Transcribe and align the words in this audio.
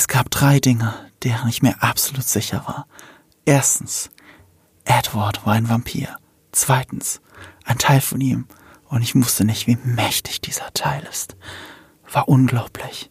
Es 0.00 0.08
gab 0.08 0.30
drei 0.30 0.60
Dinge, 0.60 0.94
deren 1.24 1.50
ich 1.50 1.60
mir 1.60 1.82
absolut 1.82 2.24
sicher 2.26 2.64
war. 2.66 2.86
Erstens, 3.44 4.08
Edward 4.86 5.44
war 5.44 5.52
ein 5.52 5.68
Vampir. 5.68 6.16
Zweitens, 6.52 7.20
ein 7.66 7.76
Teil 7.76 8.00
von 8.00 8.18
ihm, 8.18 8.46
und 8.88 9.02
ich 9.02 9.14
wusste 9.14 9.44
nicht, 9.44 9.66
wie 9.66 9.76
mächtig 9.84 10.40
dieser 10.40 10.72
Teil 10.72 11.06
ist, 11.10 11.36
war 12.10 12.30
unglaublich 12.30 13.10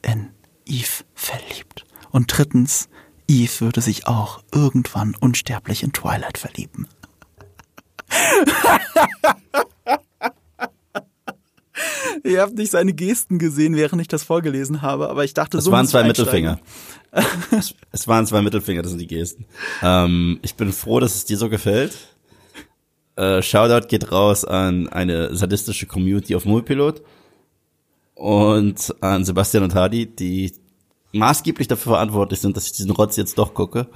in 0.00 0.30
Eve 0.64 1.04
verliebt. 1.14 1.84
Und 2.10 2.34
drittens, 2.34 2.88
Eve 3.28 3.60
würde 3.60 3.82
sich 3.82 4.06
auch 4.06 4.42
irgendwann 4.50 5.14
unsterblich 5.16 5.82
in 5.82 5.92
Twilight 5.92 6.38
verlieben. 6.38 6.88
Ihr 12.24 12.40
habt 12.40 12.54
nicht 12.54 12.70
seine 12.70 12.92
Gesten 12.92 13.38
gesehen, 13.38 13.76
während 13.76 14.00
ich 14.00 14.08
das 14.08 14.22
vorgelesen 14.22 14.82
habe, 14.82 15.08
aber 15.08 15.24
ich 15.24 15.34
dachte, 15.34 15.58
Es 15.58 15.64
so 15.64 15.72
waren 15.72 15.86
zwei 15.86 16.02
einsteigen. 16.02 16.58
Mittelfinger. 16.58 16.60
es, 17.58 17.74
es 17.92 18.08
waren 18.08 18.26
zwei 18.26 18.42
Mittelfinger, 18.42 18.82
das 18.82 18.90
sind 18.90 19.00
die 19.00 19.06
Gesten. 19.06 19.46
Ähm, 19.82 20.38
ich 20.42 20.54
bin 20.54 20.72
froh, 20.72 21.00
dass 21.00 21.14
es 21.14 21.24
dir 21.24 21.36
so 21.36 21.48
gefällt. 21.48 21.96
Äh, 23.16 23.42
Shoutout 23.42 23.88
geht 23.88 24.12
raus 24.12 24.44
an 24.44 24.88
eine 24.88 25.34
sadistische 25.34 25.86
Community 25.86 26.34
auf 26.34 26.44
Moviepilot 26.44 27.02
und 28.14 28.94
an 29.00 29.24
Sebastian 29.24 29.64
und 29.64 29.74
Hadi, 29.74 30.06
die 30.06 30.52
maßgeblich 31.12 31.68
dafür 31.68 31.92
verantwortlich 31.92 32.40
sind, 32.40 32.56
dass 32.56 32.66
ich 32.66 32.72
diesen 32.72 32.90
Rotz 32.90 33.16
jetzt 33.16 33.38
doch 33.38 33.54
gucke. 33.54 33.88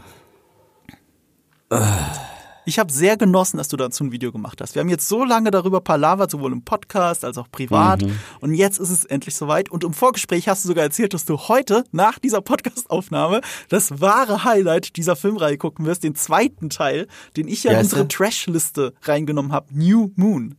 Ich 2.66 2.78
habe 2.78 2.90
sehr 2.92 3.16
genossen, 3.16 3.58
dass 3.58 3.68
du 3.68 3.76
dazu 3.76 4.04
ein 4.04 4.12
Video 4.12 4.32
gemacht 4.32 4.60
hast. 4.60 4.74
Wir 4.74 4.80
haben 4.80 4.88
jetzt 4.88 5.08
so 5.08 5.24
lange 5.24 5.50
darüber 5.50 5.80
palavert, 5.80 6.30
sowohl 6.30 6.52
im 6.52 6.64
Podcast 6.64 7.24
als 7.24 7.36
auch 7.36 7.50
privat. 7.50 8.02
Und 8.40 8.54
jetzt 8.54 8.78
ist 8.78 8.90
es 8.90 9.04
endlich 9.04 9.34
soweit. 9.34 9.70
Und 9.70 9.84
im 9.84 9.92
Vorgespräch 9.92 10.48
hast 10.48 10.64
du 10.64 10.68
sogar 10.68 10.84
erzählt, 10.84 11.12
dass 11.12 11.24
du 11.26 11.36
heute 11.36 11.84
nach 11.92 12.18
dieser 12.18 12.40
Podcast-Aufnahme 12.40 13.42
das 13.68 14.00
wahre 14.00 14.44
Highlight 14.44 14.96
dieser 14.96 15.16
Filmreihe 15.16 15.58
gucken 15.58 15.84
wirst, 15.84 16.04
den 16.04 16.14
zweiten 16.14 16.70
Teil, 16.70 17.06
den 17.36 17.48
ich 17.48 17.64
ja 17.64 17.72
in 17.72 17.78
unsere? 17.80 18.08
Trash-Liste 18.08 18.94
reingenommen 19.02 19.52
habe, 19.52 19.66
New 19.70 20.10
Moon. 20.16 20.56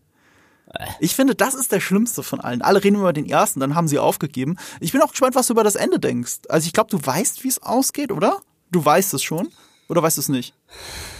Ich 1.00 1.16
finde, 1.16 1.36
das 1.36 1.56
ist 1.56 1.72
der 1.72 1.80
schlimmste 1.80 2.22
von 2.22 2.42
allen. 2.42 2.62
Alle 2.62 2.84
reden 2.84 2.98
über 2.98 3.14
den 3.14 3.26
ersten, 3.26 3.60
dann 3.60 3.76
haben 3.76 3.88
sie 3.88 3.98
aufgegeben. 3.98 4.58
Ich 4.80 4.92
bin 4.92 5.02
auch 5.02 5.12
gespannt, 5.12 5.36
was 5.36 5.48
du 5.48 5.54
über 5.54 5.64
das 5.64 5.76
Ende 5.76 6.00
denkst. 6.00 6.40
Also 6.50 6.68
ich 6.68 6.74
glaube, 6.74 6.90
du 6.90 7.04
weißt, 7.04 7.44
wie 7.44 7.48
es 7.48 7.64
ausgeht, 7.64 8.12
oder? 8.12 8.42
Du 8.72 8.84
weißt 8.84 9.14
es 9.14 9.24
schon. 9.24 9.48
Oder 9.88 10.02
weißt 10.02 10.18
du 10.18 10.22
es 10.22 10.30
nicht? 10.30 10.54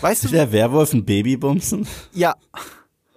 Weißt 0.02 0.24
du? 0.24 0.28
Der 0.30 0.52
Werwolf 0.52 0.94
ein 0.94 1.06
Baby 1.06 1.38
bumsen? 1.38 1.88
Ja, 2.14 2.36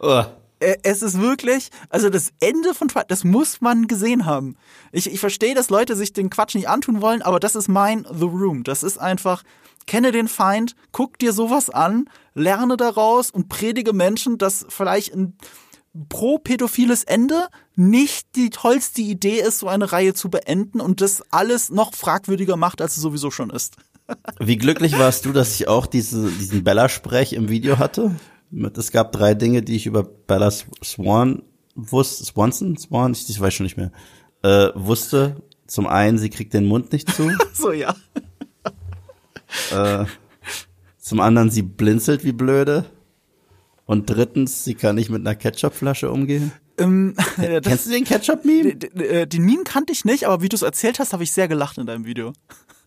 Oh. 0.00 0.22
es 0.60 1.02
ist 1.02 1.20
wirklich, 1.20 1.70
also 1.88 2.08
das 2.08 2.32
Ende 2.40 2.72
von 2.74 2.88
Twilight, 2.88 3.10
das 3.10 3.24
muss 3.24 3.60
man 3.60 3.88
gesehen 3.88 4.26
haben. 4.26 4.56
Ich, 4.92 5.10
ich 5.10 5.18
verstehe, 5.20 5.54
dass 5.54 5.70
Leute 5.70 5.96
sich 5.96 6.12
den 6.12 6.30
Quatsch 6.30 6.54
nicht 6.54 6.68
antun 6.68 7.00
wollen, 7.00 7.22
aber 7.22 7.40
das 7.40 7.56
ist 7.56 7.68
mein 7.68 8.06
The 8.12 8.24
Room. 8.24 8.62
Das 8.64 8.82
ist 8.82 8.98
einfach, 8.98 9.42
kenne 9.86 10.12
den 10.12 10.28
Feind, 10.28 10.74
guck 10.92 11.18
dir 11.18 11.32
sowas 11.32 11.70
an, 11.70 12.04
lerne 12.34 12.76
daraus 12.76 13.30
und 13.30 13.48
predige 13.48 13.92
Menschen, 13.92 14.38
dass 14.38 14.66
vielleicht 14.68 15.14
ein 15.14 15.36
pro-pädophiles 16.08 17.04
Ende 17.04 17.48
nicht 17.74 18.28
die 18.36 18.50
tollste 18.50 19.02
Idee 19.02 19.40
ist, 19.40 19.58
so 19.58 19.68
eine 19.68 19.90
Reihe 19.90 20.14
zu 20.14 20.28
beenden 20.30 20.80
und 20.80 21.00
das 21.00 21.22
alles 21.30 21.70
noch 21.70 21.94
fragwürdiger 21.94 22.56
macht, 22.56 22.80
als 22.80 22.96
es 22.96 23.02
sowieso 23.02 23.30
schon 23.30 23.50
ist. 23.50 23.76
Wie 24.40 24.56
glücklich 24.56 24.98
warst 24.98 25.24
du, 25.26 25.32
dass 25.32 25.54
ich 25.60 25.68
auch 25.68 25.86
diese, 25.86 26.30
diesen 26.30 26.64
Bella-Sprech 26.64 27.32
im 27.34 27.48
Video 27.48 27.78
hatte? 27.78 28.12
Es 28.76 28.90
gab 28.92 29.12
drei 29.12 29.34
Dinge, 29.34 29.62
die 29.62 29.76
ich 29.76 29.86
über 29.86 30.02
Bella 30.02 30.50
Swan 30.50 31.42
wusste, 31.74 32.24
Swanson, 32.24 32.76
Swan, 32.78 33.12
ich, 33.12 33.28
ich 33.28 33.38
weiß 33.40 33.52
schon 33.54 33.64
nicht 33.64 33.76
mehr, 33.76 33.92
äh, 34.42 34.68
wusste. 34.74 35.42
Zum 35.66 35.86
einen, 35.86 36.16
sie 36.18 36.30
kriegt 36.30 36.54
den 36.54 36.64
Mund 36.66 36.92
nicht 36.92 37.10
zu. 37.14 37.30
So, 37.52 37.72
ja. 37.72 37.94
äh, 39.72 40.04
zum 40.98 41.20
anderen, 41.20 41.50
sie 41.50 41.62
blinzelt 41.62 42.24
wie 42.24 42.32
blöde. 42.32 42.84
Und 43.84 44.08
drittens, 44.10 44.64
sie 44.64 44.74
kann 44.74 44.96
nicht 44.96 45.10
mit 45.10 45.20
einer 45.26 45.34
Ketchupflasche 45.34 46.10
umgehen. 46.10 46.52
Ähm, 46.78 47.14
das, 47.36 47.62
Kennst 47.62 47.86
du 47.86 47.90
den 47.90 48.04
Ketchup-Meme? 48.04 48.76
d- 48.76 48.88
d- 48.90 49.04
äh, 49.06 49.26
den 49.26 49.44
Meme 49.44 49.64
kannte 49.64 49.92
ich 49.92 50.04
nicht, 50.04 50.24
aber 50.26 50.42
wie 50.42 50.48
du 50.48 50.54
es 50.56 50.62
erzählt 50.62 50.98
hast, 50.98 51.12
habe 51.12 51.22
ich 51.24 51.32
sehr 51.32 51.48
gelacht 51.48 51.78
in 51.78 51.86
deinem 51.86 52.04
Video. 52.04 52.32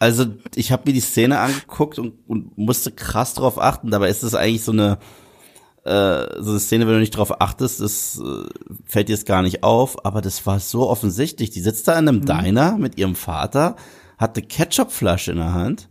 Also 0.02 0.26
ich 0.56 0.72
habe 0.72 0.84
mir 0.88 0.94
die 0.94 1.00
Szene 1.00 1.40
angeguckt 1.40 2.00
und, 2.00 2.14
und 2.28 2.58
musste 2.58 2.92
krass 2.92 3.36
drauf 3.36 3.62
achten. 3.62 3.92
Dabei 3.92 4.10
ist 4.10 4.24
es 4.24 4.34
eigentlich 4.34 4.64
so 4.64 4.72
eine 4.72 4.98
äh, 5.84 6.42
so 6.42 6.50
eine 6.52 6.60
Szene, 6.60 6.88
wenn 6.88 6.96
du 6.96 7.00
nicht 7.00 7.16
drauf 7.16 7.40
achtest, 7.40 7.82
das 7.82 8.20
äh, 8.20 8.50
fällt 8.86 9.10
dir 9.10 9.14
es 9.14 9.26
gar 9.26 9.44
nicht 9.44 9.64
auf. 9.64 10.04
Aber 10.04 10.22
das 10.22 10.46
war 10.48 10.60
so 10.60 10.90
offensichtlich. 10.90 11.52
Die 11.52 11.62
sitzt 11.62 11.88
da 11.88 11.94
in 12.00 12.08
einem 12.08 12.26
Diner 12.26 12.78
mit 12.78 12.98
ihrem 12.98 13.16
Vater, 13.16 13.72
Mhm. 13.72 14.18
hat 14.18 14.38
eine 14.38 14.48
Ketchupflasche 14.48 15.32
in 15.34 15.38
der 15.38 15.54
Hand 15.54 15.88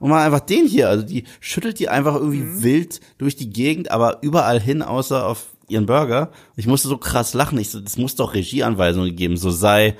und 0.00 0.10
mal 0.10 0.26
einfach 0.26 0.40
den 0.40 0.66
hier. 0.66 0.88
Also 0.88 1.04
die 1.04 1.22
schüttelt 1.38 1.78
die 1.78 1.88
einfach 1.88 2.16
irgendwie 2.16 2.62
wild 2.64 3.00
durch 3.18 3.36
die 3.36 3.50
Gegend, 3.50 3.92
aber 3.92 4.18
überall 4.22 4.60
hin, 4.60 4.82
außer 4.82 5.24
auf 5.24 5.46
ihren 5.68 5.86
Burger. 5.86 6.30
Ich 6.56 6.66
musste 6.66 6.88
so 6.88 6.98
krass 6.98 7.32
lachen. 7.32 7.58
Ich 7.58 7.70
so, 7.70 7.78
das 7.80 7.96
muss 7.96 8.16
doch 8.16 8.34
Regieanweisungen 8.34 9.14
geben. 9.14 9.36
So 9.36 9.50
sei 9.50 9.96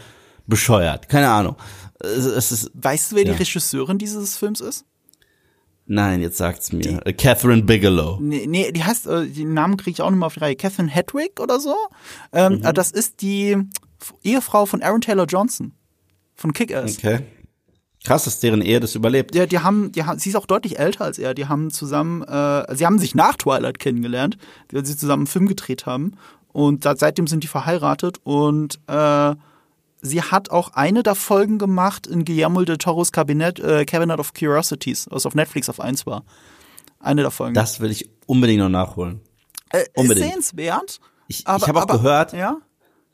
bescheuert. 0.49 1.09
Keine 1.09 1.29
Ahnung. 1.29 1.57
Es 2.01 2.53
ist 2.53 2.71
Weißt 2.75 3.13
du, 3.13 3.17
wer 3.17 3.25
Ja. 3.27 3.33
die 3.33 3.39
Regisseurin 3.39 3.99
dieses 3.99 4.37
Films 4.37 4.61
ist? 4.61 4.85
Nein, 5.89 6.21
jetzt 6.21 6.37
sagt's 6.39 6.73
mir. 6.73 7.01
Äh, 7.07 7.13
Catherine 7.13 7.63
Bigelow. 7.63 8.19
Nee, 8.21 8.47
nee 8.49 8.73
die 8.73 8.83
heißt, 8.83 9.07
äh, 9.07 9.27
den 9.27 9.55
Namen 9.55 9.77
kriege 9.77 9.93
ich 9.93 10.03
auch 10.03 10.11
nicht 10.11 10.19
mal 10.19 10.27
auf 10.27 10.35
die 10.35 10.41
Reihe. 10.41 10.57
Catherine 10.57 10.91
Hedwig 10.91 11.39
oder 11.39 11.61
so. 11.61 11.77
Ähm, 12.33 12.61
äh, 12.65 12.73
Das 12.73 12.91
ist 12.91 13.23
die 13.23 13.57
Ehefrau 14.25 14.67
von 14.67 14.83
Aaron 14.83 15.01
Taylor 15.01 15.27
Johnson. 15.27 15.73
Von 16.35 16.53
Kick-Ass. 16.53 16.99
Okay. 16.99 17.21
Krass, 18.05 18.25
dass 18.25 18.41
deren 18.41 18.63
Ehe 18.63 18.79
das 18.79 18.95
überlebt. 18.95 19.35
Ja, 19.35 19.47
die 19.47 19.61
haben, 19.61 19.91
die 19.93 20.05
haben, 20.05 20.19
sie 20.19 20.29
ist 20.31 20.37
auch 20.37 20.47
deutlich 20.47 20.79
älter 20.79 21.05
als 21.05 21.19
er. 21.19 21.35
Die 21.35 21.47
haben 21.47 21.71
zusammen, 21.71 22.23
äh, 22.23 22.75
sie 22.77 22.85
haben 22.85 22.99
sich 22.99 23.15
nach 23.15 23.37
Twilight 23.37 23.79
kennengelernt, 23.79 24.39
weil 24.71 24.85
sie 24.85 24.97
zusammen 24.97 25.23
einen 25.23 25.27
Film 25.29 25.47
gedreht 25.49 25.87
haben. 25.87 26.13
Und 26.53 26.85
da, 26.85 26.97
seitdem 26.97 27.27
sind 27.27 27.43
die 27.43 27.49
verheiratet. 27.49 28.19
Und 28.25 28.81
äh, 28.87 29.35
sie 30.07 30.23
hat 30.23 30.51
auch 30.51 30.73
eine 30.75 31.03
der 31.03 31.15
Folgen 31.15 31.59
gemacht 31.59 32.07
in 32.07 32.25
Guillermo 32.25 32.63
del 32.63 32.79
Toros 32.79 33.13
Kabinett, 33.13 33.59
äh, 33.61 33.85
Cabinet 33.85 34.19
of 34.19 34.33
Curiosities, 34.35 35.07
was 35.11 35.27
auf 35.27 35.35
Netflix 35.35 35.69
auf 35.69 35.81
eins 35.81 36.07
war. 36.07 36.25
Eine 37.01 37.23
der 37.23 37.31
Folgen. 37.31 37.55
Das 37.55 37.81
will 37.81 37.91
ich 37.91 38.09
unbedingt 38.27 38.61
noch 38.61 38.69
nachholen. 38.69 39.21
äh, 39.73 39.81
ist 39.83 39.91
unbedingt. 39.97 40.31
sehenswert. 40.31 41.01
Ich, 41.29 41.47
Aber, 41.47 41.59
ich 41.63 41.69
habe 41.69 41.79
auch 41.81 41.83
aber, 41.83 41.99
gehört, 41.99 42.33
Ja? 42.33 42.57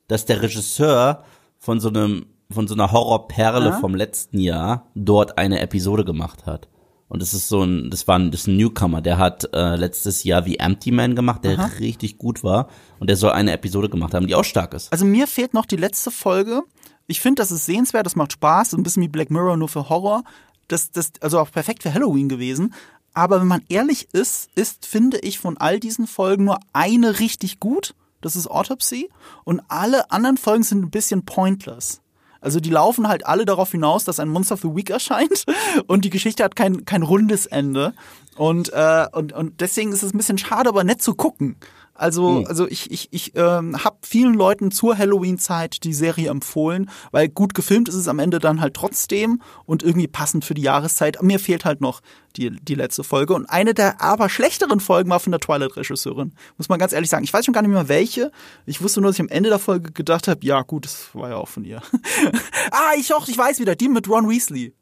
dass 0.09 0.25
der 0.27 0.43
Regisseur 0.43 1.25
von 1.59 1.81
so 1.81 1.89
einem 1.89 2.27
von 2.53 2.69
so 2.69 2.75
einer 2.75 2.93
Horrorperle 2.93 3.71
Ja? 3.71 3.79
vom 3.81 3.95
letzten 3.95 4.39
Jahr 4.39 4.91
dort 4.95 5.39
eine 5.39 5.61
Episode 5.61 6.05
gemacht 6.05 6.45
hat. 6.45 6.69
Und 7.09 7.21
das 7.23 7.33
ist 7.35 7.49
so 7.49 7.63
ein, 7.63 7.89
das 7.91 8.07
war 8.09 8.19
ein, 8.19 8.31
das 8.31 8.47
ein 8.47 8.57
Newcomer, 8.59 9.01
der 9.01 9.17
hat 9.19 9.49
äh, 9.55 9.77
letztes 9.77 10.25
Jahr 10.25 10.45
wie 10.47 10.57
Empty 10.59 10.91
Man 10.93 11.15
gemacht, 11.17 11.45
der 11.45 11.79
richtig 11.81 12.19
gut 12.19 12.43
war. 12.45 12.69
Und 13.01 13.09
der 13.09 13.17
soll 13.17 13.31
eine 13.33 13.53
Episode 13.53 13.89
gemacht 13.89 14.13
haben, 14.15 14.27
die 14.27 14.35
auch 14.35 14.45
stark 14.45 14.73
ist. 14.75 14.93
Also 14.93 15.05
mir 15.07 15.27
fehlt 15.27 15.53
noch 15.55 15.65
die 15.67 15.77
letzte 15.77 16.11
Folge. 16.11 16.63
Ich 17.07 17.21
finde, 17.21 17.43
das 17.43 17.51
ist 17.51 17.67
sehenswert, 17.67 18.07
das 18.07 18.17
macht 18.17 18.33
Spaß, 18.33 18.73
ein 18.73 18.83
bisschen 18.83 19.03
wie 19.03 19.09
Black 19.09 19.31
Mirror 19.31 19.57
nur 19.57 19.69
für 19.69 19.89
Horror. 19.89 20.25
Das, 20.69 20.91
das, 20.91 21.13
also 21.21 21.39
auch 21.39 21.51
perfekt 21.51 21.83
für 21.83 21.93
Halloween 21.93 22.29
gewesen. 22.29 22.75
Aber 23.15 23.41
wenn 23.41 23.49
man 23.49 23.63
ehrlich 23.69 24.09
ist, 24.13 24.49
ist, 24.55 24.87
finde 24.87 25.19
ich, 25.19 25.39
von 25.39 25.59
all 25.59 25.81
diesen 25.81 26.07
Folgen 26.07 26.45
nur 26.45 26.59
eine 26.73 27.19
richtig 27.19 27.61
gut. 27.61 27.95
Das 28.23 28.37
ist 28.37 28.47
Autopsy. 28.47 29.11
Und 29.45 29.61
alle 29.69 30.11
anderen 30.11 30.37
Folgen 30.39 30.63
sind 30.63 30.83
ein 30.83 30.91
bisschen 30.91 31.25
pointless. 31.25 32.01
Also 32.41 32.59
die 32.59 32.71
laufen 32.71 33.09
halt 33.09 33.25
alle 33.25 33.45
darauf 33.45 33.71
hinaus, 33.71 34.05
dass 34.05 34.19
ein 34.19 34.29
Monster 34.29 34.55
of 34.55 34.63
the 34.63 34.75
Week 34.75 34.91
erscheint 34.91 35.45
und 35.87 36.05
die 36.05 36.11
Geschichte 36.11 36.43
hat 36.43 36.57
kein, 36.57 36.85
kein 36.85 37.03
rundes 37.03 37.47
Ende. 37.47 37.95
Und, 38.37 38.73
äh, 38.73 39.07
und, 39.13 39.33
und 39.33 39.61
deswegen 39.61 39.93
ist 39.93 40.03
es 40.03 40.13
ein 40.13 40.17
bisschen 40.17 40.39
schade, 40.39 40.69
aber 40.69 40.85
nett 40.85 41.03
zu 41.03 41.15
gucken. 41.15 41.57
Also, 42.03 42.45
also 42.49 42.67
ich, 42.67 42.91
ich, 42.91 43.09
ich 43.13 43.37
ähm, 43.37 43.85
habe 43.85 43.99
vielen 44.03 44.35
Leuten 44.35 44.73
zur 44.73 44.99
Halloween-Zeit 44.99 45.85
die 45.85 45.95
Serie 45.95 46.31
empfohlen, 46.31 46.91
weil 47.13 47.29
gut 47.29 47.55
gefilmt 47.55 47.89
ist 47.89 47.95
es 47.95 48.09
am 48.09 48.19
Ende 48.19 48.41
dann 48.41 48.61
halt 48.61 48.75
trotzdem 48.75 49.41
und 49.67 49.85
irgendwie 49.85 50.09
passend 50.09 50.45
für 50.45 50.55
die 50.55 50.63
Jahreszeit. 50.63 51.23
Mir 51.23 51.39
fehlt 51.39 51.65
halt 51.65 51.81
noch 51.81 52.01
die, 52.37 52.51
die 52.51 52.75
letzte 52.75 53.05
Folge. 53.05 53.35
Und 53.35 53.47
eine 53.47 53.73
der 53.73 54.01
aber 54.01 54.29
schlechteren 54.29 54.81
Folgen 54.81 55.11
war 55.11 55.21
von 55.21 55.31
der 55.31 55.39
Twilight-Regisseurin. 55.39 56.33
Muss 56.59 56.69
man 56.69 56.81
ganz 56.81 56.93
ehrlich 56.93 57.09
sagen. 57.09 57.23
Ich 57.23 57.33
weiß 57.33 57.45
schon 57.45 57.55
gar 57.55 57.63
nicht 57.63 57.71
mehr 57.71 57.89
welche. 57.89 58.33
Ich 58.67 58.83
wusste 58.83 59.01
nur, 59.01 59.11
dass 59.11 59.17
ich 59.17 59.21
am 59.21 59.29
Ende 59.29 59.51
der 59.51 59.61
Folge 59.61 59.93
gedacht 59.93 60.27
habe, 60.27 60.45
ja 60.45 60.63
gut, 60.63 60.87
das 60.87 61.11
war 61.13 61.29
ja 61.29 61.37
auch 61.37 61.49
von 61.49 61.65
ihr. 61.65 61.83
ah, 62.73 62.93
ich 62.99 63.15
auch, 63.15 63.29
ich 63.29 63.39
weiß 63.39 63.61
wieder, 63.61 63.77
die 63.77 63.89
mit 63.89 64.09
Ron 64.09 64.29
Weasley. 64.29 64.75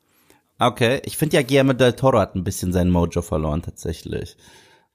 Okay, 0.59 1.03
ich 1.05 1.19
finde 1.19 1.37
ja 1.37 1.43
Guillermo 1.43 1.75
del 1.75 1.93
Toro 1.93 2.19
hat 2.19 2.35
ein 2.35 2.45
bisschen 2.45 2.73
sein 2.73 2.89
Mojo 2.89 3.21
verloren 3.21 3.61
tatsächlich. 3.61 4.39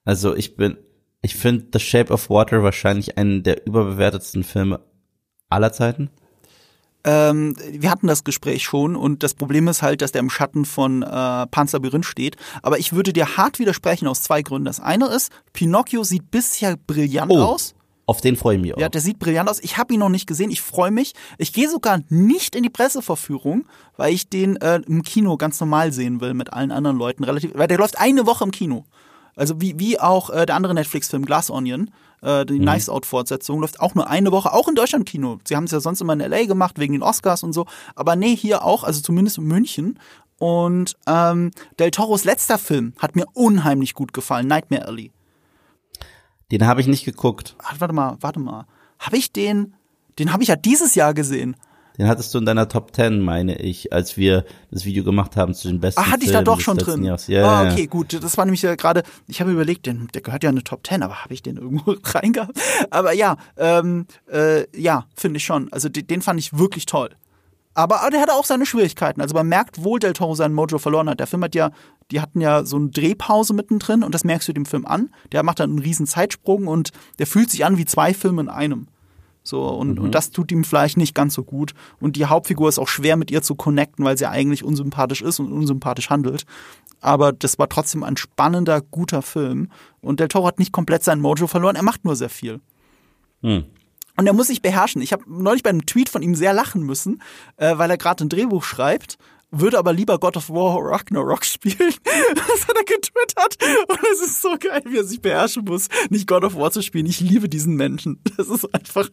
Also 0.06 0.36
ich 0.36 0.56
bin, 0.56 0.78
ich 1.26 1.36
finde 1.36 1.66
The 1.74 1.80
Shape 1.80 2.14
of 2.14 2.30
Water 2.30 2.62
wahrscheinlich 2.64 3.18
einen 3.18 3.42
der 3.44 3.66
überbewertetsten 3.66 4.44
Filme 4.44 4.80
aller 5.50 5.74
Zeiten. 5.74 6.10
Ähm, 7.04 7.56
wir 7.72 7.90
hatten 7.92 8.08
das 8.08 8.24
Gespräch 8.24 8.64
schon 8.64 8.96
und 8.96 9.22
das 9.24 9.34
Problem 9.34 9.68
ist 9.68 9.82
halt, 9.82 10.02
dass 10.02 10.12
der 10.12 10.20
im 10.22 10.30
Schatten 10.30 10.66
von 10.66 11.02
äh, 11.04 11.48
Panzerlabyrinth 11.48 12.06
steht. 12.06 12.36
Aber 12.64 12.80
ich 12.80 12.94
würde 12.94 13.12
dir 13.12 13.38
hart 13.38 13.60
widersprechen 13.60 14.08
aus 14.08 14.22
zwei 14.22 14.42
Gründen. 14.44 14.66
Das 14.66 14.80
eine 14.80 15.08
ist, 15.08 15.32
Pinocchio 15.54 16.04
sieht 16.04 16.30
bisher 16.32 16.78
brillant 16.88 17.32
Oh. 17.32 17.42
aus. 17.42 17.74
Auf 18.08 18.22
den 18.22 18.36
freue 18.36 18.58
ich 18.58 18.62
mich 18.62 18.74
auch. 18.76 18.80
Ja, 18.80 18.88
der 18.90 19.02
sieht 19.02 19.18
brillant 19.18 19.50
aus. 19.50 19.60
Ich 19.64 19.78
habe 19.80 19.94
ihn 19.94 20.00
noch 20.00 20.10
nicht 20.10 20.28
gesehen. 20.28 20.52
Ich 20.52 20.62
freue 20.62 20.92
mich. 20.92 21.14
Ich 21.40 21.54
gehe 21.54 21.68
sogar 21.70 22.02
nicht 22.10 22.56
in 22.56 22.62
die 22.62 22.70
Presseverführung, 22.70 23.66
weil 23.98 24.14
ich 24.14 24.30
den 24.30 24.58
äh, 24.58 24.80
im 24.88 25.02
Kino 25.02 25.38
ganz 25.38 25.60
normal 25.60 25.92
sehen 25.92 26.22
will 26.22 26.36
mit 26.36 26.54
allen 26.54 26.72
anderen 26.72 26.98
Leuten. 26.98 27.24
Relativ, 27.24 27.52
weil 27.56 27.68
der 27.68 27.80
läuft 27.80 27.98
eine 28.00 28.28
Woche 28.28 28.44
im 28.44 28.52
Kino. 28.52 28.86
Also 29.36 29.60
wie, 29.62 29.80
wie 29.80 30.00
auch 30.00 30.30
äh, 30.30 30.46
der 30.46 30.56
andere 30.56 30.74
Netflix-Film 30.74 31.26
Glass 31.26 31.50
Onion, 31.50 31.92
äh, 32.22 32.46
die 32.46 32.60
mhm. 32.60 32.66
Nice 32.66 32.90
Out-Fortsetzung, 32.90 33.60
läuft 33.60 33.80
auch 33.80 33.96
nur 33.96 34.10
eine 34.10 34.32
Woche, 34.32 34.54
auch 34.54 34.68
in 34.68 34.76
Deutschland 34.76 35.06
Kino. 35.06 35.40
Sie 35.44 35.56
haben 35.56 35.66
es 35.66 35.72
ja 35.72 35.80
sonst 35.80 36.02
immer 36.02 36.14
in 36.14 36.20
LA 36.20 36.46
gemacht, 36.46 36.80
wegen 36.80 36.94
den 36.94 37.04
Oscars 37.04 37.44
und 37.44 37.54
so. 37.54 37.66
Aber 37.96 38.16
nee, 38.16 38.36
hier 38.36 38.64
auch, 38.64 38.84
also 38.84 39.02
zumindest 39.02 39.38
in 39.38 39.46
München. 39.46 40.00
Und 40.38 40.96
ähm, 41.08 41.52
Del 41.80 41.92
Toros 41.92 42.24
letzter 42.24 42.58
Film 42.58 42.94
hat 43.00 43.16
mir 43.16 43.26
unheimlich 43.34 43.94
gut 43.94 44.14
gefallen, 44.14 44.48
Nightmare 44.48 44.86
Alley. 44.86 45.12
Den 46.52 46.68
habe 46.68 46.82
ich 46.82 46.88
nicht 46.88 47.06
geguckt. 47.06 47.56
Ach, 47.64 47.76
warte 47.80 47.94
mal, 47.94 48.18
warte 48.20 48.40
mal. 48.40 48.66
Habe 49.00 49.18
ich 49.18 49.32
den? 49.32 49.74
Den 50.20 50.32
habe 50.32 50.44
ich 50.44 50.50
ja 50.50 50.56
dieses 50.56 50.96
Jahr 50.96 51.14
gesehen. 51.14 51.56
Den 51.98 52.08
hattest 52.08 52.34
du 52.34 52.40
in 52.40 52.46
deiner 52.46 52.68
Top 52.68 52.96
10, 52.96 53.20
meine 53.20 53.58
ich, 53.58 53.94
als 53.94 54.18
wir 54.18 54.46
das 54.72 54.86
Video 54.86 55.04
gemacht 55.04 55.36
haben 55.36 55.54
zu 55.54 55.68
den 55.68 55.80
besten 55.80 56.02
Ah, 56.02 56.12
hatte 56.12 56.26
ich 56.26 56.32
da 56.32 56.42
doch 56.42 56.60
schon 56.60 56.78
drin. 56.78 57.04
Ja, 57.04 57.18
ah, 57.44 57.72
okay, 57.72 57.88
gut. 57.88 58.14
Das 58.22 58.38
war 58.38 58.46
nämlich 58.46 58.62
ja 58.62 58.76
gerade, 58.76 59.04
ich 59.28 59.42
habe 59.42 59.52
überlegt, 59.52 59.86
den, 59.86 60.08
der 60.14 60.22
gehört 60.22 60.44
ja 60.44 60.50
in 60.50 60.56
eine 60.56 60.64
Top 60.64 60.86
10, 60.86 61.04
aber 61.04 61.24
habe 61.24 61.34
ich 61.34 61.42
den 61.42 61.58
irgendwo 61.58 61.96
reingehabt? 62.04 62.60
Aber 62.90 63.14
ja, 63.14 63.38
ähm, 63.58 64.08
äh, 64.32 64.66
ja, 64.80 65.06
finde 65.16 65.38
ich 65.38 65.46
schon. 65.46 65.72
Also 65.72 65.90
den, 65.90 66.08
den 66.08 66.22
fand 66.22 66.40
ich 66.40 66.58
wirklich 66.58 66.86
toll. 66.86 67.10
Aber, 67.76 68.02
aber 68.02 68.12
der 68.12 68.22
hatte 68.22 68.34
auch 68.34 68.46
seine 68.46 68.66
Schwierigkeiten. 68.66 69.22
Also 69.22 69.36
man 69.36 69.48
merkt, 69.48 69.84
wo 69.84 69.98
Del 69.98 70.14
Toro 70.14 70.34
seinen 70.34 70.54
Mojo 70.54 70.80
verloren 70.80 71.10
hat. 71.10 71.20
Der 71.20 71.28
Film 71.28 71.44
hat 71.44 71.56
ja, 71.56 71.72
die 72.10 72.22
hatten 72.22 72.40
ja 72.40 72.64
so 72.64 72.78
eine 72.78 72.90
Drehpause 72.90 73.54
mittendrin 73.54 74.02
und 74.02 74.16
das 74.16 74.24
merkst 74.24 74.48
du 74.48 74.54
dem 74.54 74.66
Film 74.66 74.86
an. 74.86 75.10
Der 75.34 75.44
macht 75.44 75.60
dann 75.60 75.72
einen 75.72 75.80
riesen 75.80 76.08
Zeitsprung 76.08 76.68
und 76.68 76.92
der 77.20 77.28
fühlt 77.28 77.52
sich 77.52 77.66
an 77.66 77.78
wie 77.78 77.86
zwei 77.86 78.14
Filme 78.14 78.42
in 78.42 78.50
einem. 78.50 78.88
So, 79.48 79.68
und, 79.68 80.00
mhm. 80.00 80.06
und 80.06 80.16
das 80.16 80.32
tut 80.32 80.52
ihm 80.52 80.64
vielleicht 80.64 80.98
nicht 80.98 81.14
ganz 81.14 81.36
so 81.36 81.44
gut. 81.44 81.74
Und 82.00 82.16
die 82.16 82.26
Hauptfigur 82.26 82.68
ist 82.68 82.80
auch 82.80 82.88
schwer 82.88 83.16
mit 83.16 83.30
ihr 83.30 83.44
zu 83.44 83.56
connecten, 83.56 84.04
weil 84.04 84.18
sie 84.18 84.28
eigentlich 84.28 84.64
unsympathisch 84.64 85.22
ist 85.22 85.40
und 85.40 85.52
unsympathisch 85.52 86.10
handelt. 86.10 86.46
Aber 87.00 87.32
das 87.32 87.60
war 87.60 87.70
trotzdem 87.70 88.04
ein 88.04 88.18
spannender, 88.18 88.82
guter 88.82 89.22
Film. 89.22 89.70
Und 90.02 90.20
Del 90.20 90.28
Toro 90.28 90.48
hat 90.48 90.58
nicht 90.58 90.72
komplett 90.72 91.04
seinen 91.04 91.22
Mojo 91.22 91.46
verloren, 91.46 91.76
er 91.76 91.84
macht 91.84 92.04
nur 92.06 92.16
sehr 92.16 92.30
viel. 92.30 92.60
Mhm. 93.42 93.66
Und 94.18 94.28
er 94.28 94.34
muss 94.34 94.48
sich 94.48 94.62
beherrschen. 94.62 95.02
Ich 95.02 95.14
habe 95.14 95.24
neulich 95.28 95.62
bei 95.62 95.70
einem 95.70 95.86
Tweet 95.86 96.10
von 96.10 96.24
ihm 96.24 96.36
sehr 96.36 96.54
lachen 96.54 96.82
müssen, 96.84 97.22
äh, 97.58 97.78
weil 97.78 97.90
er 97.90 97.98
gerade 97.98 98.26
ein 98.26 98.30
Drehbuch 98.30 98.64
schreibt 98.64 99.18
würde 99.60 99.78
aber 99.78 99.94
lieber 99.94 100.20
God 100.20 100.38
of 100.38 100.50
War 100.50 100.78
Ragnarok 100.82 101.46
spielen. 101.46 101.94
Das 102.36 102.68
hat 102.68 102.76
er 102.76 102.84
getwittert. 102.84 103.58
Und 103.88 104.00
es 104.14 104.22
ist 104.22 104.42
so 104.42 104.56
geil, 104.60 104.82
wie 104.86 104.98
er 104.98 105.04
sich 105.04 105.22
beherrschen 105.22 105.66
muss, 105.66 105.88
nicht 106.10 106.28
God 106.28 106.44
of 106.44 106.56
War 106.56 106.72
zu 106.72 106.82
spielen. 106.82 107.06
Ich 107.06 107.20
liebe 107.20 107.50
diesen 107.50 107.76
Menschen. 107.76 108.20
Das 108.38 108.48
ist 108.50 108.74
einfach. 108.74 109.10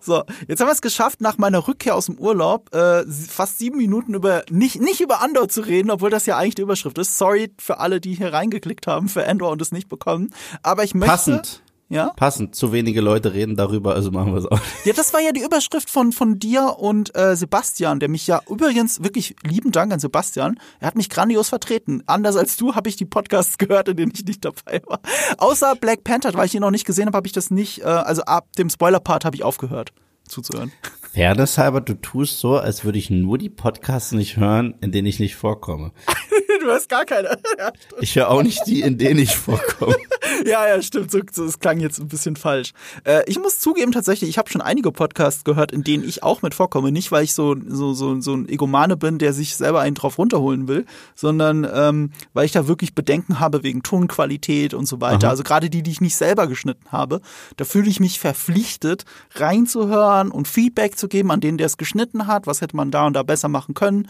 So, 0.00 0.22
jetzt 0.46 0.60
haben 0.60 0.68
wir 0.68 0.72
es 0.72 0.82
geschafft, 0.82 1.20
nach 1.20 1.36
meiner 1.36 1.66
Rückkehr 1.66 1.96
aus 1.96 2.06
dem 2.06 2.16
Urlaub 2.18 2.72
äh, 2.74 3.04
fast 3.06 3.58
sieben 3.58 3.76
Minuten 3.76 4.14
über 4.14 4.44
nicht, 4.50 4.80
nicht 4.80 5.00
über 5.00 5.20
Andor 5.20 5.48
zu 5.48 5.62
reden, 5.62 5.90
obwohl 5.90 6.10
das 6.10 6.26
ja 6.26 6.36
eigentlich 6.36 6.54
die 6.54 6.62
Überschrift 6.62 6.96
ist. 6.98 7.18
Sorry 7.18 7.52
für 7.58 7.80
alle, 7.80 8.00
die 8.00 8.14
hier 8.14 8.32
reingeklickt 8.32 8.86
haben 8.86 9.08
für 9.08 9.26
Andor 9.26 9.50
und 9.50 9.60
es 9.60 9.72
nicht 9.72 9.88
bekommen. 9.88 10.30
Aber 10.62 10.84
ich 10.84 10.94
möchte. 10.94 11.10
Passend. 11.10 11.61
Ja? 11.92 12.10
Passend. 12.16 12.54
Zu 12.54 12.72
wenige 12.72 13.00
Leute 13.00 13.34
reden 13.34 13.56
darüber, 13.56 13.94
also 13.94 14.10
machen 14.10 14.32
wir 14.32 14.38
es 14.38 14.46
auch. 14.46 14.60
Ja, 14.84 14.92
das 14.94 15.12
war 15.12 15.20
ja 15.20 15.32
die 15.32 15.42
Überschrift 15.42 15.90
von, 15.90 16.12
von 16.12 16.38
dir 16.38 16.76
und 16.78 17.14
äh, 17.16 17.36
Sebastian, 17.36 18.00
der 18.00 18.08
mich 18.08 18.26
ja 18.26 18.40
übrigens 18.48 19.02
wirklich 19.02 19.36
lieben 19.42 19.72
Dank 19.72 19.92
an 19.92 20.00
Sebastian. 20.00 20.58
Er 20.80 20.86
hat 20.86 20.96
mich 20.96 21.10
grandios 21.10 21.50
vertreten. 21.50 22.02
Anders 22.06 22.36
als 22.36 22.56
du 22.56 22.74
habe 22.74 22.88
ich 22.88 22.96
die 22.96 23.04
Podcasts 23.04 23.58
gehört, 23.58 23.88
in 23.88 23.96
denen 23.96 24.12
ich 24.14 24.24
nicht 24.24 24.44
dabei 24.44 24.82
war. 24.86 25.00
Außer 25.38 25.76
Black 25.76 26.02
Panther, 26.02 26.32
weil 26.34 26.46
ich 26.46 26.54
ihn 26.54 26.62
noch 26.62 26.70
nicht 26.70 26.86
gesehen 26.86 27.06
habe, 27.06 27.16
habe 27.16 27.26
ich 27.26 27.32
das 27.32 27.50
nicht, 27.50 27.80
äh, 27.80 27.84
also 27.84 28.22
ab 28.22 28.48
dem 28.56 28.70
Spoiler-Part 28.70 29.24
habe 29.24 29.36
ich 29.36 29.44
aufgehört 29.44 29.92
zuzuhören. 30.28 30.72
Fairness 31.12 31.58
halber, 31.58 31.82
du 31.82 31.94
tust 31.94 32.38
so, 32.40 32.56
als 32.56 32.84
würde 32.84 32.98
ich 32.98 33.10
nur 33.10 33.36
die 33.36 33.50
Podcasts 33.50 34.12
nicht 34.12 34.38
hören, 34.38 34.74
in 34.80 34.92
denen 34.92 35.06
ich 35.06 35.20
nicht 35.20 35.36
vorkomme. 35.36 35.92
du 36.62 36.70
hast 36.70 36.88
gar 36.88 37.04
keine. 37.04 37.38
Ja, 37.58 37.72
ich 38.00 38.16
höre 38.16 38.30
auch 38.30 38.42
nicht 38.42 38.66
die, 38.66 38.80
in 38.80 38.98
denen 38.98 39.20
ich 39.20 39.36
vorkomme. 39.36 39.96
ja, 40.46 40.66
ja, 40.66 40.82
stimmt. 40.82 41.10
So, 41.10 41.20
so, 41.30 41.46
das 41.46 41.58
klang 41.58 41.80
jetzt 41.80 42.00
ein 42.00 42.08
bisschen 42.08 42.36
falsch. 42.36 42.72
Äh, 43.04 43.22
ich 43.26 43.38
muss 43.38 43.58
zugeben, 43.58 43.92
tatsächlich, 43.92 44.30
ich 44.30 44.38
habe 44.38 44.50
schon 44.50 44.60
einige 44.60 44.92
Podcasts 44.92 45.44
gehört, 45.44 45.72
in 45.72 45.84
denen 45.84 46.04
ich 46.04 46.22
auch 46.22 46.42
mit 46.42 46.54
vorkomme. 46.54 46.92
Nicht, 46.92 47.12
weil 47.12 47.24
ich 47.24 47.34
so, 47.34 47.56
so, 47.66 47.92
so, 47.92 48.20
so 48.20 48.34
ein 48.34 48.48
Egomane 48.48 48.96
bin, 48.96 49.18
der 49.18 49.32
sich 49.32 49.56
selber 49.56 49.80
einen 49.80 49.94
drauf 49.94 50.18
runterholen 50.18 50.68
will, 50.68 50.86
sondern 51.14 51.66
ähm, 51.72 52.12
weil 52.32 52.46
ich 52.46 52.52
da 52.52 52.68
wirklich 52.68 52.94
Bedenken 52.94 53.40
habe 53.40 53.62
wegen 53.62 53.82
Tonqualität 53.82 54.74
und 54.74 54.86
so 54.86 55.00
weiter. 55.00 55.26
Aha. 55.26 55.30
Also 55.30 55.42
gerade 55.42 55.70
die, 55.70 55.82
die 55.82 55.90
ich 55.90 56.00
nicht 56.00 56.16
selber 56.16 56.46
geschnitten 56.46 56.90
habe, 56.90 57.20
da 57.56 57.64
fühle 57.64 57.88
ich 57.88 58.00
mich 58.00 58.20
verpflichtet, 58.20 59.04
reinzuhören 59.34 60.30
und 60.30 60.48
Feedback 60.48 60.96
zu 60.96 61.08
geben 61.08 61.30
an 61.30 61.40
den, 61.40 61.58
der 61.58 61.66
es 61.66 61.76
geschnitten 61.76 62.26
hat. 62.26 62.46
Was 62.46 62.60
hätte 62.60 62.76
man 62.76 62.90
da 62.90 63.06
und 63.06 63.14
da 63.14 63.22
besser 63.22 63.48
machen 63.48 63.74
können? 63.74 64.08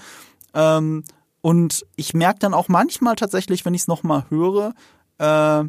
Ähm, 0.55 1.05
und 1.43 1.85
ich 1.97 2.15
merke 2.15 2.39
dann 2.39 2.55
auch 2.55 2.69
manchmal 2.69 3.17
tatsächlich, 3.17 3.65
wenn 3.65 3.75
ich 3.75 3.83
es 3.83 3.89
nochmal 3.89 4.25
höre, 4.31 4.75
äh, 5.19 5.65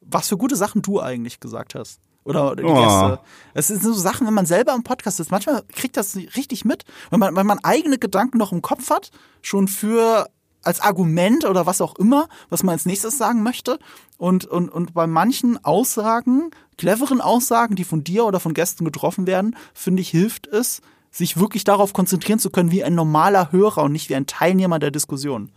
was 0.00 0.28
für 0.28 0.38
gute 0.38 0.56
Sachen 0.56 0.80
du 0.80 1.00
eigentlich 1.00 1.40
gesagt 1.40 1.74
hast. 1.74 2.00
Oder 2.24 2.56
die 2.56 2.62
oh. 2.62 2.74
Gäste. 2.74 3.20
Es 3.54 3.68
sind 3.68 3.82
so 3.82 3.92
Sachen, 3.92 4.26
wenn 4.26 4.34
man 4.34 4.46
selber 4.46 4.74
im 4.74 4.82
Podcast 4.82 5.18
ist, 5.18 5.30
manchmal 5.30 5.62
kriegt 5.72 5.96
das 5.96 6.14
richtig 6.14 6.64
mit, 6.64 6.84
wenn 7.10 7.20
man, 7.20 7.34
wenn 7.36 7.46
man 7.46 7.58
eigene 7.64 7.98
Gedanken 7.98 8.38
noch 8.38 8.52
im 8.52 8.62
Kopf 8.62 8.90
hat, 8.90 9.10
schon 9.42 9.66
für 9.66 10.28
als 10.62 10.80
Argument 10.80 11.44
oder 11.44 11.66
was 11.66 11.80
auch 11.80 11.96
immer, 11.96 12.28
was 12.50 12.62
man 12.62 12.74
als 12.74 12.86
nächstes 12.86 13.16
sagen 13.16 13.42
möchte. 13.42 13.78
Und, 14.18 14.44
und, 14.44 14.68
und 14.68 14.94
bei 14.94 15.06
manchen 15.06 15.64
Aussagen, 15.64 16.50
cleveren 16.76 17.20
Aussagen, 17.20 17.76
die 17.76 17.84
von 17.84 18.04
dir 18.04 18.24
oder 18.24 18.40
von 18.40 18.54
Gästen 18.54 18.84
getroffen 18.84 19.26
werden, 19.26 19.56
finde 19.72 20.02
ich, 20.02 20.10
hilft 20.10 20.46
es, 20.46 20.82
sich 21.18 21.36
wirklich 21.36 21.64
darauf 21.64 21.92
konzentrieren 21.92 22.38
zu 22.38 22.50
können, 22.50 22.70
wie 22.70 22.82
ein 22.82 22.94
normaler 22.94 23.52
Hörer 23.52 23.82
und 23.82 23.92
nicht 23.92 24.08
wie 24.08 24.14
ein 24.14 24.26
Teilnehmer 24.26 24.78
der 24.78 24.90
Diskussion. 24.90 25.50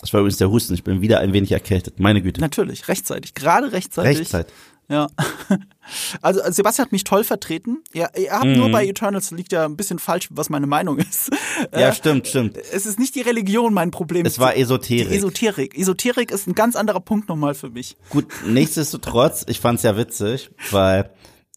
Das 0.00 0.12
war 0.12 0.20
übrigens 0.20 0.36
der 0.36 0.50
Husten. 0.50 0.74
Ich 0.74 0.84
bin 0.84 1.00
wieder 1.00 1.20
ein 1.20 1.32
wenig 1.32 1.50
erkältet. 1.50 1.98
Meine 1.98 2.20
Güte. 2.20 2.40
Natürlich, 2.40 2.88
rechtzeitig. 2.88 3.34
Gerade 3.34 3.72
rechtzeitig. 3.72 4.20
Rechtzeitig. 4.20 4.54
Ja. 4.88 5.08
Also 6.22 6.40
Sebastian 6.50 6.86
hat 6.86 6.92
mich 6.92 7.04
toll 7.04 7.24
vertreten. 7.24 7.84
Ja, 7.92 8.08
ihr 8.16 8.32
habt 8.32 8.46
mm. 8.46 8.54
nur 8.54 8.70
bei 8.70 8.86
Eternals 8.86 9.30
liegt 9.32 9.52
ja 9.52 9.66
ein 9.66 9.76
bisschen 9.76 9.98
falsch, 9.98 10.28
was 10.30 10.48
meine 10.48 10.66
Meinung 10.66 10.96
ist. 10.98 11.30
Ja, 11.72 11.90
äh, 11.90 11.92
stimmt, 11.92 12.26
stimmt. 12.26 12.56
Es 12.56 12.86
ist 12.86 12.98
nicht 12.98 13.14
die 13.14 13.20
Religion 13.20 13.74
mein 13.74 13.90
Problem. 13.90 14.24
Es 14.24 14.38
war 14.38 14.56
Esoterik. 14.56 15.10
Die 15.10 15.14
Esoterik. 15.14 15.78
Esoterik 15.78 16.30
ist 16.30 16.46
ein 16.46 16.54
ganz 16.54 16.74
anderer 16.74 17.00
Punkt 17.00 17.28
nochmal 17.28 17.54
für 17.54 17.68
mich. 17.68 17.98
Gut, 18.08 18.26
nichtsdestotrotz, 18.46 19.44
ich 19.46 19.60
fand's 19.60 19.82
ja 19.82 19.98
witzig, 19.98 20.50
weil 20.70 21.10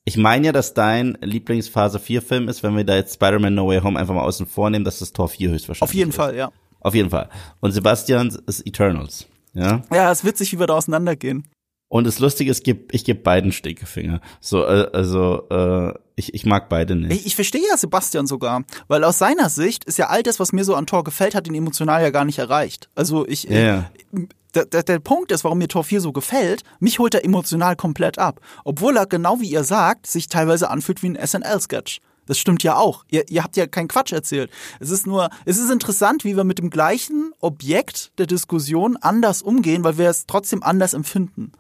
ich 0.07 0.15
meine 0.15 0.45
ja, 0.45 0.51
dass 0.53 0.73
dein 0.73 1.17
Lieblingsphase 1.19 1.99
4 1.99 2.21
Film 2.21 2.47
ist, 2.47 2.63
wenn 2.63 2.77
wir 2.77 2.85
da 2.85 2.95
jetzt 2.95 3.15
Spider-Man 3.15 3.53
No 3.53 3.67
Way 3.67 3.81
Home 3.81 3.99
einfach 3.99 4.13
mal 4.13 4.21
außen 4.21 4.45
vornehmen, 4.45 4.85
dass 4.85 4.99
das 4.99 5.11
Tor 5.11 5.27
4 5.27 5.49
höchstwahrscheinlich 5.49 5.81
Auf 5.89 5.93
jeden 5.93 6.11
ist. 6.11 6.15
Fall, 6.15 6.33
ja. 6.33 6.49
Auf 6.79 6.95
jeden 6.95 7.09
Fall. 7.09 7.27
Und 7.59 7.73
Sebastian 7.73 8.29
ist 8.45 8.65
Eternals. 8.65 9.27
Ja, 9.53 9.81
ja 9.91 10.09
es 10.09 10.19
ist 10.19 10.25
witzig, 10.25 10.53
wie 10.53 10.59
wir 10.59 10.67
da 10.67 10.75
auseinandergehen. 10.75 11.45
Und 11.89 12.05
das 12.05 12.19
Lustige 12.19 12.51
ist, 12.51 12.67
ich 12.67 13.05
gebe 13.05 13.19
beiden 13.19 13.51
Stinkefinger. 13.51 14.19
So, 14.41 14.63
äh, 14.63 14.89
also 14.91 15.47
äh, 15.49 15.93
ich, 16.15 16.33
ich 16.33 16.45
mag 16.45 16.67
beide 16.67 16.95
nicht. 16.95 17.11
Ich, 17.11 17.27
ich 17.27 17.35
verstehe 17.35 17.63
ja 17.69 17.77
Sebastian 17.77 18.27
sogar, 18.27 18.63
weil 18.87 19.03
aus 19.03 19.19
seiner 19.19 19.49
Sicht 19.49 19.85
ist 19.85 19.97
ja 19.97 20.07
all 20.07 20.23
das, 20.23 20.39
was 20.39 20.51
mir 20.51 20.65
so 20.65 20.75
an 20.75 20.85
Tor 20.85 21.03
gefällt, 21.03 21.33
hat 21.33 21.47
ihn 21.47 21.55
emotional 21.55 22.01
ja 22.01 22.09
gar 22.09 22.25
nicht 22.25 22.39
erreicht. 22.39 22.89
Also 22.95 23.25
ich, 23.27 23.43
ja. 23.43 23.89
ich 23.93 24.27
der, 24.53 24.65
der, 24.65 24.83
der 24.83 24.99
Punkt 24.99 25.31
ist, 25.31 25.43
warum 25.43 25.59
mir 25.59 25.67
Tor 25.67 25.83
4 25.83 26.01
so 26.01 26.11
gefällt, 26.11 26.63
mich 26.79 26.99
holt 26.99 27.13
er 27.13 27.23
emotional 27.23 27.75
komplett 27.75 28.17
ab. 28.17 28.41
Obwohl 28.63 28.97
er, 28.97 29.05
genau 29.05 29.39
wie 29.39 29.49
ihr 29.49 29.63
sagt, 29.63 30.07
sich 30.07 30.27
teilweise 30.27 30.69
anfühlt 30.69 31.03
wie 31.03 31.09
ein 31.09 31.27
SNL-Sketch. 31.27 31.99
Das 32.25 32.37
stimmt 32.37 32.63
ja 32.63 32.75
auch. 32.75 33.05
Ihr, 33.09 33.29
ihr 33.29 33.43
habt 33.43 33.55
ja 33.55 33.67
keinen 33.67 33.87
Quatsch 33.87 34.11
erzählt. 34.11 34.51
Es 34.79 34.89
ist 34.89 35.07
nur, 35.07 35.29
es 35.45 35.57
ist 35.57 35.71
interessant, 35.71 36.25
wie 36.25 36.35
wir 36.35 36.43
mit 36.43 36.59
dem 36.59 36.69
gleichen 36.69 37.31
Objekt 37.39 38.11
der 38.17 38.25
Diskussion 38.25 38.97
anders 38.97 39.41
umgehen, 39.41 39.83
weil 39.83 39.97
wir 39.97 40.09
es 40.09 40.25
trotzdem 40.25 40.61
anders 40.61 40.93
empfinden. 40.93 41.53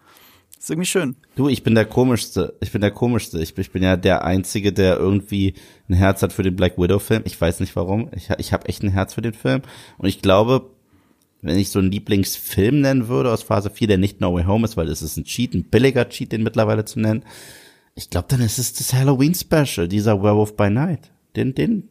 Ist 0.67 0.71
irgendwie 0.71 0.85
schön. 0.85 1.15
Du, 1.37 1.47
ich 1.47 1.63
bin 1.63 1.75
der 1.75 1.85
komischste. 1.85 2.57
Ich 2.59 2.73
bin 2.73 2.81
der 2.81 2.91
komischste. 2.91 3.41
Ich, 3.41 3.57
ich 3.57 3.71
bin 3.71 3.83
ja 3.83 3.95
der 3.95 4.25
einzige, 4.25 4.73
der 4.73 4.97
irgendwie 4.97 5.53
ein 5.87 5.93
Herz 5.93 6.21
hat 6.21 6.33
für 6.33 6.43
den 6.43 6.57
Black 6.57 6.77
Widow 6.77 6.99
Film. 6.99 7.21
Ich 7.23 7.39
weiß 7.39 7.61
nicht 7.61 7.73
warum. 7.77 8.09
Ich, 8.13 8.29
ich 8.37 8.51
habe 8.51 8.67
echt 8.67 8.83
ein 8.83 8.89
Herz 8.89 9.13
für 9.13 9.21
den 9.21 9.33
Film. 9.33 9.61
Und 9.97 10.09
ich 10.09 10.21
glaube, 10.21 10.69
wenn 11.41 11.57
ich 11.57 11.69
so 11.69 11.79
einen 11.79 11.89
Lieblingsfilm 11.89 12.81
nennen 12.81 13.07
würde 13.07 13.31
aus 13.31 13.43
Phase 13.43 13.69
4, 13.69 13.87
der 13.87 13.97
nicht 13.97 14.19
No 14.19 14.33
Way 14.33 14.43
Home 14.43 14.65
ist, 14.65 14.75
weil 14.75 14.89
es 14.89 15.01
ist 15.01 15.15
ein 15.15 15.23
Cheat, 15.23 15.53
ein 15.53 15.63
billiger 15.63 16.09
Cheat, 16.09 16.33
den 16.33 16.43
mittlerweile 16.43 16.83
zu 16.83 16.99
nennen. 16.99 17.23
Ich 17.95 18.09
glaube, 18.09 18.27
dann 18.27 18.41
ist 18.41 18.59
es 18.59 18.73
das 18.73 18.93
Halloween 18.93 19.35
Special, 19.35 19.87
dieser 19.87 20.21
Werewolf 20.21 20.57
by 20.57 20.69
Night. 20.69 21.13
Den, 21.37 21.55
den, 21.55 21.87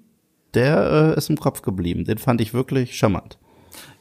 der 0.53 1.15
äh, 1.15 1.19
ist 1.19 1.31
im 1.31 1.39
Kopf 1.39 1.63
geblieben. 1.63 2.05
Den 2.05 2.19
fand 2.19 2.43
ich 2.43 2.53
wirklich 2.53 2.95
charmant. 2.95 3.39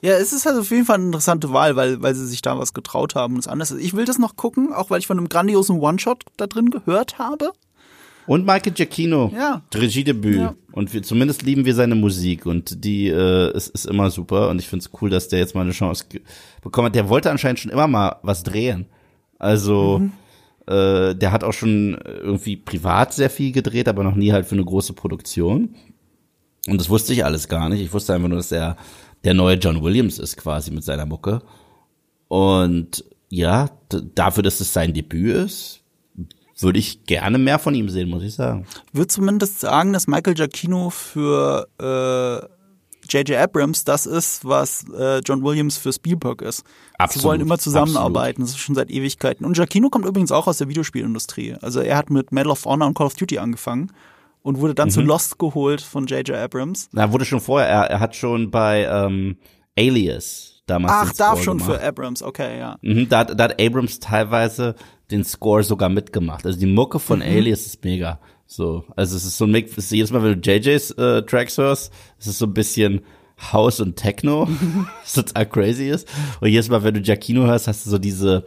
Ja, 0.01 0.13
es 0.13 0.34
ist 0.34 0.46
halt 0.46 0.58
auf 0.58 0.70
jeden 0.70 0.86
Fall 0.86 0.96
eine 0.96 1.05
interessante 1.05 1.51
Wahl, 1.51 1.75
weil, 1.75 2.01
weil 2.01 2.15
sie 2.15 2.27
sich 2.27 2.41
da 2.41 2.58
was 2.58 2.74
getraut 2.74 3.15
haben 3.15 3.36
und 3.36 3.39
es 3.39 3.48
anders 3.48 3.72
ist. 3.72 3.82
Ich 3.82 3.96
will 3.96 4.05
das 4.05 4.20
noch 4.20 4.36
gucken, 4.36 4.74
auch 4.74 4.89
weil 4.89 5.00
ich 5.00 5.08
von 5.08 5.17
einem 5.17 5.29
grandiosen 5.29 5.79
One-Shot 5.79 6.25
da 6.38 6.48
drin 6.48 6.70
gehört 6.70 7.17
habe. 7.17 7.51
Und 8.27 8.46
Michael 8.46 8.74
Giacchino. 8.74 9.32
Ja. 9.36 9.62
Regiedebüt. 9.74 10.38
Ja. 10.38 10.55
Und 10.72 10.94
wir, 10.94 11.03
zumindest 11.03 11.44
lieben 11.44 11.65
wir 11.65 11.75
seine 11.75 11.96
Musik 11.96 12.46
und 12.46 12.84
die 12.84 13.08
äh, 13.08 13.55
ist, 13.55 13.67
ist 13.70 13.86
immer 13.86 14.10
super. 14.10 14.50
Und 14.50 14.60
ich 14.60 14.67
finde 14.67 14.84
es 14.84 15.01
cool, 15.01 15.10
dass 15.10 15.27
der 15.27 15.39
jetzt 15.39 15.53
mal 15.53 15.62
eine 15.62 15.72
Chance 15.72 16.05
bekommen 16.62 16.88
hat. 16.88 16.96
Der 16.96 17.10
wollte 17.10 17.29
anscheinend 17.29 17.60
schon 17.60 17.72
immer 17.72 17.88
mal 17.88 18.17
was 18.24 18.44
drehen. 18.44 18.88
Also, 19.38 20.00
mhm. 20.00 20.12
Äh, 20.67 21.13
der 21.13 21.32
hat 21.32 21.44
auch 21.44 21.53
schon 21.53 21.96
irgendwie 22.03 22.58
privat 22.58 23.13
sehr 23.13 23.29
viel 23.29 23.51
gedreht, 23.51 23.88
aber 23.88 24.03
noch 24.03 24.15
nie 24.15 24.32
halt 24.32 24.48
für 24.48 24.55
eine 24.55 24.65
große 24.65 24.94
Produktion. 24.94 25.75
Und 26.67 26.82
das 26.82 26.89
wusste 26.89 27.13
ich 27.13 27.24
alles 27.24 27.48
gar 27.48 27.70
nicht. 27.70 27.82
Ich 27.82 27.94
wusste 27.94 28.15
einfach 28.15 28.29
nur, 28.29 28.38
dass 28.38 28.51
er 28.51 28.75
der 29.25 29.34
neue 29.34 29.55
John 29.58 29.84
Williams 29.84 30.20
ist 30.20 30.38
quasi 30.38 30.72
mit 30.72 30.84
seiner 30.84 31.05
Mucke. 31.05 31.41
Und 32.27 33.03
ja, 33.29 33.70
dafür, 33.89 34.44
dass 34.44 34.60
es 34.60 34.72
sein 34.72 34.94
Debüt 34.94 35.36
ist, 35.36 35.82
würde 36.60 36.79
ich 36.79 37.03
gerne 37.03 37.38
mehr 37.38 37.60
von 37.60 37.75
ihm 37.75 37.89
sehen, 37.89 38.10
muss 38.10 38.24
ich 38.24 38.36
sagen. 38.36 38.65
Ich 38.88 38.96
würde 38.96 39.08
zumindest 39.08 39.60
sagen, 39.60 39.91
dass 39.91 40.08
Michael 40.08 40.36
Giacchino 40.36 40.89
für 40.89 41.67
J.J. 41.79 43.29
Äh, 43.32 43.38
Abrams 43.38 43.84
das 43.84 44.05
ist, 44.05 44.46
was 44.46 44.86
äh, 44.98 45.20
John 45.25 45.44
Williams 45.44 45.77
für 45.77 45.91
Spielberg 45.91 46.41
ist. 46.41 46.63
Absolut, 46.98 47.22
Sie 47.22 47.27
wollen 47.27 47.41
immer 47.41 47.58
zusammenarbeiten, 47.58 48.44
absolut. 48.44 48.50
das 48.50 48.50
ist 48.51 48.60
schon 48.60 48.75
seit 48.75 48.89
Ewigkeiten. 48.89 49.46
Und 49.46 49.53
Giacchino 49.53 49.89
kommt 49.89 50.05
übrigens 50.05 50.32
auch 50.32 50.48
aus 50.48 50.60
der 50.60 50.70
Videospielindustrie. 50.70 51.55
Also 51.62 51.82
er 51.82 51.98
hat 51.98 52.10
mit 52.10 52.32
Medal 52.32 52.51
of 52.51 52.63
Honor 52.65 52.88
und 52.88 52.94
Call 52.96 53.08
of 53.08 53.15
Duty 53.15 53.39
angefangen 53.39 53.91
und 54.45 54.59
wurde 54.59 54.75
dann 54.75 54.89
mhm. 54.89 54.93
zu 54.93 55.01
Lost 55.01 55.39
geholt 55.39 55.81
von 55.81 56.05
J.J. 56.05 56.37
Abrams. 56.37 56.89
Na, 56.91 57.11
wurde 57.11 57.25
schon 57.25 57.41
vorher, 57.41 57.67
er, 57.67 57.89
er 57.89 57.99
hat 57.99 58.15
schon 58.15 58.51
bei 58.51 58.85
ähm, 58.85 59.37
Alias 59.75 60.61
damals. 60.67 60.93
Ach, 60.95 61.13
darf 61.13 61.41
schon 61.41 61.57
gemacht. 61.57 61.81
für 61.81 61.83
Abrams, 61.83 62.21
okay, 62.21 62.59
ja. 62.59 62.77
Mhm, 62.83 63.09
da, 63.09 63.23
da 63.23 63.45
hat 63.45 63.59
Abrams 63.59 63.99
teilweise 63.99 64.75
den 65.09 65.23
Score 65.23 65.63
sogar 65.63 65.89
mitgemacht. 65.89 66.45
Also 66.45 66.59
die 66.59 66.67
Mucke 66.67 66.99
von 66.99 67.19
mhm. 67.19 67.25
Alias 67.25 67.65
ist 67.65 67.83
mega. 67.83 68.19
So, 68.45 68.85
also 68.95 69.15
es 69.15 69.25
ist 69.25 69.35
so 69.35 69.45
ein 69.45 69.51
Mix, 69.51 69.89
jedes 69.89 70.11
Mal, 70.11 70.21
wenn 70.21 70.39
du 70.39 70.51
JJs 70.51 70.91
äh, 70.91 71.23
Tracks 71.23 71.57
hörst, 71.57 71.91
es 72.19 72.27
ist 72.27 72.37
so 72.37 72.45
ein 72.45 72.53
bisschen 72.53 73.01
House 73.51 73.79
und 73.79 73.95
Techno, 73.95 74.47
was 75.01 75.13
total 75.13 75.47
crazy 75.47 75.89
ist. 75.89 76.07
Und 76.39 76.49
jedes 76.49 76.69
Mal, 76.69 76.83
wenn 76.83 76.93
du 76.93 77.01
Giacchino 77.01 77.47
hörst, 77.47 77.67
hast 77.67 77.87
du 77.87 77.89
so 77.89 77.97
diese 77.97 78.45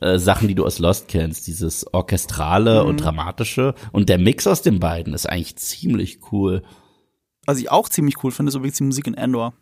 äh, 0.00 0.18
Sachen, 0.18 0.48
die 0.48 0.54
du 0.54 0.64
aus 0.64 0.78
Lost 0.78 1.08
kennst, 1.08 1.46
dieses 1.46 1.92
Orchestrale 1.92 2.82
mhm. 2.82 2.88
und 2.88 2.96
Dramatische. 2.98 3.74
Und 3.92 4.08
der 4.08 4.18
Mix 4.18 4.46
aus 4.46 4.62
den 4.62 4.80
beiden 4.80 5.14
ist 5.14 5.28
eigentlich 5.28 5.56
ziemlich 5.56 6.20
cool. 6.32 6.62
Was 7.46 7.58
ich 7.58 7.70
auch 7.70 7.88
ziemlich 7.88 8.22
cool 8.22 8.30
finde, 8.30 8.50
ist 8.50 8.56
übrigens 8.56 8.76
die 8.76 8.84
Musik 8.84 9.06
in 9.06 9.14
Endor. 9.14 9.54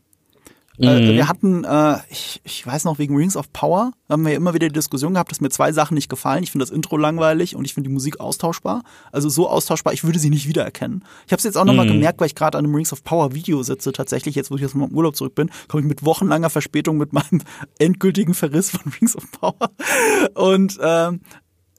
Äh, 0.79 1.01
mhm. 1.01 1.15
wir 1.15 1.29
hatten, 1.29 1.65
äh, 1.65 1.99
ich, 2.11 2.41
ich 2.45 2.67
weiß 2.67 2.85
noch, 2.85 2.99
wegen 2.99 3.17
Rings 3.17 3.37
of 3.37 3.53
Power 3.53 3.93
haben 4.09 4.25
wir 4.25 4.33
ja 4.33 4.37
immer 4.37 4.55
wieder 4.55 4.69
die 4.69 4.75
Diskussion 4.75 5.15
gehabt, 5.15 5.31
dass 5.31 5.41
mir 5.41 5.49
zwei 5.49 5.73
Sachen 5.73 5.95
nicht 5.95 6.09
gefallen. 6.09 6.43
Ich 6.43 6.51
finde 6.53 6.65
das 6.65 6.75
Intro 6.75 6.97
langweilig 6.97 7.57
und 7.57 7.65
ich 7.65 7.75
finde 7.75 7.89
die 7.89 7.95
Musik 7.95 8.21
austauschbar. 8.21 8.83
Also 9.13 9.29
so 9.29 9.49
austauschbar, 9.49 9.93
ich 9.93 10.05
würde 10.05 10.19
sie 10.19 10.31
nicht 10.31 10.49
wiedererkennen. 10.49 11.05
Ich 11.27 11.33
habe 11.33 11.39
es 11.39 11.45
jetzt 11.45 11.57
auch 11.57 11.65
nochmal 11.65 11.87
mhm. 11.87 11.93
gemerkt, 11.93 12.21
weil 12.21 12.27
ich 12.27 12.35
gerade 12.35 12.59
an 12.59 12.65
einem 12.65 12.75
Rings 12.75 12.93
of 12.93 13.05
Power 13.05 13.35
Video 13.35 13.63
sitze. 13.63 13.93
Tatsächlich, 13.93 14.35
jetzt 14.35 14.51
wo 14.51 14.57
ich 14.57 14.63
jetzt 14.63 14.75
mal 14.75 14.89
im 14.89 14.95
Urlaub 14.95 15.17
zurück 15.17 15.35
bin, 15.35 15.51
komme 15.69 15.83
ich 15.83 15.89
mit 15.89 16.05
wochenlanger 16.05 16.51
Verspätung 16.51 16.99
mit 16.99 17.13
meinem 17.13 17.43
endgültigen 17.79 18.35
Verriss 18.35 18.71
von 18.71 18.93
Rings 19.01 19.17
of 19.17 19.31
Power. 19.33 19.71
Und 20.35 20.79
ähm, 20.83 21.21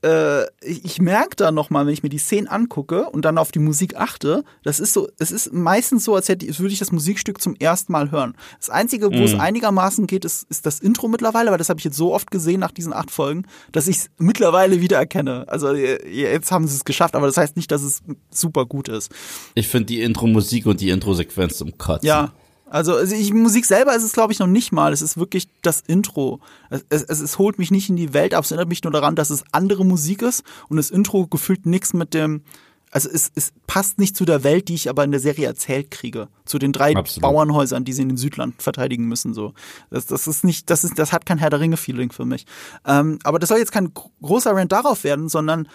äh, 0.04 0.44
ich, 0.62 0.86
ich 0.86 1.02
merke 1.02 1.36
da 1.36 1.52
nochmal, 1.52 1.86
wenn 1.86 1.94
ich 1.94 2.04
mir 2.04 2.10
die 2.10 2.18
Szenen 2.18 2.48
angucke 2.48 3.10
und 3.10 3.26
dann 3.26 3.38
auf 3.38 3.52
die 3.52 3.60
Musik 3.60 3.96
achte, 3.96 4.44
das 4.64 4.80
ist 4.80 4.94
so, 4.94 5.08
es 5.18 5.32
ist 5.32 5.54
meistens 5.54 6.04
so, 6.04 6.16
als 6.16 6.30
hätte, 6.30 6.48
als 6.48 6.60
würde 6.60 6.74
ich 6.74 6.80
das 6.80 6.92
Musikstück 6.92 7.42
zum 7.42 7.56
ersten 7.56 7.92
Mal 7.92 8.12
hören. 8.12 8.36
Das 8.60 8.70
Einzige, 8.70 9.12
wo 9.12 9.18
mm. 9.18 9.24
es 9.24 9.34
mhm. 9.34 9.42
einigermaßen 9.42 10.08
geht, 10.08 10.26
ist, 10.26 10.46
ist 10.50 10.66
das 10.66 10.80
Intro 10.80 11.08
mittlerweile, 11.08 11.50
aber 11.50 11.58
das 11.58 11.70
habe 11.70 11.80
ich 11.80 11.86
jetzt 11.86 11.98
so 11.98 12.14
oft 12.14 12.32
gesehen 12.32 12.60
nach 12.60 12.72
diesen 12.72 12.94
acht 12.94 13.12
Folgen, 13.12 13.46
dass 13.72 13.88
ich 13.88 13.98
es 13.98 14.10
mittlerweile 14.18 14.82
wieder 14.82 14.98
erkenne. 14.98 15.46
Also 15.48 15.74
jetzt 15.74 16.52
haben 16.52 16.68
sie 16.68 16.76
es 16.76 16.86
geschafft, 16.86 17.16
aber 17.16 17.28
das 17.28 17.38
heißt 17.38 17.56
nicht, 17.56 17.72
dass 17.72 17.82
es 17.82 18.04
super 18.30 18.66
gut 18.66 18.90
ist. 18.90 19.12
Ich 19.56 19.68
finde 19.68 19.88
die 19.88 20.02
Intro-Musik 20.02 20.66
und 20.66 20.82
die 20.82 20.90
Intro-Sequenz 20.90 21.58
zum 21.58 21.78
Kotzen. 21.78 22.08
Ja, 22.08 22.34
also, 22.70 22.96
also 22.96 23.16
ich, 23.16 23.34
Musik 23.34 23.66
selber 23.66 23.96
ist 23.96 24.04
es, 24.04 24.14
glaube 24.14 24.34
ich, 24.34 24.40
noch 24.40 24.48
nicht 24.48 24.72
mal. 24.72 24.92
Es 24.92 25.02
ist 25.02 25.18
wirklich 25.18 25.48
das 25.62 25.82
Intro. 25.82 26.40
Es, 26.70 26.86
es, 26.90 27.22
es 27.22 27.38
holt 27.38 27.60
mich 27.60 27.72
nicht 27.72 27.90
in 27.90 27.96
die 27.96 28.14
Welt 28.14 28.34
ab. 28.34 28.44
Es 28.44 28.52
erinnert 28.52 28.70
mich 28.70 28.84
nur 28.84 28.92
daran, 28.92 29.16
dass 29.16 29.30
es 29.30 29.44
andere 29.52 29.86
Musik 29.86 30.22
ist 30.22 30.44
und 30.70 30.78
das 30.78 30.90
Intro 30.90 31.28
gefühlt 31.28 31.66
nichts 31.66 31.94
mit 31.94 32.14
dem. 32.14 32.44
Also 32.90 33.10
es, 33.10 33.32
es 33.36 33.52
passt 33.68 34.00
nicht 34.00 34.16
zu 34.16 34.24
der 34.24 34.44
Welt, 34.44 34.70
die 34.70 34.76
ich 34.76 34.90
aber 34.90 35.04
in 35.04 35.12
der 35.12 35.20
Serie 35.20 35.46
erzählt 35.46 35.92
kriege. 35.92 36.30
Zu 36.46 36.58
den 36.58 36.72
drei 36.72 36.96
Absolut. 36.96 37.22
Bauernhäusern, 37.22 37.84
die 37.84 37.94
sie 37.94 38.02
in 38.02 38.10
den 38.10 38.18
Südland 38.18 38.62
verteidigen 38.62 39.06
müssen. 39.06 39.34
So, 39.34 39.54
das, 39.90 40.06
das 40.06 40.28
ist 40.28 40.44
nicht, 40.44 40.70
das 40.70 40.84
ist, 40.84 40.98
das 40.98 41.12
hat 41.12 41.26
kein 41.26 41.38
Herr 41.38 41.50
der 41.50 41.60
Ringe 41.60 41.78
Feeling 41.78 42.12
für 42.12 42.26
mich. 42.26 42.46
Ähm, 42.86 43.20
aber 43.24 43.40
das 43.40 43.50
soll 43.50 43.58
jetzt 43.58 43.74
kein 43.74 43.92
großer 44.22 44.56
Rant 44.56 44.72
darauf 44.72 45.04
werden, 45.04 45.28
sondern 45.28 45.68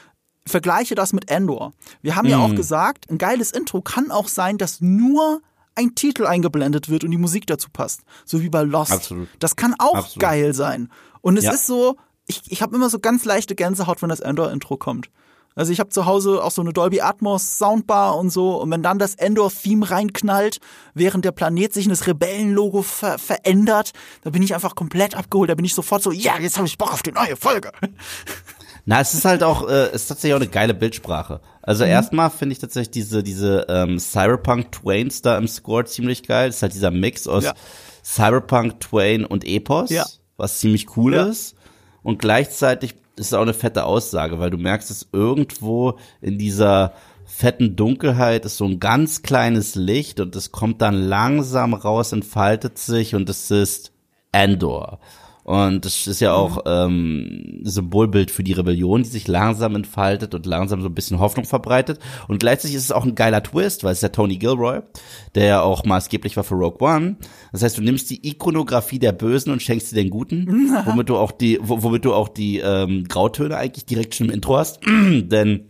vergleiche 0.47 0.95
das 0.95 1.13
mit 1.13 1.31
Endor. 1.31 1.73
Wir 2.01 2.17
haben 2.17 2.27
mm. 2.29 2.31
ja 2.31 2.39
auch 2.39 2.49
mhm. 2.49 2.57
gesagt, 2.57 3.09
ein 3.11 3.19
geiles 3.19 3.53
Intro 3.53 3.81
kann 3.83 4.11
auch 4.11 4.29
sein, 4.29 4.59
dass 4.59 4.81
nur 4.81 5.43
ein 5.75 5.95
Titel 5.95 6.27
eingeblendet 6.27 6.89
wird 6.89 7.05
und 7.05 7.11
die 7.11 7.19
Musik 7.19 7.47
dazu 7.47 7.69
passt. 7.73 8.03
So 8.25 8.43
wie 8.43 8.49
bei 8.49 8.63
Lost. 8.63 8.93
Absolut. 8.93 9.29
Das 9.39 9.57
kann 9.57 9.75
auch 9.79 9.97
Absolut. 9.97 10.21
geil 10.21 10.55
sein. 10.55 10.89
Und 11.21 11.37
es 11.37 11.45
ja. 11.45 11.53
ist 11.53 11.67
so, 11.67 11.97
ich, 12.27 12.43
ich 12.47 12.63
habe 12.63 12.75
immer 12.75 12.91
so 12.91 12.99
ganz 12.99 13.25
leichte 13.25 13.55
Gänsehaut, 13.55 14.03
wenn 14.03 14.09
das 14.09 14.21
Endor-Intro 14.21 14.77
kommt. 14.77 15.09
Also 15.55 15.73
ich 15.73 15.81
habe 15.81 15.91
zu 15.91 16.07
Hause 16.07 16.43
auch 16.43 16.51
so 16.51 16.63
eine 16.63 16.73
Dolby 16.73 17.03
Atmos 17.03 17.59
Soundbar 17.59 18.17
und 18.17 18.31
so 18.31 18.57
und 18.57 18.71
wenn 18.71 18.83
dann 18.83 18.99
das 18.99 19.15
Endor-Theme 19.17 19.91
reinknallt, 19.91 20.61
während 20.95 21.25
der 21.25 21.33
Planet 21.33 21.75
sich 21.75 21.85
in 21.85 21.91
das 21.91 22.07
Rebellenlogo 22.07 22.83
ver 22.83 23.19
verändert, 23.19 23.93
da 24.23 24.31
bin 24.31 24.43
ich 24.43 24.55
einfach 24.55 24.75
komplett 24.75 25.15
abgeholt. 25.15 25.51
Da 25.51 25.55
bin 25.55 25.65
ich 25.65 25.75
sofort 25.75 26.03
so, 26.03 26.11
ja, 26.11 26.39
jetzt 26.39 26.57
habe 26.57 26.67
ich 26.67 26.79
Bock 26.79 26.93
auf 26.93 27.03
die 27.03 27.13
neue 27.13 27.37
Folge. 27.37 27.71
Na, 28.85 29.01
es 29.01 29.15
ist 29.15 29.25
halt 29.25 29.43
auch, 29.43 29.69
äh, 29.69 29.87
es 29.87 30.03
ist 30.03 30.09
tatsächlich 30.09 30.35
auch 30.35 30.41
eine 30.41 30.49
geile 30.49 30.75
Bildsprache. 30.75 31.41
Also 31.63 31.85
mhm. 31.85 31.91
erstmal 31.91 32.31
finde 32.31 32.55
ich 32.55 32.59
tatsächlich 32.59 32.91
diese, 32.91 33.23
diese 33.23 33.67
ähm, 33.69 33.99
Cyberpunk 33.99 34.73
Twains 34.73 35.23
da 35.23 35.39
im 35.39 35.47
Score 35.47 35.85
ziemlich 35.85 36.25
geil. 36.25 36.49
Das 36.49 36.57
ist 36.57 36.63
halt 36.63 36.75
dieser 36.75 36.91
Mix 36.91 37.29
aus 37.29 37.45
ja. 37.45 37.55
Cyberpunk, 38.05 38.81
Twain 38.81 39.25
und 39.25 39.45
Epos, 39.45 39.91
ja. 39.91 40.05
was 40.37 40.59
ziemlich 40.59 40.97
cool 40.97 41.15
ja. 41.15 41.27
ist. 41.27 41.55
Und 42.03 42.19
gleichzeitig 42.19 42.97
ist 43.17 43.27
es 43.27 43.35
auch 43.35 43.43
eine 43.43 43.55
fette 43.55 43.85
Aussage, 43.85 44.41
weil 44.41 44.51
du 44.51 44.59
merkst, 44.59 44.91
dass 44.91 45.07
irgendwo 45.13 45.99
in 46.21 46.39
dieser 46.39 46.93
fetten 47.25 47.77
Dunkelheit 47.77 48.45
ist 48.45 48.57
so 48.57 48.67
ein 48.67 48.81
ganz 48.81 49.23
kleines 49.23 49.75
Licht 49.75 50.21
und 50.21 50.35
es 50.35 50.53
kommt 50.53 50.83
dann 50.83 50.95
langsam 50.95 51.73
raus, 51.75 52.13
entfaltet 52.13 52.79
sich 52.79 53.15
und 53.15 53.29
es 53.29 53.51
ist 53.51 53.93
Endor. 54.33 54.99
Und 55.53 55.85
das 55.85 56.07
ist 56.07 56.21
ja 56.21 56.33
auch 56.33 56.63
ähm, 56.65 57.61
Symbolbild 57.63 58.31
für 58.31 58.43
die 58.43 58.55
Rebellion, 58.55 59.03
die 59.03 59.11
sich 59.11 59.29
langsam 59.29 59.77
entfaltet 59.77 60.35
und 60.35 60.47
langsam 60.47 60.81
so 60.81 60.89
ein 60.89 60.95
bisschen 60.95 61.19
Hoffnung 61.19 61.45
verbreitet. 61.45 61.99
Und 62.27 62.41
gleichzeitig 62.41 62.75
ist 62.75 62.85
es 62.85 62.91
auch 62.91 63.05
ein 63.05 63.15
geiler 63.15 63.43
Twist, 63.43 63.85
weil 63.85 63.93
es 63.93 63.99
ist 63.99 64.03
ja 64.03 64.09
Tony 64.09 64.39
Gilroy, 64.39 64.81
der 65.35 65.45
ja 65.45 65.61
auch 65.61 65.85
maßgeblich 65.85 66.39
war 66.39 66.45
für 66.45 66.55
Rogue 66.55 66.81
One. 66.81 67.17
Das 67.53 67.63
heißt, 67.63 67.77
du 67.77 67.83
nimmst 67.83 68.09
die 68.09 68.27
Ikonografie 68.27 68.99
der 68.99 69.13
Bösen 69.13 69.53
und 69.53 69.61
schenkst 69.61 69.91
sie 69.91 69.95
den 69.95 70.09
Guten, 70.09 70.47
womit 70.87 71.11
du 71.11 71.19
auch 71.19 71.33
die, 71.33 71.59
womit 71.61 72.07
du 72.07 72.15
auch 72.15 72.31
die 72.31 72.61
ähm, 72.61 73.05
Grautöne 73.07 73.55
eigentlich 73.59 73.85
direkt 73.85 74.15
schon 74.15 74.29
im 74.29 74.33
Intro 74.33 74.57
hast. 74.57 74.81
Denn 74.87 75.67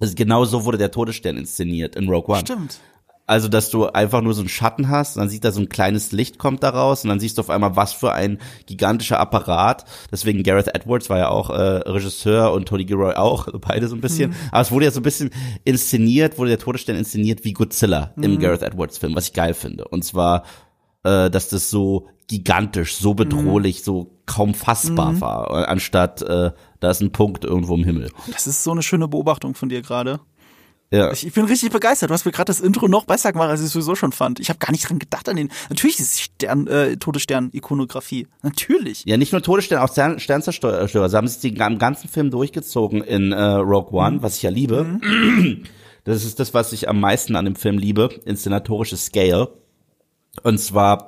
also 0.00 0.16
genau 0.16 0.44
so 0.46 0.64
wurde 0.64 0.78
der 0.78 0.90
Todesstern 0.90 1.36
inszeniert 1.36 1.94
in 1.94 2.08
Rogue 2.08 2.34
One. 2.34 2.40
Stimmt. 2.40 2.80
Also, 3.28 3.48
dass 3.48 3.70
du 3.70 3.86
einfach 3.86 4.22
nur 4.22 4.34
so 4.34 4.40
einen 4.40 4.48
Schatten 4.48 4.88
hast, 4.88 5.16
dann 5.16 5.28
sieht 5.28 5.44
da 5.44 5.50
so 5.50 5.60
ein 5.60 5.68
kleines 5.68 6.12
Licht 6.12 6.38
kommt 6.38 6.62
da 6.62 6.70
raus 6.70 7.02
und 7.02 7.10
dann 7.10 7.18
siehst 7.18 7.38
du 7.38 7.42
auf 7.42 7.50
einmal, 7.50 7.74
was 7.74 7.92
für 7.92 8.12
ein 8.12 8.38
gigantischer 8.66 9.18
Apparat. 9.18 9.84
Deswegen 10.12 10.44
Gareth 10.44 10.72
Edwards 10.72 11.10
war 11.10 11.18
ja 11.18 11.28
auch 11.28 11.50
äh, 11.50 11.54
Regisseur 11.54 12.52
und 12.52 12.68
Tony 12.68 12.84
Gilroy 12.84 13.14
auch, 13.14 13.48
beide 13.60 13.88
so 13.88 13.96
ein 13.96 14.00
bisschen. 14.00 14.30
Mhm. 14.30 14.36
Aber 14.52 14.60
es 14.60 14.70
wurde 14.70 14.84
ja 14.84 14.90
so 14.92 15.00
ein 15.00 15.02
bisschen 15.02 15.30
inszeniert, 15.64 16.38
wurde 16.38 16.50
der 16.50 16.60
Todesstern 16.60 16.96
inszeniert 16.96 17.44
wie 17.44 17.52
Godzilla 17.52 18.12
mhm. 18.14 18.22
im 18.22 18.38
Gareth 18.38 18.62
Edwards 18.62 18.98
Film, 18.98 19.16
was 19.16 19.26
ich 19.26 19.32
geil 19.32 19.54
finde. 19.54 19.88
Und 19.88 20.04
zwar, 20.04 20.44
äh, 21.02 21.28
dass 21.28 21.48
das 21.48 21.68
so 21.68 22.06
gigantisch, 22.28 22.96
so 22.96 23.14
bedrohlich, 23.14 23.80
mhm. 23.80 23.84
so 23.84 24.10
kaum 24.26 24.54
fassbar 24.54 25.12
mhm. 25.12 25.20
war, 25.20 25.68
anstatt 25.68 26.22
äh, 26.22 26.50
da 26.80 26.90
ist 26.90 27.00
ein 27.00 27.12
Punkt 27.12 27.44
irgendwo 27.44 27.74
im 27.74 27.84
Himmel. 27.84 28.10
Das 28.32 28.46
ist 28.46 28.62
so 28.64 28.72
eine 28.72 28.82
schöne 28.82 29.08
Beobachtung 29.08 29.54
von 29.54 29.68
dir 29.68 29.82
gerade. 29.82 30.20
Ja. 30.90 31.12
Ich, 31.12 31.26
ich 31.26 31.32
bin 31.32 31.44
richtig 31.44 31.72
begeistert. 31.72 32.10
Du 32.10 32.14
hast 32.14 32.24
mir 32.24 32.32
gerade 32.32 32.46
das 32.46 32.60
Intro 32.60 32.86
noch 32.86 33.04
besser 33.04 33.32
gemacht, 33.32 33.50
als 33.50 33.60
ich 33.60 33.66
es 33.66 33.72
sowieso 33.72 33.96
schon 33.96 34.12
fand. 34.12 34.38
Ich 34.38 34.48
habe 34.48 34.58
gar 34.58 34.70
nicht 34.70 34.88
dran 34.88 34.98
gedacht 34.98 35.28
an 35.28 35.36
den. 35.36 35.50
Natürlich 35.68 35.98
ist 35.98 36.20
Stern, 36.20 36.66
äh, 36.68 36.96
Todesstern-Ikonografie. 36.96 38.28
Natürlich. 38.42 39.04
Ja, 39.04 39.16
nicht 39.16 39.32
nur 39.32 39.42
Todesstern, 39.42 39.80
auch 39.80 39.90
Stern, 39.90 40.20
Sternzerstörer. 40.20 40.86
Sie 41.08 41.16
haben 41.16 41.26
es 41.26 41.40
den 41.40 41.56
ganzen 41.56 42.08
Film 42.08 42.30
durchgezogen 42.30 43.02
in 43.02 43.32
äh, 43.32 43.42
Rogue 43.42 43.98
One, 43.98 44.18
mhm. 44.18 44.22
was 44.22 44.36
ich 44.36 44.42
ja 44.42 44.50
liebe. 44.50 44.84
Mhm. 44.84 45.64
Das 46.04 46.24
ist 46.24 46.38
das, 46.38 46.54
was 46.54 46.72
ich 46.72 46.88
am 46.88 47.00
meisten 47.00 47.34
an 47.34 47.44
dem 47.44 47.56
Film 47.56 47.78
liebe. 47.78 48.08
Inszenatorische 48.24 48.96
Scale. 48.96 49.48
Und 50.42 50.58
zwar 50.58 51.06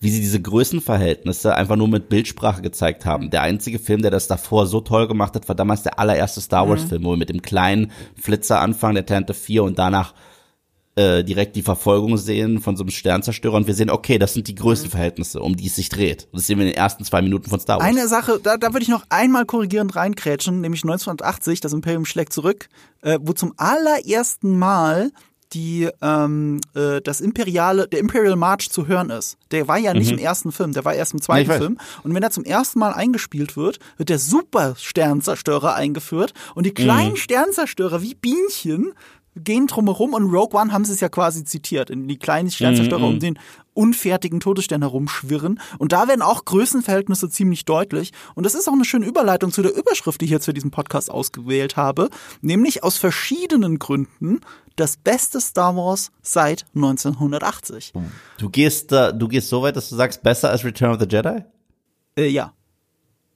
wie 0.00 0.10
sie 0.10 0.20
diese 0.20 0.40
Größenverhältnisse 0.40 1.54
einfach 1.54 1.76
nur 1.76 1.88
mit 1.88 2.08
Bildsprache 2.08 2.62
gezeigt 2.62 3.06
haben. 3.06 3.30
Der 3.30 3.42
einzige 3.42 3.78
Film, 3.78 4.02
der 4.02 4.10
das 4.10 4.28
davor 4.28 4.66
so 4.66 4.80
toll 4.80 5.08
gemacht 5.08 5.34
hat, 5.34 5.48
war 5.48 5.54
damals 5.54 5.82
der 5.82 5.98
allererste 5.98 6.40
Star 6.40 6.68
Wars 6.68 6.84
Film, 6.84 7.02
mhm. 7.02 7.06
wo 7.06 7.10
wir 7.10 7.16
mit 7.16 7.28
dem 7.28 7.42
kleinen 7.42 7.90
Flitzer 8.14 8.60
anfangen, 8.60 8.94
der 8.94 9.06
Tante 9.06 9.34
4 9.34 9.64
und 9.64 9.78
danach 9.78 10.14
äh, 10.96 11.24
direkt 11.24 11.56
die 11.56 11.62
Verfolgung 11.62 12.16
sehen 12.16 12.60
von 12.60 12.76
so 12.76 12.82
einem 12.82 12.90
Sternzerstörer 12.90 13.56
und 13.56 13.66
wir 13.66 13.74
sehen, 13.74 13.90
okay, 13.90 14.18
das 14.18 14.34
sind 14.34 14.48
die 14.48 14.54
Größenverhältnisse, 14.54 15.40
um 15.40 15.56
die 15.56 15.66
es 15.66 15.76
sich 15.76 15.88
dreht. 15.88 16.24
Und 16.32 16.40
das 16.40 16.46
sehen 16.46 16.58
wir 16.58 16.66
in 16.66 16.72
den 16.72 16.78
ersten 16.78 17.04
zwei 17.04 17.22
Minuten 17.22 17.50
von 17.50 17.60
Star 17.60 17.78
Wars. 17.78 17.86
Eine 17.86 18.08
Sache, 18.08 18.40
da, 18.42 18.56
da 18.56 18.72
würde 18.72 18.82
ich 18.82 18.88
noch 18.88 19.04
einmal 19.08 19.44
korrigierend 19.44 19.96
reinkrätschen, 19.96 20.60
nämlich 20.60 20.84
1980, 20.84 21.60
das 21.60 21.72
Imperium 21.72 22.06
schlägt 22.06 22.32
zurück, 22.32 22.68
äh, 23.02 23.18
wo 23.20 23.32
zum 23.32 23.54
allerersten 23.56 24.58
Mal 24.58 25.10
die 25.52 25.88
ähm, 26.02 26.60
äh, 26.74 27.00
das 27.00 27.20
imperiale, 27.20 27.86
der 27.88 28.00
Imperial 28.00 28.36
March 28.36 28.70
zu 28.70 28.86
hören 28.88 29.10
ist. 29.10 29.36
Der 29.52 29.68
war 29.68 29.78
ja 29.78 29.94
nicht 29.94 30.10
Mhm. 30.12 30.18
im 30.18 30.24
ersten 30.24 30.52
Film, 30.52 30.72
der 30.72 30.84
war 30.84 30.94
erst 30.94 31.12
im 31.12 31.18
Ja, 31.18 31.24
zweiten 31.24 31.48
weiß. 31.48 31.58
Film. 31.58 31.78
Und 32.02 32.14
wenn 32.14 32.22
er 32.22 32.30
zum 32.30 32.44
ersten 32.44 32.78
Mal 32.78 32.92
eingespielt 32.92 33.56
wird, 33.56 33.78
wird 33.96 34.08
der 34.08 34.18
Super-Sternzerstörer 34.18 35.74
eingeführt 35.74 36.32
und 36.54 36.64
die 36.66 36.74
kleinen 36.74 37.12
Mhm. 37.12 37.16
Sternzerstörer 37.16 38.02
wie 38.02 38.14
Bienchen 38.14 38.92
gehen 39.36 39.66
drumherum 39.66 40.14
und 40.14 40.30
Rogue 40.32 40.58
One 40.60 40.72
haben 40.72 40.84
sie 40.84 40.92
es 40.92 41.00
ja 41.00 41.08
quasi 41.08 41.44
zitiert, 41.44 41.90
in 41.90 42.08
die 42.08 42.18
kleinen 42.18 42.50
Sternzerstörer 42.50 43.00
Mhm, 43.06 43.14
um 43.14 43.18
den 43.20 43.38
unfertigen 43.74 44.40
Todesstern 44.40 44.80
herumschwirren. 44.82 45.60
Und 45.78 45.92
da 45.92 46.08
werden 46.08 46.22
auch 46.22 46.44
Größenverhältnisse 46.46 47.28
ziemlich 47.28 47.66
deutlich. 47.66 48.12
Und 48.34 48.44
das 48.46 48.54
ist 48.54 48.66
auch 48.68 48.72
eine 48.72 48.86
schöne 48.86 49.04
Überleitung 49.06 49.52
zu 49.52 49.60
der 49.62 49.76
Überschrift, 49.76 50.20
die 50.20 50.24
ich 50.24 50.30
jetzt 50.30 50.46
für 50.46 50.54
diesen 50.54 50.70
Podcast 50.70 51.10
ausgewählt 51.10 51.76
habe, 51.76 52.08
nämlich 52.40 52.82
aus 52.82 52.96
verschiedenen 52.96 53.78
Gründen 53.78 54.40
das 54.76 54.96
beste 54.96 55.40
Star 55.40 55.76
Wars 55.76 56.10
seit 56.22 56.64
1980. 56.74 57.92
Du 58.38 58.48
gehst 58.50 58.90
du 58.92 59.28
gehst 59.28 59.48
so 59.48 59.62
weit, 59.62 59.76
dass 59.76 59.88
du 59.90 59.96
sagst, 59.96 60.22
besser 60.22 60.50
als 60.50 60.64
Return 60.64 60.92
of 60.94 61.00
the 61.00 61.06
Jedi? 61.08 61.44
Äh, 62.18 62.28
ja. 62.28 62.52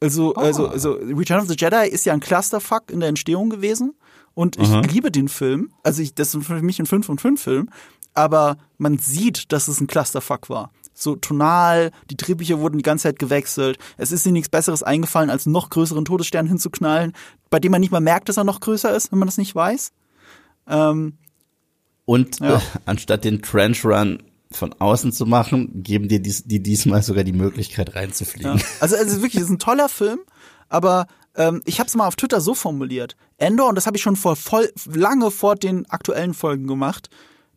Also, 0.03 0.35
also, 0.35 0.69
Ah. 0.69 0.71
also 0.71 0.93
Return 0.95 1.41
of 1.43 1.49
the 1.49 1.57
Jedi 1.59 1.87
ist 1.89 2.07
ja 2.07 2.15
ein 2.15 2.21
Clusterfuck 2.21 2.91
in 2.91 3.01
der 3.01 3.11
Entstehung 3.11 3.51
gewesen. 3.51 3.95
Und 4.35 4.57
ich 4.59 4.69
liebe 4.93 5.11
den 5.11 5.29
Film. 5.29 5.71
Also 5.83 6.03
ich, 6.03 6.15
das 6.15 6.35
ist 6.35 6.47
für 6.47 6.63
mich 6.63 6.79
ein 6.81 6.87
5 6.87 7.05
von 7.07 7.19
5 7.19 7.43
Film. 7.43 7.69
Aber 8.15 8.57
man 8.79 8.99
sieht, 8.99 9.53
dass 9.53 9.69
es 9.69 9.81
ein 9.81 9.87
Clusterfuck 9.87 10.49
war. 10.51 10.71
So 10.95 11.17
tonal, 11.17 11.93
die 12.11 12.17
Drehbücher 12.17 12.59
wurden 12.61 12.77
die 12.79 12.83
ganze 12.83 13.05
Zeit 13.05 13.19
gewechselt. 13.19 13.79
Es 13.97 14.13
ist 14.13 14.27
ihnen 14.27 14.35
nichts 14.35 14.49
Besseres 14.49 14.83
eingefallen, 14.83 15.31
als 15.31 15.47
einen 15.47 15.53
noch 15.53 15.71
größeren 15.71 16.05
Todesstern 16.05 16.47
hinzuknallen, 16.47 17.13
bei 17.51 17.59
dem 17.61 17.73
man 17.73 17.81
nicht 17.81 17.93
mal 17.93 18.01
merkt, 18.01 18.29
dass 18.29 18.37
er 18.37 18.45
noch 18.45 18.61
größer 18.61 18.95
ist, 18.95 19.11
wenn 19.13 19.19
man 19.19 19.29
das 19.29 19.39
nicht 19.39 19.55
weiß. 19.55 19.93
Ähm, 20.69 21.15
Und 22.05 22.41
Ja. 22.41 22.57
äh, 22.57 22.61
anstatt 22.87 23.25
den 23.25 23.41
Trench 23.43 23.85
Run 23.85 24.23
von 24.51 24.75
außen 24.79 25.13
zu 25.13 25.27
machen, 25.27 25.83
geben 25.83 26.09
dir 26.09 26.21
dies, 26.21 26.45
die 26.45 26.61
diesmal 26.61 27.03
sogar 27.03 27.23
die 27.25 27.33
Möglichkeit 27.33 27.95
reinzufliegen. 27.95 28.59
Ja. 28.59 28.65
Also 28.81 28.97
es 28.97 29.03
ist 29.13 29.23
wirklich, 29.23 29.37
es 29.37 29.43
ist 29.45 29.51
ein 29.55 29.59
toller 29.61 29.89
Film, 29.89 30.19
aber 30.69 31.07
ähm, 31.41 31.63
ich 31.65 31.81
habe 31.81 31.89
es 31.89 31.95
mal 31.95 32.07
auf 32.07 32.17
Twitter 32.17 32.41
so 32.41 32.55
formuliert. 32.55 33.17
Endor, 33.39 33.71
und 33.71 33.75
das 33.75 33.87
habe 33.87 33.97
ich 33.97 34.03
schon 34.03 34.17
vor 34.17 34.37
voll, 34.37 34.71
lange 34.87 35.31
vor 35.31 35.57
den 35.57 35.89
aktuellen 35.89 36.35
Folgen 36.35 36.67
gemacht, 36.67 37.09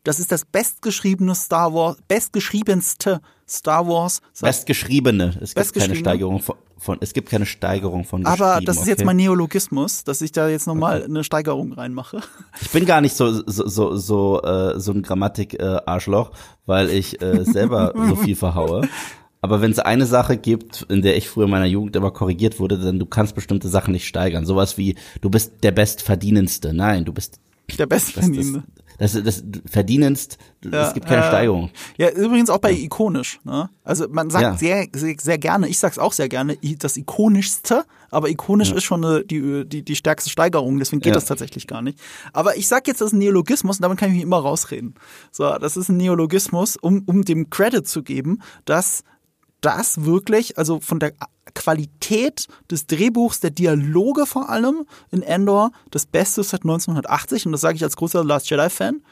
das 0.04 0.20
ist 0.20 0.32
das 0.32 0.44
bestgeschriebene 0.44 1.34
Star 1.34 1.72
Wars, 1.72 1.96
bestgeschriebenste 2.08 3.20
Star 3.48 3.86
Wars. 3.86 4.20
Bestgeschriebene. 4.40 5.38
Es 5.40 5.54
gibt 5.54 5.74
keine? 5.74 5.96
Steigerung 5.96 6.40
von, 6.40 6.56
von, 6.78 6.98
es 7.00 7.12
gibt 7.12 7.30
keine 7.30 7.46
Steigerung 7.46 8.04
von 8.04 8.24
aber 8.26 8.60
das 8.62 8.78
ist 8.78 8.86
jetzt 8.86 8.98
okay? 8.98 9.06
mein 9.06 9.16
Neologismus, 9.16 10.04
dass 10.04 10.20
ich 10.20 10.32
da 10.32 10.48
jetzt 10.48 10.66
nochmal 10.66 11.04
eine 11.04 11.24
Steigerung 11.24 11.72
reinmache. 11.72 12.20
Ich 12.60 12.70
bin 12.70 12.84
gar 12.84 13.00
nicht 13.00 13.16
so 13.16 13.32
so 13.46 13.66
so 13.66 13.96
so, 13.96 14.42
äh, 14.42 14.78
so 14.78 14.92
ein 14.92 15.02
Grammatik 15.02 15.54
äh, 15.58 15.80
Arschloch, 15.86 16.32
weil 16.66 16.90
ich 16.90 17.22
äh, 17.22 17.44
selber 17.44 17.92
so 18.08 18.16
viel 18.16 18.36
verhaue. 18.36 18.88
Aber 19.44 19.60
wenn 19.60 19.70
es 19.72 19.78
eine 19.78 20.06
Sache 20.06 20.38
gibt, 20.38 20.86
in 20.88 21.02
der 21.02 21.18
ich 21.18 21.28
früher 21.28 21.44
in 21.44 21.50
meiner 21.50 21.66
Jugend 21.66 21.94
immer 21.96 22.10
korrigiert 22.10 22.58
wurde, 22.60 22.78
dann 22.78 22.98
du 22.98 23.04
kannst 23.04 23.34
bestimmte 23.34 23.68
Sachen 23.68 23.92
nicht 23.92 24.08
steigern. 24.08 24.46
Sowas 24.46 24.78
wie 24.78 24.94
du 25.20 25.28
bist 25.28 25.52
der 25.62 25.70
bestverdienendste. 25.70 26.72
Nein, 26.72 27.04
du 27.04 27.12
bist 27.12 27.38
Der 27.78 27.86
das, 27.86 28.06
das, 28.06 28.14
bestverdienende. 28.14 28.62
das, 28.98 29.12
das, 29.12 29.22
das 29.22 29.42
verdienendst. 29.70 30.38
Ja, 30.64 30.88
es 30.88 30.94
gibt 30.94 31.06
keine 31.06 31.24
äh, 31.26 31.28
Steigerung. 31.28 31.68
Ja, 31.98 32.08
übrigens 32.08 32.48
auch 32.48 32.56
bei 32.56 32.72
ikonisch. 32.72 33.38
Ne? 33.44 33.68
Also 33.84 34.06
man 34.08 34.30
sagt 34.30 34.42
Ja. 34.44 34.56
sehr, 34.56 34.86
sehr, 34.96 35.14
sehr 35.20 35.36
gerne, 35.36 35.68
ich 35.68 35.78
sag's 35.78 35.98
auch 35.98 36.14
sehr 36.14 36.30
gerne, 36.30 36.56
das 36.78 36.96
ikonischste, 36.96 37.84
aber 38.10 38.30
ikonisch 38.30 38.72
ist 38.72 38.84
schon 38.84 39.04
eine, 39.04 39.24
die, 39.26 39.66
die, 39.68 39.82
die 39.84 39.94
stärkste 39.96 40.30
Steigerung, 40.30 40.78
deswegen 40.78 41.00
geht 41.00 41.10
Ja. 41.10 41.14
das 41.16 41.26
tatsächlich 41.26 41.66
gar 41.66 41.82
nicht. 41.82 41.98
Aber 42.32 42.56
ich 42.56 42.66
sag 42.66 42.88
jetzt, 42.88 43.02
das 43.02 43.08
ist 43.08 43.12
ein 43.12 43.18
Neologismus 43.18 43.76
und 43.76 43.82
damit 43.82 43.98
kann 43.98 44.08
ich 44.08 44.14
mich 44.14 44.22
immer 44.22 44.38
rausreden. 44.38 44.94
So, 45.30 45.52
das 45.58 45.76
ist 45.76 45.90
ein 45.90 45.98
Neologismus, 45.98 46.76
um, 46.78 47.02
um 47.04 47.26
dem 47.26 47.50
Credit 47.50 47.86
zu 47.86 48.02
geben, 48.02 48.38
dass 48.64 49.04
das 49.64 50.04
wirklich, 50.04 50.58
also 50.58 50.80
von 50.80 50.98
der 50.98 51.12
Qualität 51.54 52.48
des 52.70 52.86
Drehbuchs, 52.86 53.40
der 53.40 53.50
Dialoge 53.50 54.26
vor 54.26 54.48
allem 54.48 54.86
in 55.10 55.22
Endor, 55.22 55.70
das 55.90 56.06
Beste 56.06 56.40
ist 56.40 56.50
seit 56.50 56.62
1980 56.62 57.46
und 57.46 57.52
das 57.52 57.60
sage 57.60 57.76
ich 57.76 57.84
als 57.84 57.96
großer 57.96 58.24
Last 58.24 58.50
Jedi-Fan. 58.50 59.02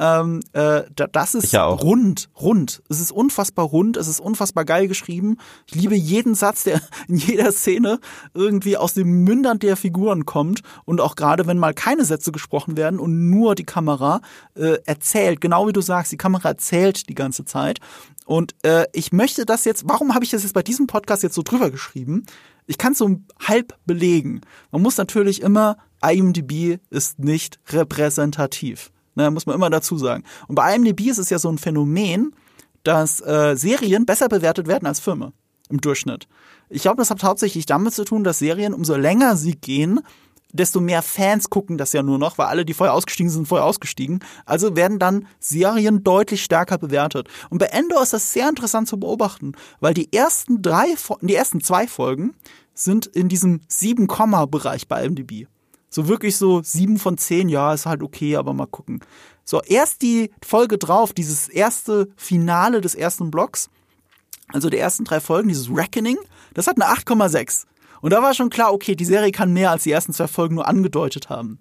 Ähm, 0.00 0.40
äh, 0.52 0.82
da, 0.94 1.08
das 1.10 1.34
ist 1.34 1.52
ja 1.52 1.64
rund, 1.64 2.28
rund. 2.40 2.82
Es 2.88 3.00
ist 3.00 3.10
unfassbar 3.10 3.66
rund, 3.66 3.96
es 3.96 4.06
ist 4.06 4.20
unfassbar 4.20 4.64
geil 4.64 4.86
geschrieben. 4.86 5.38
Ich 5.66 5.74
liebe 5.74 5.96
jeden 5.96 6.36
Satz, 6.36 6.62
der 6.62 6.80
in 7.08 7.16
jeder 7.16 7.50
Szene 7.50 7.98
irgendwie 8.32 8.76
aus 8.76 8.94
dem 8.94 9.24
Mündern 9.24 9.58
der 9.58 9.76
Figuren 9.76 10.24
kommt 10.24 10.60
und 10.84 11.00
auch 11.00 11.16
gerade, 11.16 11.48
wenn 11.48 11.58
mal 11.58 11.74
keine 11.74 12.04
Sätze 12.04 12.30
gesprochen 12.30 12.76
werden 12.76 13.00
und 13.00 13.28
nur 13.28 13.56
die 13.56 13.64
Kamera 13.64 14.20
äh, 14.54 14.78
erzählt, 14.86 15.40
genau 15.40 15.66
wie 15.66 15.72
du 15.72 15.80
sagst, 15.80 16.12
die 16.12 16.16
Kamera 16.16 16.50
erzählt 16.50 17.08
die 17.08 17.16
ganze 17.16 17.44
Zeit. 17.44 17.80
Und 18.28 18.54
äh, 18.62 18.84
ich 18.92 19.10
möchte 19.10 19.46
das 19.46 19.64
jetzt, 19.64 19.88
warum 19.88 20.14
habe 20.14 20.22
ich 20.22 20.30
das 20.30 20.42
jetzt 20.42 20.52
bei 20.52 20.62
diesem 20.62 20.86
Podcast 20.86 21.22
jetzt 21.22 21.34
so 21.34 21.40
drüber 21.42 21.70
geschrieben? 21.70 22.26
Ich 22.66 22.76
kann 22.76 22.92
es 22.92 22.98
so 22.98 23.20
halb 23.40 23.74
belegen. 23.86 24.42
Man 24.70 24.82
muss 24.82 24.98
natürlich 24.98 25.40
immer, 25.40 25.78
IMDb 26.06 26.78
ist 26.90 27.18
nicht 27.18 27.58
repräsentativ. 27.70 28.92
Ne, 29.14 29.30
muss 29.30 29.46
man 29.46 29.54
immer 29.54 29.70
dazu 29.70 29.96
sagen. 29.96 30.24
Und 30.46 30.56
bei 30.56 30.76
IMDb 30.76 31.06
ist 31.06 31.16
es 31.16 31.30
ja 31.30 31.38
so 31.38 31.48
ein 31.48 31.56
Phänomen, 31.56 32.34
dass 32.82 33.22
äh, 33.22 33.56
Serien 33.56 34.04
besser 34.04 34.28
bewertet 34.28 34.66
werden 34.66 34.84
als 34.84 35.00
Filme 35.00 35.32
im 35.70 35.80
Durchschnitt. 35.80 36.28
Ich 36.68 36.82
glaube, 36.82 36.98
das 36.98 37.08
hat 37.08 37.22
hauptsächlich 37.22 37.64
damit 37.64 37.94
zu 37.94 38.04
tun, 38.04 38.24
dass 38.24 38.40
Serien, 38.40 38.74
umso 38.74 38.94
länger 38.96 39.38
sie 39.38 39.54
gehen, 39.54 40.00
desto 40.52 40.80
mehr 40.80 41.02
Fans 41.02 41.50
gucken 41.50 41.78
das 41.78 41.92
ja 41.92 42.02
nur 42.02 42.18
noch, 42.18 42.38
weil 42.38 42.46
alle, 42.46 42.64
die 42.64 42.74
vorher 42.74 42.94
ausgestiegen 42.94 43.30
sind, 43.30 43.46
vorher 43.46 43.66
ausgestiegen. 43.66 44.20
Also 44.46 44.76
werden 44.76 44.98
dann 44.98 45.26
Serien 45.38 46.02
deutlich 46.04 46.42
stärker 46.42 46.78
bewertet. 46.78 47.28
Und 47.50 47.58
bei 47.58 47.66
Endor 47.66 48.02
ist 48.02 48.12
das 48.12 48.32
sehr 48.32 48.48
interessant 48.48 48.88
zu 48.88 48.98
beobachten, 48.98 49.52
weil 49.80 49.94
die 49.94 50.12
ersten 50.12 50.62
drei, 50.62 50.86
die 51.20 51.34
ersten 51.34 51.60
zwei 51.60 51.86
Folgen 51.86 52.34
sind 52.74 53.06
in 53.06 53.28
diesem 53.28 53.60
7-Komma-Bereich 53.70 54.88
bei 54.88 55.04
IMDb. 55.04 55.46
So 55.90 56.06
wirklich 56.06 56.36
so 56.36 56.62
sieben 56.62 56.98
von 56.98 57.18
zehn, 57.18 57.48
ja, 57.48 57.72
ist 57.72 57.86
halt 57.86 58.02
okay, 58.02 58.36
aber 58.36 58.52
mal 58.52 58.66
gucken. 58.66 59.00
So, 59.44 59.62
erst 59.62 60.02
die 60.02 60.30
Folge 60.44 60.76
drauf, 60.76 61.14
dieses 61.14 61.48
erste 61.48 62.08
Finale 62.16 62.82
des 62.82 62.94
ersten 62.94 63.30
Blocks, 63.30 63.70
also 64.48 64.68
der 64.68 64.80
ersten 64.80 65.04
drei 65.04 65.20
Folgen, 65.20 65.48
dieses 65.48 65.70
Reckoning, 65.74 66.18
das 66.52 66.66
hat 66.66 66.80
eine 66.80 66.92
8,6. 66.92 67.64
Und 68.00 68.12
da 68.12 68.22
war 68.22 68.34
schon 68.34 68.50
klar, 68.50 68.72
okay, 68.72 68.94
die 68.94 69.04
Serie 69.04 69.32
kann 69.32 69.52
mehr 69.52 69.70
als 69.70 69.84
die 69.84 69.92
ersten 69.92 70.12
zwei 70.12 70.28
Folgen 70.28 70.56
nur 70.56 70.68
angedeutet 70.68 71.28
haben. 71.28 71.58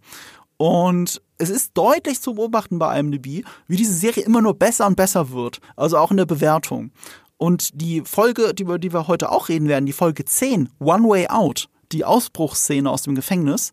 Und 0.58 1.22
es 1.38 1.50
ist 1.50 1.72
deutlich 1.76 2.22
zu 2.22 2.34
beobachten 2.34 2.80
bei 2.80 3.00
IMDb, 3.00 3.46
wie 3.68 3.76
diese 3.76 3.94
Serie 3.94 4.24
immer 4.24 4.42
nur 4.42 4.56
besser 4.56 4.88
und 4.88 4.96
besser 4.96 5.32
wird. 5.32 5.60
Also 5.76 5.98
auch 5.98 6.12
in 6.12 6.18
der 6.18 6.26
Bewertung. 6.26 6.92
Und 7.38 7.80
die 7.80 8.02
Folge, 8.02 8.52
über 8.60 8.80
die 8.80 8.92
wir 8.92 9.08
heute 9.08 9.32
auch 9.32 9.50
reden 9.50 9.68
werden, 9.68 9.86
die 9.86 9.94
Folge 9.94 10.26
10, 10.26 10.70
One 10.80 11.08
Way 11.08 11.28
Out, 11.28 11.70
die 11.92 12.04
Ausbruchsszene 12.04 12.90
aus 12.90 13.04
dem 13.04 13.14
Gefängnis, 13.14 13.72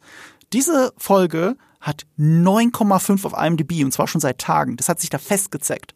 diese 0.52 0.92
Folge 0.98 1.56
hat 1.80 2.06
9,5 2.18 3.24
auf 3.26 3.32
IMDb 3.32 3.82
und 3.84 3.92
zwar 3.92 4.06
schon 4.06 4.20
seit 4.20 4.38
Tagen. 4.38 4.76
Das 4.76 4.88
hat 4.88 5.00
sich 5.00 5.10
da 5.10 5.18
festgezeckt. 5.18 5.94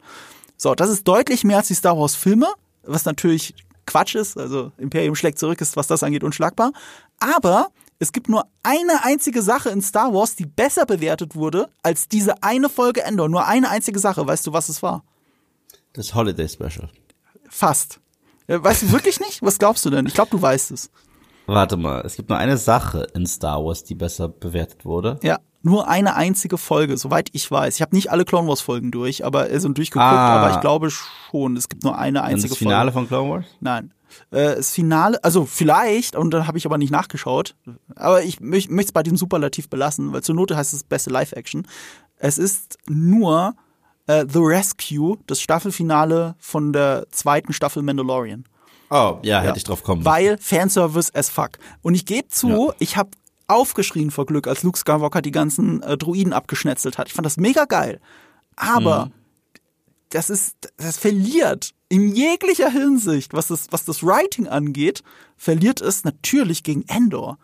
So, 0.57 0.75
das 0.75 0.89
ist 0.89 1.07
deutlich 1.07 1.43
mehr 1.43 1.57
als 1.57 1.67
die 1.67 1.73
Star 1.75 1.97
Wars 1.97 2.15
Filme, 2.15 2.47
was 2.83 3.05
natürlich 3.05 3.53
Quatsch 3.89 4.15
ist. 4.15 4.37
Also 4.37 4.71
Imperium 4.77 5.15
schlägt 5.15 5.39
zurück, 5.39 5.59
ist 5.61 5.75
was 5.75 5.87
das 5.87 6.03
angeht 6.03 6.23
unschlagbar. 6.23 6.71
Aber 7.19 7.69
es 7.99 8.11
gibt 8.11 8.29
nur 8.29 8.45
eine 8.63 9.03
einzige 9.03 9.41
Sache 9.41 9.69
in 9.69 9.81
Star 9.81 10.13
Wars, 10.13 10.35
die 10.35 10.45
besser 10.45 10.85
bewertet 10.85 11.35
wurde 11.35 11.69
als 11.83 12.07
diese 12.07 12.41
eine 12.43 12.69
Folge 12.69 13.03
Endor. 13.03 13.27
Nur 13.27 13.45
eine 13.45 13.69
einzige 13.69 13.99
Sache. 13.99 14.25
Weißt 14.25 14.47
du, 14.47 14.53
was 14.53 14.69
es 14.69 14.81
war? 14.81 15.03
Das 15.93 16.13
Holiday 16.15 16.47
Special. 16.47 16.89
Fast. 17.49 17.99
Äh, 18.47 18.63
Weißt 18.63 18.83
du 18.83 18.91
wirklich 18.91 19.19
nicht? 19.19 19.41
Was 19.41 19.57
glaubst 19.57 19.83
du 19.85 19.89
denn? 19.89 20.05
Ich 20.05 20.13
glaube, 20.13 20.31
du 20.31 20.41
weißt 20.41 20.71
es. 20.71 20.89
Warte 21.45 21.77
mal, 21.77 22.01
es 22.05 22.15
gibt 22.15 22.29
nur 22.29 22.37
eine 22.37 22.57
Sache 22.57 23.07
in 23.15 23.25
Star 23.25 23.63
Wars, 23.65 23.83
die 23.83 23.95
besser 23.95 24.29
bewertet 24.29 24.85
wurde. 24.85 25.19
Ja, 25.23 25.39
nur 25.61 25.87
eine 25.89 26.15
einzige 26.15 26.57
Folge, 26.57 26.97
soweit 26.97 27.29
ich 27.33 27.49
weiß. 27.49 27.75
Ich 27.75 27.81
habe 27.81 27.95
nicht 27.95 28.11
alle 28.11 28.25
Clone 28.25 28.47
Wars 28.47 28.61
Folgen 28.61 28.91
durch, 28.91 29.25
aber 29.25 29.49
äh, 29.51 29.59
sind 29.59 29.77
durchgeguckt, 29.77 30.05
Ah. 30.05 30.41
aber 30.43 30.55
ich 30.55 30.61
glaube 30.61 30.89
schon, 30.89 31.57
es 31.57 31.67
gibt 31.69 31.83
nur 31.83 31.97
eine 31.97 32.23
einzige 32.23 32.49
das 32.49 32.57
Finale 32.57 32.91
Folge. 32.91 33.07
von 33.09 33.17
Clone 33.19 33.29
Wars? 33.31 33.45
Nein. 33.59 33.93
Äh, 34.31 34.55
das 34.55 34.71
Finale, 34.71 35.23
also 35.23 35.45
vielleicht, 35.45 36.15
und 36.15 36.31
dann 36.31 36.47
habe 36.47 36.57
ich 36.57 36.65
aber 36.65 36.77
nicht 36.77 36.91
nachgeschaut, 36.91 37.55
aber 37.95 38.23
ich 38.23 38.39
möchte 38.39 38.73
es 38.73 38.91
bei 38.91 39.03
dem 39.03 39.17
Superlativ 39.17 39.69
belassen, 39.69 40.13
weil 40.13 40.23
zur 40.23 40.33
Note 40.35 40.55
heißt 40.57 40.73
es 40.73 40.83
beste 40.83 41.09
Live-Action. 41.11 41.67
Es 42.17 42.37
ist 42.37 42.77
nur 42.87 43.53
äh, 44.07 44.25
The 44.27 44.39
Rescue, 44.39 45.17
das 45.27 45.41
Staffelfinale 45.41 46.35
von 46.39 46.73
der 46.73 47.05
zweiten 47.11 47.53
Staffel 47.53 47.83
Mandalorian. 47.83 48.45
Oh, 48.89 49.19
ja, 49.21 49.41
hätte 49.41 49.57
ich 49.57 49.63
drauf 49.63 49.83
kommen. 49.83 50.03
Weil 50.03 50.37
Fanservice 50.39 51.13
as 51.13 51.29
fuck. 51.29 51.51
Und 51.83 51.93
ich 51.93 52.05
gebe 52.07 52.27
zu, 52.29 52.49
Ja. 52.69 52.73
ich 52.79 52.97
habe 52.97 53.11
aufgeschrien 53.49 54.11
vor 54.11 54.25
Glück, 54.25 54.47
als 54.47 54.63
Luke 54.63 54.77
Skywalker 54.77 55.21
die 55.21 55.31
ganzen 55.31 55.81
äh, 55.83 55.97
Druiden 55.97 56.33
abgeschnetzelt 56.33 56.97
hat. 56.97 57.07
Ich 57.07 57.13
fand 57.13 57.25
das 57.25 57.37
mega 57.37 57.65
geil. 57.65 57.99
Aber 58.55 59.05
Mhm. 59.07 59.11
das 60.09 60.29
ist, 60.29 60.55
das 60.77 60.97
verliert 60.97 61.73
in 61.89 62.13
jeglicher 62.15 62.69
Hinsicht, 62.69 63.33
was 63.33 63.47
das, 63.47 63.67
was 63.71 63.85
das 63.85 64.03
Writing 64.03 64.47
angeht, 64.47 65.01
verliert 65.37 65.81
es 65.81 66.03
natürlich 66.03 66.63
gegen 66.63 66.83
Endor. 66.87 67.37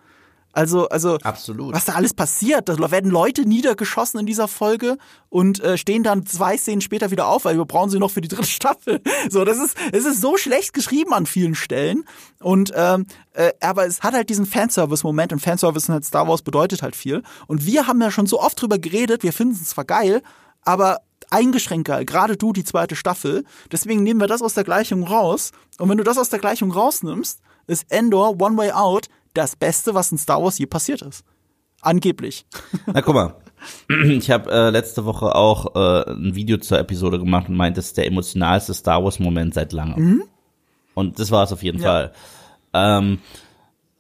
Also, 0.56 0.88
also, 0.88 1.18
Absolut. 1.22 1.76
was 1.76 1.84
da 1.84 1.96
alles 1.96 2.14
passiert. 2.14 2.70
Da 2.70 2.90
werden 2.90 3.12
Leute 3.12 3.42
niedergeschossen 3.42 4.22
in 4.22 4.26
dieser 4.26 4.48
Folge 4.48 4.98
und 5.28 5.62
äh, 5.62 5.78
stehen 5.78 6.02
dann 6.02 6.26
zwei 6.26 6.56
Szenen 6.56 6.80
später 6.80 7.12
wieder 7.12 7.28
auf, 7.28 7.44
weil 7.44 7.58
wir 7.58 7.66
brauchen 7.66 7.90
sie 7.90 8.00
noch 8.00 8.12
für 8.12 8.22
die 8.22 8.30
dritte 8.30 8.48
Staffel. 8.48 9.02
So, 9.30 9.44
das 9.44 9.58
ist, 9.58 9.76
es 9.92 10.06
ist 10.06 10.22
so 10.22 10.38
schlecht 10.38 10.74
geschrieben 10.74 11.14
an 11.14 11.26
vielen 11.26 11.56
Stellen. 11.56 12.06
Und 12.40 12.72
ähm, 12.76 13.06
äh, 13.34 13.52
aber 13.60 13.86
es 13.86 14.02
hat 14.02 14.14
halt 14.14 14.30
diesen 14.30 14.46
Fanservice-Moment 14.46 15.34
und 15.34 15.40
Fanservice 15.40 15.90
in 15.90 15.94
halt 15.94 16.06
Star 16.06 16.28
Wars 16.28 16.42
bedeutet 16.42 16.84
halt 16.84 16.96
viel. 16.96 17.24
Und 17.48 17.66
wir 17.66 17.88
haben 17.88 18.00
ja 18.02 18.12
schon 18.12 18.28
so 18.28 18.40
oft 18.40 18.62
drüber 18.62 18.78
geredet, 18.78 19.24
wir 19.24 19.34
finden 19.34 19.56
es 19.56 19.70
zwar 19.70 19.84
geil, 19.84 20.22
aber 20.62 21.00
eingeschränkt 21.32 21.88
geil. 21.88 22.06
Gerade 22.06 22.38
du, 22.38 22.54
die 22.54 22.64
zweite 22.64 22.96
Staffel. 22.96 23.44
Deswegen 23.72 24.04
nehmen 24.04 24.22
wir 24.22 24.28
das 24.28 24.42
aus 24.42 24.54
der 24.54 24.64
Gleichung 24.64 25.04
raus. 25.04 25.52
Und 25.80 25.90
wenn 25.90 25.98
du 25.98 26.04
das 26.04 26.18
aus 26.18 26.30
der 26.30 26.40
Gleichung 26.40 26.72
rausnimmst, 26.72 27.40
ist 27.68 27.86
Endor 27.90 28.40
One 28.40 28.58
Way 28.58 28.72
Out 28.72 29.08
das 29.36 29.56
Beste, 29.56 29.94
was 29.94 30.12
in 30.12 30.18
Star 30.18 30.42
Wars 30.42 30.58
je 30.58 30.66
passiert 30.66 31.02
ist. 31.02 31.24
Angeblich. 31.82 32.46
Na 32.88 33.02
guck 33.02 33.16
mal. 33.16 33.36
Ich 34.10 34.30
habe 34.30 34.52
äh, 34.52 34.70
letzte 34.70 35.06
Woche 35.06 35.34
auch 35.34 35.76
äh, 35.76 36.12
ein 36.12 36.36
Video 36.36 36.58
zur 36.58 36.78
Episode 36.80 37.18
gemacht 37.20 37.50
und 37.50 37.56
meinte, 37.56 37.80
es 37.80 37.88
ist 37.88 37.98
der 37.98 38.06
emotionalste 38.08 38.74
Star 38.74 39.04
Wars 39.04 39.20
Moment 39.20 39.54
seit 39.54 39.72
langem. 39.74 40.24
Und 40.94 41.20
das 41.20 41.32
war 41.32 41.44
es 41.44 41.52
auf 41.52 41.64
jeden 41.64 41.80
Ja. 41.80 41.90
Fall. 41.90 42.12
Ähm, 42.74 43.20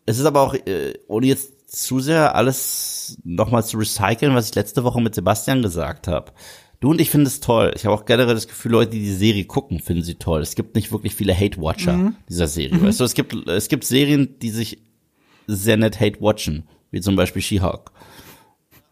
es 0.06 0.19
ist 0.19 0.26
aber 0.26 0.41
auch, 0.41 0.54
äh, 0.54 0.93
ohne 1.08 1.26
jetzt 1.28 1.54
zu 1.76 2.00
sehr 2.00 2.36
alles 2.36 3.17
nochmal 3.24 3.65
zu 3.65 3.78
recyceln, 3.78 4.36
was 4.36 4.50
ich 4.50 4.56
letzte 4.56 4.84
Woche 4.84 5.02
mit 5.02 5.15
Sebastian 5.15 5.62
gesagt 5.62 6.08
habe. 6.08 6.32
Du 6.80 6.91
und 6.91 7.02
ich 7.02 7.10
finden 7.10 7.26
es 7.28 7.39
toll. 7.39 7.71
Ich 7.76 7.86
habe 7.86 7.95
auch 7.95 8.06
generell 8.06 8.36
das 8.36 8.48
Gefühl, 8.48 8.74
Leute, 8.74 8.91
die 8.91 9.00
die 9.00 9.13
Serie 9.13 9.45
gucken, 9.45 9.80
finden 9.80 10.04
sie 10.04 10.15
toll. 10.15 10.41
Es 10.41 10.56
gibt 10.56 10.76
nicht 10.76 10.91
wirklich 10.91 11.15
viele 11.15 11.36
Hate-Watcher 11.36 12.13
dieser 12.30 12.48
Serie. 12.48 12.82
Weißt 12.82 13.00
du, 13.00 13.04
es 13.04 13.13
gibt, 13.13 13.34
es 13.50 13.67
gibt 13.67 13.84
Serien, 13.86 14.38
die 14.39 14.52
sich 14.52 14.82
sehr 15.48 15.78
nett 15.78 16.00
Hate 16.00 16.22
watchen, 16.22 16.68
wie 16.92 17.02
zum 17.02 17.16
Beispiel 17.16 17.42
She-Hulk. 17.42 17.92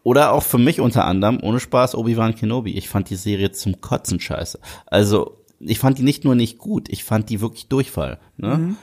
Oder 0.02 0.32
auch 0.32 0.42
für 0.42 0.58
mich 0.58 0.80
unter 0.80 1.06
anderem, 1.06 1.38
ohne 1.42 1.60
Spaß, 1.60 1.94
Obi-Wan 1.94 2.34
Kenobi. 2.34 2.72
Ich 2.72 2.88
fand 2.88 3.08
die 3.08 3.16
Serie 3.16 3.52
zum 3.52 3.80
Kotzen 3.80 4.20
scheiße. 4.20 4.60
Also, 4.86 5.38
ich 5.58 5.78
fand 5.78 5.98
die 5.98 6.02
nicht 6.02 6.24
nur 6.24 6.34
nicht 6.34 6.58
gut, 6.58 6.90
ich 6.90 7.04
fand 7.04 7.30
die 7.30 7.40
wirklich 7.40 7.68
Durchfall. 7.68 8.18
Ne? 8.36 8.76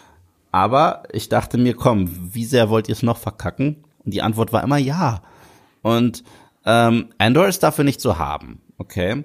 Aber 0.51 1.03
ich 1.13 1.29
dachte 1.29 1.57
mir, 1.57 1.75
komm, 1.75 2.33
wie 2.33 2.45
sehr 2.45 2.69
wollt 2.69 2.89
ihr 2.89 2.93
es 2.93 3.03
noch 3.03 3.17
verkacken? 3.17 3.83
Und 4.03 4.13
die 4.13 4.21
Antwort 4.23 4.51
war 4.51 4.63
immer 4.63 4.77
ja. 4.77 5.21
Und 5.83 6.23
ähm, 6.65 7.09
Andor 7.17 7.47
ist 7.47 7.63
dafür 7.63 7.83
nicht 7.83 8.01
zu 8.01 8.17
haben, 8.17 8.61
okay? 8.77 9.23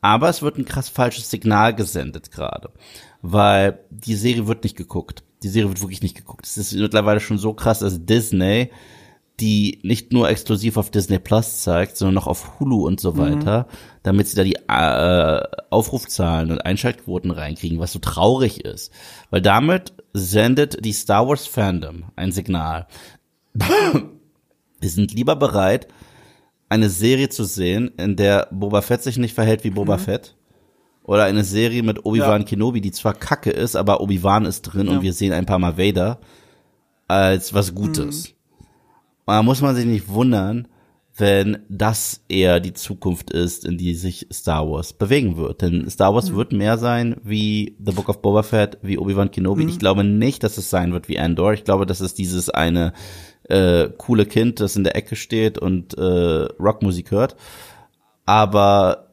Aber 0.00 0.28
es 0.28 0.42
wird 0.42 0.58
ein 0.58 0.64
krass 0.64 0.88
falsches 0.88 1.30
Signal 1.30 1.74
gesendet 1.74 2.30
gerade, 2.30 2.70
weil 3.22 3.80
die 3.90 4.14
Serie 4.14 4.46
wird 4.46 4.64
nicht 4.64 4.76
geguckt. 4.76 5.22
Die 5.42 5.48
Serie 5.48 5.68
wird 5.68 5.80
wirklich 5.80 6.02
nicht 6.02 6.16
geguckt. 6.16 6.46
Es 6.46 6.56
ist 6.56 6.74
mittlerweile 6.74 7.20
schon 7.20 7.38
so 7.38 7.54
krass, 7.54 7.78
dass 7.80 8.04
Disney 8.04 8.70
die 9.40 9.78
nicht 9.82 10.12
nur 10.12 10.28
exklusiv 10.28 10.76
auf 10.76 10.90
Disney 10.90 11.18
Plus 11.18 11.62
zeigt, 11.62 11.96
sondern 11.96 12.14
noch 12.14 12.26
auf 12.26 12.60
Hulu 12.60 12.86
und 12.86 13.00
so 13.00 13.16
weiter, 13.16 13.66
damit 14.02 14.28
sie 14.28 14.36
da 14.36 14.44
die 14.44 14.56
äh, 14.68 15.64
Aufrufzahlen 15.70 16.50
und 16.50 16.58
Einschaltquoten 16.58 17.30
reinkriegen, 17.30 17.80
was 17.80 17.92
so 17.92 17.98
traurig 17.98 18.64
ist. 18.64 18.92
Weil 19.30 19.40
damit 19.40 19.94
sendet 20.12 20.84
die 20.84 20.92
Star 20.92 21.26
Wars 21.26 21.46
Fandom 21.46 22.04
ein 22.16 22.32
Signal. 22.32 22.86
Wir 23.54 24.90
sind 24.90 25.14
lieber 25.14 25.36
bereit, 25.36 25.88
eine 26.68 26.90
Serie 26.90 27.30
zu 27.30 27.44
sehen, 27.44 27.92
in 27.96 28.16
der 28.16 28.48
Boba 28.50 28.82
Fett 28.82 29.02
sich 29.02 29.16
nicht 29.16 29.34
verhält 29.34 29.64
wie 29.64 29.70
Boba 29.70 29.98
Fett. 29.98 30.36
Oder 31.04 31.24
eine 31.24 31.44
Serie 31.44 31.82
mit 31.82 32.04
Obi-Wan 32.04 32.42
Ja. 32.42 32.46
Kenobi, 32.46 32.80
die 32.80 32.92
zwar 32.92 33.14
kacke 33.14 33.50
ist, 33.50 33.74
aber 33.74 34.00
Obi-Wan 34.00 34.44
ist 34.44 34.62
drin 34.62 34.88
und 34.88 35.02
wir 35.02 35.12
sehen 35.12 35.32
ein 35.32 35.46
paar 35.46 35.58
Mal 35.58 35.76
Vader, 35.78 36.18
als 37.08 37.52
was 37.54 37.74
Gutes. 37.74 38.34
Und 39.24 39.34
da 39.34 39.42
muss 39.42 39.60
man 39.60 39.74
sich 39.74 39.86
nicht 39.86 40.08
wundern, 40.08 40.68
wenn 41.16 41.58
das 41.68 42.22
eher 42.28 42.60
die 42.60 42.72
Zukunft 42.72 43.30
ist, 43.30 43.64
in 43.64 43.76
die 43.76 43.94
sich 43.94 44.26
Star 44.32 44.70
Wars 44.70 44.92
bewegen 44.92 45.36
wird. 45.36 45.60
Denn 45.62 45.88
Star 45.90 46.14
Wars 46.14 46.34
wird 46.34 46.52
mehr 46.52 46.78
sein 46.78 47.16
wie 47.24 47.76
The 47.84 47.92
Book 47.92 48.08
of 48.08 48.22
Boba 48.22 48.42
Fett, 48.42 48.78
wie 48.82 48.96
Obi-Wan 48.96 49.30
Kenobi. 49.30 49.64
Ich 49.64 49.78
glaube 49.78 50.04
nicht, 50.04 50.42
dass 50.42 50.56
es 50.56 50.70
sein 50.70 50.92
wird 50.92 51.08
wie 51.08 51.18
Andor. 51.18 51.52
Ich 51.52 51.64
glaube, 51.64 51.84
dass 51.86 52.00
es 52.00 52.14
dieses 52.14 52.48
eine 52.48 52.92
äh, 53.48 53.88
coole 53.98 54.24
Kind, 54.26 54.60
das 54.60 54.76
in 54.76 54.84
der 54.84 54.96
Ecke 54.96 55.16
steht 55.16 55.58
und 55.58 55.98
äh, 55.98 56.02
Rockmusik 56.58 57.10
hört. 57.10 57.36
Aber 58.24 59.09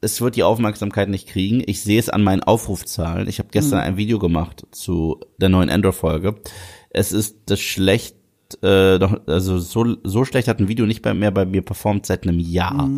es 0.00 0.20
wird 0.20 0.36
die 0.36 0.42
Aufmerksamkeit 0.42 1.08
nicht 1.08 1.28
kriegen. 1.28 1.62
Ich 1.66 1.82
sehe 1.82 1.98
es 1.98 2.08
an 2.08 2.22
meinen 2.22 2.42
Aufrufzahlen. 2.42 3.28
Ich 3.28 3.38
habe 3.38 3.50
gestern 3.52 3.80
ein 3.80 3.96
Video 3.96 4.18
gemacht 4.18 4.66
zu 4.70 5.20
der 5.38 5.50
neuen 5.50 5.68
Endor-Folge. 5.68 6.40
Es 6.88 7.12
ist 7.12 7.36
das 7.46 7.60
schlecht, 7.60 8.16
äh, 8.62 8.98
doch, 8.98 9.20
also 9.26 9.58
so, 9.58 9.96
so 10.02 10.24
schlecht 10.24 10.48
hat 10.48 10.58
ein 10.58 10.68
Video 10.68 10.86
nicht 10.86 11.02
bei, 11.02 11.12
mehr 11.12 11.30
bei 11.30 11.44
mir 11.44 11.62
performt 11.62 12.06
seit 12.06 12.22
einem 12.22 12.38
Jahr. 12.38 12.88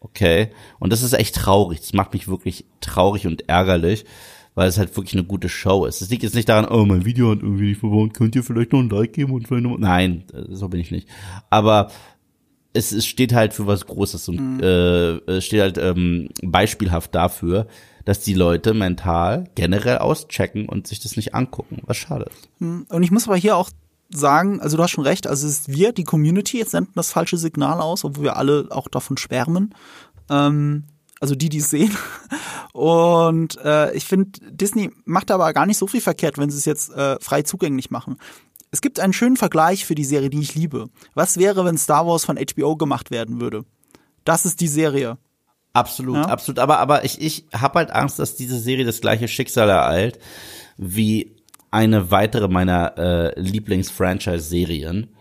Okay. 0.00 0.50
Und 0.78 0.92
das 0.92 1.02
ist 1.02 1.14
echt 1.14 1.36
traurig. 1.36 1.80
Das 1.80 1.94
macht 1.94 2.12
mich 2.12 2.28
wirklich 2.28 2.66
traurig 2.82 3.26
und 3.26 3.48
ärgerlich, 3.48 4.04
weil 4.54 4.68
es 4.68 4.76
halt 4.76 4.94
wirklich 4.94 5.14
eine 5.14 5.24
gute 5.24 5.48
Show 5.48 5.86
ist. 5.86 6.02
Es 6.02 6.10
liegt 6.10 6.22
jetzt 6.22 6.34
nicht 6.34 6.50
daran, 6.50 6.66
oh, 6.70 6.84
mein 6.84 7.06
Video 7.06 7.30
hat 7.30 7.42
irgendwie 7.42 7.68
nicht 7.68 7.80
verloren, 7.80 8.12
könnt 8.12 8.36
ihr 8.36 8.42
vielleicht 8.42 8.72
noch 8.72 8.80
ein 8.80 8.90
Like 8.90 9.14
geben 9.14 9.32
und 9.32 9.48
vielleicht 9.48 9.64
noch, 9.64 9.78
nein, 9.78 10.24
äh, 10.34 10.54
so 10.54 10.68
bin 10.68 10.80
ich 10.80 10.90
nicht. 10.90 11.08
Aber 11.48 11.90
es, 12.72 12.92
es 12.92 13.06
steht 13.06 13.32
halt 13.32 13.52
für 13.54 13.66
was 13.66 13.86
Großes 13.86 14.28
und 14.28 14.60
äh, 14.60 15.16
es 15.30 15.44
steht 15.44 15.60
halt 15.60 15.78
ähm, 15.78 16.28
beispielhaft 16.42 17.14
dafür, 17.14 17.66
dass 18.04 18.20
die 18.20 18.34
Leute 18.34 18.74
mental 18.74 19.44
generell 19.54 19.98
auschecken 19.98 20.68
und 20.68 20.86
sich 20.86 21.00
das 21.00 21.16
nicht 21.16 21.34
angucken, 21.34 21.82
was 21.84 21.96
schade 21.96 22.26
ist. 22.30 22.48
Und 22.60 23.02
ich 23.02 23.10
muss 23.10 23.28
aber 23.28 23.36
hier 23.36 23.56
auch 23.56 23.70
sagen, 24.10 24.60
also 24.60 24.76
du 24.76 24.82
hast 24.82 24.90
schon 24.90 25.04
recht, 25.04 25.26
also 25.26 25.46
es 25.46 25.60
ist 25.60 25.68
wir, 25.68 25.92
die 25.92 26.04
Community, 26.04 26.58
jetzt 26.58 26.72
senden 26.72 26.92
das 26.94 27.12
falsche 27.12 27.36
Signal 27.36 27.80
aus, 27.80 28.04
obwohl 28.04 28.24
wir 28.24 28.36
alle 28.36 28.66
auch 28.70 28.88
davon 28.88 29.16
schwärmen. 29.16 29.74
Ähm, 30.28 30.84
also 31.20 31.36
die, 31.36 31.48
die 31.48 31.58
es 31.58 31.70
sehen. 31.70 31.96
Und 32.72 33.58
äh, 33.64 33.94
ich 33.94 34.04
finde, 34.04 34.40
Disney 34.50 34.90
macht 35.04 35.30
aber 35.30 35.52
gar 35.52 35.66
nicht 35.66 35.78
so 35.78 35.86
viel 35.86 36.00
verkehrt, 36.00 36.36
wenn 36.36 36.50
sie 36.50 36.58
es 36.58 36.64
jetzt 36.64 36.90
äh, 36.92 37.16
frei 37.20 37.42
zugänglich 37.42 37.90
machen. 37.90 38.16
Es 38.72 38.80
gibt 38.80 38.98
einen 38.98 39.12
schönen 39.12 39.36
Vergleich 39.36 39.84
für 39.84 39.94
die 39.94 40.04
Serie, 40.04 40.30
die 40.30 40.40
ich 40.40 40.54
liebe. 40.54 40.88
Was 41.14 41.36
wäre, 41.38 41.64
wenn 41.64 41.76
Star 41.78 42.06
Wars 42.06 42.24
von 42.24 42.38
HBO 42.38 42.74
gemacht 42.76 43.10
werden 43.10 43.40
würde? 43.40 43.64
Das 44.24 44.44
ist 44.46 44.60
die 44.60 44.68
Serie. 44.68 45.18
Absolut, 45.74 46.16
Ja. 46.16 46.22
absolut. 46.24 46.58
Aber, 46.58 46.78
aber 46.78 47.04
ich, 47.04 47.20
ich 47.20 47.46
habe 47.54 47.78
halt 47.78 47.90
Angst, 47.90 48.18
dass 48.18 48.34
diese 48.34 48.58
Serie 48.58 48.84
das 48.84 49.00
gleiche 49.00 49.28
Schicksal 49.28 49.68
ereilt 49.68 50.18
wie 50.78 51.36
eine 51.70 52.10
weitere 52.10 52.48
meiner 52.48 52.96
äh, 52.98 53.40
Lieblings-Franchise-Serien. 53.40 55.14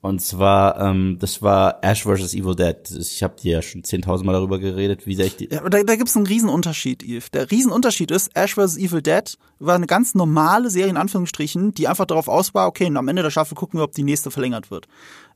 Und 0.00 0.20
zwar, 0.20 0.78
ähm, 0.80 1.16
das 1.18 1.42
war 1.42 1.78
Ash 1.82 2.04
vs. 2.04 2.32
Evil 2.34 2.54
Dead. 2.54 2.76
Ich 2.98 3.22
habe 3.22 3.34
dir 3.40 3.54
ja 3.54 3.62
schon 3.62 3.82
10.000 3.82 4.24
Mal 4.24 4.32
darüber 4.32 4.58
geredet, 4.58 5.06
wie 5.06 5.16
sehr 5.16 5.26
ich 5.26 5.36
die. 5.36 5.48
Ja, 5.50 5.58
aber 5.58 5.70
da, 5.70 5.82
da 5.82 5.96
gibt 5.96 6.08
es 6.08 6.16
einen 6.16 6.26
Riesenunterschied, 6.26 7.02
Yves. 7.02 7.32
Der 7.32 7.50
Riesenunterschied 7.50 8.12
ist, 8.12 8.30
Ash 8.34 8.54
vs. 8.54 8.76
Evil 8.76 9.02
Dead 9.02 9.36
war 9.58 9.74
eine 9.74 9.88
ganz 9.88 10.14
normale 10.14 10.70
Serie, 10.70 10.90
in 10.90 10.96
Anführungsstrichen, 10.96 11.74
die 11.74 11.88
einfach 11.88 12.06
darauf 12.06 12.28
aus 12.28 12.54
war, 12.54 12.68
okay, 12.68 12.86
und 12.86 12.96
am 12.96 13.08
Ende 13.08 13.22
der 13.22 13.30
Staffel 13.30 13.56
gucken 13.56 13.80
wir, 13.80 13.84
ob 13.84 13.92
die 13.92 14.04
nächste 14.04 14.30
verlängert 14.30 14.70
wird. 14.70 14.86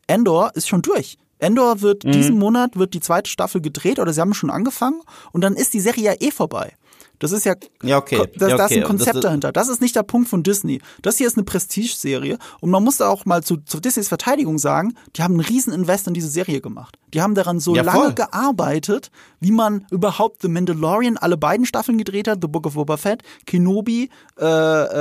Endor 0.06 0.52
ist 0.54 0.68
schon 0.68 0.82
durch. 0.82 1.18
Endor 1.42 1.80
wird 1.80 2.04
diesen 2.04 2.38
Monat 2.38 2.76
wird 2.76 2.94
die 2.94 3.00
zweite 3.00 3.28
Staffel 3.28 3.60
gedreht 3.60 3.98
oder 3.98 4.12
sie 4.12 4.20
haben 4.20 4.32
schon 4.32 4.50
angefangen 4.50 5.00
und 5.32 5.42
dann 5.42 5.54
ist 5.54 5.74
die 5.74 5.80
Serie 5.80 6.04
ja 6.04 6.12
eh 6.20 6.30
vorbei. 6.30 6.76
Das 7.22 7.30
ist 7.30 7.44
ja, 7.44 7.54
Ja, 7.82 7.98
okay. 7.98 8.28
das, 8.36 8.50
Ja, 8.50 8.56
das 8.56 8.70
ist 8.70 8.76
okay. 8.76 8.80
ein 8.84 8.88
Konzept 8.88 9.14
Das- 9.16 9.22
dahinter. 9.22 9.52
Das 9.52 9.68
ist 9.68 9.80
nicht 9.80 9.94
der 9.94 10.02
Punkt 10.02 10.28
von 10.28 10.42
Disney. 10.42 10.80
Das 11.02 11.18
hier 11.18 11.26
ist 11.28 11.36
eine 11.36 11.44
Prestige-Serie 11.44 12.36
und 12.60 12.70
man 12.70 12.82
muss 12.82 12.96
da 12.96 13.08
auch 13.08 13.24
mal 13.24 13.42
zu, 13.44 13.58
zu 13.58 13.78
Disneys 13.78 14.08
Verteidigung 14.08 14.58
sagen, 14.58 14.94
die 15.16 15.22
haben 15.22 15.34
einen 15.34 15.40
riesen 15.44 15.72
Invest 15.72 16.08
in 16.08 16.14
diese 16.14 16.28
Serie 16.28 16.60
gemacht. 16.60 16.96
Die 17.14 17.22
haben 17.22 17.34
daran 17.34 17.60
so 17.60 17.76
Ja, 17.76 17.82
lange 17.82 18.00
voll. 18.04 18.14
gearbeitet, 18.14 19.10
wie 19.38 19.52
man 19.52 19.86
überhaupt 19.90 20.42
The 20.42 20.48
Mandalorian 20.48 21.16
alle 21.16 21.36
beiden 21.36 21.64
Staffeln 21.66 21.98
gedreht 21.98 22.26
hat, 22.26 22.38
The 22.42 22.48
Book 22.48 22.66
of 22.66 22.74
Boba 22.74 22.96
Fett, 22.96 23.22
Kenobi, 23.46 24.10
äh, 24.40 24.44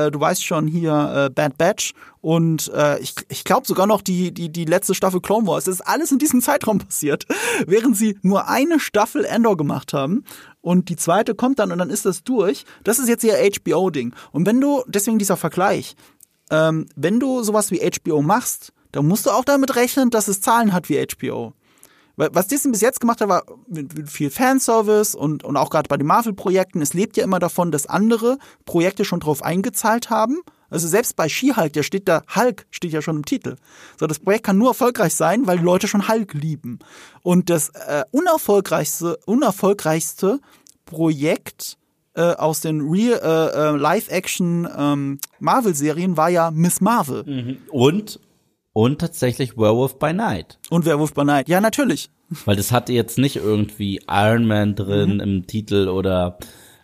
äh, 0.07 0.11
du 0.11 0.19
weißt 0.19 0.45
schon 0.45 0.67
hier 0.67 1.27
äh, 1.27 1.29
Bad 1.33 1.57
Batch 1.57 1.93
und 2.21 2.71
äh, 2.73 2.99
ich, 2.99 3.15
ich 3.29 3.43
glaube 3.43 3.67
sogar 3.67 3.87
noch 3.87 4.01
die, 4.01 4.31
die, 4.31 4.51
die 4.51 4.65
letzte 4.65 4.93
Staffel 4.93 5.21
Clone 5.21 5.47
Wars. 5.47 5.65
Das 5.65 5.75
ist 5.75 5.81
alles 5.81 6.11
in 6.11 6.19
diesem 6.19 6.41
Zeitraum 6.41 6.77
passiert, 6.77 7.25
während 7.65 7.97
sie 7.97 8.17
nur 8.21 8.47
eine 8.47 8.79
Staffel 8.79 9.25
Endor 9.25 9.57
gemacht 9.57 9.93
haben 9.93 10.23
und 10.61 10.89
die 10.89 10.95
zweite 10.95 11.35
kommt 11.35 11.59
dann 11.59 11.71
und 11.71 11.79
dann 11.79 11.89
ist 11.89 12.05
das 12.05 12.23
durch. 12.23 12.65
Das 12.83 12.99
ist 12.99 13.09
jetzt 13.09 13.23
ihr 13.23 13.35
HBO-Ding. 13.35 14.13
Und 14.31 14.45
wenn 14.45 14.61
du, 14.61 14.83
deswegen 14.87 15.19
dieser 15.19 15.37
Vergleich, 15.37 15.95
ähm, 16.51 16.87
wenn 16.95 17.19
du 17.19 17.41
sowas 17.43 17.71
wie 17.71 17.79
HBO 17.79 18.21
machst, 18.21 18.71
dann 18.91 19.07
musst 19.07 19.25
du 19.25 19.31
auch 19.31 19.45
damit 19.45 19.75
rechnen, 19.75 20.09
dass 20.09 20.27
es 20.27 20.41
Zahlen 20.41 20.73
hat 20.73 20.89
wie 20.89 21.03
HBO. 21.03 21.53
Was 22.31 22.47
Disney 22.47 22.71
bis 22.71 22.81
jetzt 22.81 22.99
gemacht 22.99 23.21
hat, 23.21 23.29
war 23.29 23.43
mit 23.67 24.09
viel 24.09 24.29
Fanservice 24.29 25.15
und, 25.15 25.43
und 25.43 25.57
auch 25.57 25.69
gerade 25.69 25.87
bei 25.87 25.97
den 25.97 26.07
Marvel-Projekten. 26.07 26.81
Es 26.81 26.93
lebt 26.93 27.17
ja 27.17 27.23
immer 27.23 27.39
davon, 27.39 27.71
dass 27.71 27.87
andere 27.87 28.37
Projekte 28.65 29.05
schon 29.05 29.19
drauf 29.19 29.41
eingezahlt 29.43 30.09
haben. 30.09 30.41
Also 30.69 30.87
selbst 30.87 31.15
bei 31.15 31.27
She-Hulk, 31.27 31.73
der 31.73 31.83
steht 31.83 32.07
da, 32.07 32.23
Hulk 32.33 32.65
steht 32.69 32.93
ja 32.93 33.01
schon 33.01 33.17
im 33.17 33.25
Titel. 33.25 33.57
So, 33.99 34.07
das 34.07 34.19
Projekt 34.19 34.45
kann 34.45 34.57
nur 34.57 34.69
erfolgreich 34.69 35.15
sein, 35.15 35.47
weil 35.47 35.57
die 35.57 35.65
Leute 35.65 35.87
schon 35.87 36.07
Hulk 36.07 36.33
lieben. 36.33 36.79
Und 37.23 37.49
das 37.49 37.69
äh, 37.69 38.03
unerfolgreichste, 38.11 39.17
unerfolgreichste 39.25 40.39
Projekt 40.85 41.77
äh, 42.13 42.21
aus 42.21 42.61
den 42.61 42.81
Real 42.81 43.19
äh, 43.21 43.69
äh, 43.73 43.77
Live-Action 43.77 44.67
ähm, 44.77 45.19
Marvel-Serien 45.39 46.17
war 46.17 46.29
ja 46.29 46.51
Miss 46.51 46.81
Marvel. 46.81 47.23
Und 47.69 48.19
und 48.73 48.99
tatsächlich 48.99 49.57
Werewolf 49.57 49.99
by 49.99 50.13
Night. 50.13 50.59
Und 50.69 50.85
Werewolf 50.85 51.13
by 51.13 51.25
Night. 51.25 51.49
Ja, 51.49 51.61
natürlich. 51.61 52.09
Weil 52.45 52.55
das 52.55 52.71
hatte 52.71 52.93
jetzt 52.93 53.17
nicht 53.17 53.35
irgendwie 53.35 54.01
Iron 54.09 54.45
Man 54.45 54.75
drin 54.75 55.15
mhm. 55.15 55.19
im 55.19 55.47
Titel 55.47 55.89
oder 55.89 56.37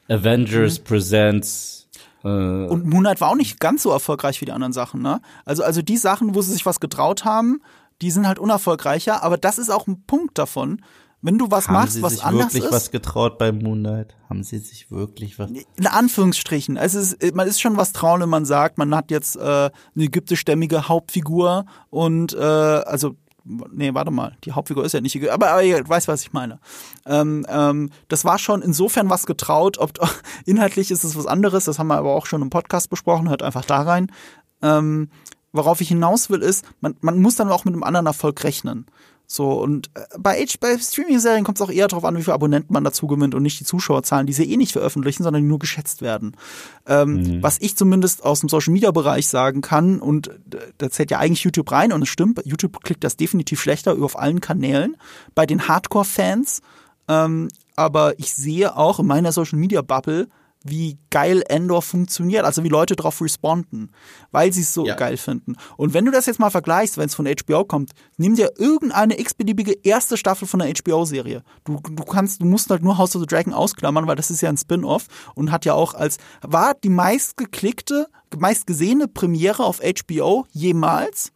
Avengers 0.09 0.79
mhm. 0.79 0.83
Presents. 0.83 1.87
Äh 2.23 2.27
und 2.27 2.85
Moon 2.85 3.03
Knight 3.03 3.21
war 3.21 3.29
auch 3.29 3.35
nicht 3.35 3.59
ganz 3.59 3.83
so 3.83 3.91
erfolgreich 3.91 4.41
wie 4.41 4.45
die 4.45 4.51
anderen 4.51 4.73
Sachen, 4.73 5.01
ne? 5.01 5.21
Also, 5.45 5.63
also 5.63 5.81
die 5.81 5.97
Sachen, 5.97 6.35
wo 6.35 6.41
sie 6.41 6.51
sich 6.51 6.65
was 6.65 6.79
getraut 6.79 7.23
haben, 7.23 7.61
die 8.01 8.11
sind 8.11 8.27
halt 8.27 8.39
unerfolgreicher, 8.39 9.23
aber 9.23 9.37
das 9.37 9.57
ist 9.57 9.69
auch 9.69 9.87
ein 9.87 10.03
Punkt 10.05 10.37
davon. 10.37 10.81
Wenn 11.27 11.37
du 11.37 11.51
was 11.51 11.67
Haben 11.67 11.73
machst, 11.73 11.95
Sie 11.95 12.01
was 12.01 12.13
sich 12.13 12.23
anders 12.23 12.53
wirklich 12.53 12.63
ist. 12.63 12.71
was 12.71 12.89
getraut 12.89 13.37
bei 13.37 13.51
Moon 13.51 13.79
Knight? 13.79 14.15
Haben 14.29 14.43
Sie 14.43 14.59
sich 14.59 14.89
wirklich 14.91 15.37
was? 15.37 15.51
In 15.51 15.85
Anführungsstrichen. 15.85 16.77
Es 16.77 16.95
ist, 16.95 17.35
man 17.35 17.49
ist 17.49 17.59
schon 17.59 17.75
was 17.75 17.91
trauen, 17.91 18.21
wenn 18.21 18.29
man 18.29 18.45
sagt, 18.45 18.77
man 18.77 18.95
hat 18.95 19.11
jetzt 19.11 19.35
äh, 19.35 19.41
eine 19.41 19.71
ägyptischstämmige 19.95 20.87
Hauptfigur 20.87 21.65
und 21.89 22.33
äh, 22.33 22.37
also 22.37 23.17
nee, 23.43 23.93
warte 23.93 24.09
mal, 24.09 24.37
die 24.45 24.53
Hauptfigur 24.53 24.85
ist 24.85 24.93
ja 24.93 25.01
nicht 25.01 25.17
Ägypter, 25.17 25.33
aber, 25.33 25.51
aber 25.51 25.63
ihr 25.63 25.85
weißt, 25.85 26.07
was 26.07 26.21
ich 26.21 26.31
meine. 26.31 26.61
Ähm, 27.05 27.45
ähm, 27.49 27.89
das 28.07 28.23
war 28.23 28.37
schon 28.37 28.61
insofern 28.61 29.09
was 29.09 29.25
getraut, 29.25 29.79
ob 29.79 29.91
inhaltlich 30.45 30.91
ist 30.91 31.03
es 31.03 31.17
was 31.17 31.27
anderes, 31.27 31.65
das 31.65 31.77
haben 31.77 31.87
wir 31.87 31.97
aber 31.97 32.15
auch 32.15 32.25
schon 32.25 32.41
im 32.41 32.49
Podcast 32.49 32.89
besprochen, 32.89 33.27
hört 33.27 33.43
einfach 33.43 33.65
da 33.65 33.81
rein. 33.81 34.13
Ähm, 34.61 35.09
worauf 35.51 35.81
ich 35.81 35.89
hinaus 35.89 36.29
will, 36.29 36.41
ist, 36.41 36.63
man, 36.79 36.95
man 37.01 37.19
muss 37.21 37.35
dann 37.35 37.51
auch 37.51 37.65
mit 37.65 37.73
einem 37.73 37.83
anderen 37.83 38.05
Erfolg 38.05 38.41
rechnen. 38.45 38.85
So, 39.29 39.51
und 39.61 39.89
äh, 39.93 40.05
bei, 40.17 40.41
H 40.41 40.55
bei 40.61 40.77
Streaming-Serien 40.77 41.43
kommt 41.43 41.57
es 41.57 41.61
auch 41.61 41.69
eher 41.69 41.89
darauf 41.89 42.05
an, 42.05 42.15
wie 42.15 42.23
viele 42.23 42.33
Abonnenten 42.33 42.73
man 42.73 42.85
dazu 42.85 43.07
gewinnt 43.07 43.35
und 43.35 43.43
nicht 43.43 43.59
die 43.59 43.65
Zuschauerzahlen, 43.65 44.25
die 44.25 44.31
sie 44.31 44.49
eh 44.49 44.55
nicht 44.55 44.71
veröffentlichen, 44.71 45.23
sondern 45.23 45.43
die 45.43 45.49
nur 45.49 45.59
geschätzt 45.59 46.01
werden. 46.01 46.37
Ähm, 46.85 47.15
mhm. 47.15 47.43
Was 47.43 47.57
ich 47.59 47.75
zumindest 47.75 48.23
aus 48.23 48.39
dem 48.39 48.47
Social-Media-Bereich 48.47 49.27
sagen 49.27 49.59
kann, 49.59 49.99
und 49.99 50.31
da 50.77 50.89
zählt 50.89 51.11
ja 51.11 51.19
eigentlich 51.19 51.43
YouTube 51.43 51.69
rein, 51.73 51.91
und 51.91 52.03
es 52.03 52.09
stimmt, 52.09 52.41
YouTube 52.45 52.81
klickt 52.83 53.03
das 53.03 53.17
definitiv 53.17 53.61
schlechter 53.61 54.01
auf 54.01 54.17
allen 54.17 54.39
Kanälen. 54.39 54.95
Bei 55.35 55.45
den 55.45 55.67
Hardcore-Fans, 55.67 56.61
ähm, 57.09 57.49
aber 57.75 58.17
ich 58.19 58.33
sehe 58.33 58.77
auch 58.77 58.99
in 58.99 59.07
meiner 59.07 59.33
Social-Media-Bubble, 59.33 60.29
wie 60.69 60.97
geil 61.09 61.43
Endor 61.47 61.81
funktioniert, 61.81 62.45
also 62.45 62.63
wie 62.63 62.69
Leute 62.69 62.95
drauf 62.95 63.21
responden, 63.21 63.91
weil 64.31 64.53
sie 64.53 64.61
es 64.61 64.73
so 64.73 64.85
ja. 64.85 64.95
geil 64.95 65.17
finden. 65.17 65.55
Und 65.77 65.93
wenn 65.93 66.05
du 66.05 66.11
das 66.11 66.25
jetzt 66.25 66.39
mal 66.39 66.49
vergleichst, 66.49 66.97
wenn 66.97 67.07
es 67.07 67.15
von 67.15 67.27
HBO 67.27 67.65
kommt, 67.65 67.91
nimm 68.17 68.35
dir 68.35 68.51
irgendeine 68.57 69.19
x-beliebige 69.19 69.73
erste 69.83 70.17
Staffel 70.17 70.47
von 70.47 70.61
einer 70.61 70.73
HBO-Serie. 70.73 71.43
Du, 71.63 71.79
du 71.79 72.03
kannst, 72.03 72.41
du 72.41 72.45
musst 72.45 72.69
halt 72.69 72.83
nur 72.83 72.97
House 72.97 73.15
of 73.15 73.21
the 73.21 73.27
Dragon 73.27 73.53
ausklammern, 73.53 74.07
weil 74.07 74.15
das 74.15 74.31
ist 74.31 74.41
ja 74.41 74.49
ein 74.49 74.57
Spin-off 74.57 75.07
und 75.35 75.51
hat 75.51 75.65
ja 75.65 75.73
auch 75.73 75.93
als, 75.93 76.17
war 76.41 76.73
die 76.73 76.89
meistgeklickte, 76.89 78.07
meistgesehene 78.37 79.07
Premiere 79.07 79.63
auf 79.63 79.79
HBO 79.79 80.45
jemals, 80.51 81.31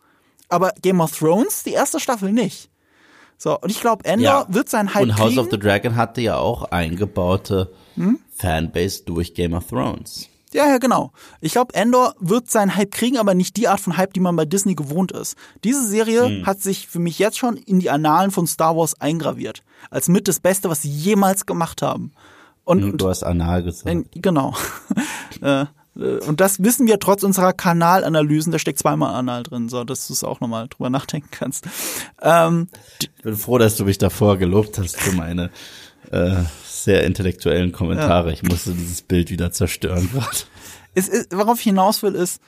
aber 0.50 0.72
Game 0.82 1.00
of 1.00 1.18
Thrones, 1.18 1.64
die 1.64 1.72
erste 1.72 2.00
Staffel 2.00 2.32
nicht. 2.32 2.71
So, 3.42 3.58
und 3.60 3.72
ich 3.72 3.82
glaube, 3.82 4.06
Endor 4.06 4.24
ja. 4.24 4.46
wird 4.50 4.70
sein 4.70 4.94
Hype 4.94 5.02
Und 5.02 5.18
House 5.18 5.30
kriegen. 5.30 5.40
of 5.40 5.48
the 5.50 5.58
Dragon 5.58 5.96
hatte 5.96 6.22
ja 6.22 6.38
auch 6.38 6.66
eingebaute 6.66 7.74
hm? 7.96 8.20
Fanbase 8.36 9.02
durch 9.04 9.34
Game 9.34 9.54
of 9.54 9.66
Thrones. 9.66 10.30
Ja, 10.54 10.68
ja, 10.68 10.78
genau. 10.78 11.12
Ich 11.40 11.54
glaube, 11.54 11.74
Endor 11.74 12.14
wird 12.20 12.52
seinen 12.52 12.76
Hype 12.76 12.92
kriegen, 12.92 13.18
aber 13.18 13.34
nicht 13.34 13.58
die 13.58 13.68
Art 13.68 13.80
von 13.80 13.98
Hype, 13.98 14.14
die 14.14 14.20
man 14.20 14.36
bei 14.36 14.46
Disney 14.46 14.76
gewohnt 14.76 15.12
ist. 15.12 15.36
Diese 15.64 15.84
Serie 15.84 16.26
hm. 16.28 16.46
hat 16.46 16.62
sich 16.62 16.88
für 16.88 17.00
mich 17.00 17.18
jetzt 17.18 17.40
schon 17.40 17.58
in 17.58 17.80
die 17.80 17.90
Annalen 17.90 18.30
von 18.30 18.46
Star 18.46 18.78
Wars 18.78 19.02
eingraviert. 19.02 19.64
Als 19.90 20.08
mit 20.08 20.28
das 20.28 20.40
Beste, 20.40 20.70
was 20.70 20.84
sie 20.84 20.92
jemals 20.92 21.48
gemacht 21.48 21.82
haben. 21.82 22.12
Und, 22.64 22.84
hm, 22.84 22.98
du 23.00 23.10
hast 23.10 23.24
anal 23.24 23.64
gesagt. 23.64 23.90
Äh, 23.90 24.04
genau. 24.20 24.54
äh, 25.42 25.66
und 25.96 26.40
das 26.40 26.64
wissen 26.64 26.88
wir 26.88 27.00
trotz 27.00 27.24
unserer 27.24 27.52
Kanalanalysen, 27.52 28.52
da 28.52 28.60
steckt 28.60 28.80
zweimal 28.80 29.14
Anal 29.14 29.44
drin, 29.44 29.68
so 29.68 29.84
dass 29.84 30.08
du 30.08 30.14
es 30.14 30.24
auch 30.24 30.40
nochmal 30.40 30.68
drüber 30.70 30.90
nachdenken 30.90 31.30
kannst. 31.32 31.66
Ähm, 32.22 32.70
ich 33.02 33.12
bin 33.24 33.36
froh, 33.36 33.58
dass 33.58 33.76
du 33.76 33.84
mich 33.84 33.98
davor 33.98 34.38
gelobt 34.38 34.78
hast 34.78 34.98
für 34.98 35.14
meine 35.14 35.52
äh, 36.12 36.44
sehr 36.66 37.04
intellektuellen 37.04 37.72
Kommentare. 37.72 38.30
Ja. 38.30 38.34
Ich 38.34 38.44
musste 38.44 38.72
dieses 38.72 39.02
Bild 39.02 39.32
wieder 39.32 39.52
zerstören 39.52 40.10
gerade. 40.12 40.38
Es 40.94 41.08
ist, 41.08 41.36
worauf 41.36 41.60
ich 41.60 41.64
hinaus 41.64 42.04
will, 42.04 42.16
ist, 42.16 42.42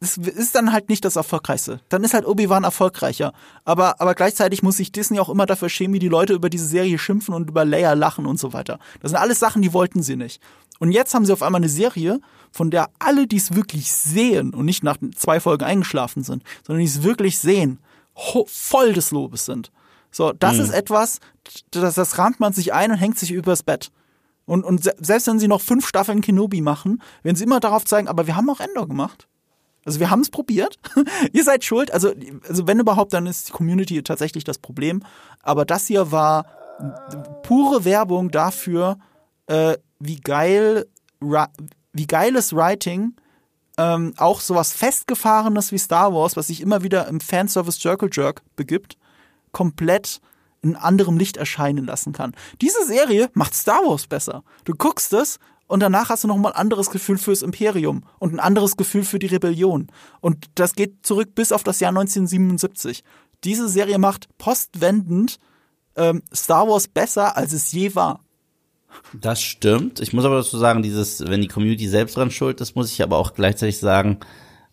es 0.00 0.16
ist 0.16 0.54
dann 0.54 0.72
halt 0.72 0.88
nicht 0.88 1.04
das 1.04 1.16
Erfolgreichste. 1.16 1.80
Dann 1.88 2.04
ist 2.04 2.14
halt 2.14 2.26
Obi-Wan 2.26 2.64
erfolgreicher. 2.64 3.32
Aber, 3.64 4.00
aber 4.00 4.14
gleichzeitig 4.14 4.62
muss 4.62 4.78
sich 4.78 4.92
Disney 4.92 5.18
auch 5.18 5.28
immer 5.28 5.44
dafür 5.46 5.68
schämen, 5.68 5.94
wie 5.94 5.98
die 5.98 6.08
Leute 6.08 6.32
über 6.32 6.48
diese 6.48 6.66
Serie 6.66 6.98
schimpfen 6.98 7.34
und 7.34 7.48
über 7.48 7.64
Leia 7.64 7.92
lachen 7.92 8.26
und 8.26 8.38
so 8.38 8.52
weiter. 8.52 8.78
Das 9.00 9.10
sind 9.10 9.20
alles 9.20 9.38
Sachen, 9.38 9.62
die 9.62 9.72
wollten 9.72 10.02
sie 10.02 10.16
nicht. 10.16 10.40
Und 10.78 10.92
jetzt 10.92 11.14
haben 11.14 11.24
sie 11.24 11.32
auf 11.32 11.42
einmal 11.42 11.60
eine 11.60 11.68
Serie, 11.68 12.20
von 12.50 12.70
der 12.70 12.88
alle, 12.98 13.26
die 13.26 13.36
es 13.36 13.54
wirklich 13.54 13.92
sehen 13.92 14.54
und 14.54 14.64
nicht 14.64 14.82
nach 14.82 14.96
zwei 15.14 15.40
Folgen 15.40 15.64
eingeschlafen 15.64 16.22
sind, 16.22 16.42
sondern 16.66 16.80
die 16.80 16.90
es 16.90 17.02
wirklich 17.02 17.38
sehen, 17.38 17.78
voll 18.46 18.92
des 18.92 19.10
Lobes 19.10 19.44
sind. 19.44 19.70
So, 20.10 20.32
das 20.32 20.54
mhm. 20.54 20.62
ist 20.62 20.70
etwas, 20.70 21.20
das, 21.70 21.94
das 21.94 22.18
rahmt 22.18 22.40
man 22.40 22.52
sich 22.52 22.72
ein 22.72 22.90
und 22.90 22.96
hängt 22.96 23.18
sich 23.18 23.32
übers 23.32 23.62
Bett. 23.62 23.90
Und, 24.46 24.64
und 24.64 24.84
selbst 24.84 25.26
wenn 25.26 25.38
sie 25.38 25.48
noch 25.48 25.60
fünf 25.60 25.86
Staffeln 25.86 26.20
Kenobi 26.20 26.60
machen, 26.60 27.02
werden 27.22 27.36
sie 27.36 27.44
immer 27.44 27.60
darauf 27.60 27.84
zeigen, 27.84 28.08
aber 28.08 28.26
wir 28.26 28.36
haben 28.36 28.48
auch 28.48 28.60
Endor 28.60 28.86
gemacht. 28.86 29.28
Also 29.84 30.00
wir 30.00 30.10
haben 30.10 30.20
es 30.20 30.30
probiert. 30.30 30.78
Ihr 31.32 31.44
seid 31.44 31.64
schuld. 31.64 31.92
Also, 31.92 32.12
also 32.48 32.66
wenn 32.66 32.80
überhaupt, 32.80 33.12
dann 33.12 33.26
ist 33.26 33.48
die 33.48 33.52
Community 33.52 34.02
tatsächlich 34.02 34.44
das 34.44 34.58
Problem. 34.58 35.02
Aber 35.42 35.64
das 35.64 35.86
hier 35.86 36.10
war 36.10 36.46
pure 37.42 37.84
Werbung 37.84 38.30
dafür, 38.30 38.98
äh, 39.46 39.76
wie 39.98 40.16
geil, 40.20 40.86
wie 41.92 42.06
geiles 42.06 42.54
Writing 42.54 43.14
ähm, 43.78 44.14
auch 44.16 44.40
sowas 44.40 44.72
festgefahrenes 44.72 45.72
wie 45.72 45.78
Star 45.78 46.12
Wars, 46.12 46.36
was 46.36 46.48
sich 46.48 46.60
immer 46.60 46.82
wieder 46.82 47.08
im 47.08 47.20
Fanservice 47.20 47.78
Circle 47.78 48.08
Jerk 48.12 48.42
begibt, 48.56 48.96
komplett 49.52 50.20
in 50.62 50.76
anderem 50.76 51.18
Licht 51.18 51.36
erscheinen 51.36 51.84
lassen 51.84 52.12
kann. 52.12 52.34
Diese 52.60 52.84
Serie 52.86 53.30
macht 53.34 53.54
Star 53.54 53.82
Wars 53.84 54.06
besser. 54.06 54.42
Du 54.64 54.74
guckst 54.74 55.12
es 55.12 55.38
und 55.66 55.80
danach 55.80 56.08
hast 56.08 56.24
du 56.24 56.28
nochmal 56.28 56.52
ein 56.52 56.58
anderes 56.58 56.90
Gefühl 56.90 57.18
fürs 57.18 57.42
Imperium 57.42 58.04
und 58.18 58.32
ein 58.32 58.40
anderes 58.40 58.76
Gefühl 58.76 59.04
für 59.04 59.18
die 59.18 59.26
Rebellion. 59.26 59.88
Und 60.20 60.46
das 60.54 60.74
geht 60.74 61.04
zurück 61.04 61.34
bis 61.34 61.52
auf 61.52 61.62
das 61.62 61.80
Jahr 61.80 61.90
1977. 61.90 63.04
Diese 63.44 63.68
Serie 63.68 63.98
macht 63.98 64.28
postwendend 64.38 65.38
ähm, 65.96 66.22
Star 66.34 66.68
Wars 66.68 66.88
besser, 66.88 67.36
als 67.36 67.52
es 67.52 67.72
je 67.72 67.94
war. 67.94 68.20
Das 69.12 69.42
stimmt. 69.42 70.00
Ich 70.00 70.12
muss 70.12 70.24
aber 70.24 70.36
dazu 70.36 70.58
sagen, 70.58 70.82
dieses, 70.82 71.26
wenn 71.26 71.40
die 71.40 71.48
Community 71.48 71.88
selbst 71.88 72.16
dran 72.16 72.30
schuld 72.30 72.60
ist, 72.60 72.76
muss 72.76 72.92
ich 72.92 73.02
aber 73.02 73.18
auch 73.18 73.34
gleichzeitig 73.34 73.78
sagen, 73.78 74.18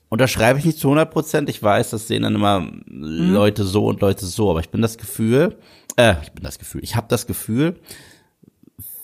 unterschreibe 0.09 0.59
ich 0.59 0.65
nicht 0.65 0.77
zu 0.77 0.87
100 0.87 1.11
Prozent. 1.11 1.49
Ich 1.49 1.61
weiß, 1.61 1.91
das 1.91 2.07
sehen 2.07 2.23
dann 2.23 2.35
immer 2.35 2.59
mhm. 2.59 3.33
Leute 3.33 3.63
so 3.63 3.87
und 3.87 4.01
Leute 4.01 4.25
so, 4.25 4.49
aber 4.49 4.59
ich 4.59 4.69
bin 4.69 4.81
das 4.81 4.97
Gefühl, 4.97 5.57
äh, 5.95 6.15
ich 6.23 6.31
bin 6.31 6.43
das 6.43 6.59
Gefühl, 6.59 6.83
ich 6.83 6.95
habe 6.95 7.07
das 7.09 7.27
Gefühl, 7.27 7.79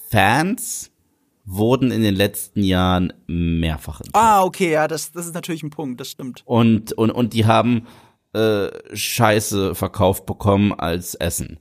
Fans 0.10 0.91
wurden 1.45 1.91
in 1.91 2.03
den 2.03 2.15
letzten 2.15 2.63
Jahren 2.63 3.13
mehrfach. 3.27 4.01
Enttäuscht. 4.01 4.23
Ah, 4.23 4.43
okay, 4.43 4.71
ja, 4.71 4.88
das, 4.88 5.12
das 5.12 5.25
ist 5.25 5.34
natürlich 5.34 5.63
ein 5.63 5.71
Punkt, 5.71 5.99
das 5.99 6.10
stimmt. 6.10 6.43
Und, 6.45 6.93
und, 6.93 7.10
und 7.10 7.34
die 7.34 7.45
haben 7.45 7.88
äh, 8.34 8.69
Scheiße 8.93 9.73
verkauft 9.73 10.25
bekommen 10.27 10.73
als 10.73 11.15
Essen. 11.15 11.60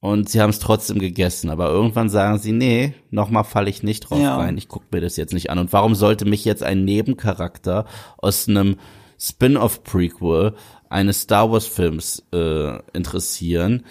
Und 0.00 0.28
sie 0.28 0.40
haben 0.40 0.50
es 0.50 0.58
trotzdem 0.58 0.98
gegessen. 0.98 1.50
Aber 1.50 1.70
irgendwann 1.70 2.08
sagen 2.08 2.38
sie, 2.38 2.52
nee, 2.52 2.94
nochmal 3.10 3.44
falle 3.44 3.70
ich 3.70 3.82
nicht 3.82 4.00
drauf 4.00 4.20
ja. 4.20 4.36
rein. 4.36 4.58
Ich 4.58 4.68
gucke 4.68 4.86
mir 4.92 5.00
das 5.00 5.16
jetzt 5.16 5.32
nicht 5.32 5.50
an. 5.50 5.58
Und 5.58 5.72
warum 5.72 5.94
sollte 5.94 6.24
mich 6.24 6.44
jetzt 6.44 6.62
ein 6.62 6.84
Nebencharakter 6.84 7.86
aus 8.18 8.48
einem 8.48 8.76
Spin-off-Prequel 9.18 10.54
eines 10.90 11.22
Star 11.22 11.50
Wars-Films 11.50 12.24
äh, 12.32 12.78
interessieren, 12.92 13.84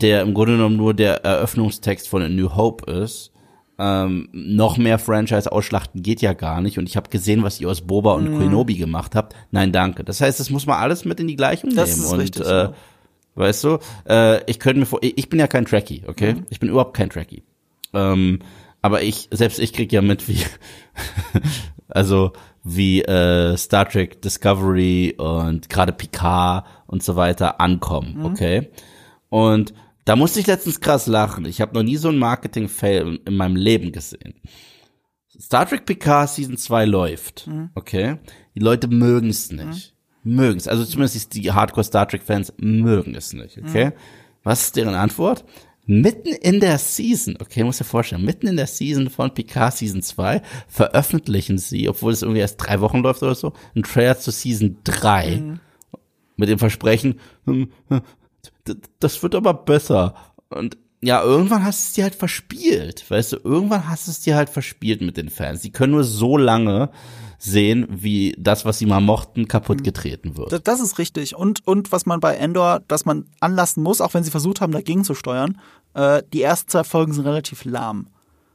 der 0.00 0.22
im 0.22 0.34
Grunde 0.34 0.54
genommen 0.54 0.76
nur 0.76 0.94
der 0.94 1.24
Eröffnungstext 1.24 2.08
von 2.08 2.22
A 2.22 2.28
New 2.28 2.56
Hope 2.56 2.90
ist? 2.90 3.32
Ähm, 3.82 4.28
noch 4.32 4.76
mehr 4.76 4.98
Franchise 4.98 5.50
ausschlachten 5.50 6.02
geht 6.02 6.20
ja 6.20 6.34
gar 6.34 6.60
nicht. 6.60 6.78
Und 6.78 6.86
ich 6.86 6.96
habe 6.96 7.08
gesehen, 7.08 7.42
was 7.42 7.60
ihr 7.62 7.68
aus 7.70 7.80
Boba 7.80 8.12
und 8.12 8.30
mm. 8.30 8.38
Kenobi 8.38 8.74
gemacht 8.74 9.14
habt. 9.14 9.34
Nein, 9.52 9.72
danke. 9.72 10.04
Das 10.04 10.20
heißt, 10.20 10.38
das 10.38 10.50
muss 10.50 10.66
man 10.66 10.78
alles 10.78 11.06
mit 11.06 11.18
in 11.18 11.28
die 11.28 11.36
Gleichung 11.36 11.74
das 11.74 11.96
nehmen. 11.96 12.12
Und 12.12 12.20
richtig, 12.20 12.44
äh, 12.44 12.48
ja. 12.48 12.72
Weißt 13.40 13.64
du? 13.64 13.78
Äh, 14.06 14.44
ich 14.44 14.60
könnte 14.60 14.80
mir 14.80 14.86
vor, 14.86 15.00
ich 15.02 15.30
bin 15.30 15.38
ja 15.38 15.46
kein 15.46 15.64
Trekkie, 15.64 16.04
okay? 16.06 16.34
Mhm. 16.34 16.46
Ich 16.50 16.60
bin 16.60 16.68
überhaupt 16.68 16.94
kein 16.94 17.08
Trekkie. 17.08 17.42
Ähm, 17.94 18.40
aber 18.82 19.02
ich, 19.02 19.28
selbst 19.30 19.58
ich 19.58 19.72
krieg 19.72 19.90
ja 19.92 20.02
mit, 20.02 20.28
wie, 20.28 20.44
also 21.88 22.32
wie 22.62 23.00
äh, 23.00 23.56
Star 23.56 23.88
Trek 23.88 24.20
Discovery 24.20 25.14
und 25.16 25.70
gerade 25.70 25.92
Picard 25.92 26.66
und 26.86 27.02
so 27.02 27.16
weiter 27.16 27.62
ankommen, 27.62 28.18
mhm. 28.18 28.24
okay? 28.26 28.68
Und 29.30 29.72
da 30.04 30.16
musste 30.16 30.40
ich 30.40 30.46
letztens 30.46 30.80
krass 30.80 31.06
lachen. 31.06 31.46
Ich 31.46 31.62
habe 31.62 31.74
noch 31.74 31.82
nie 31.82 31.96
so 31.96 32.10
ein 32.10 32.18
Marketing-Fail 32.18 33.20
in 33.24 33.36
meinem 33.36 33.56
Leben 33.56 33.90
gesehen. 33.90 34.34
Star 35.40 35.66
Trek 35.66 35.86
Picard 35.86 36.28
Season 36.28 36.58
2 36.58 36.84
läuft, 36.84 37.46
mhm. 37.46 37.70
okay? 37.74 38.18
Die 38.54 38.60
Leute 38.60 38.88
mögen 38.88 39.30
es 39.30 39.50
nicht. 39.50 39.89
Mögen 40.22 40.58
es. 40.58 40.68
Also 40.68 40.84
zumindest 40.84 41.34
die 41.34 41.50
Hardcore 41.50 41.84
Star 41.84 42.06
Trek 42.06 42.22
Fans 42.22 42.52
mögen 42.58 43.14
es 43.14 43.32
nicht, 43.32 43.58
okay? 43.58 43.86
Mhm. 43.86 43.92
Was 44.42 44.62
ist 44.62 44.76
deren 44.76 44.94
Antwort? 44.94 45.44
Mitten 45.86 46.28
in 46.28 46.60
der 46.60 46.78
Season, 46.78 47.36
okay, 47.40 47.64
muss 47.64 47.78
dir 47.78 47.84
vorstellen, 47.84 48.24
mitten 48.24 48.46
in 48.46 48.56
der 48.56 48.66
Season 48.66 49.10
von 49.10 49.34
Picard 49.34 49.76
Season 49.76 50.02
2 50.02 50.42
veröffentlichen 50.68 51.58
sie, 51.58 51.88
obwohl 51.88 52.12
es 52.12 52.22
irgendwie 52.22 52.40
erst 52.40 52.58
drei 52.58 52.80
Wochen 52.80 53.00
läuft 53.00 53.22
oder 53.22 53.34
so, 53.34 53.54
einen 53.74 53.82
Trailer 53.82 54.18
zu 54.18 54.30
Season 54.30 54.76
3. 54.84 55.36
Mhm. 55.36 55.60
Mit 56.36 56.48
dem 56.48 56.58
Versprechen, 56.58 57.18
hm, 57.44 57.70
hm, 57.88 58.02
das 58.98 59.22
wird 59.22 59.34
aber 59.34 59.52
besser. 59.52 60.14
Und 60.48 60.78
ja, 61.02 61.22
irgendwann 61.22 61.64
hast 61.64 61.80
du 61.80 61.86
es 61.88 61.92
dir 61.94 62.04
halt 62.04 62.14
verspielt. 62.14 63.10
Weißt 63.10 63.32
du, 63.32 63.36
irgendwann 63.42 63.88
hast 63.88 64.06
du 64.06 64.10
es 64.10 64.20
dir 64.20 64.36
halt 64.36 64.50
verspielt 64.50 65.00
mit 65.00 65.16
den 65.16 65.30
Fans. 65.30 65.62
Die 65.62 65.72
können 65.72 65.92
nur 65.92 66.04
so 66.04 66.36
lange 66.36 66.90
sehen, 67.42 67.86
wie 67.88 68.34
das, 68.38 68.66
was 68.66 68.78
sie 68.78 68.86
mal 68.86 69.00
mochten, 69.00 69.48
kaputt 69.48 69.82
getreten 69.82 70.36
wird. 70.36 70.68
Das, 70.68 70.78
ist 70.78 70.98
richtig. 70.98 71.34
Und, 71.34 71.66
und 71.66 71.90
was 71.90 72.04
man 72.04 72.20
bei 72.20 72.36
Endor, 72.36 72.82
dass 72.86 73.06
man 73.06 73.24
anlassen 73.40 73.82
muss, 73.82 74.02
auch 74.02 74.12
wenn 74.12 74.22
sie 74.22 74.30
versucht 74.30 74.60
haben, 74.60 74.72
dagegen 74.72 75.04
zu 75.04 75.14
steuern, 75.14 75.58
äh, 75.94 76.22
die 76.34 76.42
ersten 76.42 76.68
zwei 76.68 76.84
Folgen 76.84 77.14
sind 77.14 77.24
relativ 77.24 77.64
lahm. 77.64 78.08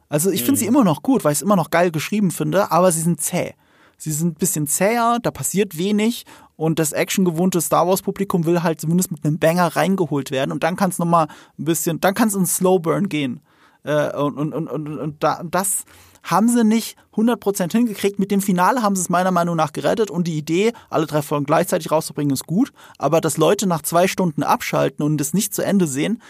Also 0.07 0.29
ich 0.29 0.41
finde 0.41 0.53
mhm. 0.53 0.57
sie 0.57 0.65
immer 0.67 0.83
noch 0.83 1.01
gut, 1.01 1.23
weil 1.23 1.31
ich 1.31 1.39
es 1.39 1.41
immer 1.41 1.55
noch 1.55 1.71
geil 1.71 1.89
geschrieben 1.89 2.29
finde, 2.29 2.71
aber 2.71 2.91
sie 2.91 3.01
sind 3.01 3.19
zäh. 3.19 3.53
Sie 3.97 4.11
sind 4.11 4.35
ein 4.35 4.39
bisschen 4.39 4.67
zäher, 4.67 5.17
da 5.21 5.31
passiert 5.31 5.77
wenig 5.77 6.25
und 6.55 6.77
das 6.77 6.91
actiongewohnte 6.91 7.61
Star 7.61 7.87
Wars 7.87 8.03
Publikum 8.03 8.45
will 8.45 8.61
halt 8.61 8.79
zumindest 8.79 9.11
mit 9.11 9.25
einem 9.25 9.39
Banger 9.39 9.75
reingeholt 9.75 10.29
werden 10.29 10.51
und 10.51 10.63
dann 10.63 10.75
kann 10.75 10.91
es 10.91 10.99
nochmal 10.99 11.27
ein 11.57 11.65
bisschen, 11.65 11.99
dann 12.01 12.13
kann 12.13 12.27
es 12.27 12.35
in 12.35 12.45
Slow 12.45 12.79
Burn 12.79 13.09
gehen. 13.09 13.39
Äh, 13.83 14.15
und, 14.15 14.37
und, 14.37 14.53
und, 14.53 14.67
und, 14.67 14.99
und 14.99 15.23
da, 15.23 15.41
das 15.43 15.85
haben 16.25 16.49
sie 16.49 16.63
nicht 16.63 16.97
100% 17.13 17.71
hingekriegt. 17.71 18.19
Mit 18.19 18.31
dem 18.31 18.41
Finale 18.41 18.81
haben 18.81 18.95
sie 18.95 19.03
es 19.03 19.09
meiner 19.09 19.31
Meinung 19.31 19.55
nach 19.55 19.71
gerettet 19.71 20.11
und 20.11 20.27
die 20.27 20.37
Idee, 20.37 20.73
alle 20.89 21.05
drei 21.05 21.21
Folgen 21.21 21.45
gleichzeitig 21.45 21.91
rauszubringen, 21.91 22.33
ist 22.33 22.47
gut. 22.47 22.73
Aber 22.97 23.21
dass 23.21 23.37
Leute 23.37 23.67
nach 23.67 23.83
zwei 23.83 24.07
Stunden 24.07 24.43
abschalten 24.43 25.05
und 25.05 25.21
es 25.21 25.33
nicht 25.33 25.53
zu 25.53 25.61
Ende 25.61 25.87
sehen, 25.87 26.21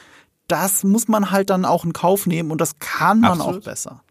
das 0.47 0.83
muss 0.83 1.07
man 1.07 1.31
halt 1.31 1.49
dann 1.49 1.65
auch 1.65 1.85
in 1.85 1.93
Kauf 1.93 2.27
nehmen 2.27 2.51
und 2.51 2.61
das 2.61 2.77
kann 2.79 3.21
man 3.21 3.39
Absolut. 3.39 3.61
auch 3.61 3.65
besser. 3.65 4.03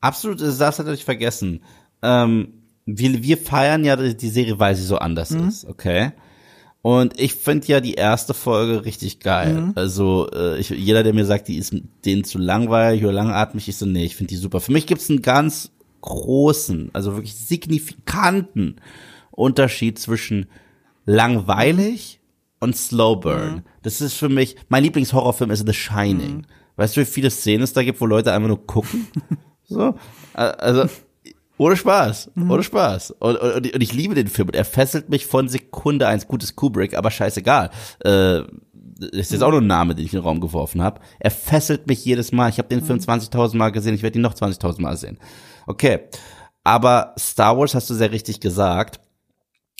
Absolut, 0.00 0.40
das 0.40 0.58
darfst 0.58 0.78
du 0.78 0.84
natürlich 0.84 1.04
vergessen. 1.04 1.64
Ähm, 2.02 2.62
wir, 2.84 3.22
wir 3.22 3.38
feiern 3.38 3.84
ja 3.84 3.96
die 3.96 4.28
Serie, 4.28 4.60
weil 4.60 4.76
sie 4.76 4.84
so 4.84 4.98
anders 4.98 5.30
mhm. 5.30 5.48
ist, 5.48 5.64
okay? 5.64 6.12
Und 6.86 7.18
ich 7.18 7.34
finde 7.34 7.66
ja 7.66 7.80
die 7.80 7.94
erste 7.94 8.32
Folge 8.32 8.84
richtig 8.84 9.18
geil. 9.18 9.54
Mhm. 9.54 9.72
Also 9.74 10.30
äh, 10.32 10.56
ich, 10.60 10.70
jeder, 10.70 11.02
der 11.02 11.14
mir 11.14 11.24
sagt, 11.24 11.48
die 11.48 11.56
ist 11.56 11.74
denen 12.04 12.22
zu 12.22 12.38
langweilig 12.38 13.02
oder 13.02 13.12
langatmig, 13.12 13.66
ich 13.66 13.76
so, 13.76 13.86
nee, 13.86 14.04
ich 14.04 14.14
finde 14.14 14.28
die 14.28 14.36
super. 14.36 14.60
Für 14.60 14.70
mich 14.70 14.86
gibt's 14.86 15.10
einen 15.10 15.20
ganz 15.20 15.72
großen, 16.00 16.90
also 16.92 17.14
wirklich 17.14 17.34
signifikanten 17.34 18.76
Unterschied 19.32 19.98
zwischen 19.98 20.46
langweilig 21.06 22.20
und 22.60 22.76
Slow 22.76 23.16
Burn. 23.16 23.52
Mhm. 23.52 23.62
Das 23.82 24.00
ist 24.00 24.14
für 24.14 24.28
mich, 24.28 24.54
mein 24.68 24.84
Lieblingshorrorfilm 24.84 25.50
ist 25.50 25.66
The 25.66 25.74
Shining. 25.74 26.36
Mhm. 26.36 26.46
Weißt 26.76 26.96
du, 26.96 27.00
wie 27.00 27.04
viele 27.04 27.30
Szenen 27.30 27.64
es 27.64 27.72
da 27.72 27.82
gibt, 27.82 28.00
wo 28.00 28.06
Leute 28.06 28.32
einfach 28.32 28.46
nur 28.46 28.64
gucken? 28.64 29.08
so, 29.64 29.96
also 30.34 30.84
ohne 31.58 31.76
Spaß, 31.76 32.32
mhm. 32.34 32.50
ohne 32.50 32.62
Spaß. 32.62 33.12
Und, 33.12 33.36
und, 33.36 33.74
und 33.74 33.80
ich 33.80 33.92
liebe 33.92 34.14
den 34.14 34.28
Film 34.28 34.48
und 34.48 34.56
er 34.56 34.64
fesselt 34.64 35.08
mich 35.08 35.26
von 35.26 35.48
Sekunde 35.48 36.06
eins. 36.06 36.28
Gutes 36.28 36.56
Kubrick, 36.56 36.96
aber 36.96 37.10
scheißegal. 37.10 37.70
Äh, 38.04 38.40
ist 39.12 39.32
jetzt 39.32 39.42
auch 39.42 39.50
nur 39.50 39.60
ein 39.60 39.66
Name, 39.66 39.94
den 39.94 40.06
ich 40.06 40.12
in 40.12 40.20
den 40.20 40.24
Raum 40.24 40.40
geworfen 40.40 40.82
habe. 40.82 41.00
Er 41.18 41.30
fesselt 41.30 41.86
mich 41.86 42.04
jedes 42.04 42.32
Mal. 42.32 42.48
Ich 42.48 42.58
habe 42.58 42.68
den 42.68 42.82
Film 42.82 42.98
20.000 42.98 43.52
mhm. 43.52 43.58
Mal 43.58 43.70
gesehen, 43.70 43.94
ich 43.94 44.02
werde 44.02 44.18
ihn 44.18 44.22
noch 44.22 44.34
20.000 44.34 44.80
Mal 44.80 44.96
sehen. 44.96 45.18
Okay, 45.66 46.00
aber 46.64 47.14
Star 47.18 47.58
Wars 47.58 47.74
hast 47.74 47.90
du 47.90 47.94
sehr 47.94 48.12
richtig 48.12 48.40
gesagt 48.40 49.00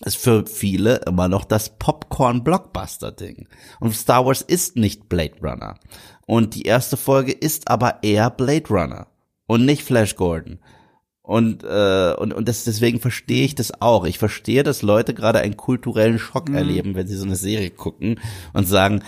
ist 0.05 0.19
für 0.19 0.45
viele 0.47 0.97
immer 1.07 1.29
noch 1.29 1.45
das 1.45 1.71
Popcorn-Blockbuster-Ding. 1.79 3.49
Und 3.81 3.95
Star 3.95 4.27
Wars 4.27 4.43
ist 4.43 4.77
nicht 4.77 5.09
Blade 5.09 5.37
Runner. 5.43 5.77
Und 6.27 6.55
die 6.55 6.62
erste 6.62 6.97
Folge 6.97 7.33
ist 7.33 7.71
aber 7.71 8.03
eher 8.03 8.31
Blade 8.31 8.69
Runner 8.69 9.07
und 9.47 9.65
nicht 9.65 9.83
Flash 9.83 10.17
Gordon. 10.17 10.59
Und, 11.27 11.65
äh, 11.65 12.15
und, 12.17 12.33
und 12.33 12.49
das, 12.49 12.62
deswegen 12.62 13.01
verstehe 13.01 13.45
ich 13.45 13.57
das 13.57 13.83
auch. 13.83 14.05
Ich 14.05 14.17
verstehe, 14.17 14.62
dass 14.62 14.83
Leute 14.83 15.12
gerade 15.12 15.41
einen 15.41 15.57
kulturellen 15.57 16.21
Schock 16.21 16.49
mhm. 16.49 16.55
erleben, 16.55 16.95
wenn 16.95 17.09
sie 17.09 17.17
so 17.17 17.25
eine 17.25 17.35
Serie 17.35 17.71
gucken 17.71 18.21
und 18.53 18.69
sagen, 18.69 19.03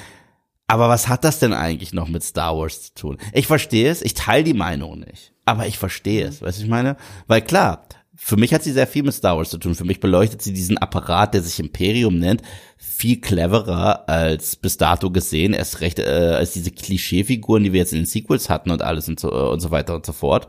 aber 0.67 0.89
was 0.89 1.07
hat 1.07 1.23
das 1.23 1.39
denn 1.39 1.53
eigentlich 1.53 1.93
noch 1.93 2.09
mit 2.09 2.25
Star 2.25 2.59
Wars 2.59 2.83
zu 2.83 2.95
tun? 2.95 3.19
Ich 3.33 3.47
verstehe 3.47 3.89
es, 3.89 4.03
ich 4.03 4.15
teile 4.15 4.43
die 4.43 4.53
Meinung 4.53 4.99
nicht. 4.99 5.33
Aber 5.45 5.69
ich 5.69 5.79
verstehe 5.79 6.27
es, 6.27 6.43
weißt 6.43 6.59
du, 6.59 6.65
ich 6.65 6.69
meine? 6.69 6.97
Weil 7.29 7.41
klar, 7.41 7.87
für 8.17 8.37
mich 8.37 8.53
hat 8.53 8.65
sie 8.65 8.73
sehr 8.73 8.89
viel 8.89 9.05
mit 9.05 9.15
Star 9.15 9.37
Wars 9.37 9.51
zu 9.51 9.59
tun. 9.59 9.77
Für 9.77 9.85
mich 9.85 10.01
beleuchtet 10.01 10.43
sie 10.43 10.53
diesen 10.53 10.77
Apparat, 10.77 11.35
der 11.35 11.43
sich 11.43 11.61
Imperium 11.61 12.19
nennt, 12.19 12.43
viel 12.77 13.21
cleverer 13.21 14.09
als 14.09 14.57
bis 14.57 14.77
dato 14.77 15.13
gesehen. 15.13 15.53
Erst 15.53 15.83
recht 15.83 16.01
äh, 16.01 16.35
als 16.37 16.53
diese 16.53 16.73
Klischeefiguren, 16.73 17.63
die 17.63 17.73
wir 17.73 17.79
jetzt 17.79 17.93
in 17.93 18.01
den 18.01 18.07
Sequels 18.07 18.51
hatten 18.51 18.73
und 18.73 18.83
alles 18.83 19.09
und 19.09 19.21
so, 19.21 19.31
äh, 19.31 19.49
und 19.51 19.61
so 19.61 19.71
weiter 19.71 19.95
und 19.95 20.05
so 20.05 20.13
fort. 20.13 20.49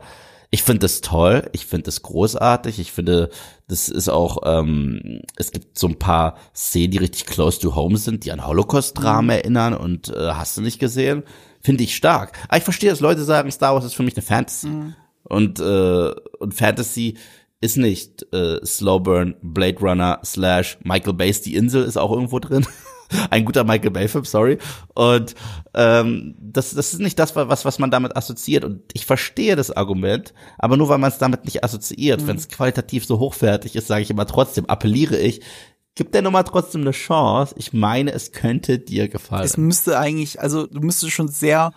Ich 0.52 0.64
finde 0.64 0.80
das 0.80 1.00
toll, 1.00 1.48
ich 1.52 1.66
finde 1.66 1.84
das 1.84 2.02
großartig, 2.02 2.80
ich 2.80 2.90
finde, 2.90 3.30
das 3.68 3.88
ist 3.88 4.08
auch, 4.08 4.38
ähm, 4.44 5.22
es 5.36 5.52
gibt 5.52 5.78
so 5.78 5.86
ein 5.86 5.98
paar 5.98 6.36
Szenen, 6.54 6.90
die 6.90 6.98
richtig 6.98 7.26
close 7.26 7.60
to 7.60 7.76
home 7.76 7.96
sind, 7.96 8.24
die 8.24 8.32
an 8.32 8.44
Holocaust-Dramen 8.44 9.26
mhm. 9.26 9.30
erinnern 9.30 9.74
und 9.74 10.08
äh, 10.08 10.32
hast 10.32 10.56
du 10.56 10.60
nicht 10.60 10.80
gesehen? 10.80 11.22
Finde 11.60 11.84
ich 11.84 11.94
stark. 11.94 12.32
Aber 12.48 12.56
ich 12.56 12.64
verstehe, 12.64 12.90
dass 12.90 13.00
Leute 13.00 13.22
sagen, 13.22 13.52
Star 13.52 13.74
Wars 13.74 13.84
ist 13.84 13.94
für 13.94 14.02
mich 14.02 14.16
eine 14.16 14.22
Fantasy. 14.22 14.68
Mhm. 14.68 14.94
Und, 15.22 15.60
äh, 15.60 16.10
und 16.40 16.54
Fantasy 16.54 17.16
ist 17.60 17.76
nicht 17.76 18.26
äh, 18.32 18.64
Slowburn, 18.64 19.36
Blade 19.42 19.78
Runner 19.80 20.18
slash 20.24 20.78
Michael 20.82 21.12
Bay's 21.12 21.42
Die 21.42 21.54
Insel 21.54 21.84
ist 21.84 21.96
auch 21.98 22.10
irgendwo 22.10 22.38
drin. 22.38 22.66
ein 23.30 23.44
guter 23.44 23.64
Michael 23.64 23.90
Bay-Film, 23.90 24.24
sorry. 24.24 24.58
Und 24.94 25.34
ähm, 25.74 26.34
das, 26.38 26.74
das 26.74 26.92
ist 26.92 27.00
nicht 27.00 27.18
das, 27.18 27.36
was, 27.36 27.64
was 27.64 27.78
man 27.78 27.90
damit 27.90 28.16
assoziiert. 28.16 28.64
Und 28.64 28.82
ich 28.92 29.06
verstehe 29.06 29.56
das 29.56 29.70
Argument, 29.70 30.32
aber 30.58 30.76
nur 30.76 30.88
weil 30.88 30.98
man 30.98 31.10
es 31.10 31.18
damit 31.18 31.44
nicht 31.44 31.64
assoziiert, 31.64 32.22
mhm. 32.22 32.26
wenn 32.28 32.36
es 32.36 32.48
qualitativ 32.48 33.04
so 33.04 33.18
hochwertig 33.18 33.76
ist, 33.76 33.86
sage 33.86 34.02
ich 34.02 34.10
immer 34.10 34.26
trotzdem, 34.26 34.66
appelliere 34.66 35.16
ich, 35.18 35.40
gib 35.94 36.12
der 36.12 36.22
Nummer 36.22 36.44
trotzdem 36.44 36.82
eine 36.82 36.92
Chance. 36.92 37.54
Ich 37.58 37.72
meine, 37.72 38.12
es 38.12 38.32
könnte 38.32 38.78
dir 38.78 39.08
gefallen. 39.08 39.44
Es 39.44 39.56
müsste 39.56 39.98
eigentlich, 39.98 40.40
also 40.40 40.66
du 40.66 40.80
müsstest 40.80 41.12
schon 41.12 41.28
sehr 41.28 41.72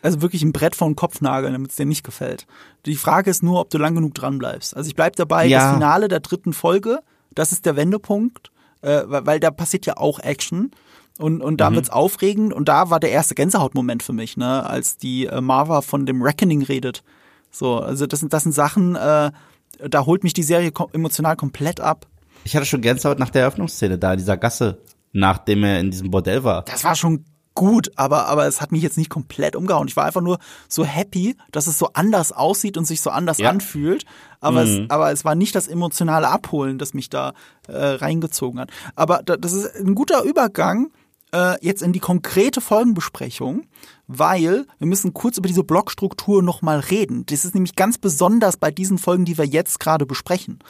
also 0.00 0.22
wirklich 0.22 0.42
ein 0.42 0.52
Brett 0.52 0.76
vor 0.76 0.88
den 0.88 0.96
Kopf 0.96 1.20
nageln, 1.20 1.52
damit 1.52 1.70
es 1.70 1.76
dir 1.76 1.86
nicht 1.86 2.04
gefällt. 2.04 2.46
Die 2.86 2.94
Frage 2.94 3.30
ist 3.30 3.42
nur, 3.42 3.60
ob 3.60 3.70
du 3.70 3.78
lang 3.78 3.96
genug 3.96 4.14
dran 4.14 4.38
bleibst. 4.38 4.76
Also 4.76 4.88
ich 4.88 4.94
bleib 4.94 5.16
dabei, 5.16 5.46
ja. 5.46 5.58
das 5.58 5.74
Finale 5.74 6.08
der 6.08 6.20
dritten 6.20 6.52
Folge, 6.52 7.00
das 7.34 7.52
ist 7.52 7.66
der 7.66 7.76
Wendepunkt 7.76 8.52
äh, 8.82 9.02
weil 9.06 9.40
da 9.40 9.50
passiert 9.50 9.86
ja 9.86 9.96
auch 9.96 10.18
Action. 10.20 10.70
Und, 11.18 11.40
und 11.40 11.62
da 11.62 11.70
mhm. 11.70 11.76
wird's 11.76 11.90
aufregend 11.90 12.52
und 12.52 12.68
da 12.68 12.90
war 12.90 13.00
der 13.00 13.10
erste 13.10 13.34
Gänsehautmoment 13.34 14.02
für 14.02 14.12
mich, 14.12 14.36
ne, 14.36 14.66
als 14.66 14.98
die 14.98 15.24
äh, 15.24 15.40
Marva 15.40 15.80
von 15.80 16.04
dem 16.04 16.20
Reckoning 16.20 16.62
redet. 16.62 17.02
So, 17.50 17.78
also 17.78 18.06
das 18.06 18.20
sind, 18.20 18.34
das 18.34 18.42
sind 18.42 18.52
Sachen, 18.52 18.96
äh, 18.96 19.30
da 19.78 20.06
holt 20.06 20.24
mich 20.24 20.34
die 20.34 20.42
Serie 20.42 20.72
kom 20.72 20.88
emotional 20.92 21.36
komplett 21.36 21.80
ab. 21.80 22.06
Ich 22.44 22.54
hatte 22.54 22.66
schon 22.66 22.82
Gänsehaut 22.82 23.18
nach 23.18 23.30
der 23.30 23.42
Eröffnungsszene 23.42 23.96
da, 23.98 24.12
in 24.12 24.18
dieser 24.18 24.36
Gasse, 24.36 24.82
nachdem 25.12 25.64
er 25.64 25.80
in 25.80 25.90
diesem 25.90 26.10
Bordell 26.10 26.44
war. 26.44 26.64
Das 26.64 26.84
war 26.84 26.94
schon 26.94 27.24
gut, 27.56 27.90
aber, 27.96 28.26
aber 28.26 28.46
es 28.46 28.60
hat 28.60 28.70
mich 28.70 28.82
jetzt 28.82 28.96
nicht 28.96 29.10
komplett 29.10 29.56
umgehauen. 29.56 29.88
Ich 29.88 29.96
war 29.96 30.04
einfach 30.04 30.20
nur 30.20 30.38
so 30.68 30.84
happy, 30.84 31.36
dass 31.50 31.66
es 31.66 31.78
so 31.78 31.90
anders 31.94 32.30
aussieht 32.30 32.76
und 32.76 32.84
sich 32.84 33.00
so 33.00 33.10
anders 33.10 33.38
ja. 33.38 33.50
anfühlt. 33.50 34.04
Aber, 34.40 34.64
mhm. 34.64 34.84
es, 34.84 34.90
aber 34.90 35.10
es 35.10 35.24
war 35.24 35.34
nicht 35.34 35.56
das 35.56 35.66
emotionale 35.66 36.28
Abholen, 36.28 36.78
das 36.78 36.94
mich 36.94 37.10
da 37.10 37.32
äh, 37.66 37.76
reingezogen 37.76 38.60
hat. 38.60 38.70
Aber 38.94 39.22
da, 39.24 39.36
das 39.36 39.52
ist 39.52 39.74
ein 39.74 39.96
guter 39.96 40.22
Übergang 40.22 40.92
äh, 41.32 41.56
jetzt 41.64 41.82
in 41.82 41.92
die 41.92 41.98
konkrete 41.98 42.60
Folgenbesprechung, 42.60 43.66
weil 44.06 44.66
wir 44.78 44.86
müssen 44.86 45.14
kurz 45.14 45.38
über 45.38 45.48
diese 45.48 45.64
Blockstruktur 45.64 46.42
nochmal 46.42 46.78
reden. 46.78 47.26
Das 47.26 47.44
ist 47.44 47.54
nämlich 47.54 47.74
ganz 47.74 47.98
besonders 47.98 48.56
bei 48.56 48.70
diesen 48.70 48.98
Folgen, 48.98 49.24
die 49.24 49.38
wir 49.38 49.46
jetzt 49.46 49.80
gerade 49.80 50.06
besprechen 50.06 50.60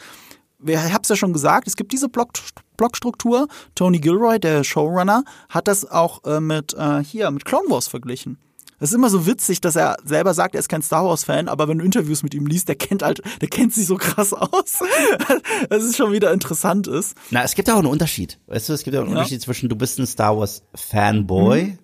ich 0.65 0.77
habe 0.77 1.01
es 1.03 1.09
ja 1.09 1.15
schon 1.15 1.33
gesagt, 1.33 1.67
es 1.67 1.75
gibt 1.75 1.91
diese 1.91 2.09
Block, 2.09 2.31
Blockstruktur. 2.77 3.47
Tony 3.75 3.99
Gilroy, 3.99 4.39
der 4.39 4.63
Showrunner, 4.63 5.23
hat 5.49 5.67
das 5.67 5.89
auch 5.89 6.23
äh, 6.25 6.39
mit 6.39 6.73
äh, 6.73 7.03
hier 7.03 7.29
mit 7.31 7.45
Clone 7.45 7.69
Wars 7.69 7.87
verglichen. 7.87 8.37
Es 8.79 8.89
ist 8.89 8.95
immer 8.95 9.09
so 9.09 9.25
witzig, 9.25 9.59
dass 9.59 9.75
er 9.75 9.97
selber 10.05 10.35
sagt, 10.35 10.53
er 10.53 10.59
ist 10.59 10.69
kein 10.69 10.83
Star 10.83 11.03
Wars 11.03 11.23
Fan, 11.23 11.47
aber 11.47 11.67
wenn 11.67 11.79
du 11.79 11.85
Interviews 11.85 12.21
mit 12.21 12.35
ihm 12.35 12.45
liest, 12.45 12.67
der 12.67 12.75
kennt 12.75 13.01
halt, 13.01 13.21
der 13.41 13.47
kennt 13.47 13.73
sich 13.73 13.87
so 13.87 13.95
krass 13.95 14.33
aus. 14.33 14.79
dass 15.69 15.83
es 15.83 15.97
schon 15.97 16.11
wieder 16.11 16.31
interessant 16.31 16.87
ist. 16.87 17.15
Na, 17.31 17.43
es 17.43 17.55
gibt 17.55 17.67
ja 17.67 17.73
auch 17.73 17.79
einen 17.79 17.87
Unterschied. 17.87 18.39
Weißt 18.45 18.69
du, 18.69 18.73
es 18.73 18.83
gibt 18.83 18.93
ja 18.93 19.01
auch 19.01 19.05
einen 19.05 19.13
ja. 19.13 19.19
Unterschied 19.19 19.41
zwischen 19.41 19.67
du 19.67 19.75
bist 19.75 19.97
ein 19.97 20.05
Star 20.05 20.37
Wars 20.37 20.61
Fanboy 20.75 21.63
mhm. 21.63 21.79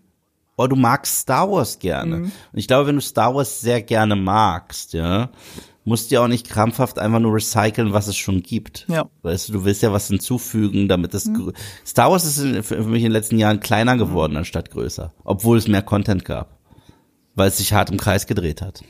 oder 0.55 0.67
du 0.69 0.75
magst 0.75 1.21
Star 1.21 1.49
Wars 1.49 1.79
gerne. 1.79 2.17
Mhm. 2.17 2.23
Und 2.25 2.59
ich 2.59 2.67
glaube, 2.67 2.87
wenn 2.87 2.95
du 2.95 3.01
Star 3.01 3.33
Wars 3.33 3.59
sehr 3.59 3.81
gerne 3.81 4.15
magst, 4.15 4.93
ja, 4.93 5.31
musst 5.85 6.11
ja 6.11 6.23
auch 6.23 6.27
nicht 6.27 6.49
krampfhaft 6.49 6.99
einfach 6.99 7.19
nur 7.19 7.35
recyceln, 7.35 7.93
was 7.93 8.07
es 8.07 8.15
schon 8.15 8.41
gibt. 8.41 8.85
Ja. 8.89 9.09
Weißt 9.21 9.49
du, 9.49 9.53
du 9.53 9.65
willst 9.65 9.81
ja 9.81 9.91
was 9.91 10.07
hinzufügen, 10.07 10.87
damit 10.87 11.13
das 11.13 11.25
mhm. 11.25 11.53
Star 11.85 12.11
Wars 12.11 12.25
ist 12.25 12.65
für 12.65 12.83
mich 12.83 13.01
in 13.01 13.09
den 13.09 13.11
letzten 13.11 13.37
Jahren 13.37 13.59
kleiner 13.59 13.97
geworden 13.97 14.37
anstatt 14.37 14.71
größer, 14.71 15.13
obwohl 15.23 15.57
es 15.57 15.67
mehr 15.67 15.81
Content 15.81 16.25
gab, 16.25 16.59
weil 17.35 17.49
es 17.49 17.57
sich 17.57 17.73
hart 17.73 17.91
im 17.91 17.97
Kreis 17.97 18.27
gedreht 18.27 18.61
hat. 18.61 18.83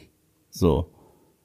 So. 0.49 0.89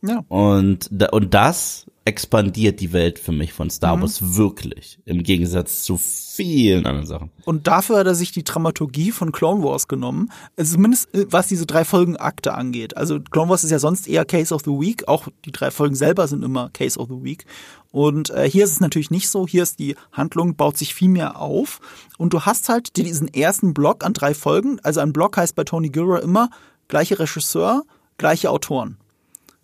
Ja. 0.02 0.24
Und 0.28 0.90
und 1.12 1.34
das 1.34 1.86
expandiert 2.08 2.80
die 2.80 2.92
Welt 2.94 3.18
für 3.18 3.32
mich 3.32 3.52
von 3.52 3.68
Star 3.68 3.96
Mhm. 3.96 4.00
Wars 4.02 4.36
wirklich. 4.36 4.98
Im 5.04 5.22
Gegensatz 5.22 5.82
zu 5.82 5.98
vielen 5.98 6.86
anderen 6.86 7.06
Sachen. 7.06 7.30
Und 7.44 7.66
dafür 7.66 7.98
hat 7.98 8.06
er 8.06 8.14
sich 8.14 8.32
die 8.32 8.44
Dramaturgie 8.44 9.12
von 9.12 9.30
Clone 9.30 9.62
Wars 9.62 9.88
genommen. 9.88 10.30
Also 10.56 10.76
zumindest 10.76 11.14
äh, 11.14 11.26
was 11.28 11.48
diese 11.48 11.66
drei 11.66 11.84
Folgen 11.84 12.16
Akte 12.16 12.54
angeht. 12.54 12.96
Also 12.96 13.20
Clone 13.20 13.50
Wars 13.50 13.62
ist 13.62 13.70
ja 13.70 13.78
sonst 13.78 14.08
eher 14.08 14.24
Case 14.24 14.54
of 14.54 14.62
the 14.64 14.70
Week. 14.70 15.06
Auch 15.06 15.28
die 15.44 15.52
drei 15.52 15.70
Folgen 15.70 15.94
selber 15.94 16.26
sind 16.26 16.42
immer 16.42 16.70
Case 16.70 16.98
of 16.98 17.08
the 17.08 17.22
Week. 17.22 17.44
Und 17.90 18.30
äh, 18.30 18.48
hier 18.48 18.64
ist 18.64 18.72
es 18.72 18.80
natürlich 18.80 19.10
nicht 19.10 19.28
so. 19.28 19.46
Hier 19.46 19.62
ist 19.62 19.78
die 19.78 19.94
Handlung, 20.12 20.56
baut 20.56 20.78
sich 20.78 20.94
viel 20.94 21.08
mehr 21.10 21.38
auf. 21.40 21.80
Und 22.16 22.32
du 22.32 22.42
hast 22.42 22.70
halt 22.70 22.96
diesen 22.96 23.28
ersten 23.28 23.74
Block 23.74 24.02
an 24.04 24.14
drei 24.14 24.32
Folgen. 24.32 24.80
Also 24.82 25.00
ein 25.00 25.12
Block 25.12 25.36
heißt 25.36 25.54
bei 25.54 25.64
Tony 25.64 25.90
Gilroy 25.90 26.20
immer 26.22 26.48
gleiche 26.88 27.18
Regisseur, 27.18 27.82
gleiche 28.16 28.50
Autoren. 28.50 28.96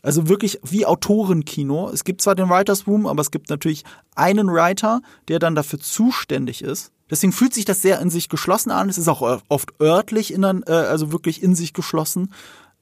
Also 0.05 0.29
wirklich 0.29 0.61
wie 0.63 0.85
Autorenkino. 0.85 1.89
Es 1.89 2.05
gibt 2.05 2.21
zwar 2.21 2.35
den 2.35 2.51
Writers 2.51 2.87
Room, 2.87 3.07
aber 3.07 3.23
es 3.23 3.31
gibt 3.31 3.49
natürlich 3.49 3.85
einen 4.15 4.49
Writer, 4.49 5.01
der 5.29 5.39
dann 5.39 5.55
dafür 5.55 5.81
zuständig 5.81 6.63
ist. 6.63 6.93
Deswegen 7.11 7.33
fühlt 7.33 7.55
sich 7.55 7.65
das 7.65 7.81
sehr 7.81 8.01
in 8.01 8.11
sich 8.11 8.29
geschlossen 8.29 8.71
an. 8.71 8.91
Es 8.91 8.99
ist 8.99 9.09
auch 9.09 9.41
oft 9.49 9.81
örtlich, 9.81 10.35
in, 10.35 10.43
äh, 10.43 10.71
also 10.71 11.11
wirklich 11.11 11.43
in 11.43 11.55
sich 11.55 11.73
geschlossen. 11.73 12.35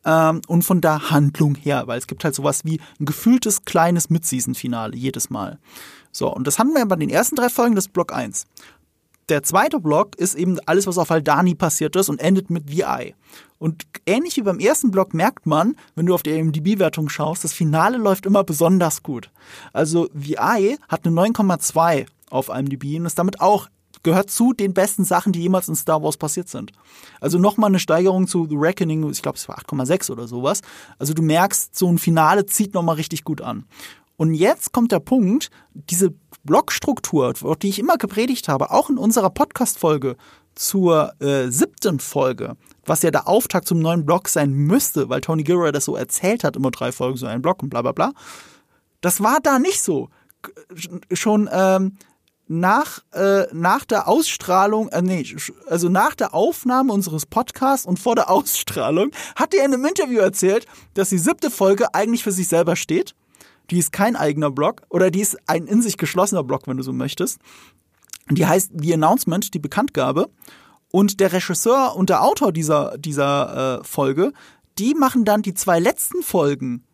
Ähm, 0.05 0.41
und 0.49 0.64
von 0.64 0.81
der 0.81 1.11
Handlung 1.11 1.55
her, 1.55 1.85
weil 1.87 1.99
es 1.99 2.09
gibt 2.09 2.25
halt 2.25 2.35
sowas 2.35 2.64
wie 2.64 2.81
ein 2.99 3.07
gefühltes 3.07 3.64
kleines 3.64 4.11
Mid-Season-Finale 4.11 4.97
jedes 4.97 5.31
Mal. 5.31 5.61
So, 6.11 6.35
und 6.35 6.49
das 6.49 6.59
haben 6.59 6.75
wir 6.75 6.85
bei 6.87 6.97
den 6.97 7.09
ersten 7.09 7.37
drei 7.37 7.51
Folgen, 7.51 7.77
das 7.77 7.87
ist 7.87 7.93
Block 7.93 8.12
1. 8.12 8.47
Der 9.29 9.45
zweite 9.45 9.79
Block 9.79 10.16
ist 10.16 10.35
eben 10.35 10.59
alles, 10.66 10.89
was 10.89 10.99
auf 10.99 11.12
Aldani 11.12 11.55
passiert 11.55 11.95
ist 11.95 12.09
und 12.09 12.20
endet 12.20 12.51
mit 12.51 12.68
VI. 12.68 13.14
Und 13.63 13.85
ähnlich 14.07 14.37
wie 14.39 14.43
beim 14.43 14.59
ersten 14.59 14.91
Block 14.91 15.15
merkt 15.15 15.47
man, 15.47 15.77
wenn 15.95 16.07
du 16.07 16.15
auf 16.15 16.25
die 16.25 16.31
IMDb-Wertung 16.31 17.09
schaust, 17.09 17.45
das 17.45 17.53
Finale 17.53 17.97
läuft 17.97 18.27
immer 18.27 18.43
besonders 18.43 19.05
gut. 19.05 19.31
Also 19.73 20.09
VI 20.15 20.79
hat 20.89 21.07
eine 21.07 21.15
9,2 21.15 22.07
auf 22.29 22.49
IMDb 22.49 22.99
und 22.99 23.07
ist 23.07 23.21
damit 23.21 23.41
auch 23.41 23.69
gehört 24.03 24.31
zu 24.31 24.53
den 24.53 24.75
besten 24.75 25.05
Sachen, 25.05 25.33
die 25.33 25.43
jemals 25.43 25.69
in 25.69 25.77
Star 25.77 26.03
Wars 26.03 26.17
passiert 26.17 26.49
sind. 26.49 26.73
Also 27.21 27.39
nochmal 27.39 27.69
eine 27.69 27.79
Steigerung 27.79 28.27
zu 28.27 28.49
The 28.51 28.57
Reckoning, 28.57 29.09
ich 29.09 29.23
glaube 29.23 29.39
es 29.39 29.49
war 29.49 29.57
8,6 29.61 30.11
oder 30.11 30.27
sowas. 30.27 30.63
Also 30.99 31.15
du 31.15 31.23
merkst, 31.23 31.79
so 31.79 31.87
ein 31.87 31.99
Finale 31.99 32.47
zieht 32.47 32.75
nochmal 32.75 32.97
richtig 32.97 33.23
gut 33.23 33.43
an. 33.43 33.67
Und 34.17 34.35
jetzt 34.35 34.73
kommt 34.73 34.91
der 34.91 34.99
Punkt, 34.99 35.51
diese 35.73 36.13
Blockstruktur, 36.43 37.35
die 37.63 37.69
ich 37.69 37.79
immer 37.79 37.97
gepredigt 37.97 38.49
habe, 38.49 38.73
auch 38.73 38.91
in 38.91 38.99
unserer 38.99 39.31
Podcast-Folge 39.31 40.17
zur 40.55 41.12
äh, 41.20 41.48
siebten 41.48 42.00
Folge, 42.00 42.57
was 42.84 43.03
ja 43.03 43.11
der 43.11 43.28
Auftakt 43.28 43.66
zum 43.66 43.80
neuen 43.80 44.05
Block 44.05 44.28
sein 44.28 44.53
müsste, 44.53 45.09
weil 45.09 45.20
Tony 45.20 45.42
Gilroy 45.42 45.72
das 45.72 45.84
so 45.84 45.96
erzählt 45.96 46.44
hat, 46.44 46.57
immer 46.57 46.70
drei 46.70 46.92
Folgen 46.92 47.16
so 47.16 47.26
ein 47.26 47.42
Block 47.42 47.62
und 47.62 47.70
bla 47.70 47.82
bla 47.82 47.92
bla. 47.92 48.12
Das 49.00 49.22
war 49.22 49.38
da 49.42 49.59
nicht 49.59 49.82
so. 49.82 50.09
Schon 51.12 51.48
ähm, 51.53 51.96
nach, 52.48 53.00
äh, 53.12 53.46
nach 53.53 53.84
der 53.84 54.09
Ausstrahlung, 54.09 54.88
äh, 54.88 55.03
nee, 55.03 55.24
also 55.68 55.88
nach 55.88 56.14
der 56.14 56.34
Aufnahme 56.34 56.92
unseres 56.92 57.26
Podcasts 57.26 57.86
und 57.86 57.98
vor 57.98 58.14
der 58.14 58.30
Ausstrahlung, 58.30 59.11
hat 59.36 59.55
er 59.55 59.64
in 59.64 59.72
einem 59.72 59.84
Interview 59.84 60.20
erzählt, 60.20 60.66
dass 60.94 61.09
die 61.09 61.18
siebte 61.18 61.50
Folge 61.50 61.94
eigentlich 61.94 62.22
für 62.22 62.32
sich 62.32 62.48
selber 62.48 62.76
steht. 62.76 63.14
Die 63.70 63.78
ist 63.78 63.92
kein 63.92 64.16
eigener 64.16 64.50
Blog 64.50 64.82
oder 64.90 65.11
die 65.11 65.20
ist 65.20 65.38
ein 65.46 65.66
in 65.66 65.80
sich 65.80 65.96
geschlossener 65.96 66.44
Blog, 66.44 66.66
wenn 66.66 66.76
du 66.76 66.82
so 66.82 66.92
möchtest. 66.92 67.38
Die 68.31 68.47
heißt 68.47 68.73
The 68.79 68.95
Announcement, 68.95 69.53
die 69.55 69.59
Bekanntgabe. 69.59 70.31
Und 70.91 71.20
der 71.20 71.33
Regisseur 71.33 71.97
und 71.97 72.11
der 72.11 72.23
Autor 72.23 72.53
dieser, 72.53 72.97
dieser 72.99 73.81
äh, 73.81 73.85
Folge, 73.85 74.33
die 74.79 74.95
machen 74.95 75.25
dann 75.25 75.43
die 75.43 75.55
zwei 75.55 75.79
letzten 75.79 76.23
Folgen. 76.23 76.85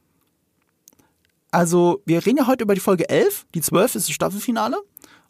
Also, 1.51 2.03
wir 2.05 2.24
reden 2.24 2.39
ja 2.39 2.47
heute 2.47 2.64
über 2.64 2.74
die 2.74 2.81
Folge 2.81 3.09
11, 3.09 3.47
die 3.55 3.61
12 3.61 3.95
ist 3.97 4.09
das 4.09 4.14
Staffelfinale. 4.14 4.76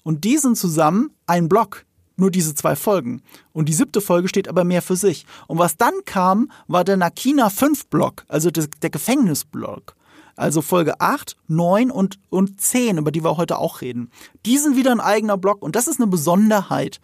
Und 0.02 0.24
die 0.24 0.38
sind 0.38 0.56
zusammen 0.56 1.10
ein 1.26 1.48
Block. 1.48 1.84
Nur 2.16 2.32
diese 2.32 2.54
zwei 2.54 2.74
Folgen. 2.74 3.22
Und 3.52 3.68
die 3.68 3.72
siebte 3.72 4.00
Folge 4.00 4.28
steht 4.28 4.48
aber 4.48 4.64
mehr 4.64 4.82
für 4.82 4.96
sich. 4.96 5.24
Und 5.46 5.58
was 5.58 5.76
dann 5.76 5.94
kam, 6.04 6.50
war 6.66 6.82
der 6.82 6.96
Nakina 6.96 7.48
5 7.48 7.86
Block, 7.86 8.24
also 8.26 8.50
der, 8.50 8.66
der 8.82 8.90
Gefängnisblock. 8.90 9.94
Also 10.38 10.62
Folge 10.62 11.00
8, 11.00 11.36
9 11.48 11.90
und, 11.90 12.20
und 12.30 12.60
10, 12.60 12.98
über 12.98 13.10
die 13.10 13.24
wir 13.24 13.36
heute 13.36 13.58
auch 13.58 13.80
reden. 13.80 14.10
Die 14.46 14.56
sind 14.56 14.76
wieder 14.76 14.92
ein 14.92 15.00
eigener 15.00 15.36
Block 15.36 15.62
und 15.62 15.74
das 15.74 15.88
ist 15.88 16.00
eine 16.00 16.06
Besonderheit 16.06 17.00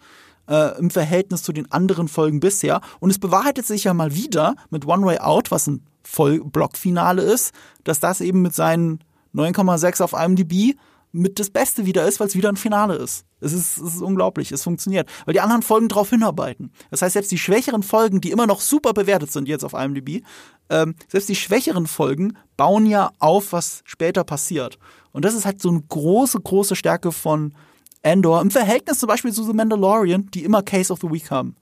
äh, 0.47 0.77
im 0.79 0.89
Verhältnis 0.89 1.43
zu 1.43 1.51
den 1.51 1.69
anderen 1.69 2.07
Folgen 2.07 2.39
bisher. 2.39 2.79
Und 3.01 3.09
es 3.09 3.19
bewahrheitet 3.19 3.65
sich 3.65 3.83
ja 3.83 3.93
mal 3.93 4.15
wieder 4.15 4.55
mit 4.69 4.87
One 4.87 5.05
Way 5.05 5.17
Out, 5.19 5.51
was 5.51 5.67
ein 5.67 5.85
Vollblockfinale 6.03 7.23
ist, 7.23 7.53
dass 7.83 7.99
das 7.99 8.21
eben 8.21 8.41
mit 8.41 8.55
seinen 8.55 9.03
9,6 9.33 10.01
auf 10.01 10.13
IMDb 10.13 10.77
mit 11.15 11.39
das 11.39 11.49
Beste 11.49 11.85
wieder 11.85 12.05
ist, 12.05 12.19
weil 12.19 12.27
es 12.27 12.35
wieder 12.35 12.49
ein 12.49 12.57
Finale 12.57 12.95
ist. 12.95 13.25
Es 13.39 13.53
ist, 13.53 13.77
es 13.77 13.95
ist 13.95 14.01
unglaublich, 14.01 14.51
es 14.51 14.63
funktioniert. 14.63 15.09
Weil 15.25 15.33
die 15.33 15.39
anderen 15.39 15.61
Folgen 15.61 15.87
darauf 15.87 16.09
hinarbeiten. 16.09 16.71
Das 16.91 17.01
heißt, 17.01 17.13
selbst 17.13 17.31
die 17.31 17.37
schwächeren 17.37 17.83
Folgen, 17.83 18.21
die 18.21 18.31
immer 18.31 18.47
noch 18.47 18.61
super 18.61 18.93
bewertet 18.93 19.31
sind 19.31 19.47
jetzt 19.47 19.63
auf 19.63 19.73
IMDb, 19.73 20.23
ähm, 20.69 20.95
selbst 21.07 21.29
die 21.29 21.35
schwächeren 21.35 21.87
Folgen 21.87 22.37
bauen 22.57 22.85
ja 22.85 23.11
auf, 23.19 23.53
was 23.53 23.81
später 23.85 24.23
passiert. 24.23 24.77
Und 25.11 25.25
das 25.25 25.35
ist 25.35 25.45
halt 25.45 25.61
so 25.61 25.69
eine 25.69 25.81
große, 25.81 26.39
große 26.39 26.75
Stärke 26.75 27.11
von 27.11 27.53
Endor 28.01 28.41
im 28.41 28.51
Verhältnis 28.51 28.99
zum 28.99 29.07
Beispiel 29.07 29.31
zu 29.31 29.43
The 29.43 29.53
Mandalorian, 29.53 30.29
die 30.33 30.43
immer 30.43 30.61
Case 30.61 30.91
of 30.91 30.99
the 31.01 31.11
Week 31.11 31.31
haben. 31.31 31.55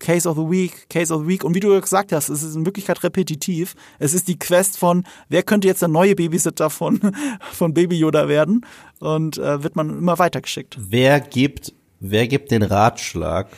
Case 0.00 0.28
of 0.28 0.36
the 0.36 0.42
Week, 0.50 0.88
Case 0.88 1.12
of 1.14 1.22
the 1.22 1.28
Week. 1.28 1.44
Und 1.44 1.54
wie 1.54 1.60
du 1.60 1.80
gesagt 1.80 2.12
hast, 2.12 2.28
es 2.28 2.42
ist 2.42 2.54
in 2.56 2.66
Wirklichkeit 2.66 3.02
repetitiv. 3.02 3.74
Es 3.98 4.12
ist 4.12 4.28
die 4.28 4.38
Quest 4.38 4.76
von, 4.78 5.04
wer 5.28 5.42
könnte 5.42 5.68
jetzt 5.68 5.82
der 5.82 5.88
neue 5.88 6.14
Babysitter 6.14 6.68
von, 6.70 7.00
von 7.52 7.72
Baby 7.74 7.98
Yoda 7.98 8.28
werden? 8.28 8.66
Und 9.00 9.38
äh, 9.38 9.62
wird 9.62 9.76
man 9.76 9.90
immer 9.90 10.18
weitergeschickt. 10.18 10.76
Wer 10.80 11.20
gibt, 11.20 11.72
wer 12.00 12.26
gibt 12.26 12.50
den 12.50 12.62
Ratschlag, 12.62 13.48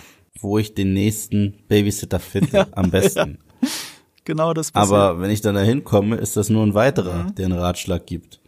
wo 0.40 0.58
ich 0.58 0.74
den 0.74 0.92
nächsten 0.92 1.54
Babysitter 1.68 2.20
finde, 2.20 2.56
Ja, 2.58 2.66
am 2.72 2.90
besten? 2.90 3.38
Genau 4.24 4.52
das 4.52 4.72
passiert. 4.72 4.92
Aber 4.92 5.20
wenn 5.20 5.30
ich 5.30 5.40
dann 5.40 5.54
dahin 5.54 5.84
komme, 5.84 6.16
ist 6.16 6.36
das 6.36 6.48
nur 6.50 6.66
ein 6.66 6.74
weiterer, 6.74 7.24
Mhm. 7.26 7.34
der 7.36 7.44
einen 7.46 7.58
Ratschlag 7.58 8.06
gibt. 8.06 8.40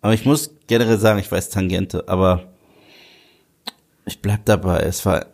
Aber 0.00 0.12
ich 0.12 0.24
muss 0.24 0.56
generell 0.66 0.98
sagen, 0.98 1.20
ich 1.20 1.30
weiß 1.30 1.50
Tangente, 1.50 2.08
aber 2.08 2.52
ich 4.04 4.20
bleib 4.20 4.44
dabei. 4.44 4.80
Es 4.80 5.06
war 5.06 5.26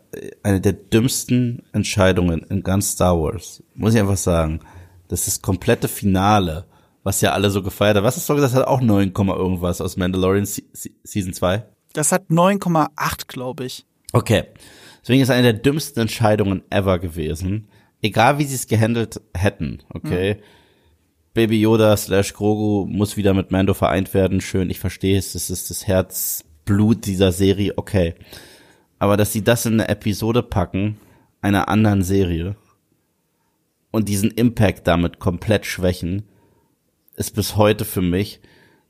eine 0.42 0.60
der 0.60 0.72
dümmsten 0.72 1.62
Entscheidungen 1.72 2.42
in 2.48 2.62
ganz 2.62 2.92
Star 2.92 3.18
Wars. 3.20 3.62
Muss 3.74 3.94
ich 3.94 4.00
einfach 4.00 4.16
sagen. 4.16 4.60
Das 5.08 5.20
ist 5.20 5.28
das 5.28 5.42
komplette 5.42 5.88
Finale, 5.88 6.66
was 7.02 7.20
ja 7.20 7.32
alle 7.32 7.50
so 7.50 7.62
gefeiert 7.62 7.96
haben. 7.96 8.04
Was 8.04 8.16
hast 8.16 8.28
du 8.28 8.34
gesagt? 8.34 8.52
Das 8.52 8.60
hat 8.60 8.68
auch 8.68 8.80
9, 8.80 9.12
irgendwas 9.14 9.80
aus 9.80 9.96
Mandalorian 9.96 10.44
Se 10.44 10.62
Se 10.72 10.90
Season 11.02 11.32
2? 11.32 11.64
das 11.92 12.12
hat 12.12 12.30
9,8, 12.30 13.26
glaube 13.28 13.64
ich. 13.64 13.84
Okay. 14.12 14.44
Deswegen 15.02 15.22
ist 15.22 15.30
eine 15.30 15.52
der 15.52 15.60
dümmsten 15.60 16.02
Entscheidungen 16.02 16.62
ever 16.70 16.98
gewesen. 16.98 17.68
Egal 18.02 18.38
wie 18.38 18.44
sie 18.44 18.54
es 18.54 18.66
gehandelt 18.66 19.20
hätten, 19.34 19.82
okay. 19.92 20.36
Baby 21.34 21.60
Yoda 21.60 21.96
slash 21.96 22.32
Grogu 22.34 22.86
muss 22.86 23.16
wieder 23.16 23.34
mit 23.34 23.50
Mando 23.50 23.74
vereint 23.74 24.12
werden. 24.14 24.40
Schön, 24.40 24.70
ich 24.70 24.78
verstehe 24.78 25.18
es. 25.18 25.32
Das 25.32 25.50
ist 25.50 25.70
das 25.70 25.86
Herzblut 25.86 27.06
dieser 27.06 27.32
Serie, 27.32 27.74
okay. 27.76 28.14
Aber 28.98 29.16
dass 29.16 29.32
sie 29.32 29.42
das 29.42 29.66
in 29.66 29.74
eine 29.74 29.88
Episode 29.88 30.42
packen, 30.42 30.98
einer 31.40 31.68
anderen 31.68 32.02
Serie, 32.02 32.56
und 33.90 34.08
diesen 34.08 34.30
Impact 34.30 34.86
damit 34.86 35.18
komplett 35.18 35.64
schwächen, 35.64 36.24
ist 37.16 37.34
bis 37.34 37.56
heute 37.56 37.84
für 37.84 38.02
mich 38.02 38.40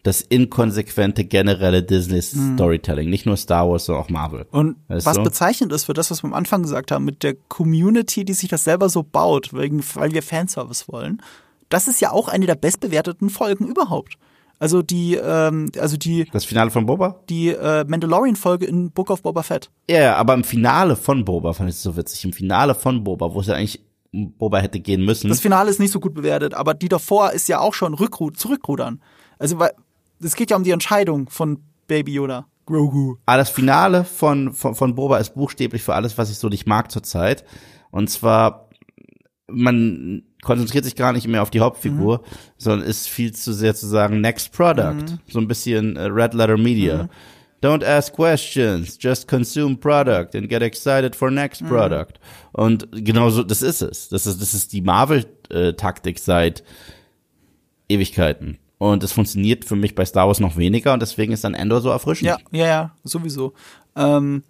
das 0.03 0.21
inkonsequente 0.21 1.25
generelle 1.25 1.83
Disney 1.83 2.23
Storytelling. 2.23 3.11
Nicht 3.11 3.27
nur 3.27 3.37
Star 3.37 3.69
Wars, 3.69 3.85
sondern 3.85 4.05
auch 4.05 4.11
Marvel. 4.11 4.47
Und 4.51 4.77
Weißt 4.89 5.07
was 5.07 5.17
du? 5.17 5.23
bezeichnend 5.23 5.73
ist 5.73 5.85
für 5.85 5.93
das, 5.93 6.11
was 6.11 6.23
wir 6.23 6.29
am 6.29 6.35
Anfang 6.35 6.63
gesagt 6.63 6.91
haben, 6.91 7.05
mit 7.05 7.23
der 7.23 7.35
Community, 7.35 8.25
die 8.25 8.33
sich 8.33 8.49
das 8.49 8.65
selber 8.65 8.89
so 8.89 9.03
baut, 9.03 9.53
wegen, 9.53 9.83
weil 9.95 10.13
wir 10.13 10.23
Fanservice 10.23 10.89
wollen, 10.89 11.21
das 11.69 11.89
ist 11.89 12.01
ja 12.01 12.11
auch 12.13 12.29
eine 12.29 12.47
der 12.47 12.55
bestbewerteten 12.55 13.29
Folgen 13.29 13.67
überhaupt. 13.67 14.17
Also 14.59 14.83
die, 14.83 15.15
ähm, 15.15 15.71
also 15.79 15.97
die, 15.97 16.29
Das 16.33 16.45
Finale 16.45 16.71
von 16.71 16.87
Boba? 16.87 17.21
die 17.29 17.49
äh, 17.49 17.85
Mandalorian-Folge 17.87 18.67
in 18.67 18.91
Book 18.91 19.11
of 19.11 19.23
Boba 19.23 19.43
Fett. 19.43 19.71
Ja, 19.89 20.01
ja, 20.01 20.17
aber 20.17 20.35
im 20.35 20.45
Finale 20.45 20.97
von 20.97 21.25
Boba 21.25 21.53
fand 21.53 21.69
ich 21.71 21.77
es 21.77 21.83
so 21.83 21.97
witzig. 21.97 22.25
Im 22.25 22.33
Finale 22.33 22.75
von 22.75 23.05
Boba, 23.05 23.33
wo 23.33 23.41
es 23.41 23.47
ja 23.47 23.55
eigentlich 23.55 23.81
um 24.13 24.33
Boba 24.33 24.59
hätte 24.59 24.81
gehen 24.81 25.05
müssen. 25.05 25.29
Das 25.29 25.41
Finale 25.41 25.71
ist 25.71 25.79
nicht 25.79 25.93
so 25.93 26.01
gut 26.01 26.15
bewertet, 26.15 26.55
aber 26.55 26.75
die 26.75 26.89
davor 26.89 27.33
ist 27.33 27.49
ja 27.49 27.61
auch 27.61 27.75
schon 27.75 27.95
Rückru 27.95 28.31
zurückrudern. 28.31 29.01
Also 29.39 29.59
weil 29.59 29.73
es 30.21 30.35
geht 30.35 30.51
ja 30.51 30.57
um 30.57 30.65
die 30.65 30.73
Entscheidung 30.73 31.29
von 31.29 31.63
Baby 31.87 32.15
Yoda. 32.15 32.47
Grogu. 32.67 33.17
Aber 33.25 33.39
das 33.39 33.49
Finale 33.51 34.05
von, 34.05 34.53
von, 34.53 34.75
von 34.75 34.95
Boba 34.95 35.19
ist 35.19 35.35
buchstäblich 35.35 35.83
für 35.83 35.95
alles, 35.95 36.19
was 36.19 36.31
ich 36.31 36.39
so 36.39 36.49
nicht 36.49 36.67
mag 36.67 36.91
zurzeit. 36.91 37.45
Und 37.91 38.11
zwar, 38.11 38.69
man 39.47 40.23
konzentriert 40.43 40.85
sich 40.85 40.97
gar 40.97 41.13
nicht 41.13 41.27
mehr 41.27 41.43
auf 41.43 41.51
die 41.51 41.61
Hauptfigur, 41.61 42.23
sondern 42.57 42.87
ist 42.87 43.09
viel 43.09 43.35
zu 43.35 43.53
sehr 43.53 43.75
zu 43.75 43.87
sagen, 43.87 44.21
next 44.21 44.53
product. 44.53 45.19
So 45.29 45.41
ein 45.41 45.49
bisschen 45.49 45.97
äh, 45.97 46.05
Red 46.05 46.35
Letter 46.35 46.57
Media. 46.57 47.09
Don't 47.61 47.85
ask 47.85 48.13
questions, 48.13 48.97
just 49.01 49.27
consume 49.27 49.77
product 49.77 50.37
and 50.37 50.49
get 50.49 50.63
excited 50.63 51.17
for 51.17 51.29
next 51.29 51.67
product. 51.67 52.21
Und 52.53 52.89
genau 52.93 53.31
so, 53.31 53.43
das 53.43 53.63
ist 53.63 53.83
es. 53.83 54.09
Das 54.09 54.27
ist, 54.27 54.41
das 54.41 54.55
ist 54.55 54.73
die 54.73 54.81
Marvel-Taktik 54.81 56.21
seit 56.21 56.63
Ewigkeiten. 57.89 58.59
Und 58.79 59.03
es 59.03 59.11
funktioniert 59.11 59.65
für 59.65 59.75
mich 59.75 59.97
bei 59.97 60.05
Star 60.05 60.29
Wars 60.29 60.39
noch 60.39 60.57
weniger 60.57 60.93
und 60.93 61.03
deswegen 61.03 61.33
ist 61.33 61.43
dann 61.43 61.55
Endor 61.55 61.81
so 61.81 61.89
erfrischend. 61.91 62.29
Ja, 62.29 62.37
ja, 62.53 62.67
ja, 62.67 62.97
sowieso. 63.03 63.55
Ähm, 63.97 64.45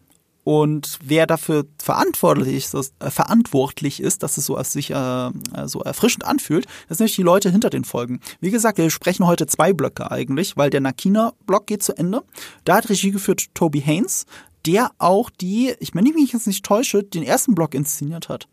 und 0.49 0.99
wer 1.05 1.27
dafür 1.27 1.67
verantwortlich 1.77 2.55
ist, 2.55 2.73
dass, 2.73 2.95
äh, 3.01 3.11
verantwortlich 3.11 4.01
ist, 4.01 4.23
dass 4.23 4.39
es 4.39 4.47
so 4.47 4.57
als 4.57 4.73
sich 4.73 4.91
äh, 4.93 5.31
so 5.67 5.81
erfrischend 5.81 6.25
anfühlt, 6.25 6.65
das 6.89 6.97
sind 6.97 7.05
nämlich 7.05 7.17
die 7.17 7.23
Leute 7.23 7.51
hinter 7.51 7.69
den 7.69 7.85
Folgen. 7.85 8.21
Wie 8.41 8.51
gesagt, 8.51 8.79
wir 8.79 8.89
sprechen 8.89 9.27
heute 9.27 9.47
zwei 9.47 9.75
Blöcke 9.75 10.11
eigentlich, 10.11 10.57
weil 10.57 10.71
der 10.71 10.81
Nakina-Block 10.81 11.67
geht 11.67 11.83
zu 11.83 11.95
Ende. 11.99 12.23
Da 12.65 12.77
hat 12.77 12.89
Regie 12.89 13.11
geführt 13.11 13.49
Toby 13.53 13.83
Haynes, 13.83 14.25
der 14.65 14.91
auch 14.97 15.29
die, 15.29 15.75
ich 15.81 15.93
meine, 15.93 16.07
wenn 16.07 16.17
ich 16.17 16.23
mich 16.23 16.33
jetzt 16.33 16.47
nicht 16.47 16.65
täusche, 16.65 17.05
den 17.05 17.25
ersten 17.25 17.55
Block 17.55 17.75
inszeniert 17.75 18.31
hat. 18.31 18.49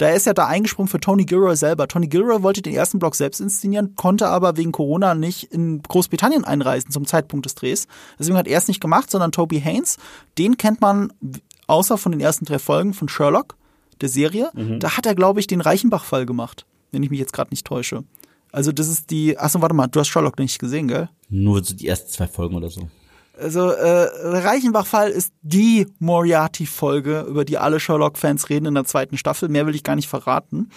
Da 0.00 0.08
ist 0.08 0.26
er 0.26 0.32
da 0.32 0.46
eingesprungen 0.46 0.88
für 0.88 0.98
Tony 0.98 1.26
Gilroy 1.26 1.54
selber. 1.56 1.86
Tony 1.86 2.08
Gilroy 2.08 2.42
wollte 2.42 2.62
den 2.62 2.72
ersten 2.72 2.98
Block 2.98 3.14
selbst 3.14 3.38
inszenieren, 3.38 3.96
konnte 3.96 4.28
aber 4.28 4.56
wegen 4.56 4.72
Corona 4.72 5.14
nicht 5.14 5.52
in 5.52 5.82
Großbritannien 5.82 6.42
einreisen 6.42 6.90
zum 6.90 7.04
Zeitpunkt 7.04 7.44
des 7.44 7.54
Drehs. 7.54 7.86
Deswegen 8.18 8.38
hat 8.38 8.48
er 8.48 8.56
es 8.56 8.66
nicht 8.66 8.80
gemacht, 8.80 9.10
sondern 9.10 9.30
Toby 9.30 9.60
Haynes. 9.60 9.98
Den 10.38 10.56
kennt 10.56 10.80
man 10.80 11.12
außer 11.66 11.98
von 11.98 12.12
den 12.12 12.20
ersten 12.22 12.46
drei 12.46 12.58
Folgen 12.58 12.94
von 12.94 13.10
Sherlock, 13.10 13.58
der 14.00 14.08
Serie. 14.08 14.48
Mhm. 14.54 14.80
Da 14.80 14.96
hat 14.96 15.04
er, 15.04 15.14
glaube 15.14 15.38
ich, 15.38 15.46
den 15.46 15.60
Reichenbach-Fall 15.60 16.24
gemacht, 16.24 16.64
wenn 16.92 17.02
ich 17.02 17.10
mich 17.10 17.20
jetzt 17.20 17.34
gerade 17.34 17.50
nicht 17.50 17.66
täusche. 17.66 18.02
Also 18.52 18.72
das 18.72 18.88
ist 18.88 19.10
die, 19.10 19.36
achso, 19.36 19.60
warte 19.60 19.74
mal, 19.74 19.86
du 19.86 20.00
hast 20.00 20.08
Sherlock 20.08 20.38
nicht 20.38 20.58
gesehen, 20.58 20.88
gell? 20.88 21.10
Nur 21.28 21.62
so 21.62 21.74
die 21.74 21.88
ersten 21.88 22.10
zwei 22.10 22.26
Folgen 22.26 22.56
oder 22.56 22.70
so. 22.70 22.88
Also 23.40 23.70
äh, 23.70 24.38
Reichenbach-Fall 24.38 25.10
ist 25.10 25.32
die 25.42 25.86
Moriarty-Folge, 25.98 27.26
über 27.28 27.44
die 27.44 27.58
alle 27.58 27.80
Sherlock-Fans 27.80 28.50
reden 28.50 28.66
in 28.66 28.74
der 28.74 28.84
zweiten 28.84 29.16
Staffel. 29.16 29.48
Mehr 29.48 29.66
will 29.66 29.74
ich 29.74 29.82
gar 29.82 29.96
nicht 29.96 30.08
verraten. 30.08 30.70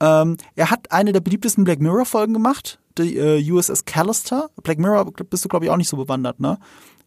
Ähm, 0.00 0.36
er 0.54 0.70
hat 0.70 0.90
eine 0.90 1.12
der 1.12 1.20
beliebtesten 1.20 1.64
Black 1.64 1.80
Mirror-Folgen 1.80 2.32
gemacht, 2.32 2.80
die 2.98 3.16
äh, 3.16 3.50
USS 3.50 3.84
Callister. 3.84 4.50
Black 4.62 4.78
Mirror 4.78 5.12
bist 5.12 5.44
du, 5.44 5.48
glaube 5.48 5.64
ich, 5.64 5.70
auch 5.70 5.76
nicht 5.76 5.88
so 5.88 5.96
bewandert, 5.96 6.40
ne? 6.40 6.58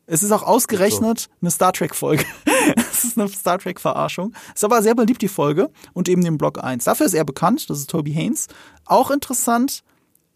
Es 0.08 0.24
ist 0.24 0.32
auch 0.32 0.44
ausgerechnet 0.44 1.30
eine 1.42 1.52
Star 1.52 1.72
Trek-Folge. 1.72 2.26
es 2.76 3.06
ist 3.06 3.18
eine 3.18 3.30
Star 3.30 3.60
Trek-Verarschung. 3.60 4.34
Ist 4.54 4.64
aber 4.64 4.82
sehr 4.82 4.96
beliebt, 4.96 5.22
die 5.22 5.30
Folge. 5.30 5.70
Und 5.94 6.10
eben 6.10 6.24
den 6.24 6.38
Block 6.38 6.62
1. 6.62 6.84
Dafür 6.84 7.06
ist 7.06 7.14
er 7.14 7.24
bekannt. 7.24 7.70
Das 7.70 7.78
ist 7.78 7.90
Toby 7.90 8.12
Haynes. 8.12 8.48
Auch 8.86 9.10
interessant, 9.10 9.84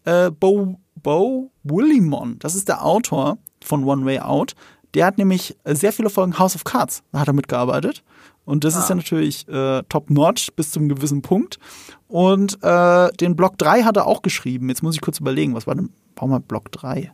äh, 0.04 0.30
Bo, 0.30 0.80
Bo 0.94 1.50
Willimon. 1.62 2.38
Das 2.38 2.54
ist 2.54 2.68
der 2.68 2.84
Autor 2.84 3.36
von 3.66 3.84
One 3.84 4.04
Way 4.04 4.20
Out. 4.20 4.54
Der 4.94 5.06
hat 5.06 5.18
nämlich 5.18 5.56
sehr 5.64 5.92
viele 5.92 6.10
Folgen 6.10 6.38
House 6.38 6.54
of 6.54 6.64
Cards, 6.64 7.02
da 7.12 7.20
hat 7.20 7.28
er 7.28 7.34
mitgearbeitet. 7.34 8.02
Und 8.44 8.62
das 8.64 8.76
ah. 8.76 8.78
ist 8.78 8.88
ja 8.88 8.94
natürlich 8.94 9.46
äh, 9.48 9.82
top-notch 9.88 10.52
bis 10.54 10.70
zum 10.70 10.88
gewissen 10.88 11.20
Punkt. 11.20 11.58
Und 12.06 12.62
äh, 12.62 13.10
den 13.12 13.34
Block 13.34 13.58
3 13.58 13.82
hat 13.82 13.96
er 13.96 14.06
auch 14.06 14.22
geschrieben. 14.22 14.68
Jetzt 14.68 14.82
muss 14.82 14.94
ich 14.94 15.00
kurz 15.00 15.18
überlegen, 15.18 15.54
was 15.54 15.66
war 15.66 15.74
denn, 15.74 15.90
warum 16.14 16.30
mal 16.30 16.40
Block 16.40 16.70
3? 16.72 17.12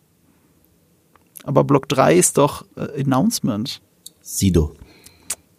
Aber 1.45 1.65
Block 1.65 1.89
3 1.89 2.15
ist 2.15 2.39
doch 2.39 2.67
äh, 2.77 3.01
Announcement. 3.01 3.81
Sido. 4.21 4.75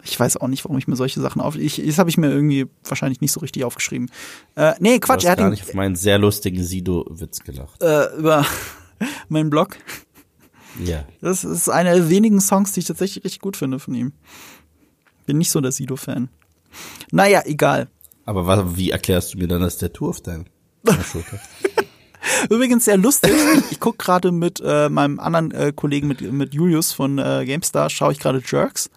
Ich 0.06 0.20
weiß 0.20 0.38
auch 0.38 0.48
nicht, 0.48 0.64
warum 0.66 0.78
ich 0.78 0.88
mir 0.88 0.96
solche 0.96 1.22
Sachen 1.22 1.42
auf. 1.42 1.56
Ich, 1.56 1.82
das 1.84 1.98
habe 1.98 2.10
ich 2.10 2.18
mir 2.18 2.30
irgendwie 2.30 2.68
wahrscheinlich 2.84 3.22
nicht 3.22 3.32
so 3.32 3.40
richtig 3.40 3.64
aufgeschrieben. 3.64 4.12
Äh, 4.56 4.74
nee, 4.80 5.00
Quatsch. 5.00 5.24
Du 5.24 5.24
hast 5.24 5.26
er 5.26 5.32
hat 5.32 5.40
gar 5.40 5.50
nicht 5.50 5.64
auf 5.64 5.74
meinen 5.74 5.96
sehr 5.96 6.20
lustigen 6.20 6.64
Sido-Witz 6.64 7.40
gelacht. 7.44 7.82
Äh, 7.82 8.16
über 8.18 8.46
meinen 9.30 9.50
Blog. 9.50 9.78
Ja. 10.80 11.06
Das 11.22 11.44
ist 11.44 11.70
einer 11.70 11.94
der 11.94 12.10
wenigen 12.10 12.42
Songs, 12.42 12.72
die 12.72 12.82
ich 12.82 12.86
tatsächlich 12.86 13.24
richtig 13.24 13.42
gut 13.42 13.58
finde 13.58 13.80
von 13.80 13.94
ihm. 13.94 14.14
Bin 15.26 15.38
nicht 15.38 15.52
so 15.52 15.62
der 15.62 15.72
Sido-Fan. 15.72 16.30
Naja, 17.12 17.44
egal. 17.46 17.88
Aber 18.26 18.48
was, 18.48 18.76
wie 18.78 18.92
erklärst 18.92 19.34
du 19.34 19.38
mir 19.38 19.48
dann 19.48 19.62
das 19.62 19.78
Tattoo 19.78 20.10
auf 20.10 20.22
deiner 20.22 20.46
Schulter? 21.04 21.40
Übrigens 22.50 22.86
sehr 22.86 22.98
lustig. 22.98 23.34
Ich 23.70 23.80
gucke 23.80 23.98
gerade 23.98 24.32
mit 24.32 24.62
äh, 24.66 24.90
meinem 24.90 25.20
anderen 25.20 25.52
äh, 25.52 25.74
Kollegen, 25.76 26.08
mit, 26.08 26.22
mit 26.22 26.54
Julius 26.54 26.92
von 26.94 27.18
äh, 27.20 27.46
GameStar, 27.46 27.90
schaue 27.90 28.14
ich 28.14 28.20
gerade 28.20 28.42
Jerks. 28.46 28.90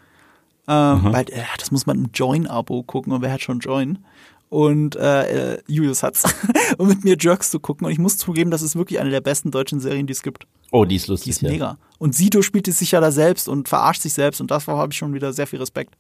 Ähm, 0.69 1.13
weil, 1.13 1.27
äh, 1.31 1.43
das 1.59 1.71
muss 1.71 1.87
man 1.87 1.97
im 1.97 2.11
Join-Abo 2.13 2.83
gucken 2.83 3.13
und 3.13 3.23
wer 3.23 3.33
hat 3.33 3.43
schon 3.43 3.61
Join? 3.61 4.05
Und 4.49 4.97
äh, 4.97 5.55
äh, 5.55 5.63
Julius 5.67 6.03
hat's, 6.03 6.25
um 6.79 6.89
mit 6.89 7.05
mir 7.05 7.17
Jerks 7.19 7.51
zu 7.51 7.61
gucken. 7.61 7.87
Und 7.87 7.93
ich 7.93 7.99
muss 7.99 8.17
zugeben, 8.17 8.51
das 8.51 8.63
ist 8.63 8.77
wirklich 8.77 9.01
eine 9.01 9.11
der 9.11 9.21
besten 9.21 9.51
deutschen 9.51 9.81
Serien, 9.81 10.07
die 10.07 10.13
es 10.13 10.23
gibt. 10.23 10.47
Oh, 10.71 10.85
die 10.85 10.97
ist 10.97 11.09
lustig. 11.09 11.25
Die 11.25 11.31
ist 11.31 11.43
ja. 11.43 11.51
mega. 11.51 11.79
Und 11.99 12.15
Sido 12.15 12.43
spielt 12.43 12.69
es 12.69 12.79
sich 12.79 12.93
ja 12.93 13.01
da 13.01 13.11
selbst 13.11 13.49
und 13.49 13.69
verarscht 13.69 14.03
sich 14.03 14.13
selbst 14.13 14.41
und 14.41 14.51
davor 14.51 14.79
habe 14.79 14.93
ich 14.93 14.99
schon 14.99 15.15
wieder 15.15 15.33
sehr 15.33 15.47
viel 15.47 15.59
Respekt. 15.59 15.97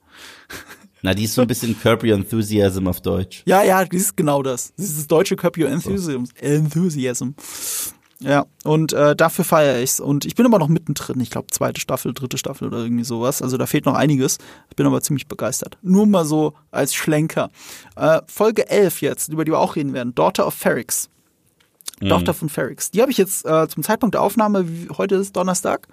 Na, 1.02 1.14
die 1.14 1.24
ist 1.24 1.34
so 1.34 1.42
ein 1.42 1.46
bisschen 1.46 1.78
Curb 1.78 2.02
Your 2.02 2.14
Enthusiasm 2.14 2.86
auf 2.88 3.00
Deutsch. 3.00 3.42
Ja, 3.46 3.62
ja, 3.62 3.84
die 3.84 3.96
ist 3.96 4.16
genau 4.16 4.42
das. 4.42 4.72
Das 4.76 4.86
ist 4.86 4.98
das 4.98 5.06
deutsche 5.06 5.36
Curb 5.36 5.56
Your 5.58 5.68
Enthusiasm. 5.68 6.24
So. 6.24 6.32
Enthusiasm. 6.44 7.34
Ja, 8.20 8.46
und 8.64 8.94
äh, 8.94 9.14
dafür 9.14 9.44
feiere 9.44 9.82
ich's. 9.82 10.00
Und 10.00 10.24
ich 10.24 10.34
bin 10.34 10.46
aber 10.46 10.58
noch 10.58 10.68
mittendrin. 10.68 11.20
Ich 11.20 11.30
glaube, 11.30 11.48
zweite 11.50 11.80
Staffel, 11.80 12.14
dritte 12.14 12.38
Staffel 12.38 12.68
oder 12.68 12.78
irgendwie 12.78 13.04
sowas. 13.04 13.42
Also 13.42 13.58
da 13.58 13.66
fehlt 13.66 13.84
noch 13.84 13.94
einiges. 13.94 14.38
Ich 14.70 14.76
bin 14.76 14.86
aber 14.86 15.02
ziemlich 15.02 15.28
begeistert. 15.28 15.76
Nur 15.82 16.06
mal 16.06 16.24
so 16.24 16.54
als 16.70 16.94
Schlenker. 16.94 17.50
Äh, 17.94 18.22
Folge 18.26 18.70
11 18.70 19.02
jetzt, 19.02 19.28
über 19.28 19.44
die 19.44 19.52
wir 19.52 19.58
auch 19.58 19.76
reden 19.76 19.92
werden. 19.92 20.14
Daughter 20.14 20.46
of 20.46 20.54
Ferrix. 20.54 21.10
Mhm. 22.00 22.08
Tochter 22.08 22.32
von 22.32 22.48
Ferrix. 22.48 22.90
Die 22.90 23.02
habe 23.02 23.10
ich 23.10 23.18
jetzt 23.18 23.44
äh, 23.44 23.68
zum 23.68 23.82
Zeitpunkt 23.82 24.14
der 24.14 24.22
Aufnahme, 24.22 24.66
wie, 24.68 24.88
heute 24.96 25.16
ist 25.16 25.36
Donnerstag. 25.36 25.86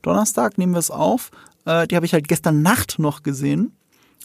Donnerstag 0.00 0.56
nehmen 0.56 0.72
wir 0.72 0.78
es 0.78 0.90
auf. 0.90 1.30
Äh, 1.66 1.86
die 1.88 1.96
habe 1.96 2.06
ich 2.06 2.14
halt 2.14 2.26
gestern 2.26 2.62
Nacht 2.62 2.98
noch 2.98 3.22
gesehen. 3.22 3.76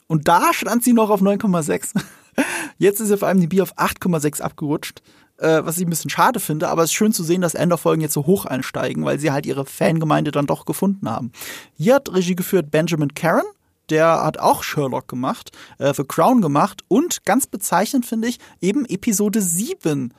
Und 0.07 0.29
da 0.29 0.53
stand 0.53 0.83
sie 0.83 0.93
noch 0.93 1.09
auf 1.09 1.21
9,6. 1.21 2.01
Jetzt 2.77 3.01
ist 3.01 3.09
sie 3.09 3.13
auf 3.13 3.23
einem 3.23 3.41
DB 3.41 3.61
auf 3.61 3.77
8,6 3.77 4.41
abgerutscht 4.41 5.01
äh, 5.41 5.65
was 5.65 5.77
ich 5.77 5.85
ein 5.85 5.89
bisschen 5.89 6.09
schade 6.09 6.39
finde, 6.39 6.69
aber 6.69 6.83
es 6.83 6.91
ist 6.91 6.95
schön 6.95 7.13
zu 7.13 7.23
sehen, 7.23 7.41
dass 7.41 7.55
Ender-Folgen 7.55 8.01
jetzt 8.01 8.13
so 8.13 8.25
hoch 8.25 8.45
einsteigen, 8.45 9.03
weil 9.03 9.19
sie 9.19 9.31
halt 9.31 9.45
ihre 9.45 9.65
Fangemeinde 9.65 10.31
dann 10.31 10.47
doch 10.47 10.65
gefunden 10.65 11.09
haben. 11.09 11.31
Hier 11.77 11.95
hat 11.95 12.13
Regie 12.13 12.35
geführt 12.35 12.71
Benjamin 12.71 13.13
Karen, 13.13 13.45
der 13.89 14.23
hat 14.23 14.39
auch 14.39 14.63
Sherlock 14.63 15.07
gemacht, 15.07 15.51
äh, 15.79 15.93
The 15.93 16.03
Crown 16.03 16.41
gemacht 16.41 16.83
und 16.87 17.25
ganz 17.25 17.47
bezeichnend 17.47 18.05
finde 18.05 18.27
ich 18.27 18.39
eben 18.61 18.85
Episode 18.85 19.41
7 19.41 20.13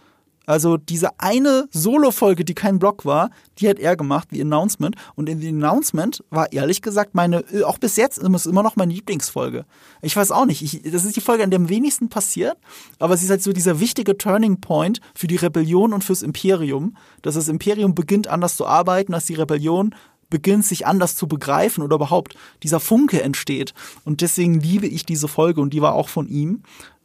also 0.46 0.76
diese 0.76 1.20
eine 1.20 1.68
Solo-Folge, 1.70 2.44
die 2.44 2.54
kein 2.54 2.78
Blog 2.78 3.04
war, 3.04 3.30
die 3.58 3.68
hat 3.68 3.78
er 3.78 3.96
gemacht, 3.96 4.28
wie 4.30 4.40
Announcement. 4.40 4.96
Und 5.14 5.28
in 5.28 5.40
The 5.40 5.48
Announcement 5.48 6.24
war 6.30 6.52
ehrlich 6.52 6.82
gesagt 6.82 7.14
meine, 7.14 7.44
auch 7.64 7.78
bis 7.78 7.96
jetzt 7.96 8.18
ist 8.18 8.46
immer 8.46 8.62
noch 8.62 8.76
meine 8.76 8.92
Lieblingsfolge. 8.92 9.64
Ich 10.00 10.16
weiß 10.16 10.32
auch 10.32 10.46
nicht, 10.46 10.62
ich, 10.62 10.82
das 10.90 11.04
ist 11.04 11.16
die 11.16 11.20
Folge, 11.20 11.44
an 11.44 11.50
der 11.50 11.60
am 11.60 11.68
wenigsten 11.68 12.08
passiert, 12.08 12.56
aber 12.98 13.16
sie 13.16 13.24
ist 13.24 13.30
halt 13.30 13.42
so 13.42 13.52
dieser 13.52 13.78
wichtige 13.80 14.18
Turning 14.18 14.60
Point 14.60 15.00
für 15.14 15.26
die 15.26 15.36
Rebellion 15.36 15.92
und 15.92 16.02
fürs 16.02 16.22
Imperium, 16.22 16.96
dass 17.22 17.34
das 17.34 17.48
Imperium 17.48 17.94
beginnt 17.94 18.26
anders 18.26 18.56
zu 18.56 18.66
arbeiten, 18.66 19.12
dass 19.12 19.26
die 19.26 19.34
Rebellion 19.34 19.94
beginnt, 20.28 20.64
sich 20.64 20.86
anders 20.86 21.14
zu 21.14 21.28
begreifen 21.28 21.84
oder 21.84 21.96
überhaupt 21.96 22.34
dieser 22.62 22.80
Funke 22.80 23.22
entsteht. 23.22 23.74
Und 24.04 24.22
deswegen 24.22 24.58
liebe 24.58 24.86
ich 24.86 25.04
diese 25.04 25.28
Folge 25.28 25.60
und 25.60 25.72
die 25.72 25.82
war 25.82 25.94
auch 25.94 26.08
von 26.08 26.26
ihm. 26.26 26.62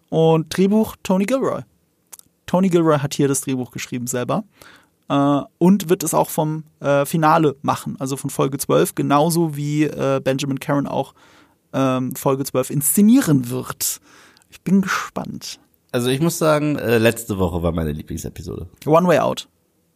Und 0.09 0.57
Drehbuch 0.57 0.95
Tony 1.03 1.25
Gilroy. 1.25 1.61
Tony 2.47 2.69
Gilroy 2.69 2.97
hat 2.97 3.13
hier 3.13 3.27
das 3.27 3.41
Drehbuch 3.41 3.69
geschrieben 3.69 4.07
selber. 4.07 4.43
Äh, 5.09 5.41
und 5.59 5.89
wird 5.89 6.03
es 6.03 6.13
auch 6.13 6.29
vom 6.29 6.63
äh, 6.79 7.05
Finale 7.05 7.55
machen, 7.61 7.95
also 7.99 8.17
von 8.17 8.29
Folge 8.29 8.57
12, 8.57 8.95
genauso 8.95 9.55
wie 9.55 9.83
äh, 9.83 10.19
Benjamin 10.21 10.59
Karen 10.59 10.87
auch 10.87 11.13
ähm, 11.73 12.15
Folge 12.15 12.43
12 12.43 12.71
inszenieren 12.71 13.49
wird. 13.49 14.01
Ich 14.49 14.61
bin 14.61 14.81
gespannt. 14.81 15.59
Also 15.91 16.09
ich 16.09 16.19
muss 16.19 16.37
sagen, 16.37 16.77
äh, 16.77 16.97
letzte 16.97 17.37
Woche 17.37 17.63
war 17.63 17.71
meine 17.71 17.91
Lieblingsepisode. 17.91 18.67
One 18.85 19.07
Way 19.07 19.19
Out. 19.19 19.47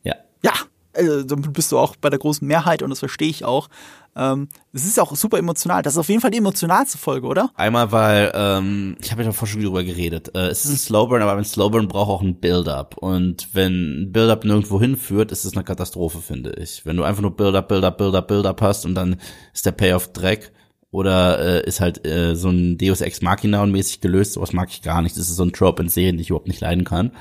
Ja. 0.04 0.16
Ja, 0.44 0.54
also, 0.94 1.36
bist 1.36 1.72
du 1.72 1.78
auch 1.78 1.96
bei 1.96 2.10
der 2.10 2.20
großen 2.20 2.48
Mehrheit 2.48 2.82
und 2.82 2.90
das 2.90 3.00
verstehe 3.00 3.30
ich 3.30 3.46
auch. 3.46 3.70
Ähm, 4.16 4.50
es 4.74 4.86
ist 4.86 5.00
auch 5.00 5.16
super 5.16 5.38
emotional. 5.38 5.82
Das 5.84 5.94
ist 5.94 6.00
auf 6.00 6.10
jeden 6.10 6.22
Fall 6.22 6.32
die 6.32 6.40
emotionalste 6.40 6.98
Folge, 6.98 7.28
oder? 7.28 7.52
Einmal, 7.56 7.92
weil, 7.92 8.32
ähm, 8.34 8.98
ich 9.02 9.12
habe 9.12 9.22
ja 9.22 9.30
davor 9.30 9.48
schon 9.48 9.62
drüber 9.62 9.84
geredet. 9.84 10.36
Äh, 10.36 10.48
es 10.48 10.66
ist 10.66 10.72
ein 10.72 10.78
Slowburn, 10.78 11.22
aber 11.22 11.34
ein 11.34 11.46
Slowburn 11.46 11.88
braucht 11.88 12.10
auch 12.10 12.22
ein 12.22 12.40
Build-up. 12.40 12.98
Und 12.98 13.50
wenn 13.54 14.04
ein 14.04 14.12
Build-up 14.12 14.44
nirgendwo 14.44 14.80
hinführt, 14.80 15.32
ist 15.32 15.46
es 15.46 15.54
eine 15.54 15.64
Katastrophe, 15.64 16.20
finde 16.20 16.52
ich. 16.54 16.86
Wenn 16.86 16.98
du 16.98 17.04
einfach 17.04 17.22
nur 17.22 17.36
Build-up, 17.36 17.68
Build-up, 17.68 17.98
Build-up, 17.98 18.28
Build-up 18.28 18.62
hast 18.62 18.86
und 18.86 18.96
dann 18.96 19.18
ist 19.54 19.66
der 19.66 19.72
Payoff 19.72 20.12
Dreck 20.12 20.52
oder 20.92 21.40
äh, 21.40 21.68
ist 21.68 21.80
halt 21.80 22.06
äh, 22.06 22.36
so 22.36 22.50
ein 22.50 22.78
Deus 22.78 23.00
Ex 23.02 23.22
Machina 23.22 23.64
und 23.64 23.72
mäßig 23.72 24.02
gelöst, 24.02 24.34
sowas 24.34 24.52
mag 24.52 24.70
ich 24.70 24.82
gar 24.82 25.02
nicht. 25.02 25.16
Das 25.18 25.30
ist 25.30 25.38
so 25.38 25.44
ein 25.44 25.54
Trope 25.54 25.82
in 25.82 25.90
Serien, 25.90 26.18
die 26.18 26.24
ich 26.24 26.30
überhaupt 26.30 26.50
nicht 26.50 26.60
leiden 26.60 26.84
kann. 26.84 27.12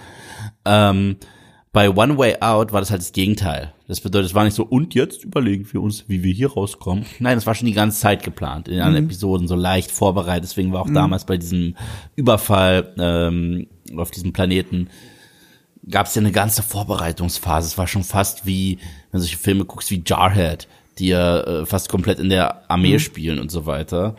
Ähm, 0.64 1.16
bei 1.72 1.88
One 1.88 2.18
Way 2.18 2.36
Out 2.40 2.72
war 2.72 2.80
das 2.80 2.90
halt 2.90 3.00
das 3.00 3.12
Gegenteil. 3.12 3.72
Das 3.86 4.00
bedeutet, 4.00 4.30
es 4.30 4.34
war 4.34 4.44
nicht 4.44 4.54
so, 4.54 4.64
und 4.64 4.94
jetzt 4.94 5.24
überlegen 5.24 5.66
wir 5.72 5.80
uns, 5.80 6.08
wie 6.08 6.22
wir 6.22 6.32
hier 6.32 6.52
rauskommen. 6.52 7.06
Nein, 7.20 7.36
das 7.36 7.46
war 7.46 7.54
schon 7.54 7.66
die 7.66 7.74
ganze 7.74 8.00
Zeit 8.00 8.22
geplant, 8.24 8.68
in 8.68 8.80
allen 8.80 8.94
mhm. 8.94 9.06
Episoden 9.06 9.46
so 9.46 9.54
leicht 9.54 9.90
vorbereitet. 9.90 10.44
Deswegen 10.44 10.72
war 10.72 10.82
auch 10.82 10.88
mhm. 10.88 10.94
damals 10.94 11.24
bei 11.24 11.36
diesem 11.36 11.76
Überfall 12.16 12.92
ähm, 12.98 13.68
auf 13.96 14.10
diesem 14.10 14.32
Planeten 14.32 14.88
gab 15.88 16.06
es 16.06 16.14
ja 16.14 16.20
eine 16.20 16.32
ganze 16.32 16.62
Vorbereitungsphase. 16.62 17.68
Es 17.68 17.78
war 17.78 17.86
schon 17.86 18.04
fast 18.04 18.46
wie, 18.46 18.78
wenn 19.10 19.18
du 19.18 19.20
solche 19.20 19.38
Filme 19.38 19.64
guckst 19.64 19.90
wie 19.90 20.02
Jarhead, 20.04 20.68
die 20.98 21.08
ja 21.08 21.40
äh, 21.40 21.66
fast 21.66 21.88
komplett 21.88 22.18
in 22.18 22.28
der 22.28 22.70
Armee 22.70 22.94
mhm. 22.94 22.98
spielen 22.98 23.38
und 23.38 23.50
so 23.50 23.66
weiter. 23.66 24.16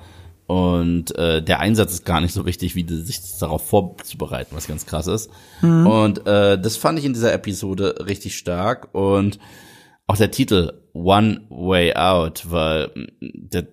Und 0.52 1.16
äh, 1.16 1.42
der 1.42 1.62
Einsatz 1.62 1.94
ist 1.94 2.06
gar 2.06 2.20
nicht 2.20 2.34
so 2.34 2.46
wichtig, 2.46 2.76
wie 2.76 2.86
sich 2.86 3.22
darauf 3.40 3.66
vorzubereiten, 3.70 4.54
was 4.54 4.68
ganz 4.68 4.86
krass 4.86 5.08
ist. 5.08 5.30
Mhm. 5.62 5.88
Und 5.88 6.28
äh, 6.28 6.60
das 6.60 6.76
fand 6.76 7.00
ich 7.00 7.06
in 7.06 7.14
dieser 7.14 7.32
Episode 7.32 8.04
richtig 8.06 8.38
stark. 8.38 8.94
Und 8.94 9.40
auch 10.08 10.18
der 10.18 10.30
Titel 10.30 10.74
One 10.92 11.46
Way 11.48 11.96
Out, 11.96 12.52
weil 12.52 12.92
der, 13.22 13.66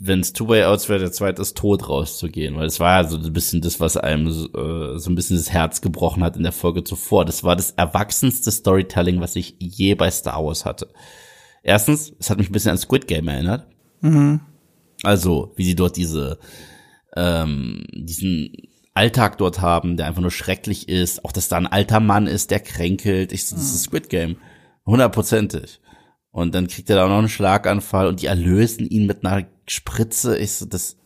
wenn 0.00 0.18
es 0.18 0.32
Two 0.32 0.48
Way 0.48 0.64
Outs 0.64 0.88
wäre, 0.88 0.98
der 0.98 1.12
zweite 1.12 1.40
ist 1.40 1.56
tot 1.56 1.88
rauszugehen, 1.88 2.56
weil 2.56 2.66
es 2.66 2.80
war 2.80 3.00
ja 3.02 3.08
so 3.08 3.16
ein 3.16 3.32
bisschen 3.32 3.60
das, 3.60 3.78
was 3.78 3.96
einem 3.96 4.26
äh, 4.26 4.98
so 4.98 5.10
ein 5.10 5.14
bisschen 5.14 5.36
das 5.36 5.52
Herz 5.52 5.82
gebrochen 5.82 6.24
hat 6.24 6.36
in 6.36 6.42
der 6.42 6.50
Folge 6.50 6.82
zuvor. 6.82 7.24
Das 7.24 7.44
war 7.44 7.54
das 7.54 7.70
erwachsenste 7.70 8.50
Storytelling, 8.50 9.20
was 9.20 9.36
ich 9.36 9.54
je 9.60 9.94
bei 9.94 10.10
Star 10.10 10.44
Wars 10.44 10.64
hatte. 10.64 10.88
Erstens, 11.62 12.12
es 12.18 12.28
hat 12.28 12.38
mich 12.38 12.50
ein 12.50 12.52
bisschen 12.52 12.72
an 12.72 12.78
Squid 12.78 13.06
Game 13.06 13.28
erinnert. 13.28 13.68
Mhm. 14.00 14.40
Also, 15.04 15.52
wie 15.56 15.64
sie 15.64 15.74
dort 15.74 15.96
diese, 15.96 16.38
ähm, 17.16 17.84
diesen 17.92 18.52
Alltag 18.94 19.38
dort 19.38 19.60
haben, 19.60 19.96
der 19.96 20.06
einfach 20.06 20.22
nur 20.22 20.30
schrecklich 20.30 20.88
ist. 20.88 21.24
Auch, 21.24 21.32
dass 21.32 21.48
da 21.48 21.56
ein 21.56 21.66
alter 21.66 22.00
Mann 22.00 22.26
ist, 22.26 22.50
der 22.50 22.60
kränkelt. 22.60 23.32
Ich, 23.32 23.48
das 23.48 23.58
ist 23.58 23.82
Squid 23.82 24.08
Game. 24.08 24.36
Hundertprozentig. 24.86 25.80
Und 26.30 26.54
dann 26.54 26.68
kriegt 26.68 26.90
er 26.90 26.96
da 26.96 27.04
auch 27.04 27.08
noch 27.08 27.18
einen 27.18 27.28
Schlaganfall 27.28 28.08
und 28.08 28.22
die 28.22 28.26
erlösen 28.26 28.88
ihn 28.88 29.06
mit 29.06 29.24
einer 29.24 29.46
Spritze. 29.68 30.36
Ich 30.36 30.52
so, 30.52 30.66
das, 30.66 30.96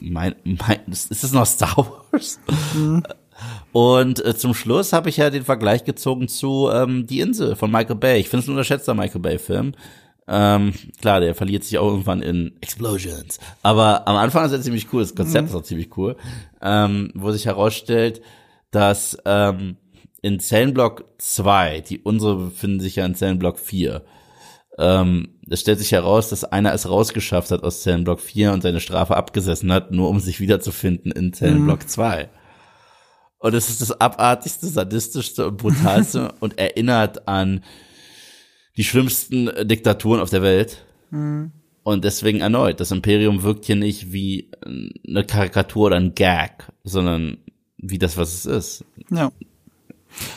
mein, 0.00 0.34
mein, 0.44 0.80
ist 0.86 1.10
das 1.10 1.32
noch 1.32 1.46
Star 1.46 1.76
Wars? 1.76 2.38
Mhm. 2.74 3.02
Und 3.72 4.24
äh, 4.24 4.36
zum 4.36 4.54
Schluss 4.54 4.92
habe 4.92 5.08
ich 5.08 5.16
ja 5.16 5.30
den 5.30 5.44
Vergleich 5.44 5.84
gezogen 5.84 6.28
zu 6.28 6.68
ähm, 6.72 7.06
Die 7.06 7.20
Insel 7.20 7.56
von 7.56 7.70
Michael 7.70 7.96
Bay. 7.96 8.20
Ich 8.20 8.28
finde 8.28 8.42
es 8.42 8.48
ein 8.48 8.52
unterschätzter 8.52 8.94
Michael 8.94 9.20
Bay-Film. 9.20 9.74
Ähm, 10.32 10.72
klar, 11.00 11.18
der 11.18 11.34
verliert 11.34 11.64
sich 11.64 11.76
auch 11.78 11.88
irgendwann 11.88 12.22
in 12.22 12.52
Explosions. 12.60 13.40
Aber 13.62 14.06
am 14.06 14.14
Anfang 14.14 14.46
ist 14.46 14.52
er 14.52 14.62
ziemlich 14.62 14.92
cool, 14.92 15.02
das 15.02 15.16
Konzept 15.16 15.42
mhm. 15.42 15.48
ist 15.48 15.54
auch 15.56 15.64
ziemlich 15.64 15.96
cool, 15.96 16.16
ähm, 16.62 17.10
wo 17.16 17.32
sich 17.32 17.46
herausstellt, 17.46 18.22
dass 18.70 19.18
ähm, 19.24 19.76
in 20.22 20.38
Zellenblock 20.38 21.04
2, 21.18 21.80
die 21.80 21.98
unsere 21.98 22.36
befinden 22.36 22.78
sich 22.78 22.94
ja 22.94 23.06
in 23.06 23.16
Zellenblock 23.16 23.58
4, 23.58 24.04
ähm, 24.78 25.40
es 25.48 25.62
stellt 25.62 25.80
sich 25.80 25.90
heraus, 25.90 26.28
dass 26.28 26.44
einer 26.44 26.72
es 26.74 26.88
rausgeschafft 26.88 27.50
hat 27.50 27.64
aus 27.64 27.82
Zellenblock 27.82 28.20
4 28.20 28.52
und 28.52 28.62
seine 28.62 28.78
Strafe 28.78 29.16
abgesessen 29.16 29.72
hat, 29.72 29.90
nur 29.90 30.08
um 30.08 30.20
sich 30.20 30.38
wiederzufinden 30.38 31.10
in 31.10 31.32
Zellenblock 31.32 31.82
mhm. 31.82 31.88
2. 31.88 32.30
Und 33.38 33.54
es 33.54 33.68
ist 33.68 33.80
das 33.80 34.00
abartigste, 34.00 34.68
sadistischste 34.68 35.48
und 35.48 35.56
brutalste 35.56 36.34
und 36.40 36.56
erinnert 36.56 37.26
an 37.26 37.64
die 38.80 38.84
schlimmsten 38.84 39.48
äh, 39.48 39.66
Diktaturen 39.66 40.20
auf 40.20 40.30
der 40.30 40.40
Welt. 40.40 40.86
Mhm. 41.10 41.52
Und 41.82 42.02
deswegen 42.02 42.40
erneut, 42.40 42.80
das 42.80 42.90
Imperium 42.92 43.42
wirkt 43.42 43.66
hier 43.66 43.76
nicht 43.76 44.10
wie 44.10 44.48
äh, 44.64 44.88
eine 45.06 45.22
Karikatur 45.24 45.88
oder 45.88 45.96
ein 45.96 46.14
Gag, 46.14 46.66
sondern 46.82 47.36
wie 47.76 47.98
das, 47.98 48.16
was 48.16 48.32
es 48.32 48.46
ist. 48.46 48.84
Ja. 49.10 49.32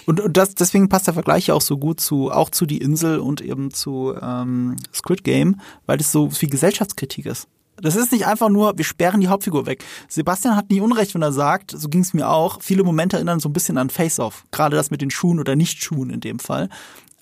Und, 0.06 0.20
und 0.20 0.36
das, 0.36 0.56
deswegen 0.56 0.90
passt 0.90 1.08
der 1.08 1.14
Vergleich 1.14 1.48
ja 1.48 1.54
auch 1.54 1.62
so 1.62 1.78
gut 1.78 2.02
zu, 2.02 2.32
auch 2.32 2.50
zu 2.50 2.66
Die 2.66 2.80
Insel 2.80 3.20
und 3.20 3.40
eben 3.40 3.72
zu 3.72 4.14
ähm, 4.22 4.76
Squid 4.94 5.24
Game, 5.24 5.62
weil 5.86 5.98
das 5.98 6.12
so 6.12 6.30
viel 6.30 6.50
Gesellschaftskritik 6.50 7.26
ist. 7.26 7.48
Das 7.78 7.96
ist 7.96 8.12
nicht 8.12 8.28
einfach 8.28 8.50
nur, 8.50 8.78
wir 8.78 8.84
sperren 8.84 9.22
die 9.22 9.30
Hauptfigur 9.30 9.66
weg. 9.68 9.86
Sebastian 10.10 10.58
hat 10.58 10.70
nie 10.70 10.82
Unrecht, 10.82 11.16
wenn 11.16 11.22
er 11.22 11.32
sagt, 11.32 11.72
so 11.72 11.88
ging 11.88 12.02
es 12.02 12.14
mir 12.14 12.28
auch, 12.28 12.62
viele 12.62 12.84
Momente 12.84 13.16
erinnern 13.16 13.40
so 13.40 13.48
ein 13.48 13.54
bisschen 13.54 13.78
an 13.78 13.90
Face-Off. 13.90 14.46
Gerade 14.52 14.76
das 14.76 14.92
mit 14.92 15.02
den 15.02 15.12
Schuhen 15.12 15.40
oder 15.40 15.56
Nicht-Schuhen 15.56 16.10
in 16.10 16.20
dem 16.20 16.40
Fall. 16.40 16.68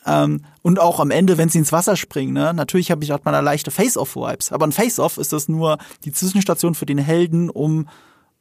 Ähm, 0.06 0.46
und 0.62 0.80
auch 0.80 1.00
am 1.00 1.12
Ende, 1.12 1.38
wenn 1.38 1.50
sie 1.50 1.60
ins 1.60 1.72
Wasser 1.72 1.96
springen, 1.96 2.34
ne? 2.34 2.54
natürlich 2.54 2.92
habe 2.92 3.04
ich 3.04 3.12
hat 3.12 3.26
man 3.26 3.34
da 3.34 3.40
leichte 3.40 3.72
Face-Off-Vibes. 3.72 4.52
Aber 4.52 4.66
ein 4.66 4.72
Face-Off 4.72 5.18
ist 5.18 5.34
das 5.34 5.48
nur 5.48 5.78
die 6.06 6.12
Zwischenstation 6.12 6.76
für 6.76 6.86
den 6.86 6.98
Helden, 6.98 7.50
um 7.50 7.88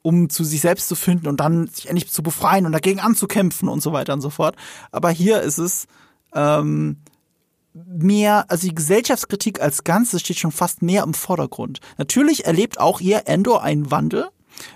um 0.02 0.30
zu 0.30 0.44
sich 0.44 0.62
selbst 0.62 0.88
zu 0.88 0.94
finden 0.94 1.28
und 1.28 1.40
dann 1.40 1.66
sich 1.66 1.88
endlich 1.88 2.11
zu 2.11 2.22
befreien 2.22 2.66
und 2.66 2.72
dagegen 2.72 3.00
anzukämpfen 3.00 3.68
und 3.68 3.82
so 3.82 3.92
weiter 3.92 4.14
und 4.14 4.22
so 4.22 4.30
fort. 4.30 4.56
Aber 4.92 5.11
hier 5.11 5.42
ist 5.42 5.58
es 5.58 5.86
ähm, 6.34 6.96
mehr, 7.74 8.46
also 8.48 8.66
die 8.66 8.74
Gesellschaftskritik 8.74 9.61
als 9.61 9.84
Ganzes 9.84 10.22
steht 10.22 10.38
schon 10.38 10.52
fast 10.52 10.82
mehr 10.82 11.02
im 11.02 11.14
Vordergrund. 11.14 11.80
Natürlich 11.98 12.46
erlebt 12.46 12.80
auch 12.80 13.00
hier 13.00 13.22
Endor 13.26 13.62
einen 13.62 13.90
Wandel, 13.90 14.28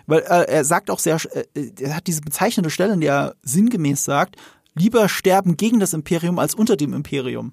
weil 0.06 0.20
äh, 0.20 0.46
er 0.48 0.64
sagt 0.64 0.90
auch 0.90 0.98
sehr, 0.98 1.18
äh, 1.32 1.70
er 1.80 1.96
hat 1.96 2.06
diese 2.06 2.20
bezeichnende 2.20 2.70
Stelle, 2.70 2.94
in 2.94 3.00
der 3.00 3.14
er 3.14 3.34
sinngemäß 3.42 4.04
sagt, 4.04 4.36
lieber 4.74 5.08
sterben 5.08 5.56
gegen 5.56 5.80
das 5.80 5.92
Imperium 5.92 6.38
als 6.38 6.54
unter 6.54 6.76
dem 6.76 6.92
Imperium. 6.92 7.52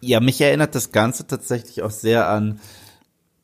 Ja, 0.00 0.20
mich 0.20 0.40
erinnert 0.40 0.74
das 0.74 0.92
Ganze 0.92 1.26
tatsächlich 1.26 1.82
auch 1.82 1.90
sehr 1.90 2.28
an 2.28 2.60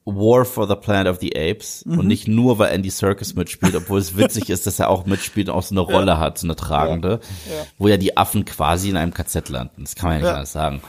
War 0.04 0.44
for 0.44 0.68
the 0.68 0.74
Planet 0.74 1.10
of 1.10 1.20
the 1.20 1.34
Apes 1.34 1.84
mhm. 1.86 1.98
und 1.98 2.06
nicht 2.06 2.28
nur, 2.28 2.58
weil 2.58 2.72
Andy 2.72 2.90
Serkis 2.90 3.34
mitspielt, 3.34 3.74
obwohl 3.74 3.98
es 3.98 4.16
witzig 4.16 4.50
ist, 4.50 4.66
dass 4.66 4.78
er 4.78 4.90
auch 4.90 5.06
mitspielt 5.06 5.48
und 5.48 5.54
auch 5.54 5.62
so 5.62 5.74
eine 5.74 5.80
Rolle 5.80 6.12
ja. 6.12 6.18
hat, 6.18 6.38
so 6.38 6.46
eine 6.46 6.56
tragende, 6.56 7.20
ja. 7.48 7.56
Ja. 7.56 7.66
wo 7.78 7.88
ja 7.88 7.96
die 7.96 8.16
Affen 8.16 8.44
quasi 8.44 8.90
in 8.90 8.96
einem 8.96 9.14
KZ 9.14 9.48
landen. 9.48 9.82
Das 9.82 9.94
kann 9.94 10.10
man 10.10 10.18
ja 10.18 10.24
nicht 10.24 10.34
anders 10.34 10.52
sagen. 10.52 10.82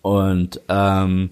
Und 0.00 0.60
ähm, 0.68 1.30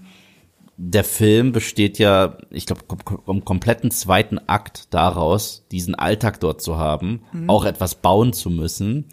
der 0.75 1.03
Film 1.03 1.51
besteht 1.51 1.99
ja, 1.99 2.37
ich 2.49 2.65
glaube, 2.65 2.81
im 3.27 3.45
kompletten 3.45 3.91
zweiten 3.91 4.39
Akt 4.47 4.93
daraus, 4.93 5.65
diesen 5.71 5.95
Alltag 5.95 6.39
dort 6.39 6.61
zu 6.61 6.77
haben, 6.77 7.21
mhm. 7.31 7.49
auch 7.49 7.65
etwas 7.65 7.95
bauen 7.95 8.33
zu 8.33 8.49
müssen, 8.49 9.05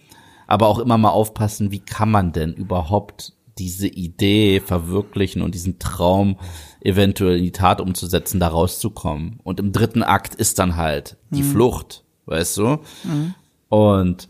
aber 0.48 0.66
auch 0.66 0.80
immer 0.80 0.98
mal 0.98 1.10
aufpassen, 1.10 1.70
wie 1.70 1.78
kann 1.78 2.10
man 2.10 2.32
denn 2.32 2.54
überhaupt 2.54 3.34
diese 3.58 3.86
Idee 3.86 4.60
verwirklichen 4.60 5.42
und 5.42 5.54
diesen 5.54 5.78
Traum 5.78 6.38
eventuell 6.80 7.38
in 7.38 7.44
die 7.44 7.52
Tat 7.52 7.80
umzusetzen, 7.80 8.40
da 8.40 8.48
rauszukommen. 8.48 9.40
Und 9.44 9.60
im 9.60 9.72
dritten 9.72 10.02
Akt 10.02 10.34
ist 10.34 10.58
dann 10.58 10.76
halt 10.76 11.16
die 11.30 11.42
mhm. 11.42 11.52
Flucht, 11.52 12.04
weißt 12.26 12.56
du? 12.56 12.78
Mhm. 13.04 13.34
Und 13.68 14.28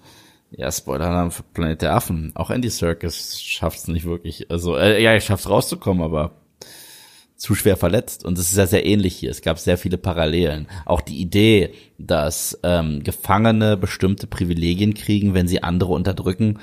ja, 0.51 0.73
Spoiler 0.73 1.31
für 1.31 1.43
Planet 1.43 1.83
der 1.83 1.95
Affen. 1.95 2.33
Auch 2.35 2.51
Andy 2.51 2.71
Serkis 2.71 3.41
schafft 3.41 3.79
es 3.79 3.89
nicht 3.89 4.07
wirklich. 4.07 4.51
Also, 4.51 4.77
äh, 4.77 5.03
ja, 5.03 5.13
er 5.13 5.21
schafft 5.21 5.45
es 5.45 5.51
rauszukommen, 5.51 6.03
aber 6.03 6.33
zu 7.39 7.55
schwer 7.55 7.77
verletzt. 7.77 8.25
Und 8.25 8.37
es 8.37 8.51
ist 8.51 8.59
ja 8.59 8.67
sehr 8.67 8.85
ähnlich 8.85 9.17
hier. 9.17 9.31
Es 9.31 9.43
gab 9.43 9.59
sehr 9.59 9.79
viele 9.79 9.97
Parallelen. 9.97 10.67
Auch 10.85 11.01
die 11.01 11.21
Idee, 11.21 11.71
dass 11.97 12.59
ähm, 12.65 13.03
Gefangene 13.05 13.77
bestimmte 13.77 14.27
Privilegien 14.27 14.93
kriegen, 14.93 15.35
wenn 15.35 15.49
sie 15.49 15.63
andere 15.63 15.93
unterdrücken, 15.93 16.59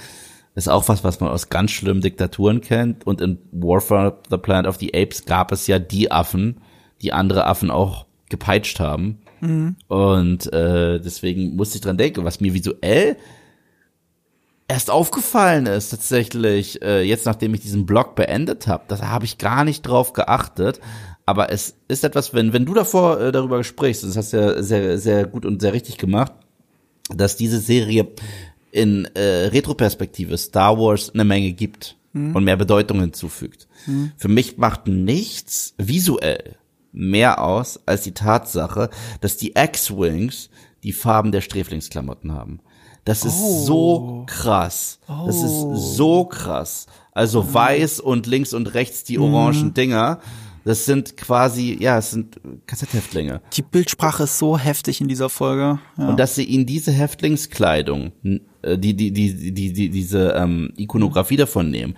ist 0.53 0.69
auch 0.69 0.87
was, 0.87 1.03
was 1.03 1.19
man 1.21 1.29
aus 1.29 1.49
ganz 1.49 1.71
schlimmen 1.71 2.01
Diktaturen 2.01 2.61
kennt. 2.61 3.07
Und 3.07 3.21
in 3.21 3.39
War 3.51 3.79
for 3.79 4.19
the 4.29 4.37
Planet 4.37 4.67
of 4.67 4.75
the 4.75 4.93
Apes 4.93 5.25
gab 5.25 5.53
es 5.53 5.65
ja 5.65 5.79
die 5.79 6.11
Affen, 6.11 6.57
die 7.01 7.13
andere 7.13 7.45
Affen 7.45 7.71
auch 7.71 8.05
gepeitscht 8.29 8.79
haben. 8.81 9.19
Mhm. 9.39 9.77
Und 9.87 10.51
äh, 10.51 10.99
deswegen 10.99 11.55
musste 11.55 11.77
ich 11.77 11.81
dran 11.81 11.97
denken, 11.97 12.25
was 12.25 12.41
mir 12.41 12.53
visuell 12.53 13.15
erst 14.67 14.89
aufgefallen 14.89 15.65
ist 15.65 15.89
tatsächlich, 15.89 16.81
äh, 16.81 17.01
jetzt 17.01 17.25
nachdem 17.25 17.53
ich 17.53 17.61
diesen 17.61 17.85
Blog 17.85 18.15
beendet 18.15 18.67
habe, 18.67 18.83
da 18.87 18.99
habe 18.99 19.25
ich 19.25 19.37
gar 19.37 19.63
nicht 19.63 19.81
drauf 19.83 20.13
geachtet. 20.13 20.79
Aber 21.25 21.51
es 21.51 21.75
ist 21.87 22.03
etwas, 22.03 22.33
wenn, 22.33 22.53
wenn 22.53 22.65
du 22.65 22.73
davor 22.73 23.19
äh, 23.19 23.31
darüber 23.31 23.63
sprichst, 23.63 24.03
das 24.03 24.15
hast 24.15 24.33
du 24.33 24.37
ja 24.37 24.61
sehr, 24.61 24.99
sehr 24.99 25.25
gut 25.25 25.45
und 25.45 25.61
sehr 25.61 25.73
richtig 25.73 25.97
gemacht, 25.97 26.33
dass 27.09 27.35
diese 27.35 27.59
Serie 27.59 28.07
in 28.71 29.05
äh, 29.15 29.47
Retroperspektive 29.47 30.37
Star 30.37 30.77
Wars 30.77 31.11
eine 31.11 31.23
Menge 31.23 31.53
gibt 31.53 31.97
mhm. 32.13 32.35
und 32.35 32.43
mehr 32.43 32.57
Bedeutung 32.57 32.99
hinzufügt. 32.99 33.67
Mhm. 33.87 34.11
Für 34.17 34.27
mich 34.27 34.57
macht 34.57 34.87
nichts 34.87 35.73
visuell 35.77 36.57
mehr 36.91 37.43
aus 37.43 37.79
als 37.85 38.03
die 38.03 38.13
Tatsache, 38.13 38.89
dass 39.21 39.37
die 39.37 39.53
X-Wings 39.55 40.49
die 40.83 40.93
Farben 40.93 41.31
der 41.31 41.41
Sträflingsklamotten 41.41 42.31
haben. 42.31 42.59
Das 43.05 43.23
ist 43.23 43.39
oh. 43.39 43.63
so 43.63 44.23
krass. 44.27 44.99
Oh. 45.07 45.27
Das 45.27 45.37
ist 45.37 45.51
oh. 45.51 45.75
so 45.75 46.25
krass. 46.25 46.87
Also 47.11 47.43
mhm. 47.43 47.53
weiß 47.53 47.99
und 48.01 48.27
links 48.27 48.53
und 48.53 48.73
rechts 48.73 49.03
die 49.03 49.19
orangen 49.19 49.67
mhm. 49.67 49.73
Dinger. 49.73 50.19
Das 50.65 50.85
sind 50.85 51.15
quasi, 51.15 51.77
ja, 51.79 51.99
es 51.99 52.09
sind 52.09 52.41
Kassetthäftlinge. 52.65 53.39
Die 53.53 53.61
Bildsprache 53.61 54.23
ist 54.23 54.39
so 54.39 54.57
heftig 54.57 54.99
in 54.99 55.07
dieser 55.07 55.29
Folge. 55.29 55.79
Ja. 55.97 56.07
Und 56.07 56.19
dass 56.19 56.33
sie 56.33 56.43
ihnen 56.43 56.65
diese 56.65 56.91
Häftlingskleidung, 56.91 58.11
äh, 58.63 58.77
die, 58.77 58.95
die, 58.95 59.11
die, 59.11 59.53
die, 59.53 59.73
die, 59.73 59.89
diese 59.89 60.31
ähm, 60.31 60.73
Ikonografie 60.75 61.37
davon 61.37 61.69
nehmen, 61.69 61.95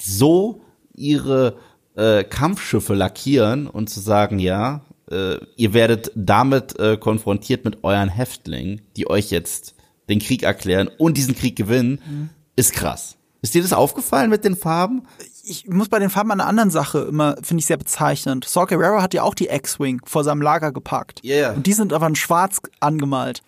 so 0.00 0.62
ihre 0.96 1.56
äh, 1.94 2.24
Kampfschiffe 2.24 2.94
lackieren 2.94 3.66
und 3.66 3.90
zu 3.90 4.00
sagen, 4.00 4.38
ja, 4.38 4.80
äh, 5.10 5.36
ihr 5.56 5.74
werdet 5.74 6.10
damit 6.14 6.78
äh, 6.78 6.96
konfrontiert 6.96 7.66
mit 7.66 7.84
euren 7.84 8.08
Häftlingen, 8.08 8.80
die 8.96 9.10
euch 9.10 9.30
jetzt 9.30 9.74
den 10.10 10.18
Krieg 10.18 10.42
erklären 10.42 10.90
und 10.98 11.16
diesen 11.16 11.34
Krieg 11.34 11.56
gewinnen, 11.56 12.00
mhm. 12.06 12.28
ist 12.56 12.72
krass. 12.72 13.16
Ist 13.42 13.54
dir 13.54 13.62
das 13.62 13.72
aufgefallen 13.72 14.28
mit 14.28 14.44
den 14.44 14.56
Farben? 14.56 15.02
Ich 15.44 15.66
muss 15.66 15.88
bei 15.88 15.98
den 15.98 16.10
Farben 16.10 16.30
an 16.30 16.40
einer 16.40 16.48
anderen 16.48 16.70
Sache 16.70 17.06
immer, 17.08 17.36
finde 17.42 17.60
ich 17.60 17.66
sehr 17.66 17.78
bezeichnend. 17.78 18.44
Saw 18.44 18.66
Gerrera 18.66 19.00
hat 19.00 19.14
ja 19.14 19.22
auch 19.22 19.34
die 19.34 19.48
X-Wing 19.48 20.02
vor 20.04 20.24
seinem 20.24 20.42
Lager 20.42 20.72
gepackt. 20.72 21.24
Yeah. 21.24 21.52
Und 21.52 21.66
die 21.66 21.72
sind 21.72 21.92
aber 21.94 22.06
in 22.06 22.16
schwarz 22.16 22.58
angemalt. 22.80 23.42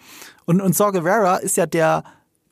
Und, 0.46 0.62
und 0.62 0.74
Saw 0.74 0.92
Gerrera 0.92 1.36
ist 1.36 1.58
ja 1.58 1.66
der, 1.66 2.04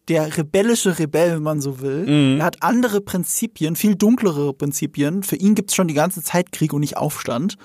der 0.09 0.37
rebellische 0.37 0.99
Rebell, 0.99 1.37
wenn 1.37 1.43
man 1.43 1.61
so 1.63 1.81
will. 1.81 2.07
Mhm. 2.07 2.41
Er 2.41 2.45
hat 2.45 2.63
andere 2.63 3.01
Prinzipien, 3.01 3.75
viel 3.75 3.95
dunklere 3.95 4.53
Prinzipien. 4.53 5.23
Für 5.23 5.37
ihn 5.37 5.55
gibt 5.55 5.71
es 5.71 5.77
schon 5.77 5.89
die 5.89 5.95
ganze 5.95 6.23
Zeit 6.23 6.53
Krieg 6.53 6.75
und 6.75 6.81
nicht 6.81 6.99
Aufstand. 6.99 7.57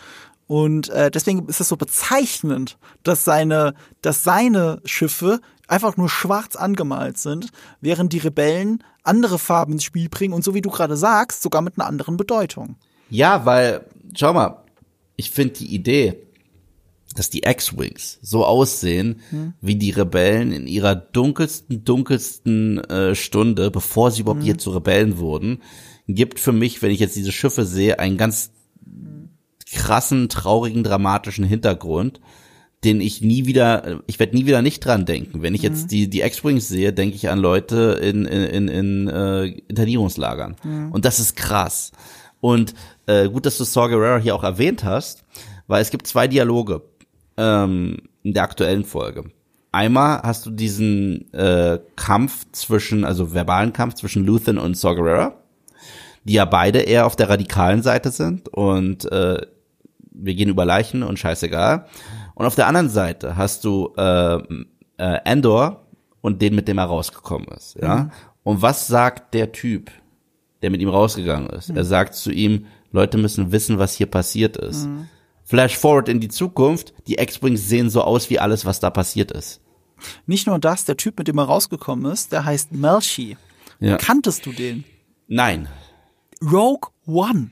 Und 0.48 0.90
äh, 0.90 1.10
deswegen 1.10 1.48
ist 1.48 1.60
es 1.60 1.68
so 1.68 1.76
bezeichnend, 1.76 2.78
dass 3.04 3.26
seine, 3.26 3.74
dass 4.02 4.24
seine 4.24 4.80
Schiffe 4.86 5.40
einfach 5.68 5.98
nur 5.98 6.10
schwarz 6.10 6.56
angemalt 6.56 7.18
sind, 7.18 7.50
während 7.82 8.14
die 8.14 8.20
Rebellen 8.20 8.84
andere 9.04 9.40
Farben 9.40 9.74
ins 9.74 9.84
Spiel 9.84 10.10
bringen 10.10 10.34
und 10.34 10.44
so 10.44 10.54
wie 10.54 10.62
du 10.62 10.70
gerade 10.70 10.98
sagst, 10.98 11.42
sogar 11.42 11.62
mit 11.62 11.78
einer 11.78 11.88
anderen 11.88 12.18
Bedeutung. 12.18 12.76
Ja, 13.10 13.46
weil, 13.46 13.86
schau 14.16 14.34
mal, 14.34 14.64
ich 15.16 15.32
finde 15.32 15.56
die 15.56 15.74
Idee, 15.74 16.22
dass 17.16 17.30
die 17.30 17.44
X-Wings 17.46 18.20
so 18.22 18.46
aussehen 18.46 19.22
hm. 19.30 19.54
wie 19.62 19.76
die 19.76 19.92
Rebellen 19.92 20.52
in 20.52 20.68
ihrer 20.68 20.96
dunkelsten, 20.96 21.86
dunkelsten 21.86 22.80
äh, 22.86 23.16
Stunde, 23.16 23.72
bevor 23.72 24.12
sie 24.12 24.22
überhaupt 24.22 24.42
hm. 24.42 24.46
hier 24.46 24.58
zu 24.58 24.72
Rebellen 24.72 25.18
wurden, 25.18 25.62
gibt 26.08 26.40
für 26.40 26.52
mich, 26.52 26.82
wenn 26.82 26.92
ich 26.92 27.00
jetzt 27.00 27.16
diese 27.16 27.32
Schiffe 27.32 27.66
sehe, 27.66 28.00
einen 28.00 28.18
ganz 28.18 28.52
krassen, 29.72 30.30
traurigen, 30.30 30.84
dramatischen 30.84 31.46
Hintergrund, 31.46 32.20
den 32.86 33.02
ich 33.02 33.22
nie 33.22 33.46
wieder, 33.46 34.02
ich 34.08 34.20
werde 34.20 34.36
nie 34.36 34.46
wieder 34.46 34.62
nicht 34.62 34.86
dran 34.86 35.06
denken. 35.06 35.42
Wenn 35.42 35.56
ich 35.56 35.64
mhm. 35.64 35.68
jetzt 35.70 35.92
die, 35.92 36.10
die 36.10 36.22
X-Wings 36.22 36.68
sehe, 36.68 36.94
denke 36.94 37.16
ich 37.16 37.30
an 37.30 37.40
Leute 37.40 38.00
in, 38.02 38.26
in, 38.26 38.44
in, 38.44 38.68
in 38.68 39.08
äh, 39.08 39.46
Internierungslagern. 39.68 40.56
Mhm. 40.64 40.92
Und 40.92 41.04
das 41.04 41.20
ist 41.20 41.36
krass. 41.36 41.92
Und 42.40 42.76
äh, 43.08 43.28
gut, 43.28 43.46
dass 43.46 43.58
du 43.58 43.64
Saw 43.64 43.90
Gerrera 43.90 44.20
hier 44.20 44.36
auch 44.36 44.44
erwähnt 44.44 44.84
hast, 44.84 45.24
weil 45.68 45.82
es 45.82 45.90
gibt 45.90 46.06
zwei 46.08 46.28
Dialoge 46.28 46.84
ähm, 47.38 47.98
in 48.24 48.34
der 48.34 48.44
aktuellen 48.44 48.86
Folge. 48.86 49.26
Einmal 49.72 50.22
hast 50.22 50.46
du 50.46 50.52
diesen 50.52 51.34
äh, 51.34 51.80
Kampf 51.96 52.46
zwischen, 52.52 53.04
also 53.04 53.34
verbalen 53.34 53.74
Kampf 53.74 53.96
zwischen 53.96 54.26
Luthen 54.26 54.58
und 54.58 54.78
Saw 54.78 54.96
Gerrera, 54.96 55.36
die 56.24 56.34
ja 56.34 56.46
beide 56.46 56.80
eher 56.80 57.06
auf 57.06 57.16
der 57.16 57.30
radikalen 57.30 57.82
Seite 57.82 58.12
sind 58.12 58.48
und 58.48 59.12
äh, 59.12 59.42
wir 60.18 60.34
gehen 60.34 60.50
über 60.50 60.66
Leichen 60.66 61.04
und 61.04 61.20
scheißegal. 61.20 61.88
Und 62.36 62.46
auf 62.46 62.56
der 62.56 62.68
anderen 62.68 62.90
Seite 62.90 63.36
hast 63.36 63.64
du 63.64 63.94
äh, 63.98 64.36
äh, 64.98 65.20
Endor 65.24 65.88
und 66.22 66.42
den, 66.42 66.56
mit 66.56 66.68
dem 66.68 66.78
er 66.78 66.86
rausgekommen 66.86 67.48
ist. 67.50 67.78
Ja. 67.82 67.96
Mhm. 67.96 68.12
Und 68.44 68.62
was 68.62 68.88
sagt 68.88 69.34
der 69.34 69.52
Typ, 69.52 69.92
der 70.62 70.70
mit 70.70 70.82
ihm 70.82 70.90
rausgegangen 70.90 71.50
ist? 71.50 71.70
Mhm. 71.70 71.78
Er 71.78 71.86
sagt 71.86 72.16
zu 72.16 72.32
ihm, 72.32 72.68
Leute 72.92 73.18
müssen 73.18 73.52
wissen, 73.52 73.80
was 73.80 73.94
hier 73.94 74.08
passiert 74.08 74.58
ist. 74.58 74.86
Mhm. 74.86 75.08
Flash 75.44 75.78
forward 75.78 76.10
in 76.10 76.20
die 76.20 76.28
Zukunft, 76.28 76.94
die 77.08 77.20
X-Wings 77.20 77.68
sehen 77.68 77.90
so 77.90 78.02
aus 78.02 78.30
wie 78.30 78.40
alles, 78.40 78.66
was 78.66 78.80
da 78.80 78.90
passiert 78.90 79.32
ist. 79.32 79.62
Nicht 80.26 80.48
nur 80.48 80.60
das, 80.60 80.86
der 80.86 80.98
Typ, 80.98 81.18
mit 81.18 81.28
dem 81.28 81.38
er 81.38 81.46
rausgekommen 81.46 82.12
ist, 82.12 82.32
der 82.32 82.46
heißt 82.46 82.72
Melchi. 82.72 83.38
Ja. 83.80 83.98
Kanntest 83.98 84.46
du 84.46 84.52
den? 84.52 84.84
Nein. 85.28 85.68
Rogue 86.42 86.90
One. 87.06 87.52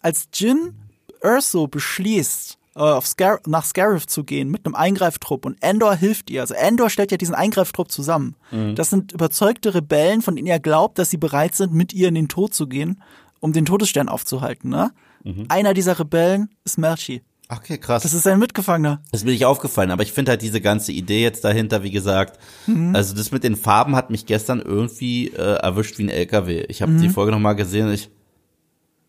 Als 0.00 0.28
Jin 0.32 0.74
Urso 1.22 1.66
beschließt, 1.66 2.58
auf 2.82 3.06
Scar 3.06 3.40
nach 3.46 3.64
Scarif 3.64 4.06
zu 4.06 4.24
gehen 4.24 4.50
mit 4.50 4.66
einem 4.66 4.74
Eingreiftrupp 4.74 5.46
und 5.46 5.56
Endor 5.62 5.94
hilft 5.94 6.30
ihr. 6.30 6.42
Also 6.42 6.54
Endor 6.54 6.90
stellt 6.90 7.10
ja 7.10 7.16
diesen 7.16 7.34
Eingreiftrupp 7.34 7.90
zusammen. 7.90 8.36
Mhm. 8.50 8.74
Das 8.74 8.90
sind 8.90 9.12
überzeugte 9.12 9.74
Rebellen, 9.74 10.22
von 10.22 10.36
denen 10.36 10.46
er 10.46 10.60
glaubt, 10.60 10.98
dass 10.98 11.10
sie 11.10 11.16
bereit 11.16 11.54
sind, 11.54 11.72
mit 11.72 11.92
ihr 11.92 12.08
in 12.08 12.14
den 12.14 12.28
Tod 12.28 12.54
zu 12.54 12.66
gehen, 12.66 13.02
um 13.40 13.52
den 13.52 13.64
Todesstern 13.64 14.08
aufzuhalten. 14.08 14.70
Ne? 14.70 14.90
Mhm. 15.24 15.46
Einer 15.48 15.74
dieser 15.74 15.98
Rebellen 15.98 16.50
ist 16.64 16.78
Melchi. 16.78 17.22
Okay, 17.48 17.78
krass. 17.78 18.02
Das 18.02 18.12
ist 18.12 18.24
sein 18.24 18.40
Mitgefangener. 18.40 19.00
Das 19.12 19.24
mir 19.24 19.30
nicht 19.30 19.44
aufgefallen, 19.44 19.92
aber 19.92 20.02
ich 20.02 20.12
finde 20.12 20.30
halt 20.30 20.42
diese 20.42 20.60
ganze 20.60 20.90
Idee 20.90 21.22
jetzt 21.22 21.44
dahinter, 21.44 21.84
wie 21.84 21.92
gesagt, 21.92 22.40
mhm. 22.66 22.94
also 22.94 23.14
das 23.14 23.30
mit 23.30 23.44
den 23.44 23.54
Farben 23.54 23.94
hat 23.94 24.10
mich 24.10 24.26
gestern 24.26 24.60
irgendwie 24.60 25.28
äh, 25.28 25.58
erwischt 25.58 25.98
wie 25.98 26.04
ein 26.04 26.08
LKW. 26.08 26.64
Ich 26.68 26.82
habe 26.82 26.92
mhm. 26.92 27.02
die 27.02 27.08
Folge 27.08 27.30
nochmal 27.30 27.54
gesehen 27.54 27.86
und 27.86 27.94
ich, 27.94 28.10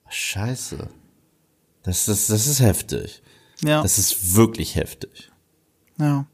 scheiße. 0.08 0.88
Das 1.82 2.08
ist, 2.08 2.30
das 2.30 2.46
ist 2.48 2.60
heftig. 2.60 3.24
Ja. 3.62 3.82
Das 3.82 3.98
ist 3.98 4.36
wirklich 4.36 4.76
heftig. 4.76 5.32
Ja. 6.00 6.26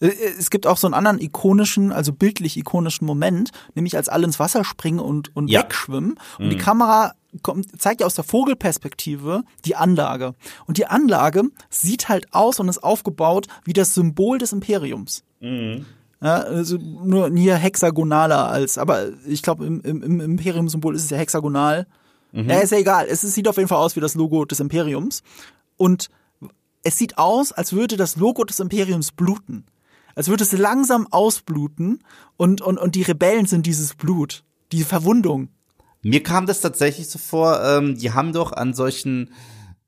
Äh, 0.00 0.10
es 0.38 0.50
gibt 0.50 0.66
auch 0.66 0.76
so 0.76 0.86
einen 0.86 0.94
anderen 0.94 1.20
ikonischen, 1.20 1.92
also 1.92 2.12
bildlich 2.12 2.56
ikonischen 2.56 3.06
Moment, 3.06 3.50
nämlich 3.74 3.96
als 3.96 4.08
alle 4.08 4.26
ins 4.26 4.38
Wasser 4.38 4.64
springen 4.64 4.98
und, 4.98 5.34
und 5.34 5.48
ja. 5.48 5.60
wegschwimmen. 5.60 6.18
Und 6.38 6.46
mhm. 6.46 6.50
die 6.50 6.56
Kamera 6.56 7.14
kommt, 7.42 7.80
zeigt 7.80 8.00
ja 8.00 8.06
aus 8.06 8.14
der 8.14 8.24
Vogelperspektive 8.24 9.44
die 9.64 9.76
Anlage. 9.76 10.34
Und 10.66 10.76
die 10.78 10.86
Anlage 10.86 11.44
sieht 11.70 12.08
halt 12.08 12.34
aus 12.34 12.60
und 12.60 12.68
ist 12.68 12.82
aufgebaut 12.82 13.46
wie 13.64 13.72
das 13.72 13.94
Symbol 13.94 14.38
des 14.38 14.52
Imperiums. 14.52 15.24
Mhm. 15.40 15.86
Ja, 16.20 16.36
also 16.36 16.76
nur 16.76 17.34
hier 17.34 17.56
hexagonaler 17.56 18.48
als, 18.48 18.78
aber 18.78 19.08
ich 19.26 19.42
glaube, 19.42 19.66
im, 19.66 19.80
im, 19.80 20.02
im 20.02 20.20
Imperium-Symbol 20.20 20.94
ist 20.94 21.04
es 21.04 21.10
ja 21.10 21.16
hexagonal. 21.16 21.86
Mhm. 22.30 22.48
Ja, 22.48 22.60
ist 22.60 22.70
ja 22.70 22.78
egal. 22.78 23.06
Es 23.08 23.22
sieht 23.22 23.48
auf 23.48 23.56
jeden 23.56 23.68
Fall 23.68 23.78
aus 23.78 23.96
wie 23.96 24.00
das 24.00 24.14
Logo 24.14 24.44
des 24.44 24.60
Imperiums. 24.60 25.22
Und 25.76 26.10
es 26.82 26.98
sieht 26.98 27.18
aus, 27.18 27.52
als 27.52 27.72
würde 27.72 27.96
das 27.96 28.16
Logo 28.16 28.44
des 28.44 28.60
Imperiums 28.60 29.12
bluten. 29.12 29.64
Als 30.14 30.28
würde 30.28 30.44
es 30.44 30.52
langsam 30.52 31.06
ausbluten 31.10 32.00
und, 32.36 32.60
und, 32.60 32.78
und 32.78 32.94
die 32.94 33.02
Rebellen 33.02 33.46
sind 33.46 33.66
dieses 33.66 33.94
Blut, 33.94 34.44
diese 34.70 34.84
Verwundung. 34.84 35.48
Mir 36.02 36.22
kam 36.22 36.46
das 36.46 36.60
tatsächlich 36.60 37.08
so 37.08 37.18
vor, 37.18 37.62
ähm, 37.64 37.96
die 37.96 38.12
haben 38.12 38.32
doch 38.32 38.52
an 38.52 38.74
solchen, 38.74 39.30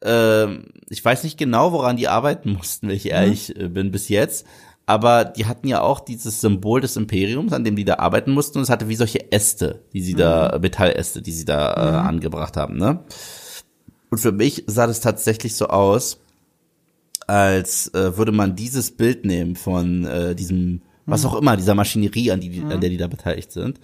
ähm, 0.03 0.67
ich 0.89 1.05
weiß 1.05 1.25
nicht 1.25 1.37
genau, 1.37 1.73
woran 1.73 1.97
die 1.97 2.09
arbeiten 2.09 2.53
mussten, 2.53 2.89
wenn 2.89 2.97
ich 2.97 3.11
ehrlich 3.11 3.55
mhm. 3.55 3.75
bin 3.75 3.91
bis 3.91 4.09
jetzt, 4.09 4.47
aber 4.87 5.25
die 5.25 5.47
hatten 5.47 5.67
ja 5.67 5.81
auch 5.81 6.01
dieses 6.01 6.41
Symbol 6.41 6.81
des 6.81 6.97
Imperiums, 6.97 7.53
an 7.53 7.65
dem 7.65 7.75
die 7.75 7.85
da 7.85 7.97
arbeiten 7.97 8.33
mussten, 8.33 8.59
und 8.59 8.65
es 8.65 8.71
hatte 8.71 8.89
wie 8.89 8.97
solche 8.97 9.33
Äste, 9.33 9.83
die 9.93 10.03
sie 10.03 10.15
mhm. 10.15 10.19
da, 10.19 10.59
Metalläste, 10.61 11.21
die 11.21 11.33
sie 11.33 11.45
da 11.45 11.73
äh, 11.73 11.91
mhm. 11.91 12.09
angebracht 12.09 12.57
haben, 12.57 12.77
ne? 12.77 13.05
Und 14.11 14.19
für 14.19 14.33
mich 14.33 14.63
sah 14.69 14.87
das 14.87 15.01
tatsächlich 15.01 15.57
so 15.57 15.67
aus, 15.67 16.21
als 17.27 17.89
äh, 17.95 18.17
würde 18.17 18.33
man 18.33 18.57
dieses 18.57 18.91
Bild 18.91 19.25
nehmen 19.25 19.57
von 19.57 20.05
äh, 20.05 20.35
diesem, 20.35 20.83
was 21.07 21.23
mhm. 21.23 21.29
auch 21.29 21.35
immer, 21.37 21.57
dieser 21.57 21.75
Maschinerie, 21.75 22.31
an, 22.31 22.41
die, 22.41 22.63
an 22.63 22.81
der 22.81 22.91
die 22.91 22.97
da 22.97 23.07
beteiligt 23.07 23.53
sind, 23.53 23.81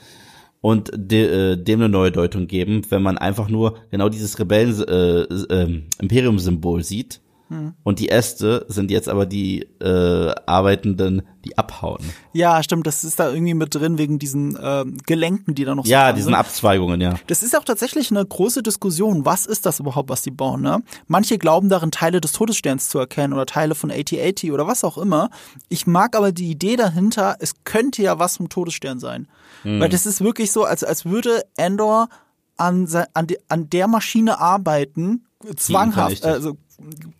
und 0.61 0.91
de, 0.95 1.53
äh, 1.53 1.57
dem 1.57 1.81
eine 1.81 1.89
neue 1.89 2.13
Deutung 2.13 2.47
geben, 2.47 2.83
wenn 2.91 3.03
man 3.03 3.19
einfach 3.19 3.49
nur 3.49 3.79
genau 3.91 4.09
dieses 4.09 4.39
Rebellen 4.39 4.79
äh, 4.87 5.23
äh, 5.23 5.83
Imperium-Symbol 6.01 6.85
sieht 6.85 7.21
hm. 7.51 7.75
Und 7.83 7.99
die 7.99 8.11
Äste 8.11 8.65
sind 8.69 8.93
jetzt 8.93 9.09
aber 9.09 9.27
die 9.27 9.63
äh, 9.81 10.33
Arbeitenden, 10.47 11.23
die 11.45 11.59
abhauen. 11.59 12.01
Ja, 12.33 12.63
stimmt. 12.63 12.87
Das 12.87 13.03
ist 13.03 13.19
da 13.19 13.33
irgendwie 13.33 13.55
mit 13.55 13.75
drin 13.75 13.99
wegen 13.99 14.21
diesen 14.21 14.55
äh, 14.55 14.85
Gelenken, 15.05 15.57
die 15.57 15.65
da 15.65 15.75
noch 15.75 15.85
so 15.85 15.91
Ja, 15.91 16.13
diesen 16.13 16.27
sind. 16.27 16.35
Abzweigungen, 16.37 17.01
ja. 17.01 17.15
Das 17.27 17.43
ist 17.43 17.59
auch 17.59 17.65
tatsächlich 17.65 18.13
eine 18.13 18.25
große 18.25 18.63
Diskussion. 18.63 19.25
Was 19.25 19.47
ist 19.47 19.67
das 19.67 19.81
überhaupt, 19.81 20.11
was 20.11 20.23
die 20.23 20.31
bauen? 20.31 20.63
Ne? 20.63 20.81
Manche 21.09 21.39
glauben 21.39 21.69
darin, 21.69 21.91
Teile 21.91 22.21
des 22.21 22.31
Todessterns 22.31 22.89
zu 22.89 23.01
erkennen 23.01 23.33
oder 23.33 23.47
Teile 23.47 23.75
von 23.75 23.91
AT-AT 23.91 24.45
oder 24.45 24.69
was 24.69 24.85
auch 24.85 24.97
immer. 24.97 25.29
Ich 25.69 25.89
mag 25.89 26.15
aber 26.15 26.31
die 26.31 26.53
Idee 26.53 26.77
dahinter, 26.77 27.37
es 27.41 27.65
könnte 27.65 28.01
ja 28.01 28.21
was 28.21 28.37
vom 28.37 28.49
Todesstern 28.49 29.01
sein. 29.01 29.27
Hm. 29.63 29.81
Weil 29.81 29.89
das 29.89 30.07
ist 30.07 30.21
wirklich 30.21 30.53
so, 30.53 30.63
als, 30.63 30.85
als 30.85 31.05
würde 31.05 31.43
Endor 31.57 32.09
an, 32.57 32.87
an, 33.15 33.27
an 33.49 33.71
der 33.71 33.89
Maschine 33.89 34.39
arbeiten, 34.39 35.25
zwanghaft, 35.57 36.25
also 36.25 36.57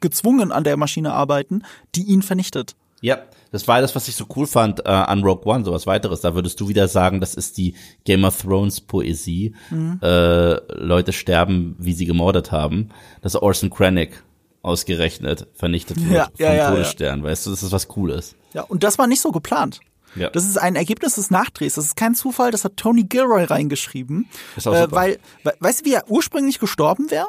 gezwungen 0.01 0.53
an 0.53 0.65
der 0.65 0.77
Maschine 0.77 1.13
arbeiten, 1.13 1.63
die 1.95 2.05
ihn 2.05 2.23
vernichtet. 2.23 2.75
Ja, 3.01 3.23
das 3.51 3.67
war 3.67 3.81
das, 3.81 3.95
was 3.95 4.09
ich 4.09 4.15
so 4.15 4.27
cool 4.37 4.47
fand 4.47 4.81
äh, 4.81 4.89
an 4.89 5.23
Rogue 5.23 5.51
One, 5.51 5.65
sowas 5.65 5.87
weiteres. 5.87 6.21
Da 6.21 6.35
würdest 6.35 6.61
du 6.61 6.69
wieder 6.69 6.87
sagen, 6.87 7.21
das 7.21 7.35
ist 7.35 7.57
die 7.57 7.75
Game 8.05 8.25
of 8.25 8.43
Thrones 8.43 8.81
Poesie. 8.81 9.55
Mhm. 9.71 9.99
Äh, 10.03 10.55
Leute 10.75 11.13
sterben, 11.13 11.77
wie 11.79 11.95
sie 11.95 12.05
gemordet 12.05 12.53
haben. 12.53 12.91
Das 13.23 13.37
Orson 13.37 13.71
Krennic 13.71 14.23
ausgerechnet 14.63 15.49
vernichtet 15.55 15.99
wird 16.01 16.13
ja, 16.13 16.25
vom 16.25 16.35
ja, 16.39 16.55
ja, 16.55 16.71
Todesstern. 16.71 17.23
Weißt 17.23 17.47
du, 17.47 17.51
das 17.51 17.63
ist 17.63 17.73
was 17.73 17.89
Cooles. 17.89 18.37
Ja, 18.53 18.63
und 18.63 18.85
das 18.85 18.99
war 18.99 19.07
nicht 19.07 19.23
so 19.23 19.33
geplant. 19.33 19.81
Ja. 20.17 20.29
Das 20.31 20.45
ist 20.45 20.59
ein 20.59 20.77
Ergebnis 20.77 21.15
des 21.15 21.31
Nachdrehs. 21.31 21.75
Das 21.75 21.87
ist 21.87 21.97
kein 21.97 22.15
Zufall. 22.15 22.51
Das 22.51 22.65
hat 22.65 22.77
Tony 22.77 23.05
Gilroy 23.05 23.45
reingeschrieben. 23.45 24.29
Ist 24.57 24.67
auch 24.69 24.75
äh, 24.75 24.91
weil, 24.91 25.19
weißt 25.61 25.81
du, 25.81 25.85
wie 25.85 25.95
er 25.95 26.11
ursprünglich 26.11 26.59
gestorben 26.59 27.11
wäre? 27.11 27.27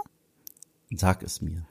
Sag 0.93 1.23
es 1.23 1.41
mir. 1.41 1.65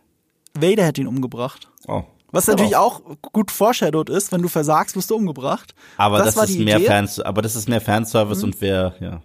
Vader 0.54 0.84
hätte 0.84 1.00
ihn 1.00 1.06
umgebracht. 1.06 1.68
Oh. 1.86 2.04
Was 2.32 2.46
natürlich 2.46 2.76
auch. 2.76 3.04
auch 3.04 3.16
gut 3.32 3.50
foreshadowed 3.50 4.08
ist, 4.08 4.30
wenn 4.32 4.42
du 4.42 4.48
versagst, 4.48 4.96
wirst 4.96 5.10
du 5.10 5.16
umgebracht. 5.16 5.74
Aber 5.96 6.18
das, 6.18 6.36
das 6.36 6.50
ist 6.50 6.58
mehr 6.58 6.80
Fans, 6.80 7.18
aber 7.18 7.42
das 7.42 7.56
ist 7.56 7.68
mehr 7.68 7.80
Fanservice 7.80 8.38
mhm. 8.38 8.44
und 8.44 8.60
wer, 8.60 8.94
ja. 9.00 9.22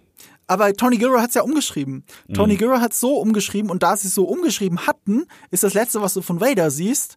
Aber 0.48 0.72
Tony 0.74 0.96
Gilroy 0.96 1.20
hat 1.20 1.30
es 1.30 1.34
ja 1.34 1.42
umgeschrieben. 1.42 2.04
Mhm. 2.28 2.34
Tony 2.34 2.56
Gilroy 2.56 2.78
hat 2.78 2.92
es 2.92 3.00
so 3.00 3.16
umgeschrieben 3.16 3.70
und 3.70 3.82
da 3.82 3.96
sie 3.96 4.08
es 4.08 4.14
so 4.14 4.24
umgeschrieben 4.24 4.86
hatten, 4.86 5.26
ist 5.50 5.64
das 5.64 5.74
letzte, 5.74 6.02
was 6.02 6.14
du 6.14 6.22
von 6.22 6.40
Vader 6.40 6.70
siehst, 6.70 7.16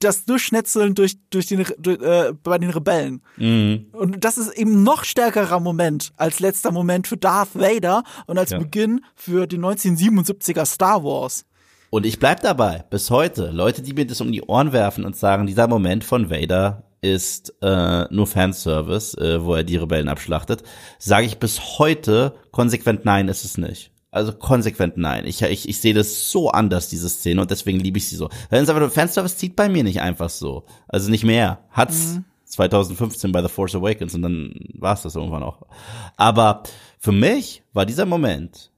das 0.00 0.26
Durchschnetzeln 0.26 0.94
durch, 0.94 1.16
durch 1.30 1.46
den, 1.46 1.64
durch, 1.78 2.00
äh, 2.02 2.34
bei 2.42 2.58
den 2.58 2.70
Rebellen. 2.70 3.22
Mhm. 3.38 3.86
Und 3.92 4.24
das 4.24 4.36
ist 4.36 4.52
eben 4.52 4.82
noch 4.82 5.04
stärkerer 5.04 5.60
Moment 5.60 6.12
als 6.16 6.40
letzter 6.40 6.70
Moment 6.70 7.06
für 7.06 7.16
Darth 7.16 7.54
Vader 7.54 8.02
und 8.26 8.36
als 8.38 8.50
ja. 8.50 8.58
Beginn 8.58 9.04
für 9.14 9.46
den 9.46 9.64
1977er 9.64 10.66
Star 10.66 11.02
Wars. 11.02 11.46
Und 11.96 12.04
ich 12.04 12.18
bleib 12.18 12.42
dabei, 12.42 12.84
bis 12.90 13.10
heute. 13.10 13.50
Leute, 13.52 13.80
die 13.80 13.94
mir 13.94 14.06
das 14.06 14.20
um 14.20 14.30
die 14.30 14.42
Ohren 14.42 14.74
werfen 14.74 15.06
und 15.06 15.16
sagen, 15.16 15.46
dieser 15.46 15.66
Moment 15.66 16.04
von 16.04 16.28
Vader 16.28 16.82
ist 17.00 17.54
äh, 17.62 18.04
nur 18.10 18.26
Fanservice, 18.26 19.14
äh, 19.14 19.42
wo 19.42 19.54
er 19.54 19.64
die 19.64 19.78
Rebellen 19.78 20.10
abschlachtet, 20.10 20.62
sage 20.98 21.24
ich 21.24 21.38
bis 21.38 21.78
heute 21.78 22.34
konsequent 22.50 23.06
nein, 23.06 23.28
ist 23.28 23.46
es 23.46 23.56
nicht. 23.56 23.92
Also 24.10 24.32
konsequent 24.32 24.98
nein. 24.98 25.24
Ich, 25.24 25.40
ich, 25.40 25.66
ich 25.66 25.80
sehe 25.80 25.94
das 25.94 26.30
so 26.30 26.50
anders, 26.50 26.90
diese 26.90 27.08
Szene, 27.08 27.40
und 27.40 27.50
deswegen 27.50 27.80
liebe 27.80 27.96
ich 27.96 28.10
sie 28.10 28.16
so. 28.16 28.28
Fanservice 28.50 29.38
zieht 29.38 29.56
bei 29.56 29.70
mir 29.70 29.82
nicht 29.82 30.02
einfach 30.02 30.28
so. 30.28 30.64
Also 30.88 31.10
nicht 31.10 31.24
mehr. 31.24 31.60
Hat's 31.70 32.16
mhm. 32.16 32.24
2015 32.44 33.32
bei 33.32 33.40
The 33.40 33.48
Force 33.48 33.74
Awakens 33.74 34.14
und 34.14 34.20
dann 34.20 34.52
war's 34.74 35.00
das 35.00 35.16
irgendwann 35.16 35.44
auch. 35.44 35.62
Aber 36.18 36.62
für 36.98 37.12
mich 37.12 37.62
war 37.72 37.86
dieser 37.86 38.04
Moment 38.04 38.70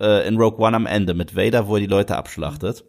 äh, 0.00 0.26
in 0.26 0.36
Rogue 0.36 0.64
One 0.64 0.76
am 0.76 0.86
Ende 0.86 1.14
mit 1.14 1.36
Vader, 1.36 1.68
wo 1.68 1.76
er 1.76 1.80
die 1.80 1.86
Leute 1.86 2.16
abschlachtet, 2.16 2.84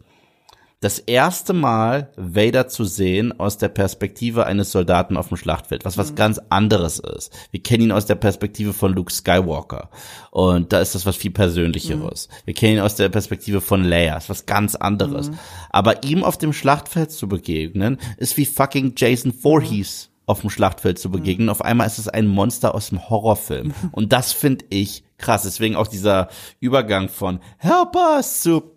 das 0.80 0.98
erste 0.98 1.54
Mal 1.54 2.12
Vader 2.16 2.68
zu 2.68 2.84
sehen 2.84 3.40
aus 3.40 3.56
der 3.56 3.68
Perspektive 3.68 4.44
eines 4.44 4.72
Soldaten 4.72 5.16
auf 5.16 5.28
dem 5.28 5.38
Schlachtfeld, 5.38 5.86
was 5.86 5.96
was 5.96 6.10
mhm. 6.10 6.16
ganz 6.16 6.40
anderes 6.50 6.98
ist. 6.98 7.32
Wir 7.50 7.62
kennen 7.62 7.84
ihn 7.84 7.92
aus 7.92 8.04
der 8.04 8.14
Perspektive 8.16 8.74
von 8.74 8.92
Luke 8.92 9.10
Skywalker 9.10 9.88
und 10.30 10.74
da 10.74 10.80
ist 10.80 10.94
das 10.94 11.06
was 11.06 11.16
viel 11.16 11.30
Persönlicheres. 11.30 12.28
Mhm. 12.28 12.34
Wir 12.44 12.54
kennen 12.54 12.74
ihn 12.74 12.82
aus 12.82 12.96
der 12.96 13.08
Perspektive 13.08 13.62
von 13.62 13.84
Leia, 13.84 14.18
ist 14.18 14.28
was 14.28 14.44
ganz 14.44 14.74
anderes. 14.74 15.30
Mhm. 15.30 15.38
Aber 15.70 16.04
ihm 16.04 16.22
auf 16.22 16.36
dem 16.36 16.52
Schlachtfeld 16.52 17.10
zu 17.10 17.26
begegnen, 17.26 17.96
ist 18.18 18.36
wie 18.36 18.46
fucking 18.46 18.92
Jason 18.96 19.32
Voorhees 19.32 20.10
auf 20.26 20.42
dem 20.42 20.50
Schlachtfeld 20.50 20.98
zu 20.98 21.10
begegnen. 21.10 21.48
Auf 21.48 21.62
einmal 21.62 21.86
ist 21.86 21.98
es 21.98 22.08
ein 22.08 22.26
Monster 22.26 22.74
aus 22.74 22.90
dem 22.90 23.08
Horrorfilm. 23.08 23.72
Und 23.92 24.12
das 24.12 24.32
finde 24.32 24.66
ich 24.68 25.05
krass. 25.18 25.42
Deswegen 25.42 25.76
auch 25.76 25.86
dieser 25.86 26.28
Übergang 26.60 27.08
von 27.08 27.40
Help 27.58 27.96
us 27.96 28.42
zu 28.42 28.76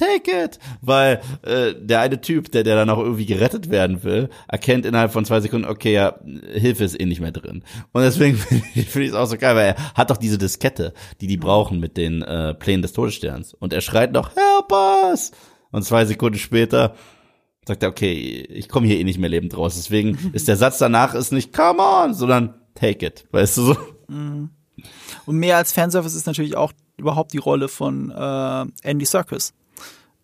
Take 0.00 0.44
it! 0.44 0.58
Weil 0.80 1.20
äh, 1.42 1.74
der 1.78 2.00
eine 2.00 2.20
Typ, 2.22 2.50
der, 2.52 2.62
der 2.62 2.74
dann 2.74 2.88
auch 2.88 2.98
irgendwie 2.98 3.26
gerettet 3.26 3.70
werden 3.70 4.02
will, 4.02 4.30
erkennt 4.48 4.86
innerhalb 4.86 5.12
von 5.12 5.26
zwei 5.26 5.40
Sekunden, 5.40 5.68
okay, 5.68 5.92
ja, 5.92 6.18
Hilfe 6.52 6.84
ist 6.84 6.98
eh 6.98 7.04
nicht 7.04 7.20
mehr 7.20 7.32
drin. 7.32 7.64
Und 7.92 8.02
deswegen 8.02 8.36
finde 8.38 8.64
ich 8.74 9.08
es 9.08 9.14
auch 9.14 9.26
so 9.26 9.36
geil, 9.36 9.56
weil 9.56 9.74
er 9.74 9.94
hat 9.94 10.10
doch 10.10 10.16
diese 10.16 10.38
Diskette, 10.38 10.94
die 11.20 11.26
die 11.26 11.36
brauchen 11.36 11.80
mit 11.80 11.98
den 11.98 12.22
äh, 12.22 12.54
Plänen 12.54 12.80
des 12.80 12.94
Todessterns. 12.94 13.52
Und 13.52 13.74
er 13.74 13.82
schreit 13.82 14.12
noch, 14.12 14.30
Help 14.34 14.72
us! 14.72 15.32
Und 15.70 15.84
zwei 15.84 16.06
Sekunden 16.06 16.38
später 16.38 16.94
sagt 17.66 17.82
er, 17.82 17.90
okay, 17.90 18.14
ich 18.48 18.68
komme 18.68 18.86
hier 18.86 18.98
eh 18.98 19.04
nicht 19.04 19.18
mehr 19.18 19.28
lebend 19.28 19.56
raus. 19.56 19.76
Deswegen 19.76 20.18
ist 20.32 20.48
der 20.48 20.56
Satz 20.56 20.78
danach 20.78 21.14
ist 21.14 21.32
nicht 21.32 21.52
come 21.52 21.82
on, 21.82 22.14
sondern 22.14 22.54
take 22.74 23.04
it. 23.04 23.26
Weißt 23.32 23.58
du 23.58 23.62
so? 23.62 23.76
Mhm. 24.08 24.50
Und 25.26 25.36
mehr 25.36 25.56
als 25.56 25.72
Fanservice 25.72 26.14
ist 26.14 26.26
natürlich 26.26 26.56
auch 26.56 26.72
überhaupt 26.96 27.32
die 27.32 27.38
Rolle 27.38 27.68
von 27.68 28.10
äh, 28.10 28.88
Andy 28.88 29.04
Serkis. 29.04 29.52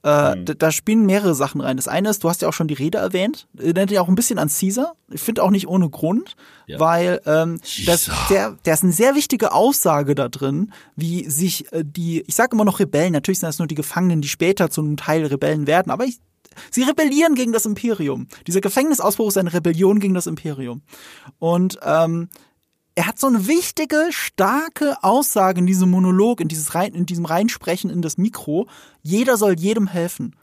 Äh, 0.06 0.36
mhm. 0.36 0.44
da, 0.44 0.54
da, 0.54 0.70
spielen 0.70 1.04
mehrere 1.04 1.34
Sachen 1.34 1.60
rein. 1.60 1.76
Das 1.76 1.88
eine 1.88 2.10
ist, 2.10 2.22
du 2.22 2.28
hast 2.28 2.40
ja 2.40 2.48
auch 2.48 2.52
schon 2.52 2.68
die 2.68 2.74
Rede 2.74 2.98
erwähnt, 2.98 3.48
nennt 3.54 3.90
ja 3.90 4.00
auch 4.00 4.08
ein 4.08 4.14
bisschen 4.14 4.38
an 4.38 4.48
Caesar. 4.48 4.94
Ich 5.10 5.20
finde 5.20 5.42
auch 5.42 5.50
nicht 5.50 5.66
ohne 5.66 5.90
Grund, 5.90 6.36
ja. 6.68 6.78
weil 6.78 7.20
ähm, 7.26 7.58
das, 7.86 8.08
der, 8.30 8.56
der 8.64 8.74
ist 8.74 8.84
eine 8.84 8.92
sehr 8.92 9.16
wichtige 9.16 9.52
Aussage 9.52 10.14
da 10.14 10.28
drin, 10.28 10.72
wie 10.94 11.28
sich 11.28 11.72
äh, 11.72 11.82
die, 11.84 12.22
ich 12.24 12.36
sage 12.36 12.54
immer 12.54 12.64
noch 12.64 12.78
Rebellen, 12.78 13.14
natürlich 13.14 13.40
sind 13.40 13.48
das 13.48 13.58
nur 13.58 13.66
die 13.66 13.74
Gefangenen, 13.74 14.20
die 14.20 14.28
später 14.28 14.70
zu 14.70 14.80
einem 14.80 14.96
Teil 14.96 15.26
Rebellen 15.26 15.66
werden, 15.66 15.90
aber 15.90 16.04
ich, 16.04 16.20
Sie 16.70 16.84
rebellieren 16.84 17.34
gegen 17.34 17.52
das 17.52 17.66
Imperium. 17.66 18.28
Dieser 18.46 18.60
Gefängnisausbruch 18.60 19.28
ist 19.28 19.38
eine 19.38 19.52
Rebellion 19.52 20.00
gegen 20.00 20.14
das 20.14 20.26
Imperium. 20.26 20.82
Und 21.38 21.78
ähm, 21.82 22.28
er 22.96 23.06
hat 23.06 23.20
so 23.20 23.26
eine 23.26 23.46
wichtige, 23.46 24.08
starke 24.10 24.96
Aussage 25.04 25.60
in 25.60 25.66
diesem 25.66 25.90
Monolog, 25.90 26.40
in, 26.40 26.48
dieses 26.48 26.74
rein, 26.74 26.94
in 26.94 27.04
diesem 27.04 27.26
Reinsprechen 27.26 27.90
in 27.90 28.00
das 28.00 28.16
Mikro. 28.16 28.66
Jeder 29.02 29.36
soll 29.36 29.60
jedem 29.60 29.86
helfen. 29.86 30.34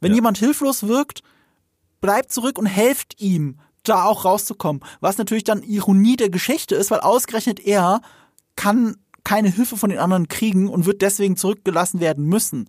Wenn 0.00 0.12
ja. 0.12 0.16
jemand 0.16 0.36
hilflos 0.36 0.86
wirkt, 0.86 1.22
bleibt 2.02 2.30
zurück 2.30 2.58
und 2.58 2.66
helft 2.66 3.20
ihm, 3.20 3.58
da 3.82 4.04
auch 4.04 4.26
rauszukommen. 4.26 4.84
Was 5.00 5.16
natürlich 5.16 5.44
dann 5.44 5.62
Ironie 5.62 6.16
der 6.16 6.28
Geschichte 6.28 6.74
ist, 6.74 6.90
weil 6.90 7.00
ausgerechnet 7.00 7.60
er 7.60 8.02
kann 8.56 8.96
keine 9.24 9.48
Hilfe 9.48 9.78
von 9.78 9.88
den 9.88 9.98
anderen 9.98 10.28
kriegen 10.28 10.68
und 10.68 10.84
wird 10.84 11.00
deswegen 11.00 11.38
zurückgelassen 11.38 12.00
werden 12.00 12.26
müssen. 12.26 12.68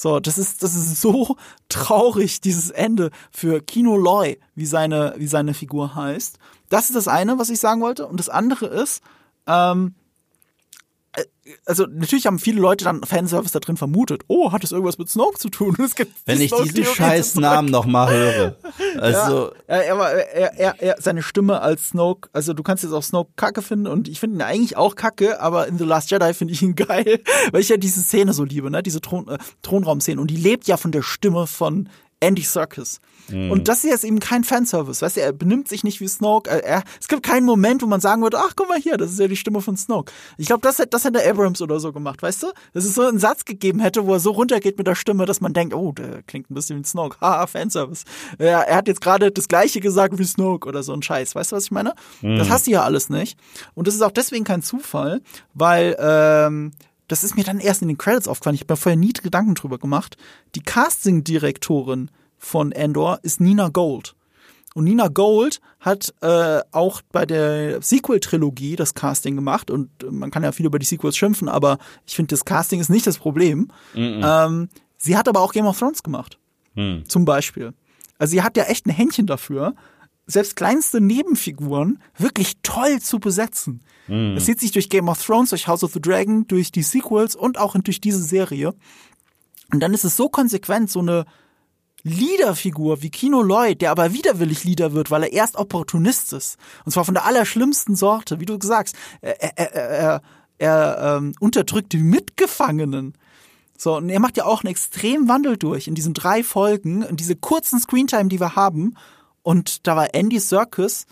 So, 0.00 0.20
das 0.20 0.38
ist, 0.38 0.62
das 0.62 0.76
ist 0.76 1.00
so 1.00 1.36
traurig, 1.68 2.40
dieses 2.40 2.70
Ende 2.70 3.10
für 3.32 3.60
Kino 3.60 3.96
Loy, 3.96 4.38
wie 4.54 4.64
seine, 4.64 5.14
wie 5.16 5.26
seine 5.26 5.54
Figur 5.54 5.96
heißt. 5.96 6.38
Das 6.68 6.84
ist 6.84 6.94
das 6.94 7.08
eine, 7.08 7.40
was 7.40 7.50
ich 7.50 7.58
sagen 7.58 7.80
wollte. 7.80 8.06
Und 8.06 8.20
das 8.20 8.28
andere 8.28 8.66
ist, 8.66 9.02
ähm, 9.48 9.96
äh, 9.96 10.07
also 11.64 11.86
natürlich 11.86 12.26
haben 12.26 12.38
viele 12.38 12.60
Leute 12.60 12.84
dann 12.84 13.02
Fanservice 13.02 13.52
da 13.52 13.60
drin 13.60 13.76
vermutet. 13.76 14.22
Oh, 14.28 14.52
hat 14.52 14.64
es 14.64 14.72
irgendwas 14.72 14.98
mit 14.98 15.08
Snoke 15.08 15.38
zu 15.38 15.48
tun? 15.48 15.76
Wenn 16.26 16.40
ich 16.40 16.52
diesen 16.52 16.84
scheiß 16.84 17.36
Namen 17.36 17.70
noch 17.70 17.86
mal 17.86 18.10
höre. 18.10 18.56
Also 18.98 19.52
ja, 19.68 19.76
er, 19.76 19.96
er, 19.96 20.58
er, 20.58 20.82
er, 20.82 20.96
seine 21.00 21.22
Stimme 21.22 21.60
als 21.60 21.90
Snoke, 21.90 22.28
also 22.32 22.52
du 22.52 22.62
kannst 22.62 22.82
jetzt 22.82 22.92
auch 22.92 23.02
Snoke 23.02 23.30
kacke 23.36 23.62
finden 23.62 23.86
und 23.86 24.08
ich 24.08 24.18
finde 24.18 24.36
ihn 24.36 24.42
eigentlich 24.42 24.76
auch 24.76 24.96
kacke, 24.96 25.40
aber 25.40 25.68
in 25.68 25.78
The 25.78 25.84
Last 25.84 26.10
Jedi 26.10 26.34
finde 26.34 26.54
ich 26.54 26.62
ihn 26.62 26.74
geil, 26.74 27.20
weil 27.52 27.60
ich 27.60 27.68
ja 27.68 27.76
diese 27.76 28.00
Szene 28.00 28.32
so 28.32 28.44
liebe, 28.44 28.70
ne, 28.70 28.82
diese 28.82 29.00
Thron, 29.00 29.28
äh, 29.28 29.38
Thronraum-Szene 29.62 30.20
und 30.20 30.30
die 30.30 30.36
lebt 30.36 30.66
ja 30.66 30.76
von 30.76 30.90
der 30.90 31.02
Stimme 31.02 31.46
von 31.46 31.88
Andy 32.20 32.42
Serkis. 32.42 33.00
Mhm. 33.28 33.50
Und 33.50 33.68
das 33.68 33.84
ist 33.84 33.90
jetzt 33.90 34.04
eben 34.04 34.20
kein 34.20 34.42
Fanservice. 34.44 35.02
Weißt 35.02 35.16
du, 35.16 35.20
er 35.20 35.32
benimmt 35.32 35.68
sich 35.68 35.84
nicht 35.84 36.00
wie 36.00 36.08
Snoke. 36.08 36.50
Er, 36.50 36.64
er, 36.64 36.82
es 37.00 37.08
gibt 37.08 37.22
keinen 37.22 37.44
Moment, 37.44 37.82
wo 37.82 37.86
man 37.86 38.00
sagen 38.00 38.22
würde, 38.22 38.38
ach, 38.38 38.54
guck 38.56 38.68
mal 38.68 38.78
hier, 38.78 38.96
das 38.96 39.12
ist 39.12 39.20
ja 39.20 39.28
die 39.28 39.36
Stimme 39.36 39.60
von 39.60 39.76
Snoke. 39.76 40.12
Ich 40.36 40.46
glaube, 40.46 40.62
das, 40.62 40.82
das 40.90 41.04
hätte 41.04 41.28
Abrams 41.28 41.60
oder 41.62 41.78
so 41.78 41.92
gemacht, 41.92 42.22
weißt 42.22 42.42
du? 42.42 42.46
Dass 42.72 42.84
es 42.84 42.94
so 42.94 43.02
einen 43.02 43.18
Satz 43.18 43.44
gegeben 43.44 43.80
hätte, 43.80 44.06
wo 44.06 44.14
er 44.14 44.20
so 44.20 44.30
runtergeht 44.32 44.78
mit 44.78 44.86
der 44.86 44.94
Stimme, 44.94 45.26
dass 45.26 45.40
man 45.40 45.52
denkt, 45.52 45.74
oh, 45.74 45.92
der 45.92 46.22
klingt 46.22 46.50
ein 46.50 46.54
bisschen 46.54 46.78
wie 46.78 46.84
Snoke. 46.84 47.18
Haha, 47.20 47.46
Fanservice. 47.46 48.04
Ja, 48.38 48.62
er 48.62 48.76
hat 48.76 48.88
jetzt 48.88 49.00
gerade 49.00 49.30
das 49.30 49.48
gleiche 49.48 49.80
gesagt 49.80 50.18
wie 50.18 50.24
Snoke 50.24 50.68
oder 50.68 50.82
so 50.82 50.92
ein 50.92 51.02
Scheiß. 51.02 51.34
Weißt 51.34 51.52
du, 51.52 51.56
was 51.56 51.64
ich 51.64 51.70
meine? 51.70 51.94
Mhm. 52.22 52.38
Das 52.38 52.48
hast 52.50 52.66
du 52.66 52.72
ja 52.72 52.82
alles 52.82 53.10
nicht. 53.10 53.38
Und 53.74 53.86
das 53.86 53.94
ist 53.94 54.02
auch 54.02 54.10
deswegen 54.10 54.44
kein 54.44 54.62
Zufall, 54.62 55.20
weil 55.54 55.96
ähm, 56.00 56.72
das 57.08 57.24
ist 57.24 57.36
mir 57.36 57.44
dann 57.44 57.58
erst 57.58 57.82
in 57.82 57.88
den 57.88 57.98
Credits 57.98 58.28
aufgefallen. 58.28 58.54
Ich 58.54 58.62
habe 58.62 58.74
mir 58.74 58.76
vorher 58.76 58.96
nie 58.96 59.12
Gedanken 59.12 59.54
drüber 59.54 59.78
gemacht. 59.78 60.16
Die 60.54 60.60
Casting-Direktorin 60.60 62.10
von 62.36 62.72
Endor 62.72 63.18
ist 63.22 63.40
Nina 63.40 63.68
Gold. 63.68 64.14
Und 64.74 64.84
Nina 64.84 65.08
Gold 65.08 65.60
hat 65.80 66.14
äh, 66.20 66.60
auch 66.70 67.00
bei 67.10 67.26
der 67.26 67.82
Sequel-Trilogie 67.82 68.76
das 68.76 68.94
Casting 68.94 69.34
gemacht. 69.34 69.70
Und 69.70 69.90
man 70.08 70.30
kann 70.30 70.44
ja 70.44 70.52
viel 70.52 70.66
über 70.66 70.78
die 70.78 70.86
Sequels 70.86 71.16
schimpfen, 71.16 71.48
aber 71.48 71.78
ich 72.06 72.14
finde, 72.14 72.28
das 72.28 72.44
Casting 72.44 72.78
ist 72.78 72.90
nicht 72.90 73.06
das 73.06 73.18
Problem. 73.18 73.72
Mm 73.94 73.98
-mm. 73.98 74.46
Ähm, 74.46 74.68
sie 74.96 75.16
hat 75.16 75.26
aber 75.26 75.40
auch 75.40 75.52
Game 75.52 75.66
of 75.66 75.78
Thrones 75.78 76.02
gemacht. 76.02 76.38
Mm. 76.74 76.98
Zum 77.08 77.24
Beispiel. 77.24 77.72
Also 78.18 78.32
sie 78.32 78.42
hat 78.42 78.56
ja 78.56 78.64
echt 78.64 78.86
ein 78.86 78.90
Händchen 78.90 79.26
dafür, 79.26 79.74
selbst 80.28 80.56
kleinste 80.56 81.00
Nebenfiguren 81.00 82.00
wirklich 82.16 82.58
toll 82.62 83.00
zu 83.00 83.18
besetzen. 83.18 83.80
Mm. 84.06 84.34
Das 84.34 84.44
zieht 84.44 84.60
sich 84.60 84.70
durch 84.72 84.90
Game 84.90 85.08
of 85.08 85.24
Thrones, 85.24 85.50
durch 85.50 85.66
House 85.66 85.82
of 85.82 85.92
the 85.92 86.00
Dragon, 86.00 86.46
durch 86.46 86.70
die 86.70 86.82
Sequels 86.82 87.34
und 87.34 87.58
auch 87.58 87.74
durch 87.78 88.00
diese 88.00 88.22
Serie. 88.22 88.74
Und 89.72 89.80
dann 89.80 89.94
ist 89.94 90.04
es 90.04 90.16
so 90.16 90.28
konsequent, 90.28 90.90
so 90.90 91.00
eine 91.00 91.24
Leaderfigur 92.02 93.02
wie 93.02 93.10
Kino 93.10 93.42
Lloyd, 93.42 93.80
der 93.80 93.90
aber 93.90 94.12
widerwillig 94.12 94.64
Leader 94.64 94.92
wird, 94.92 95.10
weil 95.10 95.24
er 95.24 95.32
erst 95.32 95.56
Opportunist 95.56 96.32
ist. 96.32 96.58
Und 96.84 96.92
zwar 96.92 97.04
von 97.04 97.14
der 97.14 97.24
allerschlimmsten 97.24 97.96
Sorte, 97.96 98.38
wie 98.38 98.46
du 98.46 98.58
sagst. 98.60 98.96
Er, 99.20 99.58
er, 99.58 99.72
er, 99.74 100.22
er 100.58 101.16
ähm, 101.16 101.34
unterdrückt 101.40 101.92
die 101.92 101.98
Mitgefangenen. 101.98 103.14
So, 103.76 103.96
und 103.96 104.10
er 104.10 104.20
macht 104.20 104.36
ja 104.36 104.44
auch 104.44 104.62
einen 104.62 104.70
extremen 104.70 105.28
Wandel 105.28 105.56
durch 105.56 105.88
in 105.88 105.94
diesen 105.94 106.14
drei 106.14 106.42
Folgen, 106.42 107.02
in 107.02 107.16
diese 107.16 107.36
kurzen 107.36 107.80
Screentime, 107.80 108.28
die 108.28 108.40
wir 108.40 108.56
haben. 108.56 108.94
Und 109.48 109.86
da 109.86 109.96
war 109.96 110.14
Andy 110.14 110.40
Serkis 110.40 111.06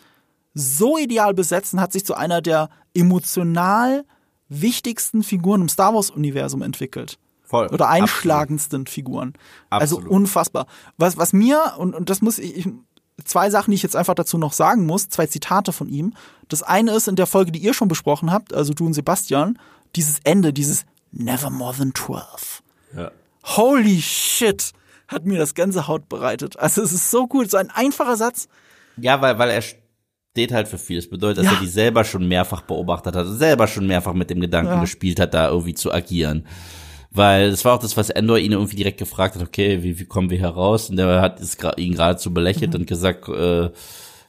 so 0.53 0.99
ideal 0.99 1.33
besetzt 1.33 1.73
und 1.73 1.81
hat 1.81 1.91
sich 1.91 2.05
zu 2.05 2.13
einer 2.13 2.43
der 2.43 2.69
emotional 2.93 4.05
wichtigsten 4.51 5.23
Figuren 5.23 5.63
im 5.63 5.71
Star 5.71 5.95
Wars-Universum 5.95 6.61
entwickelt. 6.61 7.19
Voll. 7.45 7.69
Oder 7.69 7.89
einschlagendsten 7.89 8.83
Absolut. 8.83 8.91
Figuren. 8.91 9.33
Also 9.71 9.97
Absolut. 9.97 10.05
Also 10.05 10.17
unfassbar. 10.17 10.67
Was, 10.99 11.17
was 11.17 11.33
mir, 11.33 11.77
und, 11.79 11.95
und 11.95 12.11
das 12.11 12.21
muss 12.21 12.39
ich, 12.39 12.59
ich, 12.59 12.69
zwei 13.25 13.49
Sachen, 13.49 13.71
die 13.71 13.77
ich 13.77 13.83
jetzt 13.83 13.97
einfach 13.97 14.13
dazu 14.13 14.37
noch 14.37 14.53
sagen 14.53 14.85
muss, 14.85 15.09
zwei 15.09 15.27
Zitate 15.27 15.73
von 15.73 15.89
ihm. 15.89 16.13
Das 16.49 16.63
eine 16.63 16.91
ist 16.91 17.09
in 17.09 17.17
der 17.17 17.27
Folge, 17.27 17.53
die 17.53 17.61
ihr 17.61 17.73
schon 17.73 17.89
besprochen 17.89 18.31
habt, 18.31 18.53
also 18.53 18.75
du 18.75 18.85
und 18.85 18.93
Sebastian, 18.93 19.59
dieses 19.95 20.19
Ende, 20.25 20.53
dieses 20.53 20.85
Never 21.11 21.49
more 21.49 21.75
than 21.75 21.95
12. 21.95 22.63
Ja. 22.95 23.11
Holy 23.45 24.03
shit, 24.03 24.75
hat 25.09 25.25
mir 25.25 25.39
das 25.39 25.55
ganze 25.55 25.89
Haut 25.89 26.09
bereitet. 26.09 26.59
Also 26.59 26.83
es 26.83 26.93
ist 26.93 27.11
so 27.11 27.27
gut, 27.27 27.51
so 27.51 27.57
ein 27.57 27.71
einfacher 27.71 28.17
Satz. 28.17 28.49
Ja, 28.97 29.21
weil, 29.21 29.39
weil 29.39 29.51
er 29.51 29.63
steht 29.63 30.53
halt 30.53 30.69
für 30.69 30.79
viel. 30.79 30.97
Das 30.97 31.09
bedeutet, 31.09 31.39
dass 31.39 31.53
ja. 31.53 31.59
er 31.59 31.61
die 31.61 31.69
selber 31.69 32.05
schon 32.05 32.29
mehrfach 32.29 32.63
beobachtet 32.63 33.17
hat, 33.17 33.27
selber 33.27 33.67
schon 33.67 33.87
mehrfach 33.87 34.15
mit 34.15 34.31
dem 34.31 34.41
Gedanken 34.41 34.73
ja. 34.73 34.81
gespielt 34.81 35.21
hat, 35.21 35.35
da 35.35 35.49
irgendwie 35.49 35.75
zu 35.75 35.93
agieren. 35.93 36.47
Weil 37.11 37.51
das 37.51 37.65
war 37.65 37.75
auch 37.75 37.79
das, 37.79 37.97
was 37.97 38.11
Endor 38.11 38.39
ihn 38.39 38.53
irgendwie 38.53 38.77
direkt 38.77 38.99
gefragt 38.99 39.37
hat, 39.37 39.43
okay, 39.43 39.83
wie, 39.83 39.99
wie 39.99 40.05
kommen 40.05 40.29
wir 40.29 40.39
heraus? 40.39 40.91
Und 40.91 40.97
der 40.97 41.23
hat 41.23 41.41
es 41.41 41.57
ihn 41.79 41.95
geradezu 41.95 42.35
belächelt 42.35 42.75
mhm. 42.75 42.81
und 42.81 42.87
gesagt, 42.87 43.29
äh, 43.29 43.71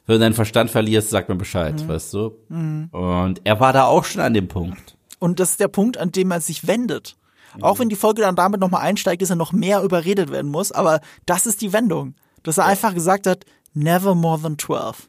wenn 0.06 0.14
du 0.14 0.18
deinen 0.20 0.32
Verstand 0.32 0.70
verlierst, 0.70 1.10
sag 1.10 1.28
mir 1.28 1.36
Bescheid, 1.36 1.74
mhm. 1.82 1.88
weißt 1.88 2.14
du? 2.14 2.38
Mhm. 2.48 2.88
Und 2.92 3.42
er 3.44 3.60
war 3.60 3.74
da 3.74 3.84
auch 3.84 4.04
schon 4.04 4.22
an 4.22 4.32
dem 4.32 4.48
Punkt. 4.48 4.96
Und 5.18 5.38
das 5.38 5.50
ist 5.50 5.60
der 5.60 5.68
Punkt, 5.68 5.98
an 5.98 6.12
dem 6.12 6.30
er 6.30 6.40
sich 6.40 6.66
wendet. 6.66 7.17
Auch 7.62 7.78
wenn 7.78 7.88
die 7.88 7.96
Folge 7.96 8.22
dann 8.22 8.36
damit 8.36 8.60
nochmal 8.60 8.82
einsteigt, 8.82 9.22
dass 9.22 9.30
er 9.30 9.36
noch 9.36 9.52
mehr 9.52 9.82
überredet 9.82 10.30
werden 10.30 10.50
muss, 10.50 10.72
aber 10.72 11.00
das 11.26 11.46
ist 11.46 11.60
die 11.60 11.72
Wendung. 11.72 12.14
Dass 12.42 12.58
er 12.58 12.64
ja. 12.64 12.70
einfach 12.70 12.94
gesagt 12.94 13.26
hat, 13.26 13.44
never 13.74 14.14
more 14.14 14.40
than 14.40 14.58
12. 14.58 15.08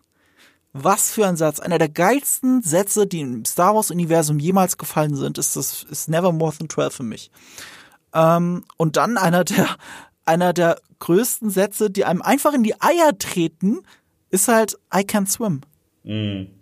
Was 0.74 1.12
für 1.12 1.26
ein 1.26 1.36
Satz. 1.36 1.60
Einer 1.60 1.80
der 1.80 1.90
geilsten 1.90 2.62
Sätze, 2.62 3.08
die 3.08 3.22
im 3.22 3.44
Star 3.46 3.76
Wars-Universum 3.76 4.40
jemals 4.40 4.78
gefallen 4.78 5.16
sind, 5.16 5.38
ist 5.38 5.56
das, 5.56 5.84
ist 5.84 6.10
Never 6.10 6.32
More 6.32 6.56
Than 6.56 6.70
12 6.70 6.94
für 6.94 7.04
mich. 7.04 7.32
Ähm, 8.14 8.64
und 8.78 8.98
dann 8.98 9.18
einer 9.18 9.44
der, 9.44 9.68
einer 10.26 10.54
der 10.54 10.80
größten 11.00 11.50
Sätze, 11.50 11.90
die 11.90 12.06
einem 12.06 12.22
einfach 12.22 12.54
in 12.54 12.64
die 12.64 12.80
Eier 12.80 13.18
treten, 13.18 13.80
ist 14.30 14.48
halt 14.48 14.78
I 14.94 15.00
can't 15.00 15.28
swim. 15.28 15.62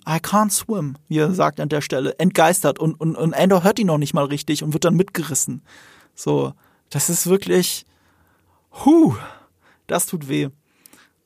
I 0.08 0.20
can't 0.20 0.52
swim, 0.52 0.98
wie 1.08 1.20
er 1.20 1.34
sagt 1.34 1.60
an 1.60 1.70
der 1.70 1.82
Stelle, 1.82 2.18
entgeistert 2.20 2.80
und, 2.80 3.00
und, 3.00 3.16
und 3.16 3.34
Andor 3.34 3.64
hört 3.64 3.80
ihn 3.80 3.88
noch 3.88 3.98
nicht 3.98 4.14
mal 4.14 4.26
richtig 4.26 4.64
und 4.64 4.74
wird 4.74 4.86
dann 4.86 4.96
mitgerissen. 4.96 5.62
So, 6.16 6.54
das 6.90 7.10
ist 7.10 7.28
wirklich, 7.28 7.86
huh, 8.86 9.16
das 9.86 10.06
tut 10.08 10.28
weh. 10.28 10.50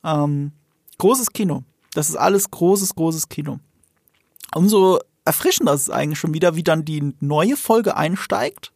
Ähm, 0.03 0.51
großes 0.97 1.31
Kino. 1.31 1.63
Das 1.93 2.09
ist 2.09 2.15
alles 2.15 2.51
großes, 2.51 2.95
großes 2.95 3.29
Kino. 3.29 3.59
Umso 4.53 4.99
erfrischender 5.25 5.73
ist 5.73 5.83
es 5.83 5.89
eigentlich 5.89 6.19
schon 6.19 6.33
wieder, 6.33 6.55
wie 6.55 6.63
dann 6.63 6.85
die 6.85 7.15
neue 7.19 7.57
Folge 7.57 7.95
einsteigt, 7.95 8.71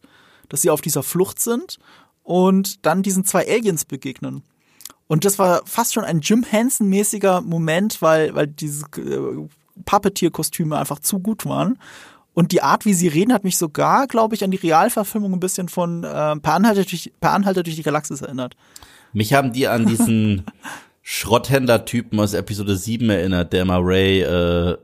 dass 0.48 0.62
sie 0.62 0.70
auf 0.70 0.80
dieser 0.80 1.02
Flucht 1.02 1.40
sind 1.40 1.78
und 2.22 2.84
dann 2.86 3.02
diesen 3.02 3.24
zwei 3.24 3.46
Aliens 3.46 3.84
begegnen. 3.84 4.42
Und 5.08 5.24
das 5.24 5.38
war 5.38 5.62
fast 5.64 5.94
schon 5.94 6.04
ein 6.04 6.20
Jim 6.20 6.42
Henson-mäßiger 6.42 7.40
Moment, 7.40 8.02
weil, 8.02 8.34
weil 8.34 8.48
diese 8.48 8.86
äh, 8.96 9.48
Puppeteer-Kostüme 9.84 10.76
einfach 10.76 10.98
zu 10.98 11.20
gut 11.20 11.46
waren. 11.46 11.78
Und 12.34 12.52
die 12.52 12.60
Art, 12.62 12.84
wie 12.84 12.92
sie 12.92 13.08
reden, 13.08 13.32
hat 13.32 13.44
mich 13.44 13.56
sogar, 13.56 14.06
glaube 14.06 14.34
ich, 14.34 14.44
an 14.44 14.50
die 14.50 14.58
Realverfilmung 14.58 15.32
ein 15.32 15.40
bisschen 15.40 15.68
von 15.68 16.04
äh, 16.04 16.36
per, 16.36 16.54
Anhalter 16.54 16.84
durch, 16.84 17.12
per 17.20 17.32
Anhalter 17.32 17.62
durch 17.62 17.76
die 17.76 17.82
Galaxis 17.82 18.20
erinnert. 18.20 18.56
Mich 19.12 19.32
haben 19.32 19.52
die 19.52 19.68
an 19.68 19.86
diesen 19.86 20.44
Schrotthändler-Typen 21.02 22.18
aus 22.18 22.34
Episode 22.34 22.76
7 22.76 23.08
erinnert, 23.08 23.52
der 23.52 23.64
mal 23.64 23.80
Ray 23.80 24.20
äh, 24.22 24.76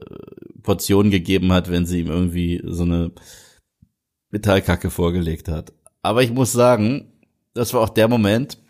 Portionen 0.63 1.11
gegeben 1.11 1.53
hat, 1.53 1.71
wenn 1.71 1.85
sie 1.85 2.01
ihm 2.01 2.07
irgendwie 2.07 2.63
so 2.65 2.85
eine 2.85 3.11
Metallkacke 4.31 4.91
vorgelegt 4.91 5.49
hat. 5.49 5.73
Aber 6.01 6.23
ich 6.23 6.33
muss 6.33 6.53
sagen, 6.53 7.13
das 7.55 7.75
war 7.75 7.81
auch 7.83 7.91
der 7.91 8.09
Moment, 8.09 8.62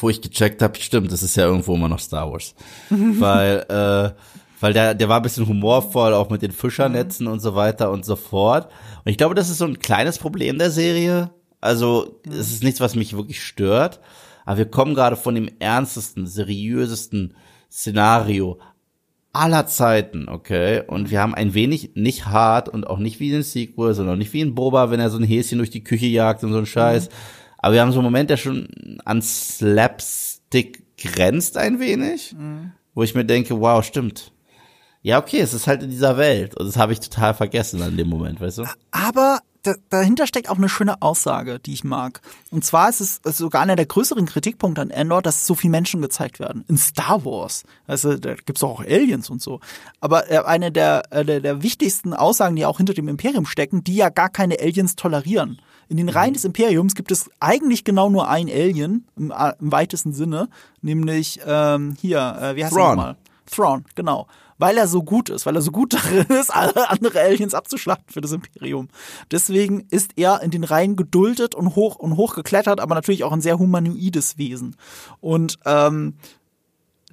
wo 0.00 0.08
ich 0.08 0.20
gecheckt 0.20 0.62
habe, 0.62 0.78
stimmt, 0.80 1.12
das 1.12 1.22
ist 1.22 1.36
ja 1.36 1.46
irgendwo 1.46 1.74
immer 1.74 1.88
noch 1.88 1.98
Star 1.98 2.30
Wars. 2.30 2.54
weil, 2.90 3.64
äh, 3.68 4.18
weil 4.60 4.72
der, 4.72 4.94
der 4.94 5.08
war 5.08 5.16
ein 5.16 5.22
bisschen 5.22 5.46
humorvoll, 5.46 6.14
auch 6.14 6.30
mit 6.30 6.42
den 6.42 6.52
Fischernetzen 6.52 7.26
und 7.26 7.40
so 7.40 7.54
weiter 7.54 7.90
und 7.90 8.04
so 8.04 8.16
fort. 8.16 8.70
Und 9.04 9.10
ich 9.10 9.18
glaube, 9.18 9.34
das 9.34 9.50
ist 9.50 9.58
so 9.58 9.64
ein 9.64 9.78
kleines 9.78 10.18
Problem 10.18 10.58
der 10.58 10.70
Serie. 10.70 11.30
Also, 11.60 12.20
es 12.28 12.52
ist 12.52 12.62
nichts, 12.62 12.80
was 12.80 12.94
mich 12.94 13.16
wirklich 13.16 13.42
stört. 13.42 14.00
Aber 14.44 14.58
wir 14.58 14.70
kommen 14.70 14.94
gerade 14.94 15.16
von 15.16 15.34
dem 15.34 15.50
ernstesten, 15.58 16.26
seriösesten 16.26 17.34
Szenario 17.70 18.58
aller 19.32 19.66
Zeiten, 19.66 20.28
okay? 20.28 20.82
Und 20.86 21.10
wir 21.10 21.20
haben 21.20 21.34
ein 21.34 21.54
wenig 21.54 21.92
nicht 21.94 22.26
hart 22.26 22.68
und 22.68 22.86
auch 22.86 22.98
nicht 22.98 23.20
wie 23.20 23.32
in 23.32 23.42
Sequel, 23.42 23.94
sondern 23.94 24.18
nicht 24.18 24.32
wie 24.32 24.40
in 24.40 24.54
Boba, 24.54 24.90
wenn 24.90 25.00
er 25.00 25.10
so 25.10 25.18
ein 25.18 25.24
Häschen 25.24 25.58
durch 25.58 25.70
die 25.70 25.84
Küche 25.84 26.06
jagt 26.06 26.42
und 26.44 26.52
so 26.52 26.58
ein 26.58 26.66
Scheiß. 26.66 27.08
Aber 27.58 27.74
wir 27.74 27.80
haben 27.80 27.92
so 27.92 27.98
einen 27.98 28.04
Moment, 28.04 28.30
der 28.30 28.36
schon 28.36 29.00
an 29.04 29.20
Slapstick 29.20 30.84
grenzt 30.96 31.56
ein 31.56 31.80
wenig, 31.80 32.34
wo 32.94 33.02
ich 33.02 33.14
mir 33.14 33.24
denke, 33.24 33.60
wow, 33.60 33.84
stimmt. 33.84 34.32
Ja, 35.02 35.18
okay, 35.18 35.40
es 35.40 35.54
ist 35.54 35.66
halt 35.66 35.82
in 35.82 35.90
dieser 35.90 36.16
Welt. 36.16 36.56
Und 36.56 36.66
das 36.66 36.76
habe 36.76 36.92
ich 36.92 37.00
total 37.00 37.34
vergessen 37.34 37.82
an 37.82 37.96
dem 37.96 38.08
Moment, 38.08 38.40
weißt 38.40 38.58
du? 38.58 38.64
Aber 38.90 39.40
da, 39.62 39.74
dahinter 39.90 40.26
steckt 40.26 40.48
auch 40.48 40.56
eine 40.56 40.68
schöne 40.68 41.02
Aussage, 41.02 41.58
die 41.58 41.72
ich 41.72 41.84
mag. 41.84 42.20
Und 42.50 42.64
zwar 42.64 42.88
ist 42.88 43.00
es 43.00 43.20
sogar 43.38 43.62
einer 43.62 43.76
der 43.76 43.86
größeren 43.86 44.26
Kritikpunkte 44.26 44.80
an 44.80 44.90
Endor, 44.90 45.22
dass 45.22 45.46
so 45.46 45.54
viele 45.54 45.70
Menschen 45.70 46.02
gezeigt 46.02 46.40
werden. 46.40 46.64
In 46.68 46.76
Star 46.76 47.24
Wars. 47.24 47.64
Also 47.86 48.16
da 48.16 48.34
gibt's 48.34 48.62
auch 48.62 48.80
Aliens 48.80 49.30
und 49.30 49.42
so. 49.42 49.60
Aber 50.00 50.30
äh, 50.30 50.38
eine 50.38 50.72
der, 50.72 51.02
äh, 51.10 51.24
der, 51.24 51.40
der 51.40 51.62
wichtigsten 51.62 52.14
Aussagen, 52.14 52.56
die 52.56 52.66
auch 52.66 52.78
hinter 52.78 52.94
dem 52.94 53.08
Imperium 53.08 53.46
stecken, 53.46 53.84
die 53.84 53.96
ja 53.96 54.08
gar 54.08 54.28
keine 54.28 54.58
Aliens 54.60 54.96
tolerieren. 54.96 55.60
In 55.88 55.96
den 55.96 56.08
Reihen 56.08 56.34
des 56.34 56.44
Imperiums 56.44 56.94
gibt 56.94 57.10
es 57.10 57.30
eigentlich 57.40 57.84
genau 57.84 58.10
nur 58.10 58.28
ein 58.28 58.48
Alien, 58.48 59.06
im, 59.16 59.30
äh, 59.30 59.52
im 59.58 59.72
weitesten 59.72 60.12
Sinne, 60.12 60.48
nämlich 60.82 61.40
ähm, 61.46 61.96
hier, 61.98 62.36
äh, 62.40 62.56
wie 62.56 62.64
heißt 62.64 62.76
er 62.76 62.88
nochmal? 62.88 63.16
Thrawn, 63.46 63.84
genau. 63.94 64.26
Weil 64.58 64.76
er 64.76 64.88
so 64.88 65.02
gut 65.02 65.30
ist, 65.30 65.46
weil 65.46 65.54
er 65.54 65.62
so 65.62 65.70
gut 65.70 65.94
darin 65.94 66.26
ist, 66.28 66.54
alle 66.54 66.90
andere 66.90 67.20
Aliens 67.20 67.54
abzuschlachten 67.54 68.12
für 68.12 68.20
das 68.20 68.32
Imperium. 68.32 68.88
Deswegen 69.30 69.86
ist 69.90 70.12
er 70.16 70.42
in 70.42 70.50
den 70.50 70.64
Reihen 70.64 70.96
geduldet 70.96 71.54
und 71.54 71.74
hoch 71.74 71.96
und 71.96 72.16
hoch 72.16 72.34
geklettert, 72.34 72.80
aber 72.80 72.94
natürlich 72.94 73.24
auch 73.24 73.32
ein 73.32 73.40
sehr 73.40 73.58
humanoides 73.58 74.36
Wesen. 74.36 74.76
Und 75.20 75.58
ähm, 75.64 76.14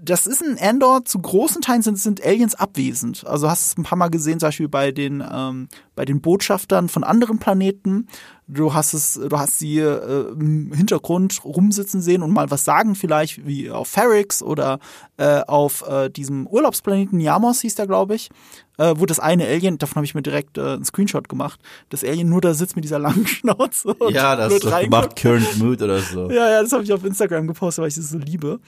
das 0.01 0.27
ist 0.27 0.43
ein 0.43 0.57
Endor, 0.57 1.05
zu 1.05 1.19
großen 1.19 1.61
Teilen 1.61 1.81
sind, 1.81 1.97
sind 1.97 2.23
Aliens 2.23 2.53
abwesend. 2.53 3.25
Also 3.25 3.49
hast 3.49 3.65
es 3.65 3.77
ein 3.77 3.83
paar 3.83 3.97
Mal 3.97 4.09
gesehen, 4.09 4.39
zum 4.39 4.47
Beispiel 4.47 4.67
bei 4.67 4.91
den, 4.91 5.23
ähm, 5.31 5.69
bei 5.95 6.03
den 6.03 6.19
Botschaftern 6.19 6.89
von 6.89 7.05
anderen 7.05 7.39
Planeten. 7.39 8.07
Du 8.47 8.73
hast 8.73 8.93
es, 8.93 9.13
du 9.13 9.39
hast 9.39 9.57
sie 9.57 9.79
äh, 9.79 10.31
im 10.31 10.73
Hintergrund 10.73 11.43
rumsitzen 11.45 12.01
sehen 12.01 12.23
und 12.23 12.33
mal 12.33 12.51
was 12.51 12.65
sagen, 12.65 12.95
vielleicht 12.95 13.47
wie 13.47 13.71
auf 13.71 13.87
Ferrix 13.87 14.43
oder 14.43 14.79
äh, 15.15 15.41
auf 15.47 15.87
äh, 15.87 16.09
diesem 16.09 16.45
Urlaubsplaneten 16.45 17.21
Yamos 17.21 17.61
hieß 17.61 17.75
der, 17.75 17.87
glaube 17.87 18.15
ich. 18.15 18.29
Äh, 18.77 18.95
wo 18.97 19.05
das 19.05 19.21
eine 19.21 19.45
Alien, 19.45 19.77
davon 19.77 19.95
habe 19.95 20.05
ich 20.05 20.13
mir 20.13 20.21
direkt 20.21 20.57
äh, 20.57 20.73
einen 20.73 20.83
Screenshot 20.83 21.29
gemacht, 21.29 21.61
das 21.89 22.03
Alien 22.03 22.27
nur 22.27 22.41
da 22.41 22.53
sitzt 22.53 22.75
mit 22.75 22.83
dieser 22.83 22.99
langen 22.99 23.25
Schnauze. 23.27 23.93
Und 23.93 24.13
Ja, 24.13 24.35
das 24.35 24.59
gemacht 24.59 25.15
Current 25.15 25.57
Mood 25.57 25.81
oder 25.81 25.99
so. 25.99 26.29
Ja, 26.35 26.49
ja, 26.49 26.61
das 26.61 26.73
habe 26.73 26.83
ich 26.83 26.91
auf 26.91 27.05
Instagram 27.05 27.47
gepostet, 27.47 27.81
weil 27.81 27.87
ich 27.87 27.95
das 27.95 28.09
so 28.09 28.17
liebe. 28.17 28.59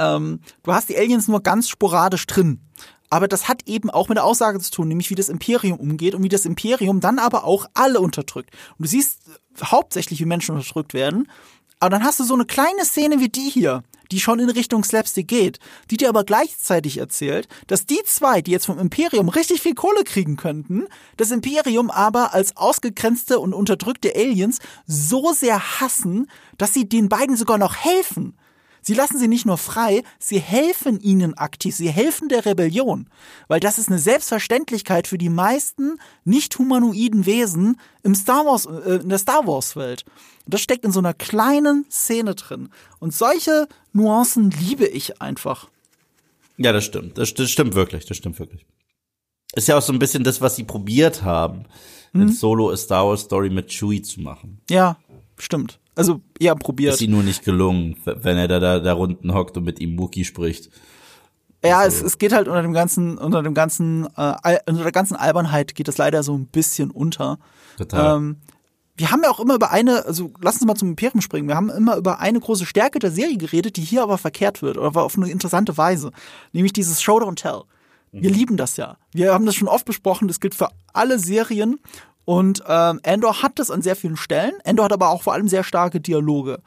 Ähm, 0.00 0.40
du 0.62 0.72
hast 0.72 0.88
die 0.88 0.96
Aliens 0.96 1.28
nur 1.28 1.42
ganz 1.42 1.68
sporadisch 1.68 2.26
drin. 2.26 2.60
Aber 3.10 3.28
das 3.28 3.48
hat 3.48 3.68
eben 3.68 3.90
auch 3.90 4.08
mit 4.08 4.16
der 4.16 4.24
Aussage 4.24 4.60
zu 4.60 4.70
tun, 4.70 4.88
nämlich 4.88 5.10
wie 5.10 5.16
das 5.16 5.28
Imperium 5.28 5.78
umgeht 5.78 6.14
und 6.14 6.22
wie 6.22 6.28
das 6.28 6.46
Imperium 6.46 7.00
dann 7.00 7.18
aber 7.18 7.44
auch 7.44 7.66
alle 7.74 8.00
unterdrückt. 8.00 8.50
Und 8.78 8.86
du 8.86 8.88
siehst 8.88 9.20
äh, 9.28 9.64
hauptsächlich, 9.64 10.20
wie 10.20 10.24
Menschen 10.24 10.54
unterdrückt 10.54 10.94
werden. 10.94 11.28
Aber 11.80 11.90
dann 11.90 12.04
hast 12.04 12.20
du 12.20 12.24
so 12.24 12.34
eine 12.34 12.44
kleine 12.44 12.84
Szene 12.84 13.20
wie 13.20 13.28
die 13.28 13.50
hier, 13.50 13.82
die 14.12 14.20
schon 14.20 14.38
in 14.38 14.50
Richtung 14.50 14.84
Slapstick 14.84 15.28
geht, 15.28 15.58
die 15.90 15.96
dir 15.96 16.08
aber 16.08 16.24
gleichzeitig 16.24 16.98
erzählt, 16.98 17.48
dass 17.66 17.86
die 17.86 18.00
zwei, 18.04 18.42
die 18.42 18.50
jetzt 18.50 18.66
vom 18.66 18.78
Imperium 18.78 19.28
richtig 19.28 19.62
viel 19.62 19.74
Kohle 19.74 20.04
kriegen 20.04 20.36
könnten, 20.36 20.86
das 21.16 21.30
Imperium 21.30 21.90
aber 21.90 22.34
als 22.34 22.56
ausgegrenzte 22.56 23.38
und 23.38 23.54
unterdrückte 23.54 24.14
Aliens 24.14 24.58
so 24.86 25.32
sehr 25.32 25.80
hassen, 25.80 26.30
dass 26.58 26.74
sie 26.74 26.88
den 26.88 27.08
beiden 27.08 27.36
sogar 27.36 27.58
noch 27.58 27.76
helfen. 27.76 28.36
Sie 28.82 28.94
lassen 28.94 29.18
sie 29.18 29.28
nicht 29.28 29.46
nur 29.46 29.58
frei, 29.58 30.02
sie 30.18 30.38
helfen 30.40 31.00
ihnen 31.00 31.34
aktiv, 31.34 31.74
sie 31.74 31.90
helfen 31.90 32.28
der 32.28 32.46
Rebellion. 32.46 33.08
Weil 33.48 33.60
das 33.60 33.78
ist 33.78 33.88
eine 33.88 33.98
Selbstverständlichkeit 33.98 35.06
für 35.06 35.18
die 35.18 35.28
meisten 35.28 35.98
nicht 36.24 36.58
humanoiden 36.58 37.26
Wesen 37.26 37.78
im 38.02 38.14
Star 38.14 38.46
Wars, 38.46 38.66
äh, 38.66 38.96
in 39.02 39.08
der 39.08 39.18
Star 39.18 39.46
Wars 39.46 39.76
Welt. 39.76 40.04
Und 40.46 40.54
das 40.54 40.60
steckt 40.62 40.84
in 40.84 40.92
so 40.92 41.00
einer 41.00 41.14
kleinen 41.14 41.84
Szene 41.90 42.34
drin. 42.34 42.70
Und 42.98 43.14
solche 43.14 43.68
Nuancen 43.92 44.50
liebe 44.50 44.86
ich 44.86 45.20
einfach. 45.20 45.68
Ja, 46.56 46.72
das 46.72 46.84
stimmt. 46.84 47.18
Das, 47.18 47.34
das 47.34 47.50
stimmt 47.50 47.74
wirklich. 47.74 48.06
Das 48.06 48.16
stimmt 48.16 48.38
wirklich. 48.38 48.66
Ist 49.54 49.66
ja 49.68 49.76
auch 49.76 49.82
so 49.82 49.92
ein 49.92 49.98
bisschen 49.98 50.22
das, 50.24 50.40
was 50.40 50.56
sie 50.56 50.64
probiert 50.64 51.22
haben, 51.22 51.64
Mhm. 52.12 52.22
in 52.22 52.28
Solo 52.32 52.70
a 52.70 52.76
Star 52.76 53.06
Wars 53.06 53.22
Story 53.22 53.50
mit 53.50 53.68
Chewie 53.68 54.02
zu 54.02 54.20
machen. 54.20 54.60
Ja, 54.70 54.96
stimmt. 55.38 55.79
Also 55.94 56.20
eher 56.38 56.54
probiert. 56.54 56.94
Ist 56.94 57.02
ihnen 57.02 57.14
nur 57.14 57.22
nicht 57.22 57.44
gelungen, 57.44 57.96
wenn 58.04 58.38
er 58.38 58.48
da, 58.48 58.60
da, 58.60 58.78
da 58.78 58.92
unten 58.94 59.34
hockt 59.34 59.56
und 59.56 59.64
mit 59.64 59.80
ihm 59.80 59.98
Wookie 59.98 60.24
spricht. 60.24 60.70
Ja, 61.62 61.84
es, 61.84 62.00
es 62.00 62.16
geht 62.18 62.32
halt 62.32 62.48
unter 62.48 62.62
dem 62.62 62.72
ganzen, 62.72 63.18
unter 63.18 63.42
dem 63.42 63.52
ganzen, 63.54 64.06
äh, 64.16 64.58
unter 64.66 64.82
der 64.82 64.92
ganzen 64.92 65.16
Albernheit 65.16 65.74
geht 65.74 65.88
das 65.88 65.98
leider 65.98 66.22
so 66.22 66.34
ein 66.36 66.46
bisschen 66.46 66.90
unter. 66.90 67.38
Total. 67.76 68.16
Ähm, 68.16 68.36
wir 68.96 69.10
haben 69.10 69.22
ja 69.22 69.30
auch 69.30 69.40
immer 69.40 69.54
über 69.54 69.70
eine, 69.70 70.04
also 70.06 70.32
lass 70.40 70.56
uns 70.56 70.66
mal 70.66 70.74
zum 70.74 70.90
Imperium 70.90 71.20
springen. 71.20 71.48
Wir 71.48 71.56
haben 71.56 71.70
immer 71.70 71.96
über 71.96 72.20
eine 72.20 72.40
große 72.40 72.66
Stärke 72.66 72.98
der 72.98 73.10
Serie 73.10 73.36
geredet, 73.36 73.76
die 73.76 73.82
hier 73.82 74.02
aber 74.02 74.18
verkehrt 74.18 74.62
wird, 74.62 74.78
oder 74.78 75.02
auf 75.02 75.16
eine 75.16 75.30
interessante 75.30 75.76
Weise. 75.76 76.12
Nämlich 76.52 76.72
dieses 76.72 77.02
Show 77.02 77.18
Don't 77.18 77.36
Tell. 77.36 77.62
Wir 78.12 78.30
lieben 78.30 78.56
das 78.56 78.76
ja. 78.76 78.96
Wir 79.12 79.32
haben 79.32 79.46
das 79.46 79.54
schon 79.54 79.68
oft 79.68 79.84
besprochen, 79.84 80.26
das 80.26 80.40
gilt 80.40 80.54
für 80.54 80.68
alle 80.92 81.18
Serien. 81.18 81.78
Und 82.24 82.62
ähm, 82.68 83.00
Endor 83.02 83.42
hat 83.42 83.58
das 83.58 83.70
an 83.70 83.82
sehr 83.82 83.96
vielen 83.96 84.16
Stellen. 84.16 84.52
Endor 84.64 84.84
hat 84.84 84.92
aber 84.92 85.08
auch 85.08 85.22
vor 85.22 85.32
allem 85.32 85.48
sehr 85.48 85.64
starke 85.64 86.00
Dialoge. 86.00 86.60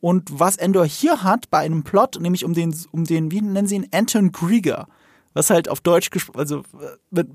Und 0.00 0.38
was 0.38 0.56
Endor 0.56 0.86
hier 0.86 1.24
hat 1.24 1.50
bei 1.50 1.58
einem 1.58 1.82
Plot, 1.82 2.18
nämlich 2.20 2.44
um 2.44 2.54
den, 2.54 2.74
um 2.92 3.04
den, 3.04 3.32
wie 3.32 3.40
nennen 3.40 3.66
sie 3.66 3.76
ihn, 3.76 3.88
Anton 3.92 4.30
Krieger, 4.30 4.86
was 5.34 5.50
halt 5.50 5.68
auf 5.68 5.80
Deutsch, 5.80 6.08
gesp- 6.10 6.36
also 6.38 6.58
äh, 6.58 6.96
mit, 7.10 7.28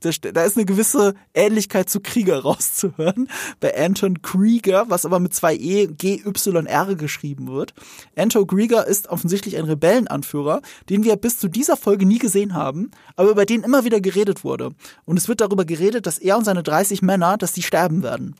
da 0.00 0.10
st- 0.10 0.32
da 0.32 0.44
ist 0.44 0.56
eine 0.56 0.66
gewisse 0.66 1.14
Ähnlichkeit 1.34 1.88
zu 1.88 2.00
Krieger 2.00 2.38
rauszuhören. 2.42 3.28
Bei 3.60 3.76
Anton 3.76 4.22
Krieger, 4.22 4.86
was 4.88 5.04
aber 5.04 5.20
mit 5.20 5.34
zwei 5.34 5.54
E, 5.54 5.86
G, 5.86 6.22
Y, 6.24 6.66
R 6.66 6.94
geschrieben 6.94 7.48
wird. 7.48 7.74
Anton 8.16 8.46
Krieger 8.46 8.86
ist 8.86 9.08
offensichtlich 9.08 9.56
ein 9.56 9.64
Rebellenanführer, 9.64 10.62
den 10.88 11.04
wir 11.04 11.16
bis 11.16 11.38
zu 11.38 11.48
dieser 11.48 11.76
Folge 11.76 12.06
nie 12.06 12.18
gesehen 12.18 12.54
haben, 12.54 12.90
aber 13.16 13.30
über 13.30 13.46
den 13.46 13.62
immer 13.62 13.84
wieder 13.84 14.00
geredet 14.00 14.44
wurde. 14.44 14.70
Und 15.04 15.16
es 15.18 15.28
wird 15.28 15.40
darüber 15.40 15.64
geredet, 15.64 16.06
dass 16.06 16.18
er 16.18 16.36
und 16.38 16.44
seine 16.44 16.62
30 16.62 17.02
Männer, 17.02 17.36
dass 17.36 17.52
die 17.52 17.62
sterben 17.62 18.02
werden. 18.02 18.34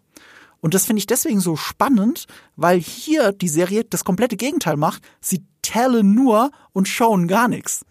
Und 0.62 0.74
das 0.74 0.84
finde 0.84 0.98
ich 1.00 1.06
deswegen 1.06 1.40
so 1.40 1.56
spannend, 1.56 2.26
weil 2.56 2.78
hier 2.78 3.32
die 3.32 3.48
Serie 3.48 3.84
das 3.84 4.04
komplette 4.04 4.36
Gegenteil 4.36 4.76
macht. 4.76 5.02
Sie 5.20 5.42
tellen 5.62 6.14
nur 6.14 6.50
und 6.72 6.86
schauen 6.86 7.28
gar 7.28 7.48
nichts. 7.48 7.84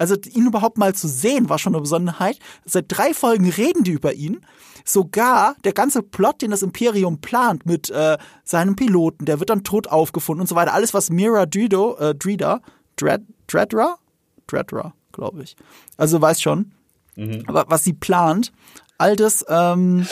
Also 0.00 0.16
ihn 0.32 0.46
überhaupt 0.46 0.78
mal 0.78 0.94
zu 0.94 1.08
sehen, 1.08 1.50
war 1.50 1.58
schon 1.58 1.74
eine 1.74 1.82
Besonderheit. 1.82 2.38
Seit 2.64 2.86
drei 2.88 3.12
Folgen 3.12 3.50
reden 3.50 3.84
die 3.84 3.90
über 3.90 4.14
ihn. 4.14 4.40
Sogar 4.82 5.56
der 5.62 5.74
ganze 5.74 6.02
Plot, 6.02 6.40
den 6.40 6.50
das 6.50 6.62
Imperium 6.62 7.20
plant 7.20 7.66
mit 7.66 7.90
äh, 7.90 8.16
seinem 8.42 8.76
Piloten, 8.76 9.26
der 9.26 9.40
wird 9.40 9.50
dann 9.50 9.62
tot 9.62 9.88
aufgefunden 9.88 10.40
und 10.40 10.46
so 10.46 10.54
weiter. 10.54 10.72
Alles, 10.72 10.94
was 10.94 11.10
Mira 11.10 11.44
Drido, 11.44 11.98
äh, 11.98 12.14
Drida, 12.14 12.62
Dredd, 12.96 13.20
Dreddra? 13.46 13.98
Dreddra, 14.46 14.94
glaube 15.12 15.42
ich. 15.42 15.54
Also 15.98 16.18
weiß 16.18 16.40
schon. 16.40 16.72
Mhm. 17.16 17.44
Aber 17.46 17.66
was 17.68 17.84
sie 17.84 17.92
plant, 17.92 18.52
all 18.96 19.16
das 19.16 19.44
ähm, 19.50 20.06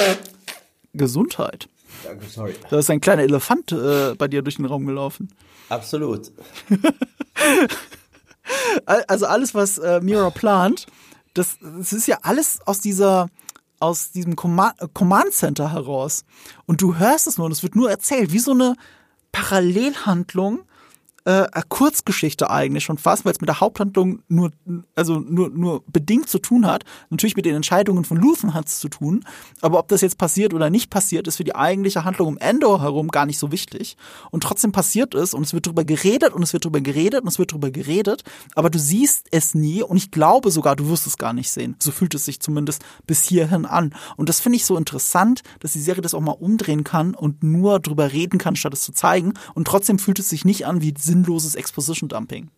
Gesundheit. 0.93 1.71
Danke, 2.05 2.27
sorry. 2.27 2.55
Da 2.69 2.81
ist 2.81 2.91
ein 2.91 3.01
kleiner 3.01 3.23
Elefant 3.23 3.73
äh, 3.73 4.15
bei 4.19 4.29
dir 4.29 4.43
durch 4.43 4.57
den 4.57 4.67
Raum 4.67 4.85
gelaufen. 4.85 5.31
Absolut. 5.71 6.31
also 8.87 9.27
alles, 9.27 9.55
was 9.55 9.79
äh, 9.79 10.01
Mira 10.03 10.31
plant, 10.31 10.87
das, 11.35 11.59
das 11.61 11.93
ist 11.93 12.07
ja 12.07 12.19
alles 12.23 12.61
aus 12.67 12.81
dieser 12.81 13.29
aus 13.81 14.11
diesem 14.11 14.35
Command, 14.35 14.75
Command 14.93 15.33
Center 15.33 15.73
heraus. 15.73 16.25
Und 16.67 16.83
du 16.83 16.97
hörst 16.97 17.29
es 17.29 17.39
nur 17.39 17.47
und 17.47 17.53
es 17.53 17.63
wird 17.63 17.77
nur 17.77 17.89
erzählt, 17.89 18.33
wie 18.33 18.41
so 18.41 18.51
eine 18.51 18.75
Parallelhandlung 19.31 20.65
äh, 21.29 21.47
Kurzgeschichte 21.69 22.49
eigentlich 22.49 22.85
schon 22.85 22.97
fast, 22.97 23.27
weil 23.27 23.33
es 23.33 23.41
mit 23.43 23.49
der 23.49 23.61
Haupthandlung 23.61 24.23
nur, 24.29 24.51
also 24.95 25.19
nur, 25.19 25.51
nur 25.51 25.85
bedingt 25.87 26.31
zu 26.31 26.39
tun 26.39 26.67
hat. 26.67 26.85
Natürlich 27.11 27.37
mit 27.37 27.45
den 27.45 27.55
Entscheidungen 27.55 28.05
von 28.05 28.17
Luthen 28.17 28.55
hat 28.55 28.67
es 28.67 28.81
zu 28.81 28.89
tun. 28.89 29.27
Aber 29.61 29.79
ob 29.79 29.89
das 29.89 30.01
jetzt 30.01 30.17
passiert 30.17 30.55
oder 30.55 30.71
nicht 30.71 30.89
passiert, 30.89 31.29
ist 31.29 31.37
für 31.37 31.45
die 31.45 31.55
eigentliche 31.55 32.05
Handlung 32.05 32.29
um 32.29 32.39
Endor 32.39 32.81
herum 32.81 33.09
gar 33.09 33.27
nicht 33.27 33.39
so 33.39 33.53
wichtig. 33.53 33.99
Und 34.31 34.43
trotzdem 34.43 34.73
passiert 34.73 35.15
es 35.15 35.35
und 35.35 35.43
es 35.43 35.53
wird 35.53 35.67
drüber 35.67 35.85
geredet 35.85 36.33
und 36.33 36.43
es 36.43 36.55
wird 36.55 36.65
drüber 36.65 36.81
geredet 36.81 37.21
und 37.21 37.29
es 37.29 37.39
wird 37.39 37.53
drüber 37.53 37.71
geredet. 37.71 38.25
Aber 38.55 38.71
du 38.71 38.79
siehst 38.79 39.27
es 39.31 39.55
nie 39.55 39.83
und 39.83 39.99
ich 39.99 40.11
glaube 40.11 40.51
sogar, 40.51 40.77
du 40.77 40.89
wirst 40.89 41.07
es 41.07 41.19
gar 41.19 41.35
nicht 41.35 41.51
sehen. 41.51 41.77
So 41.79 41.91
fühlt 41.91 42.15
es 42.15 42.25
sich 42.25 42.41
zumindest 42.41 42.83
bis 43.07 43.25
hierhin 43.25 43.67
an. 43.67 43.95
Und 44.17 44.31
das 44.31 44.41
finde 44.41 44.57
ich 44.57 44.65
so 44.65 44.79
interessant, 44.79 45.43
dass 45.61 45.75
die 45.75 45.81
Serie 45.81 46.01
das 46.01 46.15
auch 46.15 46.21
mal 46.21 46.33
umdrehen 46.33 46.85
kann 46.85 47.15
und 47.15 47.43
nur 47.43 47.81
drüber 47.81 48.13
reden 48.13 48.39
kann, 48.39 48.57
statt 48.57 48.73
es 48.73 48.81
zu 48.81 48.93
zeigen. 48.93 49.35
Und 49.53 49.67
trotzdem 49.67 49.99
fühlt 49.99 50.19
es 50.19 50.31
sich 50.31 50.47
nicht 50.47 50.65
an 50.65 50.81
wie 50.81 50.95
Sinn 50.97 51.18
sinnloses 51.19 51.55
Exposition-Dumping. 51.55 52.49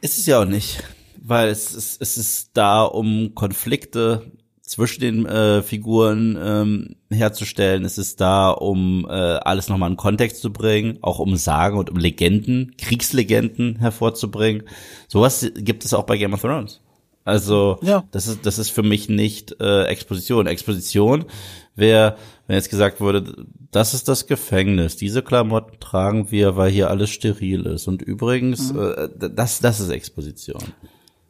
Ist 0.00 0.18
es 0.18 0.26
ja 0.26 0.40
auch 0.40 0.46
nicht, 0.46 0.82
weil 1.20 1.48
es 1.48 1.74
ist, 1.74 2.00
es 2.00 2.16
ist 2.16 2.50
da, 2.54 2.82
um 2.82 3.34
Konflikte 3.34 4.32
zwischen 4.62 5.00
den 5.00 5.26
äh, 5.26 5.62
Figuren 5.62 6.38
ähm, 6.42 6.96
herzustellen. 7.10 7.84
Es 7.84 7.98
ist 7.98 8.20
da, 8.20 8.50
um 8.50 9.06
äh, 9.08 9.12
alles 9.12 9.68
nochmal 9.68 9.90
in 9.90 9.96
Kontext 9.96 10.40
zu 10.40 10.52
bringen, 10.52 10.98
auch 11.02 11.18
um 11.18 11.36
Sagen 11.36 11.78
und 11.78 11.90
um 11.90 11.98
Legenden, 11.98 12.74
Kriegslegenden 12.78 13.78
hervorzubringen. 13.78 14.62
Sowas 15.08 15.50
gibt 15.56 15.84
es 15.84 15.92
auch 15.92 16.04
bei 16.04 16.16
Game 16.16 16.32
of 16.32 16.40
Thrones. 16.40 16.80
Also 17.24 17.78
ja. 17.82 18.04
das 18.10 18.26
ist 18.26 18.46
das 18.46 18.58
ist 18.58 18.70
für 18.70 18.82
mich 18.82 19.08
nicht 19.08 19.60
äh, 19.60 19.84
Exposition. 19.84 20.46
Exposition 20.46 21.26
wäre, 21.74 22.16
wenn 22.46 22.56
jetzt 22.56 22.70
gesagt 22.70 23.00
wurde, 23.00 23.46
das 23.70 23.94
ist 23.94 24.08
das 24.08 24.26
Gefängnis. 24.26 24.96
Diese 24.96 25.22
Klamotten 25.22 25.80
tragen 25.80 26.30
wir, 26.30 26.56
weil 26.56 26.70
hier 26.70 26.90
alles 26.90 27.10
steril 27.10 27.66
ist. 27.66 27.88
Und 27.88 28.02
übrigens, 28.02 28.72
mhm. 28.72 28.80
äh, 28.80 29.30
das 29.30 29.60
das 29.60 29.80
ist 29.80 29.88
Exposition. 29.88 30.62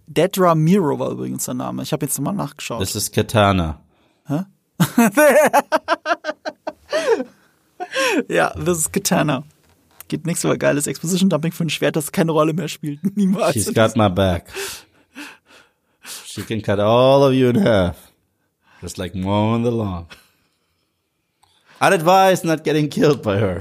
Dedra 0.06 0.54
Miro 0.54 0.98
war 0.98 1.10
übrigens 1.10 1.44
der 1.44 1.54
Name. 1.54 1.82
Ich 1.82 1.92
habe 1.92 2.04
jetzt 2.04 2.18
mal 2.20 2.32
nachgeschaut. 2.32 2.82
Das 2.82 2.96
ist 2.96 3.14
Katana. 3.14 3.80
Hä? 4.26 4.40
ja, 8.28 8.52
das 8.58 8.78
ist 8.78 8.92
Katana. 8.92 9.44
Geht 10.08 10.26
nichts 10.26 10.44
über 10.44 10.58
geiles 10.58 10.86
Exposition 10.86 11.30
Dumping 11.30 11.52
für 11.52 11.64
ein 11.64 11.70
Schwert, 11.70 11.96
das 11.96 12.12
keine 12.12 12.32
Rolle 12.32 12.52
mehr 12.52 12.68
spielt. 12.68 13.00
Niemals. 13.16 13.54
She's 13.54 13.72
got 13.72 13.96
my 13.96 14.08
back. 14.08 14.52
She 16.26 16.42
can 16.42 16.60
cut 16.60 16.80
all 16.80 17.22
of 17.22 17.32
you 17.32 17.48
in 17.48 17.64
half. 17.64 18.12
Just 18.80 18.98
like 18.98 19.14
mowing 19.14 19.64
the 19.64 19.70
lawn. 19.70 20.06
I'd 21.82 21.92
advise 21.92 22.46
not 22.46 22.62
getting 22.62 22.88
killed 22.88 23.22
by 23.22 23.38
her. 23.38 23.60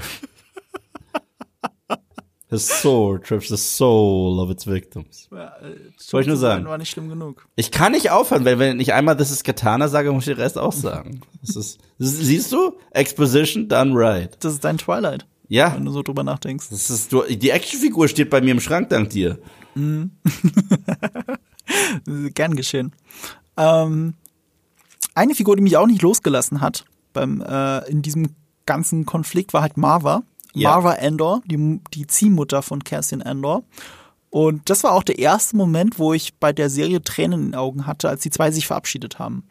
His 2.52 2.68
sword 2.68 3.24
trips 3.24 3.48
the 3.48 3.58
soul 3.58 4.40
of 4.40 4.52
its 4.52 4.68
victims. 4.68 5.28
Ja, 5.32 5.56
äh, 5.62 5.78
Wollte 6.12 6.22
ich 6.22 6.28
nur 6.28 6.38
sagen. 6.38 6.66
War 6.66 6.78
nicht 6.78 6.92
schlimm 6.92 7.10
genug. 7.10 7.48
Ich 7.56 7.72
kann 7.72 7.94
nicht 7.94 8.12
aufhören, 8.12 8.46
weil 8.46 8.60
wenn 8.60 8.80
ich 8.80 8.94
einmal 8.94 9.16
das 9.16 9.32
ist 9.32 9.44
Katana 9.44 9.88
sage, 9.88 10.12
muss 10.12 10.28
ich 10.28 10.36
den 10.36 10.42
Rest 10.42 10.60
auch 10.60 10.74
sagen. 10.74 11.22
Das 11.42 11.56
ist, 11.56 11.80
das 11.98 12.10
ist, 12.10 12.20
siehst 12.20 12.52
du? 12.52 12.78
Exposition 12.92 13.68
done 13.68 13.94
right. 13.96 14.38
Das 14.44 14.54
ist 14.54 14.64
dein 14.66 14.78
Twilight. 14.78 15.26
Ja. 15.48 15.74
Wenn 15.74 15.86
du 15.86 15.92
so 15.92 16.04
drüber 16.04 16.24
nachdenkst. 16.24 16.68
Das 16.70 16.92
ist, 16.92 17.12
du, 17.12 17.24
die 17.24 17.50
Actionfigur 17.50 18.08
steht 18.08 18.30
bei 18.30 18.42
mir 18.42 18.52
im 18.52 18.60
Schrank 18.60 18.90
dank 18.90 19.10
dir. 19.10 19.40
Mhm. 19.74 20.12
Gern 22.36 22.56
geschehen. 22.56 22.92
Ähm, 23.58 24.14
eine 25.16 25.34
Figur, 25.34 25.56
die 25.56 25.64
mich 25.64 25.78
auch 25.78 25.88
nicht 25.88 26.02
losgelassen 26.04 26.62
hat 26.62 26.86
beim 27.14 27.42
äh, 27.42 27.90
in 27.90 28.02
diesem 28.02 28.36
ganzen 28.66 29.06
Konflikt, 29.06 29.54
war 29.54 29.62
halt 29.62 29.78
Marva. 29.78 30.24
Ja. 30.54 30.72
Marva 30.72 30.94
Endor, 30.94 31.42
die, 31.46 31.80
die 31.94 32.08
Ziehmutter 32.08 32.62
von 32.62 32.84
Cassian 32.84 33.22
Endor. 33.22 33.64
Und 34.30 34.70
das 34.70 34.84
war 34.84 34.94
auch 34.94 35.04
der 35.04 35.20
erste 35.20 35.58
Moment, 35.58 36.00
wo 36.00 36.14
ich 36.14 36.36
bei 36.36 36.54
der 36.54 36.70
Serie 36.70 37.02
Tränen 37.02 37.40
in 37.40 37.48
den 37.48 37.56
Augen 37.56 37.86
hatte, 37.86 38.10
als 38.10 38.22
die 38.22 38.30
zwei 38.30 38.52
sich 38.52 38.68
verabschiedet 38.68 39.20
haben. 39.20 39.44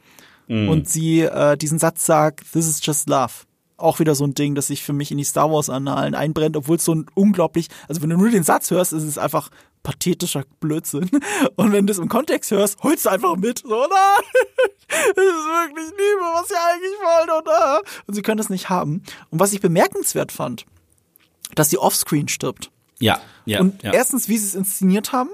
Mm. 0.49 0.69
Und 0.69 0.89
sie 0.89 1.21
äh, 1.21 1.57
diesen 1.57 1.79
Satz 1.79 2.07
sagt, 2.07 2.53
This 2.53 2.67
is 2.67 2.85
just 2.85 3.09
love 3.09 3.33
auch 3.81 3.99
wieder 3.99 4.15
so 4.15 4.25
ein 4.25 4.35
Ding, 4.35 4.55
das 4.55 4.69
sich 4.69 4.83
für 4.83 4.93
mich 4.93 5.11
in 5.11 5.19
die 5.19 5.25
Star 5.25 5.51
Wars 5.51 5.71
Annalen 5.71 6.15
einbrennt, 6.15 6.57
obwohl 6.57 6.77
es 6.77 6.85
so 6.85 6.95
ein 6.95 7.07
unglaublich, 7.15 7.69
also 7.89 8.03
wenn 8.03 8.11
du 8.11 8.17
nur 8.17 8.31
den 8.31 8.43
Satz 8.43 8.71
hörst, 8.71 8.93
ist 8.93 9.03
es 9.03 9.19
einfach 9.19 9.51
pathetischer 9.83 10.45
Blödsinn. 10.61 11.11
Und 11.57 11.73
wenn 11.73 11.87
du 11.87 11.93
es 11.93 11.99
im 11.99 12.09
Kontext 12.09 12.51
hörst, 12.51 12.83
holst 12.83 13.07
du 13.07 13.11
einfach 13.11 13.37
mit. 13.37 13.61
So, 13.61 13.69
nein, 13.69 14.25
das 14.89 14.99
ist 15.09 15.17
wirklich 15.17 15.91
Liebe, 15.91 16.21
was 16.35 16.49
sie 16.49 16.55
eigentlich 16.55 16.99
wollen. 17.01 17.43
Oder? 17.43 17.83
Und 18.07 18.15
sie 18.15 18.23
können 18.23 18.41
es 18.41 18.51
nicht 18.51 18.69
haben. 18.69 19.03
Und 19.31 19.41
was 19.41 19.53
ich 19.53 19.61
bemerkenswert 19.61 20.33
fand, 20.33 20.67
dass 21.55 21.71
sie 21.71 21.79
offscreen 21.79 22.29
stirbt. 22.29 22.71
Ja, 22.99 23.21
ja. 23.47 23.61
Und 23.61 23.83
ja. 23.83 23.93
erstens, 23.93 24.29
wie 24.29 24.37
sie 24.37 24.47
es 24.47 24.55
inszeniert 24.55 25.13
haben, 25.13 25.31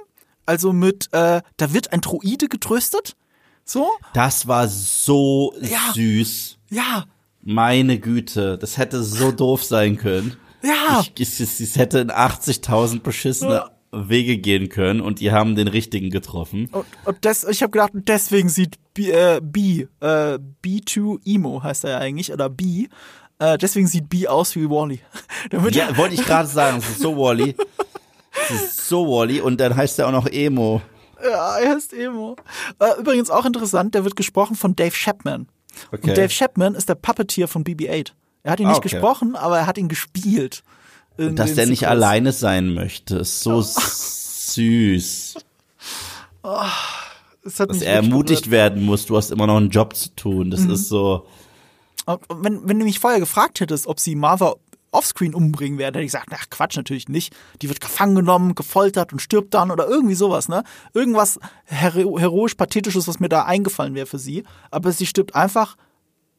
also 0.47 0.73
mit, 0.73 1.09
äh, 1.13 1.43
da 1.57 1.73
wird 1.73 1.93
ein 1.93 2.01
Droide 2.01 2.49
getröstet. 2.49 3.17
So. 3.65 3.91
Das 4.15 4.47
war 4.47 4.69
so 4.69 5.53
ja. 5.61 5.93
süß. 5.93 6.59
Ja. 6.71 7.07
Meine 7.43 7.99
Güte, 7.99 8.59
das 8.59 8.79
hätte 8.79 9.03
so 9.03 9.33
doof 9.33 9.65
sein 9.65 9.97
können. 9.97 10.37
Ja. 10.63 11.05
Ich, 11.19 11.41
es, 11.41 11.61
es 11.61 11.77
hätte 11.77 11.99
in 11.99 12.11
80.000 12.11 13.01
beschissene. 13.01 13.71
Wege 13.93 14.39
gehen 14.39 14.69
können 14.69 15.01
und 15.01 15.21
die 15.21 15.33
haben 15.33 15.55
den 15.55 15.69
richtigen 15.69 16.11
getroffen. 16.11 16.69
Und, 16.73 16.87
und 17.05 17.17
das, 17.23 17.45
ich 17.45 17.63
habe 17.63 17.71
gedacht, 17.71 17.93
deswegen 17.95 18.49
sieht 18.49 18.77
B, 18.95 19.11
äh, 19.11 19.41
B 19.43 19.87
äh, 20.01 20.39
B2 20.65 21.21
Emo 21.25 21.63
heißt 21.63 21.85
er 21.85 21.91
ja 21.91 21.99
eigentlich, 21.99 22.33
oder 22.33 22.49
B, 22.49 22.89
äh, 23.39 23.59
deswegen 23.59 23.87
sieht 23.87 24.09
B 24.09 24.27
aus 24.27 24.57
wie 24.57 24.69
Wally. 24.69 25.01
ja, 25.71 25.97
wollte 25.97 26.15
ich 26.15 26.25
gerade 26.25 26.49
sagen, 26.53 26.79
es 26.79 26.89
ist 26.89 27.01
so 27.01 27.17
Wally. 27.17 27.55
Es 28.43 28.51
ist 28.51 28.89
so 28.89 29.07
Wally 29.07 29.41
und 29.41 29.61
dann 29.61 29.77
heißt 29.77 29.99
er 29.99 30.09
auch 30.09 30.13
noch 30.13 30.27
Emo. 30.27 30.83
Ja, 31.23 31.59
er 31.59 31.75
heißt 31.75 31.93
Emo. 31.93 32.37
Äh, 32.79 33.01
übrigens 33.01 33.31
auch 33.31 33.47
interessant, 33.47 33.95
der 33.95 34.05
wird 34.05 34.17
gesprochen 34.17 34.57
von 34.57 34.77
Dave 34.77 34.95
Chapman. 34.95 35.49
Okay. 35.93 36.11
Und 36.11 36.19
Dave 36.19 36.29
Chapman 36.29 36.75
ist 36.75 36.89
der 36.89 36.95
Puppeteer 36.95 37.49
von 37.49 37.65
BB-8. 37.65 38.13
Er 38.43 38.53
hat 38.53 38.61
ihn 38.61 38.67
nicht 38.69 38.77
ah, 38.77 38.79
okay. 38.79 38.91
gesprochen, 38.91 39.35
aber 39.35 39.59
er 39.59 39.67
hat 39.67 39.79
ihn 39.79 39.89
gespielt. 39.89 40.63
Und 41.19 41.39
dass 41.39 41.55
der 41.55 41.67
nicht 41.67 41.89
alleine 41.89 42.33
sein 42.33 42.75
möchte, 42.75 43.17
ist 43.17 43.41
so 43.41 43.57
oh. 43.57 43.63
süß. 43.63 45.35
Oh, 46.43 46.61
dass 47.43 47.83
er 47.83 47.95
ermutigt 47.95 48.51
werden 48.51 48.85
muss, 48.85 49.07
du 49.07 49.17
hast 49.17 49.31
immer 49.31 49.47
noch 49.47 49.57
einen 49.57 49.71
Job 49.71 49.97
zu 49.97 50.15
tun. 50.15 50.51
Das 50.51 50.61
mhm. 50.61 50.73
ist 50.73 50.89
so. 50.89 51.27
Wenn, 52.29 52.69
wenn 52.69 52.79
du 52.79 52.85
mich 52.85 53.01
vorher 53.01 53.19
gefragt 53.19 53.61
hättest, 53.61 53.87
ob 53.87 53.99
sie 53.99 54.15
Marva 54.15 54.55
offscreen 54.93 55.35
umbringen 55.35 55.79
werden, 55.79 55.95
hätte 55.95 56.05
ich 56.05 56.13
gesagt, 56.13 56.31
ach 56.33 56.47
Quatsch, 56.51 56.77
natürlich 56.77 57.09
nicht. 57.09 57.35
Die 57.61 57.69
wird 57.69 57.81
gefangen 57.81 58.15
genommen, 58.15 58.55
gefoltert 58.55 59.13
und 59.13 59.21
stirbt 59.21 59.55
dann 59.55 59.71
oder 59.71 59.89
irgendwie 59.89 60.15
sowas, 60.15 60.49
ne? 60.49 60.63
Irgendwas 60.95 61.39
hero 61.65 62.19
heroisch 62.19 62.55
pathetisches, 62.55 63.09
was 63.09 63.21
mir 63.21 63.29
da 63.29 63.45
eingefallen 63.45 63.95
wäre 63.95 64.07
für 64.07 64.19
sie. 64.19 64.45
Aber 64.71 64.93
sie 64.93 65.07
stirbt 65.07 65.35
einfach 65.35 65.77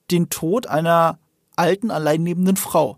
den 0.10 0.30
Tod 0.30 0.68
einer 0.68 1.20
alten, 1.56 1.92
alleinlebenden 1.92 2.56
Frau. 2.56 2.98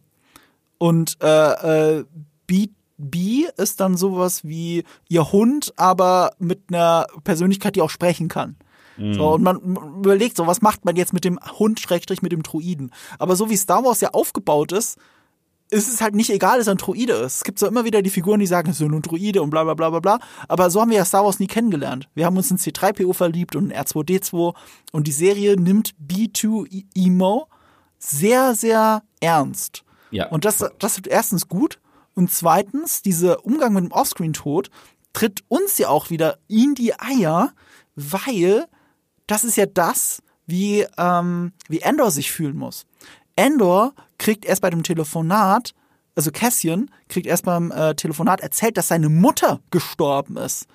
Und 0.80 1.18
äh, 1.22 1.98
äh, 2.00 2.06
B, 2.48 2.70
B 2.98 3.46
ist 3.58 3.80
dann 3.80 3.96
sowas 3.96 4.44
wie 4.44 4.84
ihr 5.08 5.32
Hund, 5.32 5.74
aber 5.76 6.32
mit 6.40 6.64
einer 6.70 7.06
Persönlichkeit, 7.24 7.76
die 7.76 7.82
auch 7.82 7.92
sprechen 7.92 8.30
kann. 8.30 8.56
Mhm. 8.98 9.14
So, 9.14 9.34
und 9.34 9.44
man 9.44 9.58
überlegt 9.58 10.36
so, 10.36 10.48
was 10.48 10.62
macht 10.62 10.86
man 10.86 10.96
jetzt 10.96 11.14
mit 11.14 11.26
dem 11.26 11.40
Hund, 11.60 11.80
Schrägstrich, 11.80 12.22
mit 12.22 12.32
dem 12.32 12.44
Druiden? 12.44 12.92
Aber 13.20 13.36
so 13.36 13.50
wie 13.50 13.58
Star 13.58 13.84
Wars 13.84 14.02
ja 14.02 14.10
aufgebaut 14.10 14.72
ist, 14.72 14.98
ist 15.72 15.94
es 15.94 16.02
halt 16.02 16.16
nicht 16.16 16.32
egal, 16.32 16.58
dass 16.58 16.68
er 16.68 16.76
ein 16.76 16.78
Druide 16.78 17.14
ist. 17.14 17.38
Es 17.38 17.44
gibt 17.44 17.60
so 17.60 17.68
immer 17.68 17.86
wieder 17.86 18.02
die 18.02 18.10
Figuren, 18.10 18.40
die 18.40 18.48
sagen, 18.48 18.72
es 18.72 18.82
ist 18.82 18.88
nur 18.88 19.00
ein 19.00 19.04
Druide 19.04 19.42
und 19.42 19.52
bla 19.52 19.64
bla 19.64 19.76
bla 19.76 19.90
bla 19.92 20.00
bla. 20.00 20.20
Aber 20.48 20.70
so 20.70 20.82
haben 20.82 20.90
wir 20.90 20.98
ja 20.98 21.06
Star 21.06 21.24
Wars 21.24 21.40
nie 21.40 21.48
kennengelernt. 21.48 22.10
Wir 22.16 22.26
haben 22.26 22.38
uns 22.38 22.50
in 22.50 22.58
C3PO 22.58 23.14
verliebt 23.14 23.56
und 23.56 23.72
in 23.72 23.78
R2D2 23.78 24.56
und 24.92 25.08
die 25.08 25.12
Serie 25.12 25.56
nimmt 25.60 25.94
B2 26.06 26.86
Emo 26.96 27.48
sehr, 28.00 28.56
sehr 28.56 29.04
ernst. 29.20 29.84
Ja. 30.12 30.28
Und 30.30 30.46
das, 30.46 30.64
das 30.80 30.98
wird 30.98 31.08
erstens 31.08 31.48
gut 31.48 31.80
und 32.16 32.32
zweitens, 32.32 33.02
dieser 33.02 33.46
Umgang 33.46 33.74
mit 33.74 33.84
dem 33.86 33.92
Offscreen-Tod, 33.92 34.70
tritt 35.14 35.44
uns 35.48 35.78
ja 35.78 35.90
auch 35.90 36.10
wieder 36.10 36.38
in 36.48 36.76
die 36.76 36.94
Eier, 37.00 37.54
weil 37.96 38.68
das 39.28 39.44
ist 39.44 39.58
ja 39.58 39.66
das, 39.66 40.22
wie, 40.46 40.86
ähm, 40.98 41.54
wie 41.68 41.80
Endor 41.80 42.12
sich 42.12 42.32
fühlen 42.32 42.58
muss. 42.58 42.86
Endor 43.36 43.94
kriegt 44.18 44.46
erst 44.46 44.62
bei 44.62 44.70
dem 44.70 44.84
Telefonat, 44.84 45.74
also 46.16 46.32
Cassian 46.32 46.92
kriegt 47.08 47.28
erst 47.28 47.46
beim 47.46 47.72
äh, 47.72 47.96
Telefonat 47.96 48.42
erzählt, 48.42 48.78
dass 48.78 48.90
seine 48.90 49.10
Mutter 49.10 49.62
gestorben 49.72 50.38
ist. 50.38 50.68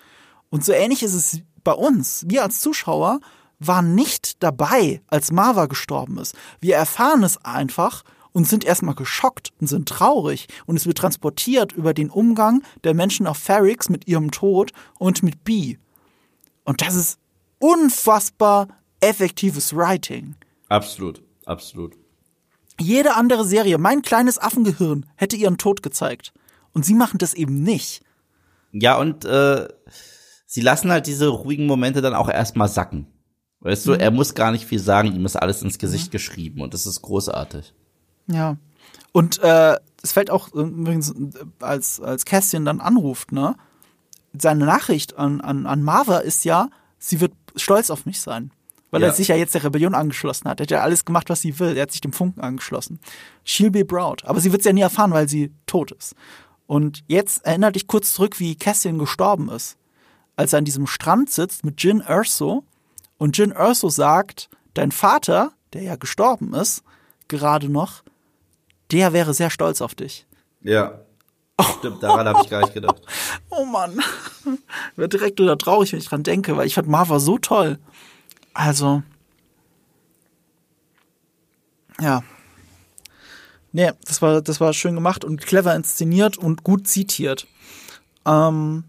Und 0.48 0.64
so 0.64 0.72
ähnlich 0.72 1.02
ist 1.02 1.14
es 1.14 1.40
bei 1.62 1.72
uns. 1.72 2.24
Wir 2.26 2.42
als 2.42 2.60
Zuschauer 2.60 3.20
waren 3.58 3.94
nicht 3.94 4.42
dabei, 4.42 5.02
als 5.08 5.32
Marva 5.32 5.66
gestorben 5.66 6.18
ist. 6.18 6.34
Wir 6.60 6.76
erfahren 6.76 7.22
es 7.22 7.36
einfach 7.44 8.04
und 8.34 8.46
sind 8.46 8.64
erstmal 8.64 8.94
geschockt 8.96 9.52
und 9.60 9.68
sind 9.68 9.88
traurig 9.88 10.48
und 10.66 10.76
es 10.76 10.84
wird 10.86 10.98
transportiert 10.98 11.72
über 11.72 11.94
den 11.94 12.10
Umgang 12.10 12.62
der 12.82 12.92
Menschen 12.92 13.26
auf 13.26 13.38
Ferrix 13.38 13.88
mit 13.88 14.06
ihrem 14.06 14.30
Tod 14.30 14.72
und 14.98 15.22
mit 15.22 15.44
B. 15.44 15.78
Und 16.64 16.82
das 16.82 16.94
ist 16.96 17.18
unfassbar 17.58 18.68
effektives 19.00 19.74
Writing. 19.74 20.34
Absolut, 20.68 21.22
absolut. 21.46 21.94
Jede 22.80 23.14
andere 23.14 23.44
Serie, 23.44 23.78
mein 23.78 24.02
kleines 24.02 24.38
Affengehirn, 24.38 25.06
hätte 25.16 25.36
ihren 25.36 25.58
Tod 25.58 25.82
gezeigt. 25.82 26.32
Und 26.72 26.84
sie 26.84 26.94
machen 26.94 27.18
das 27.18 27.34
eben 27.34 27.62
nicht. 27.62 28.02
Ja, 28.72 28.98
und 28.98 29.24
äh, 29.24 29.68
sie 30.46 30.60
lassen 30.60 30.90
halt 30.90 31.06
diese 31.06 31.28
ruhigen 31.28 31.66
Momente 31.66 32.02
dann 32.02 32.14
auch 32.14 32.28
erstmal 32.28 32.68
sacken. 32.68 33.06
Weißt 33.60 33.86
du, 33.86 33.92
Mhm. 33.92 34.00
er 34.00 34.10
muss 34.10 34.34
gar 34.34 34.50
nicht 34.50 34.64
viel 34.64 34.80
sagen, 34.80 35.14
ihm 35.14 35.24
ist 35.24 35.36
alles 35.36 35.62
ins 35.62 35.78
Gesicht 35.78 36.10
geschrieben 36.10 36.60
und 36.62 36.74
das 36.74 36.84
ist 36.86 37.00
großartig. 37.02 37.72
Ja. 38.26 38.56
Und 39.12 39.38
äh, 39.42 39.76
es 40.02 40.12
fällt 40.12 40.30
auch 40.30 40.52
äh, 40.54 40.60
übrigens, 40.60 41.10
äh, 41.10 41.14
als, 41.60 42.00
als 42.00 42.24
Cassian 42.24 42.64
dann 42.64 42.80
anruft, 42.80 43.32
ne? 43.32 43.56
Seine 44.36 44.64
Nachricht 44.66 45.16
an, 45.16 45.40
an, 45.40 45.66
an 45.66 45.82
Marva 45.82 46.18
ist 46.18 46.44
ja, 46.44 46.68
sie 46.98 47.20
wird 47.20 47.32
stolz 47.54 47.90
auf 47.90 48.04
mich 48.04 48.20
sein. 48.20 48.50
Weil 48.90 49.02
Ja. 49.02 49.08
er 49.08 49.14
sich 49.14 49.28
ja 49.28 49.36
jetzt 49.36 49.54
der 49.54 49.62
Rebellion 49.64 49.94
angeschlossen 49.94 50.48
hat. 50.48 50.60
Er 50.60 50.64
hat 50.64 50.70
ja 50.70 50.80
alles 50.82 51.04
gemacht, 51.04 51.28
was 51.30 51.40
sie 51.40 51.58
will. 51.58 51.76
Er 51.76 51.82
hat 51.82 51.92
sich 51.92 52.00
dem 52.00 52.12
Funken 52.12 52.40
angeschlossen. 52.40 52.98
She'll 53.46 53.70
be 53.70 53.84
proud. 53.84 54.24
Aber 54.24 54.40
sie 54.40 54.50
wird 54.52 54.60
es 54.60 54.66
ja 54.66 54.72
nie 54.72 54.80
erfahren, 54.80 55.10
weil 55.12 55.28
sie 55.28 55.52
tot 55.66 55.90
ist. 55.92 56.14
Und 56.66 57.04
jetzt 57.08 57.44
erinnert 57.44 57.74
dich 57.74 57.86
kurz 57.86 58.12
zurück, 58.14 58.38
wie 58.40 58.56
Cassian 58.56 58.98
gestorben 58.98 59.48
ist. 59.50 59.76
Als 60.36 60.52
er 60.52 60.60
an 60.60 60.64
diesem 60.64 60.86
Strand 60.86 61.30
sitzt 61.30 61.64
mit 61.64 61.82
Jin 61.82 62.00
Erso 62.00 62.64
und 63.18 63.36
Jin 63.36 63.50
Erso 63.52 63.88
sagt, 63.88 64.48
dein 64.74 64.92
Vater, 64.92 65.52
der 65.72 65.82
ja 65.82 65.96
gestorben 65.96 66.54
ist, 66.54 66.82
gerade 67.28 67.68
noch, 67.68 68.03
der 68.90 69.12
wäre 69.12 69.34
sehr 69.34 69.50
stolz 69.50 69.80
auf 69.80 69.94
dich. 69.94 70.26
Ja. 70.62 71.00
Stimmt, 71.78 72.02
daran 72.02 72.26
habe 72.26 72.40
ich 72.42 72.50
gar 72.50 72.62
nicht 72.62 72.74
gedacht. 72.74 73.00
Oh 73.50 73.64
Mann. 73.64 74.00
Ich 74.92 74.98
werde 74.98 75.16
direkt 75.16 75.40
wieder 75.40 75.56
traurig, 75.56 75.92
wenn 75.92 76.00
ich 76.00 76.08
dran 76.08 76.22
denke, 76.22 76.56
weil 76.56 76.66
ich 76.66 76.74
fand 76.74 76.86
Marva 76.86 77.18
so 77.18 77.38
toll. 77.38 77.78
Also. 78.52 79.02
Ja. 82.00 82.22
Nee, 83.72 83.90
das 84.04 84.20
war, 84.20 84.42
das 84.42 84.60
war 84.60 84.72
schön 84.72 84.94
gemacht 84.94 85.24
und 85.24 85.40
clever 85.40 85.74
inszeniert 85.74 86.36
und 86.36 86.62
gut 86.62 86.86
zitiert. 86.86 87.46
Ähm, 88.26 88.84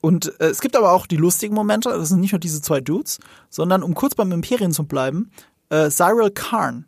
und 0.00 0.38
äh, 0.40 0.48
es 0.48 0.60
gibt 0.60 0.76
aber 0.76 0.92
auch 0.92 1.06
die 1.06 1.16
lustigen 1.16 1.54
Momente, 1.54 1.88
das 1.88 2.10
sind 2.10 2.20
nicht 2.20 2.32
nur 2.32 2.38
diese 2.38 2.60
zwei 2.60 2.80
Dudes, 2.80 3.18
sondern 3.48 3.82
um 3.82 3.94
kurz 3.94 4.14
beim 4.14 4.32
Imperium 4.32 4.72
zu 4.72 4.84
bleiben, 4.84 5.30
äh, 5.70 5.90
Cyril 5.90 6.30
Karn, 6.30 6.86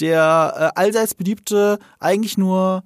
der 0.00 0.72
äh, 0.76 0.80
allseits 0.80 1.14
beliebte, 1.14 1.78
eigentlich 1.98 2.38
nur 2.38 2.84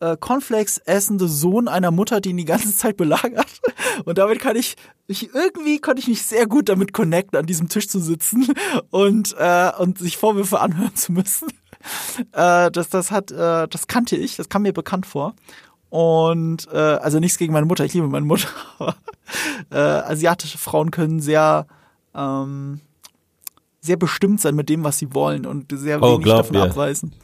äh, 0.00 0.16
Cornflakes 0.18 0.78
essende 0.78 1.28
Sohn 1.28 1.68
einer 1.68 1.90
Mutter, 1.90 2.20
die 2.20 2.30
ihn 2.30 2.36
die 2.36 2.44
ganze 2.44 2.74
Zeit 2.74 2.96
belagert. 2.96 3.60
Und 4.04 4.18
damit 4.18 4.40
kann 4.40 4.56
ich, 4.56 4.76
ich 5.06 5.34
irgendwie 5.34 5.80
konnte 5.80 6.00
ich 6.00 6.08
mich 6.08 6.22
sehr 6.22 6.46
gut 6.46 6.68
damit 6.68 6.92
connecten, 6.92 7.38
an 7.38 7.46
diesem 7.46 7.68
Tisch 7.68 7.88
zu 7.88 8.00
sitzen 8.00 8.46
und 8.90 9.34
äh, 9.38 9.70
und 9.78 9.98
sich 9.98 10.16
Vorwürfe 10.16 10.60
anhören 10.60 10.94
zu 10.94 11.12
müssen. 11.12 11.48
Äh, 12.32 12.70
das, 12.72 12.88
das 12.88 13.12
hat, 13.12 13.30
äh, 13.30 13.68
das 13.68 13.86
kannte 13.86 14.16
ich, 14.16 14.34
das 14.34 14.48
kam 14.48 14.62
mir 14.62 14.72
bekannt 14.72 15.06
vor. 15.06 15.36
Und 15.88 16.66
äh, 16.72 16.76
also 16.76 17.20
nichts 17.20 17.38
gegen 17.38 17.52
meine 17.52 17.66
Mutter, 17.66 17.84
ich 17.84 17.94
liebe 17.94 18.08
meine 18.08 18.26
Mutter. 18.26 18.48
Aber, 18.78 18.96
äh, 19.70 19.76
asiatische 19.76 20.58
Frauen 20.58 20.90
können 20.90 21.20
sehr 21.20 21.68
ähm, 22.12 22.80
sehr 23.86 23.96
bestimmt 23.96 24.40
sein 24.40 24.54
mit 24.54 24.68
dem, 24.68 24.84
was 24.84 24.98
sie 24.98 25.14
wollen 25.14 25.46
und 25.46 25.72
sehr 25.78 26.02
Oh, 26.02 26.14
wenig 26.18 26.26
davon 26.26 26.56
mir. 26.56 26.62
abweisen. 26.64 27.14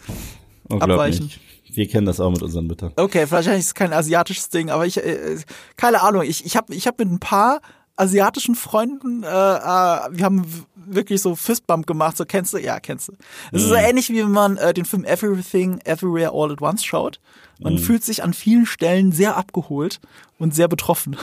Unglaublich. 0.68 1.20
Abweichen. 1.20 1.30
Wir 1.74 1.88
kennen 1.88 2.06
das 2.06 2.20
auch 2.20 2.30
mit 2.30 2.42
unseren 2.42 2.66
Müttern. 2.66 2.92
Okay, 2.96 3.26
wahrscheinlich 3.30 3.60
ist 3.60 3.66
es 3.68 3.74
kein 3.74 3.92
asiatisches 3.92 4.48
Ding, 4.50 4.70
aber 4.70 4.86
ich, 4.86 4.98
äh, 4.98 5.36
keine 5.76 6.02
Ahnung, 6.02 6.22
ich, 6.22 6.44
ich 6.44 6.56
habe 6.56 6.74
ich 6.74 6.86
hab 6.86 6.98
mit 6.98 7.10
ein 7.10 7.18
paar 7.18 7.60
asiatischen 7.96 8.54
Freunden, 8.54 9.22
äh, 9.22 9.26
äh, 9.26 9.30
wir 9.30 10.24
haben 10.24 10.44
wirklich 10.74 11.22
so 11.22 11.34
Fistbump 11.36 11.86
gemacht, 11.86 12.16
so 12.16 12.24
kennst 12.26 12.52
du? 12.52 12.58
Ja, 12.58 12.78
kennst 12.80 13.08
du. 13.08 13.12
Es 13.52 13.62
ist 13.62 13.68
so 13.68 13.74
ähnlich, 13.74 14.08
wie 14.10 14.18
wenn 14.22 14.32
man 14.32 14.56
äh, 14.56 14.74
den 14.74 14.84
Film 14.84 15.04
Everything, 15.04 15.78
Everywhere, 15.84 16.32
All 16.34 16.52
at 16.52 16.60
Once 16.60 16.84
schaut. 16.84 17.20
Man 17.60 17.78
fühlt 17.78 18.02
sich 18.02 18.22
an 18.24 18.34
vielen 18.34 18.66
Stellen 18.66 19.12
sehr 19.12 19.36
abgeholt 19.36 20.00
und 20.38 20.52
sehr 20.54 20.66
betroffen. 20.68 21.16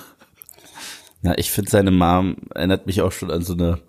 Ja, 1.22 1.34
ich 1.38 1.52
finde 1.52 1.70
seine 1.70 1.92
Mom 1.92 2.38
erinnert 2.56 2.86
mich 2.88 3.02
auch 3.02 3.12
schon 3.12 3.30
an 3.30 3.42
so 3.42 3.54
eine 3.54 3.80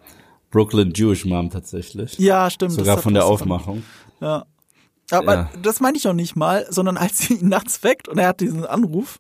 Brooklyn 0.51 0.93
Jewish 0.95 1.25
Mom 1.25 1.51
tatsächlich. 1.51 2.19
Ja, 2.19 2.51
stimmt. 2.51 2.73
Sogar 2.73 2.99
von 2.99 3.15
der 3.15 3.25
Aufmachung. 3.25 3.83
Ja. 4.21 4.45
Aber 5.13 5.35
Ja. 5.35 5.51
das 5.63 5.81
meine 5.81 5.97
ich 5.97 6.07
auch 6.07 6.13
nicht 6.13 6.37
mal, 6.37 6.67
sondern 6.71 6.97
als 6.97 7.19
sie 7.19 7.35
ihn 7.35 7.49
nachts 7.49 7.83
weckt 7.83 8.09
und 8.09 8.19
er 8.19 8.29
hat 8.29 8.41
diesen 8.41 8.65
Anruf 8.65 9.19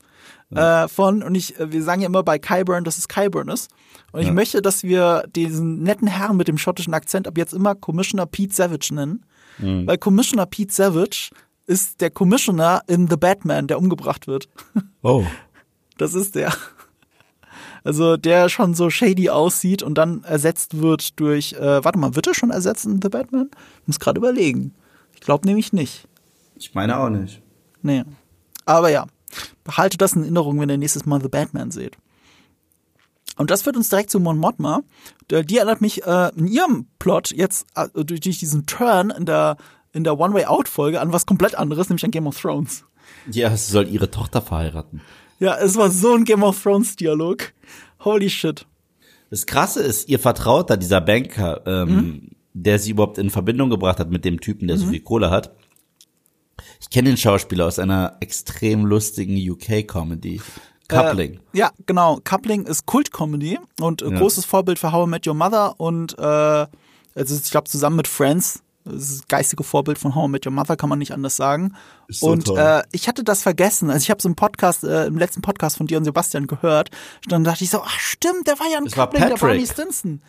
äh, 0.52 0.88
von, 0.88 1.22
und 1.22 1.34
ich, 1.36 1.58
äh, 1.60 1.72
wir 1.72 1.82
sagen 1.82 2.00
ja 2.02 2.06
immer 2.08 2.24
bei 2.24 2.38
Kyburn, 2.40 2.82
dass 2.84 2.98
es 2.98 3.06
Kyburn 3.06 3.48
ist. 3.48 3.70
Und 4.12 4.20
ich 4.20 4.26
Ja. 4.26 4.32
möchte, 4.32 4.60
dass 4.62 4.82
wir 4.82 5.24
diesen 5.36 5.82
netten 5.84 6.08
Herrn 6.08 6.36
mit 6.36 6.48
dem 6.48 6.58
schottischen 6.58 6.92
Akzent 6.94 7.28
ab 7.28 7.38
jetzt 7.38 7.52
immer 7.54 7.76
Commissioner 7.76 8.26
Pete 8.26 8.52
Savage 8.54 8.92
nennen. 8.92 9.24
Mhm. 9.58 9.86
Weil 9.86 9.98
Commissioner 9.98 10.46
Pete 10.46 10.72
Savage 10.74 11.30
ist 11.66 12.00
der 12.00 12.10
Commissioner 12.10 12.82
in 12.88 13.08
The 13.08 13.16
Batman, 13.16 13.68
der 13.68 13.78
umgebracht 13.78 14.26
wird. 14.26 14.48
Oh. 15.02 15.24
Das 15.98 16.14
ist 16.14 16.34
der. 16.34 16.52
Also 17.84 18.16
der 18.16 18.48
schon 18.48 18.74
so 18.74 18.90
shady 18.90 19.30
aussieht 19.30 19.82
und 19.82 19.94
dann 19.96 20.24
ersetzt 20.24 20.80
wird 20.80 21.18
durch, 21.18 21.54
äh, 21.54 21.84
warte 21.84 21.98
mal, 21.98 22.14
wird 22.14 22.26
er 22.26 22.34
schon 22.34 22.50
ersetzt 22.50 22.84
in 22.86 23.00
The 23.02 23.08
Batman? 23.08 23.50
Ich 23.82 23.88
muss 23.88 24.00
gerade 24.00 24.18
überlegen. 24.18 24.74
Ich 25.14 25.20
glaube 25.20 25.46
nämlich 25.46 25.72
nicht. 25.72 26.06
Ich 26.56 26.74
meine 26.74 26.98
auch 26.98 27.08
nicht. 27.08 27.40
Nee. 27.82 28.04
Aber 28.66 28.90
ja, 28.90 29.06
behaltet 29.64 30.00
das 30.00 30.12
in 30.12 30.22
Erinnerung, 30.22 30.60
wenn 30.60 30.68
ihr 30.68 30.78
nächstes 30.78 31.06
Mal 31.06 31.22
The 31.22 31.28
Batman 31.28 31.70
seht. 31.70 31.96
Und 33.36 33.50
das 33.50 33.62
führt 33.62 33.76
uns 33.76 33.88
direkt 33.88 34.10
zu 34.10 34.20
Mon 34.20 34.36
Mothma. 34.36 34.82
Die 35.30 35.56
erinnert 35.56 35.80
mich 35.80 36.04
äh, 36.04 36.30
in 36.36 36.46
ihrem 36.46 36.86
Plot 36.98 37.30
jetzt 37.30 37.66
äh, 37.74 37.88
durch, 37.94 38.20
durch 38.20 38.38
diesen 38.38 38.66
Turn 38.66 39.08
in 39.08 39.24
der, 39.24 39.56
in 39.92 40.04
der 40.04 40.18
One-Way-Out-Folge 40.18 41.00
an 41.00 41.12
was 41.12 41.24
komplett 41.24 41.54
anderes, 41.54 41.88
nämlich 41.88 42.04
an 42.04 42.10
Game 42.10 42.26
of 42.26 42.38
Thrones. 42.38 42.84
Ja, 43.30 43.54
sie 43.56 43.72
soll 43.72 43.88
ihre 43.88 44.10
Tochter 44.10 44.42
verheiraten. 44.42 45.00
Ja, 45.40 45.56
es 45.58 45.76
war 45.76 45.90
so 45.90 46.14
ein 46.14 46.24
Game 46.24 46.42
of 46.42 46.62
Thrones-Dialog. 46.62 47.52
Holy 48.04 48.30
shit. 48.30 48.66
Das 49.30 49.46
Krasse 49.46 49.80
ist, 49.82 50.08
ihr 50.08 50.18
Vertrauter, 50.18 50.76
dieser 50.76 51.00
Banker, 51.00 51.62
ähm, 51.66 52.30
der 52.52 52.78
sie 52.78 52.90
überhaupt 52.92 53.18
in 53.18 53.30
Verbindung 53.30 53.70
gebracht 53.70 53.98
hat 53.98 54.10
mit 54.10 54.24
dem 54.24 54.40
Typen, 54.40 54.68
der 54.68 54.76
so 54.76 54.86
viel 54.86 55.00
Kohle 55.00 55.30
hat. 55.30 55.54
Ich 56.80 56.90
kenne 56.90 57.10
den 57.10 57.16
Schauspieler 57.16 57.66
aus 57.66 57.78
einer 57.78 58.16
extrem 58.20 58.84
lustigen 58.84 59.36
UK-Comedy. 59.36 60.40
Coupling. 60.88 61.34
Äh, 61.54 61.58
ja, 61.58 61.70
genau. 61.86 62.18
Coupling 62.24 62.66
ist 62.66 62.84
Kult-Comedy 62.86 63.58
und 63.80 64.02
äh, 64.02 64.10
Ja. 64.10 64.18
großes 64.18 64.44
Vorbild 64.44 64.78
für 64.78 64.92
How 64.92 65.06
I 65.06 65.10
Met 65.10 65.26
Your 65.26 65.34
Mother 65.34 65.78
und 65.78 66.18
äh, 66.18 66.22
also 66.22 67.34
ich 67.36 67.50
glaube 67.50 67.68
zusammen 67.68 67.96
mit 67.96 68.08
Friends. 68.08 68.62
Das 68.84 68.94
ist 68.94 69.20
das 69.20 69.28
geistige 69.28 69.62
Vorbild 69.62 69.98
von 69.98 70.14
How 70.14 70.26
I 70.26 70.30
Met 70.30 70.46
Your 70.46 70.52
Mother, 70.52 70.76
kann 70.76 70.88
man 70.88 70.98
nicht 70.98 71.12
anders 71.12 71.36
sagen. 71.36 71.74
Ist 72.08 72.20
so 72.20 72.28
und 72.28 72.46
toll. 72.46 72.58
äh, 72.58 72.82
ich 72.92 73.08
hatte 73.08 73.22
das 73.24 73.42
vergessen. 73.42 73.90
Also 73.90 74.02
ich 74.04 74.10
habe 74.10 74.22
so 74.22 74.28
einen 74.28 74.36
Podcast, 74.36 74.84
äh, 74.84 75.06
im 75.06 75.18
letzten 75.18 75.42
Podcast 75.42 75.76
von 75.76 75.86
dir 75.86 75.98
und 75.98 76.04
Sebastian 76.04 76.46
gehört. 76.46 76.90
Dann 77.28 77.44
dachte 77.44 77.62
ich 77.64 77.70
so, 77.70 77.82
ach 77.84 77.98
stimmt, 77.98 78.46
der 78.46 78.58
war 78.58 78.66
ja 78.70 78.78
ein 78.78 78.84
Das 78.86 78.94
Coupling 78.94 79.26
der. 79.28 79.36
Barney 79.36 79.66
Stinson. 79.66 80.22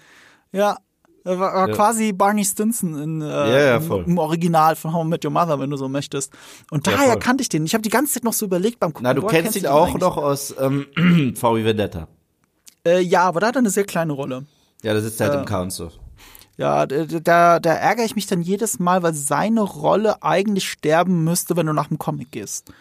Ja, 0.52 0.78
er 1.24 1.40
war, 1.40 1.54
war 1.54 1.70
Ja. 1.70 1.76
quasi 1.76 2.12
Barney 2.12 2.44
Stinson 2.44 3.02
in, 3.02 3.22
äh, 3.22 3.26
Ja, 3.28 3.60
ja, 3.60 3.78
im, 3.78 4.06
im 4.06 4.18
Original 4.18 4.76
von 4.76 4.92
How 4.92 5.06
I 5.06 5.08
Met 5.08 5.24
Your 5.24 5.32
Mother, 5.32 5.60
wenn 5.60 5.70
du 5.70 5.78
so 5.78 5.88
möchtest. 5.88 6.34
Und 6.72 6.88
daher 6.88 7.16
kannte 7.18 7.44
ich 7.44 7.50
den. 7.50 7.66
Ich 7.66 7.74
habe 7.74 7.84
die 7.84 7.90
ganze 7.90 8.16
Zeit 8.16 8.24
noch 8.26 8.34
so 8.34 8.46
überlegt 8.46 8.80
beim 8.82 8.92
Gucken. 8.92 9.04
Na, 9.04 9.14
du 9.14 9.26
kennst 9.28 9.56
ihn 9.56 9.68
auch 9.68 9.98
noch 9.98 10.18
aus 10.18 10.54
ähm, 10.60 10.88
VW 11.38 11.64
Vendetta. 11.64 12.08
Äh, 12.86 13.00
ja, 13.00 13.24
aber 13.24 13.40
da 13.40 13.48
hat 13.48 13.56
er 13.56 13.60
eine 13.60 13.70
sehr 13.70 13.86
kleine 13.86 14.12
Rolle. 14.14 14.46
Ja, 14.84 14.94
der 14.94 15.02
sitzt 15.04 15.22
halt 15.22 15.34
Ja. 15.34 15.40
im 15.40 15.46
Council. 15.46 15.92
Ja, 16.62 16.86
da, 16.86 17.60
da 17.60 17.74
ärgere 17.74 18.06
ich 18.06 18.16
mich 18.16 18.28
dann 18.28 18.44
jedes 18.44 18.78
Mal, 18.78 19.02
weil 19.02 19.16
seine 19.16 19.62
Rolle 19.62 20.22
eigentlich 20.22 20.70
sterben 20.70 21.24
müsste, 21.24 21.56
wenn 21.56 21.66
du 21.66 21.74
nach 21.74 21.88
dem 21.88 21.98
Comic 21.98 22.32
gehst. 22.32 22.72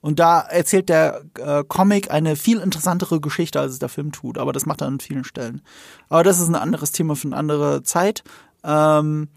Und 0.00 0.18
da 0.18 0.40
erzählt 0.40 0.88
der 0.88 1.22
äh, 1.38 1.62
Comic 1.62 2.10
eine 2.10 2.34
viel 2.34 2.58
interessantere 2.58 3.20
Geschichte, 3.20 3.60
als 3.60 3.74
es 3.74 3.78
der 3.78 3.88
Film 3.88 4.10
tut. 4.10 4.36
Aber 4.36 4.52
das 4.52 4.66
macht 4.66 4.80
er 4.80 4.88
an 4.88 4.98
vielen 4.98 5.22
Stellen. 5.22 5.62
Aber 6.08 6.24
das 6.24 6.40
ist 6.40 6.48
ein 6.48 6.56
anderes 6.56 6.90
Thema 6.90 7.14
für 7.14 7.28
eine 7.28 7.36
andere 7.36 7.84
Zeit. 7.84 8.24
Ähm, 8.64 9.28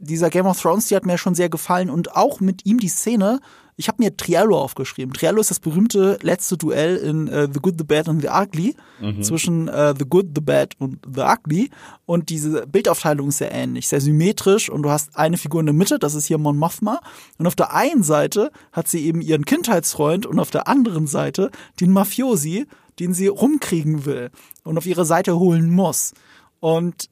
dieser 0.00 0.28
Game 0.28 0.46
of 0.46 0.60
Thrones, 0.60 0.88
die 0.88 0.96
hat 0.96 1.06
mir 1.06 1.16
schon 1.16 1.36
sehr 1.36 1.48
gefallen. 1.48 1.90
Und 1.90 2.16
auch 2.16 2.40
mit 2.40 2.66
ihm 2.66 2.80
die 2.80 2.88
Szene, 2.88 3.38
Ich 3.76 3.88
habe 3.88 4.02
mir 4.02 4.16
Triello 4.16 4.58
aufgeschrieben. 4.58 5.14
Triello 5.14 5.40
ist 5.40 5.50
das 5.50 5.60
berühmte 5.60 6.18
letzte 6.22 6.56
Duell 6.56 6.96
in 6.96 7.26
äh, 7.28 7.48
The 7.52 7.58
Good, 7.58 7.74
The 7.78 7.84
Bad 7.84 8.08
and 8.08 8.20
The 8.20 8.28
Ugly 8.28 8.76
zwischen 9.22 9.68
äh, 9.68 9.94
The 9.98 10.04
Good, 10.04 10.26
The 10.34 10.40
Bad 10.42 10.74
und 10.78 10.98
The 11.12 11.22
Ugly. 11.22 11.70
Und 12.04 12.28
diese 12.28 12.66
Bildaufteilung 12.66 13.28
ist 13.28 13.38
sehr 13.38 13.52
ähnlich, 13.52 13.88
sehr 13.88 14.00
symmetrisch. 14.00 14.68
Und 14.68 14.82
du 14.82 14.90
hast 14.90 15.16
eine 15.16 15.38
Figur 15.38 15.60
in 15.60 15.66
der 15.66 15.74
Mitte, 15.74 15.98
das 15.98 16.14
ist 16.14 16.26
hier 16.26 16.38
Mon 16.38 16.58
Mothma. 16.58 17.00
Und 17.38 17.46
auf 17.46 17.56
der 17.56 17.74
einen 17.74 18.02
Seite 18.02 18.52
hat 18.72 18.88
sie 18.88 19.04
eben 19.06 19.20
ihren 19.20 19.44
Kindheitsfreund 19.44 20.26
und 20.26 20.38
auf 20.38 20.50
der 20.50 20.68
anderen 20.68 21.06
Seite 21.06 21.50
den 21.80 21.92
Mafiosi, 21.92 22.66
den 23.00 23.14
sie 23.14 23.28
rumkriegen 23.28 24.04
will 24.04 24.30
und 24.64 24.76
auf 24.76 24.86
ihre 24.86 25.06
Seite 25.06 25.38
holen 25.38 25.70
muss. 25.70 26.12
Und 26.60 27.08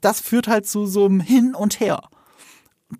das 0.00 0.20
führt 0.20 0.48
halt 0.48 0.66
zu 0.66 0.86
so 0.86 1.04
einem 1.04 1.20
Hin 1.20 1.54
und 1.54 1.80
Her. 1.80 2.02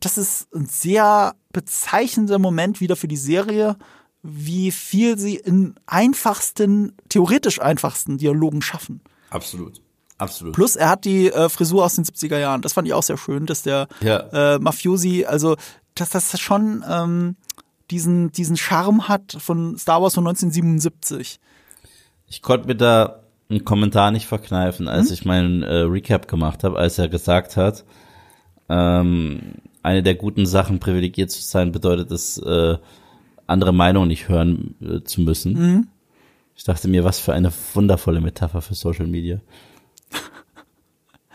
Das 0.01 0.19
ist 0.19 0.53
ein 0.55 0.67
sehr 0.67 1.35
bezeichnender 1.53 2.39
Moment 2.39 2.81
wieder 2.81 2.97
für 2.97 3.09
die 3.09 3.17
Serie, 3.17 3.77
wie 4.23 4.71
viel 4.71 5.19
sie 5.19 5.37
in 5.37 5.75
einfachsten, 5.87 6.95
theoretisch 7.09 7.61
einfachsten 7.61 8.19
Dialogen 8.19 8.63
schaffen. 8.63 9.01
Absolut. 9.31 9.81
Absolut. 10.19 10.55
Plus, 10.55 10.77
er 10.77 10.91
hat 10.91 11.05
die 11.05 11.27
äh, 11.33 11.49
Frisur 11.49 11.85
aus 11.85 11.97
den 11.97 12.05
70er 12.05 12.39
Jahren. 12.39 12.63
Das 12.63 12.75
fand 12.75 12.87
ich 12.87 12.95
auch 12.95 13.03
sehr 13.03 13.17
schön, 13.19 13.47
dass 13.47 13.63
der 13.63 13.89
Ja. 14.01 14.55
äh, 14.55 14.59
Mafiosi, 14.61 15.25
also 15.25 15.57
dass 15.97 16.11
das 16.11 16.39
schon 16.39 16.85
ähm, 16.89 17.37
diesen, 17.91 18.31
diesen 18.31 18.57
Charme 18.57 19.09
hat 19.09 19.37
von 19.41 19.77
Star 19.77 20.01
Wars 20.01 20.15
von 20.15 20.27
1977. 20.27 21.41
Ich 22.29 22.41
konnte 22.41 22.69
mir 22.69 22.77
da 22.77 23.21
einen 23.51 23.65
Kommentar 23.65 24.13
nicht 24.13 24.27
verkneifen, 24.27 24.87
als 24.87 25.11
ich 25.11 25.25
meinen 25.25 25.63
äh, 25.65 25.79
Recap 25.81 26.29
gemacht 26.29 26.63
habe, 26.63 26.79
als 26.79 26.99
er 26.99 27.09
gesagt 27.09 27.57
hat, 27.57 27.85
ähm, 28.69 29.55
eine 29.83 30.03
der 30.03 30.15
guten 30.15 30.47
Sachen, 30.47 30.81
privilegiert 30.81 31.31
zu 31.31 31.43
sein, 31.43 31.73
bedeutet 31.73 32.11
es, 32.11 32.39
äh, 32.39 32.77
andere 33.47 33.73
Meinungen 33.73 34.09
nicht 34.09 34.29
hören 34.29 34.75
äh, 34.81 35.05
zu 35.05 35.21
müssen. 35.21 35.89
Ich 36.55 36.65
dachte 36.65 36.89
mir, 36.89 37.05
was 37.05 37.19
für 37.19 37.33
eine 37.33 37.53
wundervolle 37.75 38.21
Metapher 38.21 38.63
für 38.63 38.75
Social 38.75 39.07
Media. 39.07 39.41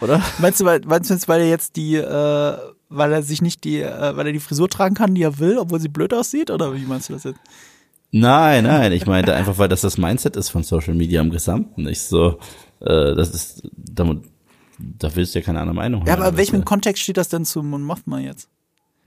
Oder? 0.01 0.21
Meinst 0.39 0.61
du, 0.61 0.65
weil, 0.65 0.81
meinst 0.85 1.09
du 1.09 1.13
jetzt, 1.13 1.27
weil 1.27 1.41
er 1.41 1.49
jetzt 1.49 1.75
die, 1.75 1.95
äh, 1.95 2.57
weil 2.89 3.11
er 3.11 3.23
sich 3.23 3.41
nicht 3.41 3.63
die, 3.63 3.81
äh, 3.81 4.15
weil 4.15 4.27
er 4.27 4.33
die 4.33 4.39
Frisur 4.39 4.69
tragen 4.69 4.95
kann, 4.95 5.15
die 5.15 5.23
er 5.23 5.39
will, 5.39 5.57
obwohl 5.57 5.79
sie 5.79 5.89
blöd 5.89 6.13
aussieht? 6.13 6.51
Oder 6.51 6.73
wie 6.75 6.85
meinst 6.85 7.09
du 7.09 7.13
das 7.13 7.23
jetzt? 7.23 7.39
Nein, 8.11 8.63
nein, 8.63 8.91
ich 8.91 9.05
meinte 9.05 9.33
einfach, 9.33 9.57
weil 9.57 9.69
das 9.69 9.81
das 9.81 9.97
Mindset 9.97 10.35
ist 10.35 10.49
von 10.49 10.63
Social 10.63 10.93
Media 10.93 11.21
im 11.21 11.31
Gesamten. 11.31 11.83
Nicht 11.83 12.01
so, 12.01 12.39
äh, 12.79 13.15
das 13.15 13.31
ist, 13.31 13.69
da, 13.75 14.15
da 14.79 15.15
willst 15.15 15.33
du 15.35 15.39
ja 15.39 15.45
keine 15.45 15.59
andere 15.59 15.75
Meinung 15.75 16.01
Ja, 16.01 16.07
hören. 16.13 16.19
aber 16.21 16.29
in 16.31 16.37
welchem 16.37 16.59
ja- 16.59 16.65
Kontext 16.65 17.03
steht 17.03 17.17
das 17.17 17.29
denn 17.29 17.45
zu 17.45 17.63
Mon 17.63 17.83
Mothma 17.83 18.19
jetzt? 18.19 18.49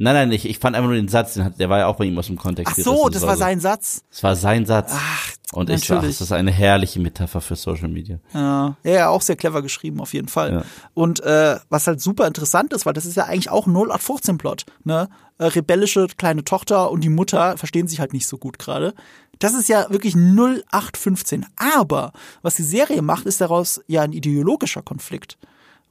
Nein, 0.02 0.14
nein, 0.14 0.32
ich, 0.32 0.48
ich 0.48 0.58
fand 0.58 0.74
einfach 0.76 0.88
nur 0.88 0.96
den 0.96 1.08
Satz, 1.08 1.34
den 1.34 1.44
hat, 1.44 1.60
der 1.60 1.68
war 1.68 1.78
ja 1.80 1.86
auch 1.86 1.96
bei 1.96 2.06
ihm 2.06 2.18
aus 2.18 2.26
dem 2.28 2.36
Kontext. 2.36 2.74
Ach 2.78 2.82
so, 2.82 3.08
das 3.10 3.20
war 3.26 3.34
so- 3.34 3.40
sein 3.40 3.60
Satz. 3.60 4.02
Das 4.10 4.22
war 4.22 4.34
sein 4.34 4.64
Satz. 4.64 4.92
Ach, 4.94 5.28
Und 5.52 5.68
ich 5.68 5.80
sag, 5.84 5.96
natürlich. 5.96 6.16
das 6.16 6.28
ist 6.28 6.32
eine 6.32 6.50
herrliche 6.50 7.00
Metapher 7.00 7.42
für 7.42 7.54
Social 7.54 7.88
Media. 7.88 8.18
Ja, 8.32 8.76
ja, 8.82 8.90
ja, 8.92 9.08
auch 9.10 9.20
sehr 9.20 9.36
clever 9.36 9.60
geschrieben, 9.60 10.00
auf 10.00 10.14
jeden 10.14 10.28
Fall. 10.28 10.52
Ja. 10.54 10.62
Und 10.94 11.20
äh, 11.20 11.58
was 11.68 11.86
halt 11.86 12.00
super 12.00 12.26
interessant 12.26 12.72
ist, 12.72 12.86
weil 12.86 12.94
das 12.94 13.04
ist 13.04 13.16
ja 13.16 13.24
eigentlich 13.24 13.50
auch 13.50 13.66
ein 13.66 13.74
0815-Plot, 13.76 14.64
ne? 14.84 15.10
Äh, 15.36 15.44
rebellische 15.46 16.06
kleine 16.16 16.44
Tochter 16.44 16.90
und 16.90 17.02
die 17.04 17.08
Mutter 17.10 17.58
verstehen 17.58 17.86
sich 17.86 18.00
halt 18.00 18.14
nicht 18.14 18.26
so 18.26 18.38
gut 18.38 18.58
gerade. 18.58 18.94
Das 19.38 19.52
ist 19.52 19.68
ja 19.68 19.86
wirklich 19.90 20.14
0815. 20.16 21.44
Aber 21.56 22.12
was 22.40 22.54
die 22.54 22.62
Serie 22.62 23.02
macht, 23.02 23.26
ist 23.26 23.40
daraus 23.42 23.82
ja 23.86 24.00
ein 24.02 24.12
ideologischer 24.12 24.82
Konflikt. 24.82 25.36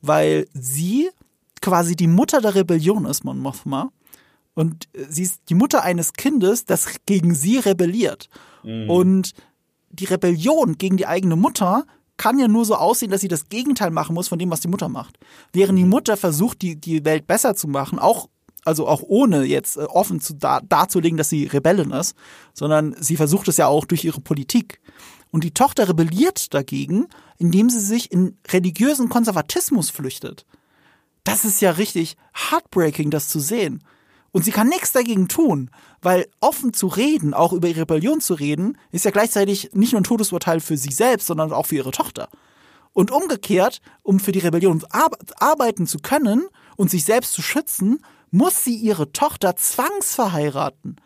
Weil 0.01 0.47
sie 0.53 1.09
quasi 1.61 1.95
die 1.95 2.07
Mutter 2.07 2.41
der 2.41 2.55
Rebellion 2.55 3.05
ist, 3.05 3.23
Mon 3.23 3.39
Mothma. 3.39 3.91
Und 4.53 4.87
äh, 4.93 5.05
sie 5.09 5.23
ist 5.23 5.41
die 5.49 5.55
Mutter 5.55 5.83
eines 5.83 6.13
Kindes, 6.13 6.65
das 6.65 6.87
gegen 7.05 7.35
sie 7.35 7.57
rebelliert. 7.57 8.29
Und 8.89 9.33
die 9.89 10.05
Rebellion 10.05 10.77
gegen 10.77 10.97
die 10.97 11.07
eigene 11.07 11.35
Mutter 11.35 11.85
kann 12.17 12.37
ja 12.37 12.47
nur 12.47 12.65
so 12.65 12.75
aussehen, 12.75 13.11
dass 13.11 13.21
sie 13.21 13.29
das 13.29 13.47
Gegenteil 13.49 13.91
machen 13.91 14.13
muss 14.13 14.27
von 14.27 14.37
dem, 14.37 14.51
was 14.51 14.59
die 14.59 14.67
Mutter 14.67 14.89
macht. 14.89 15.17
Während 15.53 15.79
die 15.79 15.85
Mutter 15.85 16.17
versucht, 16.17 16.61
die, 16.61 16.75
die 16.75 17.05
Welt 17.05 17.25
besser 17.25 17.55
zu 17.55 17.67
machen, 17.67 17.97
auch, 17.97 18.27
also 18.65 18.87
auch 18.87 19.01
ohne 19.01 19.45
jetzt 19.45 19.77
äh, 19.77 19.81
offen 19.81 20.19
zu 20.19 20.33
dar 20.33 20.61
darzulegen, 20.61 21.17
dass 21.17 21.29
sie 21.29 21.45
Rebellin 21.45 21.91
ist, 21.91 22.15
sondern 22.53 22.95
sie 22.99 23.15
versucht 23.15 23.47
es 23.47 23.57
ja 23.57 23.67
auch 23.67 23.85
durch 23.85 24.03
ihre 24.03 24.19
Politik. 24.19 24.81
Und 25.31 25.43
die 25.43 25.53
Tochter 25.53 25.87
rebelliert 25.87 26.53
dagegen, 26.53 27.07
indem 27.37 27.69
sie 27.69 27.79
sich 27.79 28.11
in 28.11 28.37
religiösen 28.47 29.09
Konservatismus 29.09 29.89
flüchtet. 29.89 30.45
Das 31.23 31.45
ist 31.45 31.61
ja 31.61 31.71
richtig 31.71 32.17
heartbreaking, 32.33 33.11
das 33.11 33.27
zu 33.27 33.39
sehen. 33.39 33.83
Und 34.31 34.45
sie 34.45 34.51
kann 34.51 34.67
nichts 34.67 34.91
dagegen 34.91 35.27
tun, 35.27 35.71
weil 36.01 36.27
offen 36.39 36.73
zu 36.73 36.87
reden, 36.87 37.33
auch 37.33 37.53
über 37.53 37.67
ihre 37.67 37.81
Rebellion 37.81 38.21
zu 38.21 38.35
reden, 38.35 38.77
ist 38.91 39.05
ja 39.05 39.11
gleichzeitig 39.11 39.71
nicht 39.73 39.93
nur 39.93 40.01
ein 40.01 40.05
Todesurteil 40.05 40.59
für 40.59 40.77
sie 40.77 40.91
selbst, 40.91 41.27
sondern 41.27 41.51
auch 41.51 41.65
für 41.65 41.75
ihre 41.75 41.91
Tochter. 41.91 42.29
Und 42.93 43.11
umgekehrt, 43.11 43.81
um 44.03 44.19
für 44.19 44.31
die 44.31 44.39
Rebellion 44.39 44.83
ar 44.89 45.09
arbeiten 45.39 45.87
zu 45.87 45.99
können 45.99 46.47
und 46.75 46.89
sich 46.89 47.05
selbst 47.05 47.33
zu 47.33 47.41
schützen, 47.41 48.03
muss 48.31 48.63
sie 48.63 48.75
ihre 48.75 49.11
Tochter 49.11 49.55
zwangsverheiraten. 49.55 50.97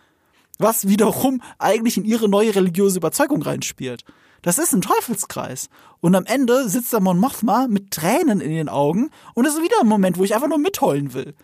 Was 0.63 0.87
wiederum 0.87 1.41
eigentlich 1.59 1.97
in 1.97 2.05
ihre 2.05 2.29
neue 2.29 2.55
religiöse 2.55 2.97
Überzeugung 2.97 3.41
reinspielt. 3.41 4.03
Das 4.43 4.57
ist 4.57 4.73
ein 4.73 4.81
Teufelskreis. 4.81 5.69
Und 5.99 6.15
am 6.15 6.25
Ende 6.25 6.69
sitzt 6.69 6.93
da 6.93 6.99
Mon 6.99 7.19
Mothma 7.19 7.67
mit 7.67 7.91
Tränen 7.91 8.39
in 8.41 8.51
den 8.51 8.69
Augen 8.69 9.09
und 9.35 9.45
das 9.45 9.55
ist 9.55 9.61
wieder 9.61 9.79
ein 9.81 9.87
Moment, 9.87 10.17
wo 10.17 10.23
ich 10.23 10.33
einfach 10.33 10.47
nur 10.47 10.57
mitheulen 10.57 11.13
will. 11.13 11.35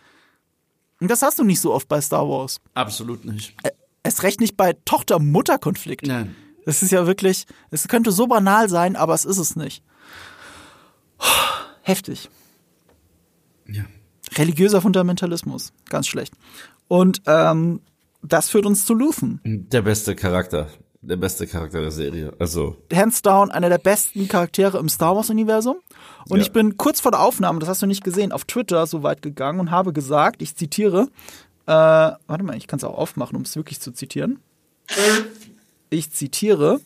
Und 1.00 1.10
das 1.10 1.22
hast 1.22 1.38
du 1.38 1.44
nicht 1.44 1.60
so 1.60 1.72
oft 1.72 1.86
bei 1.86 2.00
Star 2.00 2.28
Wars. 2.28 2.60
Absolut 2.74 3.24
nicht. 3.24 3.54
Es 4.02 4.22
recht 4.22 4.40
nicht 4.40 4.56
bei 4.56 4.74
Tochter-Mutter-Konflikt. 4.84 6.06
Nein. 6.06 6.34
Das 6.64 6.82
ist 6.82 6.90
ja 6.90 7.06
wirklich, 7.06 7.46
es 7.70 7.88
könnte 7.88 8.12
so 8.12 8.26
banal 8.26 8.68
sein, 8.68 8.96
aber 8.96 9.14
es 9.14 9.24
ist 9.24 9.38
es 9.38 9.54
nicht. 9.54 9.82
Heftig. 11.82 12.30
Ja. 13.66 13.84
Religiöser 14.34 14.80
Fundamentalismus. 14.80 15.72
Ganz 15.88 16.06
schlecht. 16.06 16.34
Und 16.88 17.22
ähm, 17.26 17.80
das 18.22 18.50
führt 18.50 18.66
uns 18.66 18.84
zu 18.86 18.94
Luthen. 18.94 19.40
Der 19.44 19.82
beste 19.82 20.14
Charakter. 20.14 20.68
Der 21.02 21.16
beste 21.16 21.46
Charakter 21.46 21.80
der 21.80 21.90
Serie. 21.92 22.34
Also, 22.38 22.76
Hands 22.92 23.22
down 23.22 23.50
einer 23.50 23.70
der 23.70 23.78
besten 23.78 24.28
Charaktere 24.28 24.78
im 24.78 24.90
Star 24.90 25.16
Wars-Universum. 25.16 25.76
Und 26.28 26.36
Ja. 26.38 26.42
ich 26.42 26.52
bin 26.52 26.76
kurz 26.76 27.00
vor 27.00 27.10
der 27.10 27.20
Aufnahme, 27.20 27.58
das 27.58 27.70
hast 27.70 27.80
du 27.80 27.86
nicht 27.86 28.04
gesehen, 28.04 28.32
auf 28.32 28.44
Twitter 28.44 28.86
so 28.86 29.02
weit 29.02 29.22
gegangen 29.22 29.60
und 29.60 29.70
habe 29.70 29.94
gesagt, 29.94 30.42
ich 30.42 30.54
zitiere, 30.56 31.08
äh, 31.66 31.72
warte 31.72 32.42
mal, 32.44 32.54
ich 32.56 32.66
kann 32.66 32.76
es 32.76 32.84
auch 32.84 32.98
aufmachen, 32.98 33.34
um 33.36 33.42
es 33.42 33.56
wirklich 33.56 33.80
zu 33.80 33.92
zitieren. 33.92 34.40
Ich 35.88 36.12
zitiere, 36.12 36.80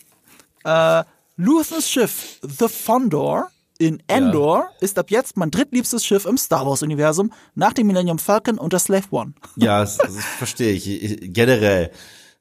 äh, 0.65 1.03
Luthens 1.37 1.91
Schiff 1.91 2.39
The 2.43 2.69
Fondor 2.69 3.49
in 3.79 4.03
Endor 4.07 4.69
ist 4.81 4.99
ab 4.99 5.11
jetzt 5.11 5.37
mein 5.37 5.51
drittliebstes 5.51 6.05
Schiff 6.05 6.27
im 6.27 6.37
Star 6.39 6.65
Wars-Universum 6.67 7.33
nach 7.55 7.73
dem 7.73 7.87
Millennium 7.89 8.19
Falcon 8.19 8.59
und 8.59 8.73
der 8.73 8.81
Slave 8.81 9.05
One. 9.11 9.35
ja, 9.57 9.81
das, 9.81 9.99
das 9.99 10.15
verstehe 10.39 10.73
ich. 10.73 10.89
Ich- 10.89 11.33
Generell, 11.33 11.91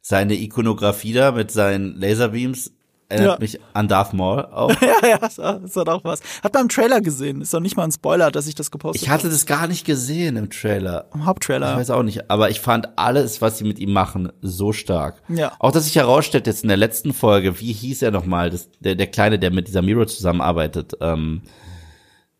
seine 0.02 0.36
Ikonografie 0.36 1.14
da 1.14 1.32
mit 1.32 1.50
seinen 1.52 1.96
Laserbeams 1.96 2.72
erinnert 3.14 3.40
Ja. 3.40 3.40
mich 3.40 3.60
an 3.73 3.88
Darth 3.88 4.14
Maul 4.14 4.45
auch. 4.45 4.69
ja, 4.81 5.07
ja, 5.07 5.18
das 5.18 5.76
hat 5.76 5.90
auch 5.90 6.03
was. 6.03 6.19
Hat 6.44 6.53
man 6.53 6.64
im 6.64 6.69
Trailer 6.69 7.02
gesehen, 7.02 7.41
ist 7.41 7.53
doch 7.53 7.60
nicht 7.60 7.77
mal 7.77 7.84
ein 7.84 7.91
Spoiler, 7.91 8.31
dass 8.31 8.48
ich 8.48 8.56
das 8.56 8.72
gepostet 8.72 9.02
Ich 9.02 9.10
hatte 9.10 9.30
das 9.30 9.45
gar 9.45 9.68
nicht 9.68 9.85
gesehen 9.85 10.35
im 10.35 10.49
Trailer. 10.49 11.06
Im 11.14 11.22
Ich 11.22 11.26
Haupttrailer. 11.26 11.77
weiß 11.77 11.90
auch 11.91 12.03
nicht, 12.03 12.30
aber 12.30 12.49
ich 12.49 12.60
fand 12.60 12.98
alles, 12.98 13.41
was 13.41 13.57
sie 13.57 13.64
mit 13.64 13.80
ihm 13.80 13.94
machen, 13.94 14.31
so 14.41 14.73
stark. 14.73 15.22
Ja. 15.30 15.53
Auch, 15.60 15.72
dass 15.72 15.85
sich 15.85 15.95
herausstellt 15.95 16.48
jetzt 16.48 16.64
in 16.64 16.68
der 16.69 16.77
letzten 16.77 17.14
Folge, 17.14 17.60
wie 17.60 17.72
hieß 17.72 18.02
er 18.02 18.11
nochmal, 18.11 18.52
der, 18.80 18.95
der 18.95 19.07
Kleine, 19.07 19.40
der 19.40 19.52
mit 19.52 19.68
dieser 19.68 19.81
Miro 19.81 20.06
zusammenarbeitet, 20.06 20.94
ähm, 21.02 21.41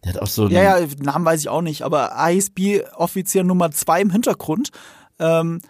der 0.04 0.14
hat 0.16 0.22
auch 0.22 0.28
so 0.28 0.48
Ja, 0.50 0.80
ja, 0.80 0.88
Namen 1.00 1.24
weiß 1.26 1.40
ich 1.40 1.50
auch 1.50 1.62
nicht, 1.62 1.84
aber 1.84 2.12
ISB-Offizier 2.18 3.44
Nummer 3.44 3.72
zwei 3.72 4.02
im 4.02 4.10
Hintergrund 4.10 4.70
ähm, 5.20 5.62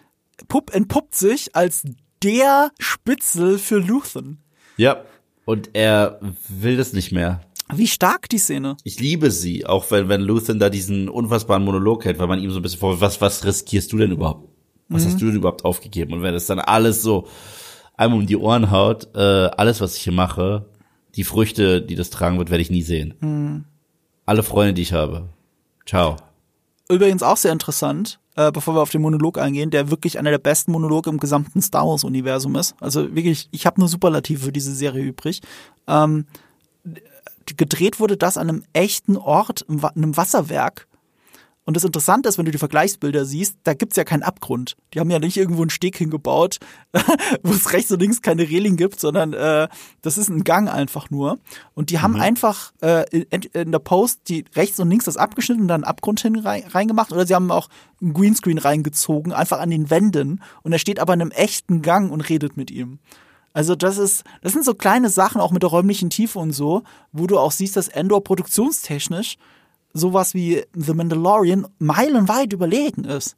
pupp, 0.48 0.74
entpuppt 0.74 1.14
sich 1.14 1.54
als 1.54 1.82
der 2.22 2.70
Spitzel 2.78 3.58
für 3.58 3.78
Luthen. 3.78 4.42
Ja, 4.76 5.02
und 5.44 5.70
er 5.74 6.20
will 6.48 6.76
das 6.76 6.92
nicht 6.92 7.12
mehr. 7.12 7.40
Wie 7.72 7.86
stark 7.86 8.28
die 8.28 8.38
Szene. 8.38 8.76
Ich 8.84 9.00
liebe 9.00 9.30
sie, 9.30 9.66
auch 9.66 9.90
wenn, 9.90 10.08
wenn 10.08 10.20
Luthen 10.20 10.58
da 10.58 10.68
diesen 10.68 11.08
unfassbaren 11.08 11.64
Monolog 11.64 12.04
hält, 12.04 12.18
weil 12.18 12.26
man 12.26 12.42
ihm 12.42 12.50
so 12.50 12.58
ein 12.58 12.62
bisschen 12.62 12.80
vor, 12.80 13.00
was, 13.00 13.20
was 13.20 13.44
riskierst 13.44 13.92
du 13.92 13.98
denn 13.98 14.12
überhaupt? 14.12 14.48
Was 14.88 15.06
hast 15.06 15.20
du 15.20 15.26
denn 15.26 15.36
überhaupt 15.36 15.64
aufgegeben? 15.64 16.12
Und 16.12 16.22
wenn 16.22 16.34
es 16.34 16.46
dann 16.46 16.58
alles 16.60 17.02
so 17.02 17.26
einem 17.96 18.14
um 18.14 18.26
die 18.26 18.36
Ohren 18.36 18.70
haut, 18.70 19.08
äh, 19.14 19.18
alles, 19.18 19.80
was 19.80 19.96
ich 19.96 20.02
hier 20.02 20.12
mache, 20.12 20.66
die 21.16 21.24
Früchte, 21.24 21.80
die 21.80 21.94
das 21.94 22.10
tragen 22.10 22.38
wird, 22.38 22.50
werde 22.50 22.62
ich 22.62 22.70
nie 22.70 22.82
sehen. 22.82 23.64
Alle 24.26 24.42
Freunde, 24.42 24.74
die 24.74 24.82
ich 24.82 24.92
habe. 24.92 25.30
Ciao. 25.86 26.16
Übrigens 26.88 27.22
auch 27.22 27.36
sehr 27.36 27.52
interessant, 27.52 28.20
äh, 28.36 28.50
bevor 28.52 28.74
wir 28.74 28.82
auf 28.82 28.90
den 28.90 29.02
Monolog 29.02 29.38
eingehen, 29.38 29.70
der 29.70 29.90
wirklich 29.90 30.18
einer 30.18 30.30
der 30.30 30.38
besten 30.38 30.72
Monologe 30.72 31.10
im 31.10 31.18
gesamten 31.18 31.62
Star 31.62 31.86
Wars-Universum 31.86 32.56
ist. 32.56 32.74
Also 32.80 33.14
wirklich, 33.14 33.48
ich 33.52 33.66
habe 33.66 33.80
nur 33.80 33.88
Superlative 33.88 34.46
für 34.46 34.52
diese 34.52 34.74
Serie 34.74 35.04
übrig. 35.04 35.40
Ähm, 35.86 36.26
gedreht 37.56 38.00
wurde 38.00 38.16
das 38.16 38.36
an 38.36 38.48
einem 38.48 38.64
echten 38.72 39.16
Ort, 39.16 39.66
einem 39.68 40.16
Wasserwerk. 40.16 40.86
Und 41.66 41.76
das 41.76 41.84
Interessante 41.84 42.28
ist, 42.28 42.36
wenn 42.36 42.44
du 42.44 42.50
die 42.50 42.58
Vergleichsbilder 42.58 43.24
siehst, 43.24 43.56
da 43.64 43.72
gibt's 43.72 43.96
ja 43.96 44.04
keinen 44.04 44.22
Abgrund. 44.22 44.76
Die 44.92 45.00
haben 45.00 45.10
ja 45.10 45.18
nicht 45.18 45.36
irgendwo 45.36 45.62
einen 45.62 45.70
Steg 45.70 45.96
hingebaut, 45.96 46.58
wo 47.42 47.52
es 47.52 47.72
rechts 47.72 47.90
und 47.90 48.00
links 48.00 48.20
keine 48.20 48.42
Reling 48.42 48.76
gibt, 48.76 49.00
sondern 49.00 49.32
äh, 49.32 49.68
das 50.02 50.18
ist 50.18 50.28
ein 50.28 50.44
Gang 50.44 50.68
einfach 50.70 51.10
nur. 51.10 51.38
Und 51.74 51.90
die 51.90 52.00
haben 52.00 52.14
Mhm. 52.14 52.20
einfach 52.20 52.72
äh, 52.82 53.04
in, 53.10 53.42
in 53.52 53.72
der 53.72 53.78
Post 53.78 54.28
die 54.28 54.44
rechts 54.54 54.78
und 54.78 54.90
links 54.90 55.06
das 55.06 55.16
abgeschnitten 55.16 55.62
und 55.62 55.68
dann 55.68 55.84
einen 55.84 55.90
Abgrund 55.90 56.20
hin 56.20 56.38
rein, 56.38 56.64
reingemacht. 56.68 57.12
Oder 57.12 57.26
sie 57.26 57.34
haben 57.34 57.50
auch 57.50 57.68
einen 58.02 58.12
Greenscreen 58.12 58.58
reingezogen, 58.58 59.32
einfach 59.32 59.60
an 59.60 59.70
den 59.70 59.88
Wänden. 59.88 60.42
Und 60.62 60.72
er 60.72 60.78
steht 60.78 61.00
aber 61.00 61.14
in 61.14 61.22
einem 61.22 61.30
echten 61.30 61.80
Gang 61.80 62.12
und 62.12 62.28
redet 62.28 62.58
mit 62.58 62.70
ihm. 62.70 62.98
Also 63.54 63.74
das 63.74 63.98
ist, 63.98 64.24
das 64.42 64.52
sind 64.52 64.64
so 64.64 64.74
kleine 64.74 65.08
Sachen, 65.08 65.40
auch 65.40 65.52
mit 65.52 65.62
der 65.62 65.70
räumlichen 65.70 66.10
Tiefe 66.10 66.40
und 66.40 66.52
so, 66.52 66.82
wo 67.12 67.26
du 67.26 67.38
auch 67.38 67.52
siehst, 67.52 67.76
dass 67.76 67.88
Endor 67.88 68.22
produktionstechnisch 68.22 69.36
sowas 69.94 70.34
wie 70.34 70.62
The 70.74 70.92
Mandalorian 70.92 71.66
meilenweit 71.78 72.52
überlegen 72.52 73.04
ist. 73.04 73.36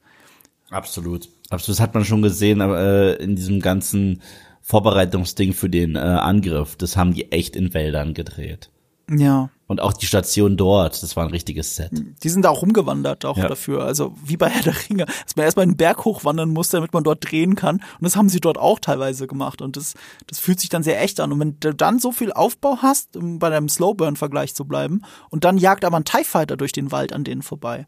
Absolut. 0.70 1.28
Absolut. 1.50 1.78
Das 1.78 1.80
hat 1.80 1.94
man 1.94 2.04
schon 2.04 2.22
gesehen, 2.22 2.60
aber 2.60 2.80
äh, 2.80 3.22
in 3.22 3.36
diesem 3.36 3.60
ganzen 3.60 4.20
Vorbereitungsding 4.62 5.52
für 5.52 5.70
den 5.70 5.94
äh, 5.94 6.00
Angriff, 6.00 6.74
das 6.74 6.96
haben 6.96 7.14
die 7.14 7.30
echt 7.30 7.54
in 7.54 7.72
Wäldern 7.72 8.14
gedreht. 8.14 8.70
Ja. 9.08 9.50
Und 9.68 9.80
auch 9.80 9.92
die 9.92 10.06
Station 10.06 10.56
dort, 10.56 11.02
das 11.02 11.16
war 11.16 11.24
ein 11.24 11.30
richtiges 11.30 11.74
Set. 11.74 11.90
Die 12.22 12.28
sind 12.28 12.42
da 12.44 12.50
auch 12.50 12.62
rumgewandert 12.62 13.24
auch 13.24 13.36
Ja. 13.36 13.48
dafür. 13.48 13.84
Also 13.84 14.14
wie 14.24 14.36
bei 14.36 14.48
Herr 14.48 14.62
der 14.62 14.76
Ringe, 14.88 15.06
dass 15.06 15.34
man 15.34 15.44
erstmal 15.44 15.64
einen 15.64 15.76
Berg 15.76 16.04
hochwandern 16.04 16.50
muss, 16.50 16.68
damit 16.68 16.92
man 16.92 17.02
dort 17.02 17.28
drehen 17.30 17.56
kann. 17.56 17.76
Und 17.76 18.02
das 18.02 18.14
haben 18.14 18.28
sie 18.28 18.38
dort 18.38 18.58
auch 18.58 18.78
teilweise 18.78 19.26
gemacht. 19.26 19.60
Und 19.62 19.76
das, 19.76 19.94
das 20.28 20.38
fühlt 20.38 20.60
sich 20.60 20.68
dann 20.70 20.84
sehr 20.84 21.02
echt 21.02 21.18
an. 21.18 21.32
Und 21.32 21.40
wenn 21.40 21.58
du 21.58 21.74
dann 21.74 21.98
so 21.98 22.12
viel 22.12 22.32
Aufbau 22.32 22.78
hast, 22.80 23.16
um 23.16 23.40
bei 23.40 23.50
deinem 23.50 23.68
Slowburn-Vergleich 23.68 24.54
zu 24.54 24.66
bleiben, 24.66 25.02
und 25.30 25.42
dann 25.44 25.58
jagt 25.58 25.84
aber 25.84 25.96
ein 25.96 26.04
TIE 26.04 26.22
Fighter 26.24 26.56
durch 26.56 26.70
den 26.70 26.92
Wald 26.92 27.12
an 27.12 27.24
denen 27.24 27.42
vorbei, 27.42 27.86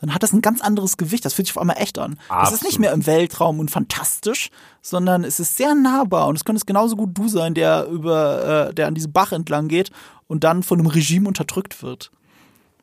dann 0.00 0.12
hat 0.14 0.22
das 0.24 0.32
ein 0.32 0.40
ganz 0.42 0.60
anderes 0.60 0.96
Gewicht. 0.96 1.24
Das 1.24 1.34
fühlt 1.34 1.46
sich 1.46 1.56
auf 1.56 1.60
einmal 1.60 1.76
echt 1.78 1.98
an. 1.98 2.18
Es 2.42 2.48
ist 2.52 2.62
nicht 2.62 2.74
Absolut. 2.74 2.78
mehr 2.80 2.92
im 2.92 3.06
Weltraum 3.06 3.60
und 3.60 3.70
fantastisch, 3.70 4.50
sondern 4.82 5.22
es 5.22 5.38
ist 5.38 5.56
sehr 5.56 5.74
nahbar. 5.76 6.26
Und 6.26 6.36
es 6.36 6.44
könnte 6.44 6.58
es 6.58 6.66
genauso 6.66 6.96
gut 6.96 7.10
du 7.12 7.28
sein, 7.28 7.54
der 7.54 7.86
über, 7.86 8.68
äh, 8.70 8.74
der 8.74 8.88
an 8.88 8.94
diesem 8.94 9.12
Bach 9.12 9.30
entlang 9.30 9.68
geht 9.68 9.90
und 10.30 10.44
dann 10.44 10.62
von 10.62 10.78
einem 10.78 10.86
Regime 10.86 11.26
unterdrückt 11.26 11.82
wird. 11.82 12.12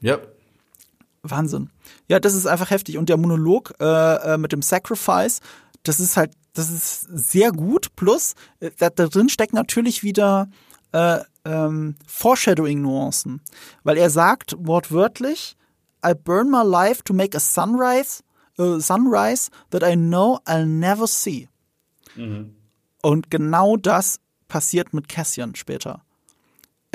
Ja. 0.02 0.20
Wahnsinn. 1.24 1.70
Ja, 2.10 2.20
das 2.20 2.34
ist 2.34 2.46
einfach 2.46 2.72
heftig. 2.72 2.98
Und 2.98 3.08
der 3.08 3.16
Monolog 3.16 3.74
äh, 3.80 4.34
äh, 4.34 4.38
mit 4.38 4.52
dem 4.52 4.62
Sacrifice, 4.62 5.40
das 5.84 6.02
ist 6.02 6.18
halt, 6.18 6.34
das 6.52 6.70
ist 6.70 7.08
sehr 7.10 7.54
gut. 7.54 7.96
Plus, 7.96 8.36
äh, 8.60 8.72
da, 8.78 8.90
da 8.90 9.08
drin 9.08 9.30
stecken 9.30 9.56
natürlich 9.56 10.04
wieder 10.04 10.50
äh, 10.92 11.20
ähm, 11.46 11.96
Foreshadowing-Nuancen. 12.06 13.40
Weil 13.84 13.96
er 13.96 14.10
sagt 14.10 14.58
wortwörtlich, 14.60 15.56
I 16.06 16.14
burn 16.14 16.52
my 16.52 16.64
life 16.66 17.02
to 17.04 17.14
make 17.14 17.36
a 17.36 17.40
sunrise, 17.40 18.24
äh, 18.58 18.78
sunrise 18.82 19.52
that 19.70 19.84
I 19.84 19.96
know 19.96 20.40
I'll 20.46 20.66
never 20.66 21.08
see. 21.08 21.48
Und 23.02 23.32
genau 23.32 23.78
das 23.78 24.20
passiert 24.50 24.94
mit 24.94 25.08
Cassian 25.08 25.56
später 25.56 26.02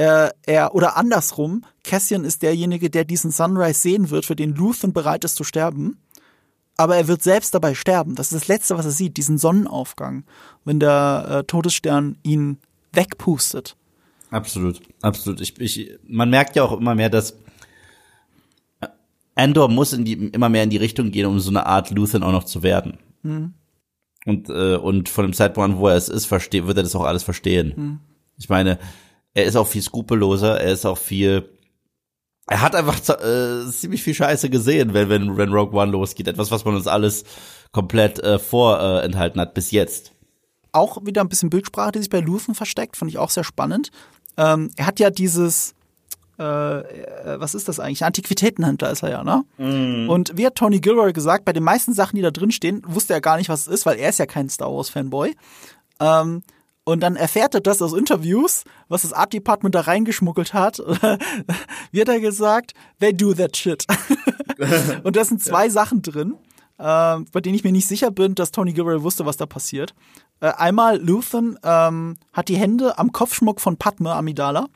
äh, 0.03 0.31
er 0.43 0.75
oder 0.75 0.97
andersrum, 0.97 1.65
Cassian 1.85 2.25
ist 2.25 2.43
derjenige, 2.43 2.91
der 2.91 3.05
diesen 3.05 3.31
Sunrise 3.31 3.81
sehen 3.81 4.11
wird, 4.11 4.27
für 4.27 4.37
den 4.37 4.55
Luthen 4.55 4.93
bereit 4.93 5.25
ist 5.25 5.37
zu 5.37 5.45
sterben. 5.45 5.99
Aber 6.77 6.97
er 6.97 7.07
wird 7.07 7.23
selbst 7.23 7.55
dabei 7.55 7.75
sterben. 7.75 8.15
Das 8.15 8.33
ist 8.33 8.43
das 8.43 8.49
Letzte, 8.49 8.77
was 8.77 8.87
er 8.87 8.93
sieht, 8.93 9.17
diesen 9.17 9.39
Sonnenaufgang, 9.39 10.25
wenn 10.65 10.81
der 10.81 11.27
äh, 11.29 11.45
Todesstern 11.45 12.17
ihn 12.23 12.59
wegpustet. 12.93 13.77
Absolut, 14.31 14.81
absolut. 15.03 15.41
Ich, 15.41 15.61
ich, 15.61 15.99
man 16.05 16.31
merkt 16.31 16.57
ja 16.57 16.65
auch 16.65 16.73
immer 16.73 16.95
mehr, 16.95 17.11
dass 17.11 17.37
Andor 19.35 19.69
muss 19.69 19.93
in 19.93 20.05
die, 20.05 20.15
immer 20.15 20.49
mehr 20.49 20.65
in 20.65 20.71
die 20.71 20.79
Richtung 20.79 21.11
gehen, 21.11 21.27
um 21.27 21.39
so 21.41 21.51
eine 21.51 21.67
Art 21.67 21.91
Luthen 21.91 22.23
auch 22.23 22.33
noch 22.33 22.45
zu 22.45 22.63
werden. 22.63 22.99
Und, 24.25 24.49
äh, 24.49 24.77
und 24.77 25.09
von 25.09 25.27
dem 25.27 25.33
Zeitpunkt 25.33 25.71
an, 25.71 25.79
wo 25.79 25.89
er 25.89 25.97
es 25.97 26.09
ist, 26.09 26.27
versteht, 26.27 26.67
wird 26.67 26.79
er 26.79 26.83
das 26.83 26.97
auch 26.97 27.05
alles 27.05 27.23
verstehen. 27.23 28.01
Ich 28.39 28.49
meine, 28.49 28.79
er 29.35 29.45
ist 29.45 29.57
auch 29.57 29.67
viel 29.67 29.83
skrupelloser, 29.83 30.61
er 30.61 30.73
ist 30.73 30.87
auch 30.87 30.99
viel, 30.99 31.49
er 32.49 32.61
hat 32.61 32.75
einfach 32.75 32.99
äh, 33.21 33.71
ziemlich 33.71 34.03
viel 34.03 34.15
Scheiße 34.15 34.51
gesehen, 34.51 34.95
wenn, 34.95 35.09
wenn, 35.09 35.37
wenn 35.37 35.53
Rogue 35.53 35.79
One 35.81 35.93
losgeht. 35.93 36.29
Etwas, 36.29 36.51
was 36.51 36.65
man 36.65 36.75
uns 36.75 36.87
alles 36.87 37.25
komplett 37.73 38.19
äh, 38.19 38.39
vorenthalten 38.39 39.41
hat 39.41 39.55
bis 39.55 39.71
jetzt. 39.71 40.13
Auch 40.73 41.05
wieder 41.05 41.21
ein 41.21 41.29
bisschen 41.29 41.51
Bildsprache, 41.51 41.93
die 41.93 41.99
sich 42.01 42.11
bei 42.11 42.21
Luthen 42.21 42.55
versteckt, 42.55 42.97
fand 42.97 43.11
ich 43.11 43.19
auch 43.19 43.31
sehr 43.31 43.45
spannend. 43.45 43.91
Ähm, 44.37 44.71
er 44.77 44.87
hat 44.87 45.01
ja 45.01 45.11
dieses, 45.11 45.75
äh, 46.39 46.45
äh, 46.45 47.41
was 47.41 47.55
ist 47.55 47.69
das 47.69 47.79
eigentlich? 47.79 48.05
Antiquitätenhändler 48.05 48.91
ist 48.91 49.03
er 49.03 49.11
ja, 49.11 49.25
ne? 49.25 49.45
Und 50.09 50.37
wie 50.37 50.47
hat 50.47 50.55
Tony 50.55 50.81
Gilroy 50.81 51.13
gesagt, 51.13 51.45
bei 51.45 51.53
den 51.53 51.63
meisten 51.63 51.93
Sachen, 51.93 52.17
die 52.17 52.23
da 52.23 52.31
drin 52.31 52.51
stehen, 52.51 52.83
wusste 52.87 53.13
er 53.13 53.21
gar 53.21 53.37
nicht, 53.37 53.49
was 53.49 53.63
es 53.63 53.67
ist, 53.69 53.87
weil 53.87 53.99
er 53.99 54.09
ist 54.09 54.19
ja 54.19 54.27
kein 54.27 54.49
Star 54.49 54.73
Wars 54.73 54.89
Fanboy. 54.89 55.37
Ähm, 56.01 56.43
und 56.85 57.01
dann 57.01 57.17
erfährt 57.17 57.55
er 57.55 57.61
das 57.61 57.81
aus 57.81 57.93
Interviews, 57.93 58.65
was 58.89 59.03
das 59.03 59.13
Art 59.13 59.33
Department 59.33 59.75
da 59.75 59.83
reingeschmuggelt 59.83 60.53
hat. 60.53 60.79
Hat 61.03 61.19
er 61.93 62.21
gesagt? 62.21 62.73
They 63.01 63.17
do 63.17 63.35
that 63.35 63.57
shit. 63.57 63.87
und 65.05 65.17
da 65.17 65.25
sind 65.25 65.43
zwei 65.43 65.69
Sachen 65.69 66.03
drin, 66.03 66.35
äh, 66.79 67.19
bei 67.33 67.41
denen 67.41 67.55
ich 67.55 67.65
mir 67.65 67.73
nicht 67.73 67.87
sicher 67.87 68.11
bin, 68.11 68.35
dass 68.35 68.51
Tony 68.51 68.73
Gilroy 68.73 69.03
wusste, 69.03 69.27
was 69.27 69.37
da 69.37 69.47
passiert. 69.47 69.95
Äh, 70.41 70.53
einmal, 70.57 71.01
Luthen 71.01 71.57
ähm, 71.63 72.17
hat 72.33 72.49
die 72.49 72.57
Hände 72.57 72.99
am 72.99 73.13
Kopfschmuck 73.13 73.61
von 73.61 73.77
Padme 73.77 74.13
Amidala. 74.13 74.67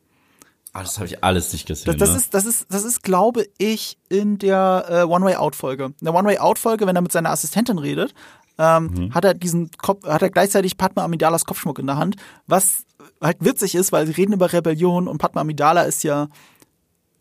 Ah, 0.72 0.82
das 0.82 0.98
habe 0.98 1.06
ich 1.06 1.24
alles 1.24 1.52
nicht 1.54 1.66
gesehen. 1.66 1.86
Das, 1.86 1.96
das 1.96 2.10
ne? 2.10 2.16
ist, 2.18 2.34
das 2.34 2.44
ist, 2.44 2.66
das 2.68 2.84
ist, 2.84 3.02
glaube 3.02 3.46
ich, 3.56 3.96
in 4.10 4.38
der 4.38 4.84
äh, 4.88 5.02
One-Way-Out-Folge. 5.04 5.86
In 5.86 6.04
der 6.04 6.14
One-Way-Out-Folge, 6.14 6.86
wenn 6.86 6.94
er 6.94 7.00
mit 7.00 7.12
seiner 7.12 7.30
Assistentin 7.30 7.78
redet, 7.78 8.14
ähm, 8.58 9.12
hat 9.14 9.24
er 9.24 9.34
diesen 9.34 9.70
Kopf, 9.78 10.06
hat 10.06 10.22
er 10.22 10.30
gleichzeitig 10.30 10.76
Padma 10.76 11.04
Amidalas 11.04 11.44
Kopfschmuck 11.44 11.78
in 11.78 11.86
der 11.86 11.96
Hand, 11.98 12.16
was 12.46 12.84
halt 13.20 13.38
witzig 13.40 13.74
ist, 13.74 13.92
weil 13.92 14.06
sie 14.06 14.12
reden 14.12 14.32
über 14.32 14.52
Rebellion 14.52 15.08
und 15.08 15.18
Padma 15.18 15.42
Amidala 15.42 15.82
ist 15.82 16.02
ja, 16.04 16.28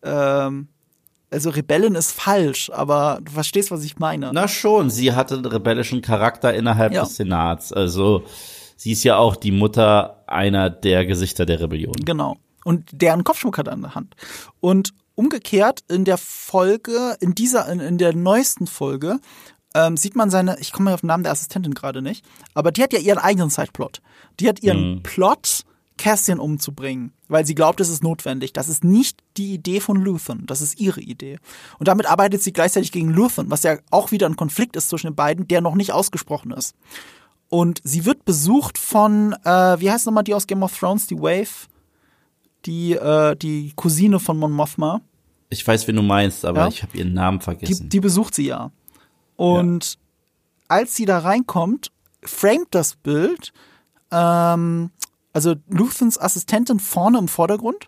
ähm, 0.03 0.68
also 1.32 1.49
Rebellin 1.49 1.95
ist 1.95 2.12
falsch, 2.12 2.70
aber 2.74 3.20
du 3.24 3.32
verstehst, 3.32 3.72
was 3.72 3.84
ich 3.84 3.98
meine. 3.98 4.32
Na 4.34 4.48
schon, 4.48 4.90
sie 4.90 5.14
hatte 5.14 5.36
einen 5.36 5.45
rebellischen 5.45 6.02
Charakter 6.02 6.53
innerhalb 6.53 6.94
Ja. 6.94 7.03
des 7.03 7.16
Senats. 7.18 7.74
Also 7.74 8.24
sie 8.78 8.91
ist 8.94 9.03
ja 9.03 9.18
auch 9.18 9.36
die 9.36 9.52
Mutter 9.52 10.24
einer 10.28 10.70
der 10.70 11.06
Gesichter 11.06 11.45
der 11.45 11.60
Rebellion. 11.60 11.94
Genau. 12.06 12.38
Und 12.64 12.90
deren 12.94 13.24
Kopfschmuck 13.24 13.57
hat 13.57 13.68
er 13.68 13.74
in 13.74 13.82
der 13.82 13.95
Hand. 13.95 14.16
Und 14.60 14.94
umgekehrt 15.16 15.82
in 15.90 16.06
der 16.06 16.18
Folge, 16.18 17.16
in 17.20 17.36
dieser, 17.36 17.70
in, 17.72 17.80
in 17.80 17.98
der 17.98 18.14
neuesten 18.16 18.68
Folge, 18.68 19.20
ähm, 19.76 19.96
sieht 19.98 20.16
man 20.16 20.32
seine, 20.32 20.58
ich 20.60 20.72
komme 20.72 20.94
auf 20.94 21.02
den 21.02 21.08
Namen 21.08 21.24
der 21.24 21.32
Assistentin 21.34 21.74
gerade 21.76 22.02
nicht, 22.02 22.26
aber 22.56 22.72
die 22.72 22.82
hat 22.82 22.94
ja 22.94 23.00
ihren 23.00 23.20
eigenen 23.20 23.50
Sideplot. 23.52 24.02
Die 24.40 24.48
hat 24.50 24.64
ihren 24.64 25.04
Plot, 25.04 25.62
Cassian 25.98 26.40
umzubringen, 26.40 27.14
weil 27.30 27.46
sie 27.46 27.56
glaubt, 27.56 27.80
es 27.80 27.88
ist 27.90 28.04
notwendig. 28.04 28.52
Das 28.52 28.68
ist 28.68 28.84
nicht 28.84 29.22
die 29.38 29.54
Idee 29.54 29.80
von 29.80 29.96
Luthen, 30.02 30.46
das 30.46 30.60
ist 30.62 30.80
ihre 30.80 31.00
Idee. 31.02 31.38
Und 31.80 31.88
damit 31.88 32.06
arbeitet 32.06 32.42
sie 32.42 32.52
gleichzeitig 32.52 32.92
gegen 32.92 33.10
Luthen, 33.12 33.50
was 33.52 33.64
ja 33.64 33.78
auch 33.92 34.12
wieder 34.12 34.26
ein 34.28 34.36
Konflikt 34.36 34.76
ist 34.76 34.90
zwischen 34.90 35.08
den 35.08 35.16
beiden, 35.16 35.48
der 35.48 35.62
noch 35.62 35.76
nicht 35.76 35.94
ausgesprochen 35.94 36.52
ist. 36.52 36.76
Und 37.48 37.80
sie 37.84 38.04
wird 38.06 38.26
besucht 38.26 38.78
von, 38.78 39.34
äh, 39.46 39.80
wie 39.80 39.90
heißt 39.92 40.06
nochmal 40.06 40.24
die 40.26 40.34
aus 40.34 40.48
Game 40.48 40.64
of 40.64 40.78
Thrones, 40.78 41.08
die 41.08 41.18
Wave? 41.18 41.68
Die, 42.66 42.94
äh, 42.94 43.36
die 43.36 43.72
Cousine 43.76 44.20
von 44.20 44.38
Mon 44.38 44.52
Mothma. 44.52 45.02
Ich 45.50 45.66
weiß, 45.66 45.88
wen 45.88 45.96
du 45.96 46.02
meinst, 46.02 46.44
aber 46.44 46.62
Ja. 46.62 46.68
ich 46.68 46.82
habe 46.82 46.98
ihren 46.98 47.14
Namen 47.14 47.40
Die, 47.40 47.44
vergessen. 47.46 47.90
die 47.90 48.00
besucht 48.00 48.34
sie 48.36 48.48
ja. 48.48 48.72
Und 49.36 49.98
als 50.68 50.95
sie 50.95 51.06
da 51.06 51.20
reinkommt, 51.20 51.91
framet 52.24 52.68
das 52.72 52.95
Bild, 52.95 53.53
ähm, 54.12 54.91
also 55.34 55.56
Luthens 55.70 56.18
Assistentin 56.18 56.80
vorne 56.80 57.18
im 57.18 57.28
Vordergrund 57.28 57.88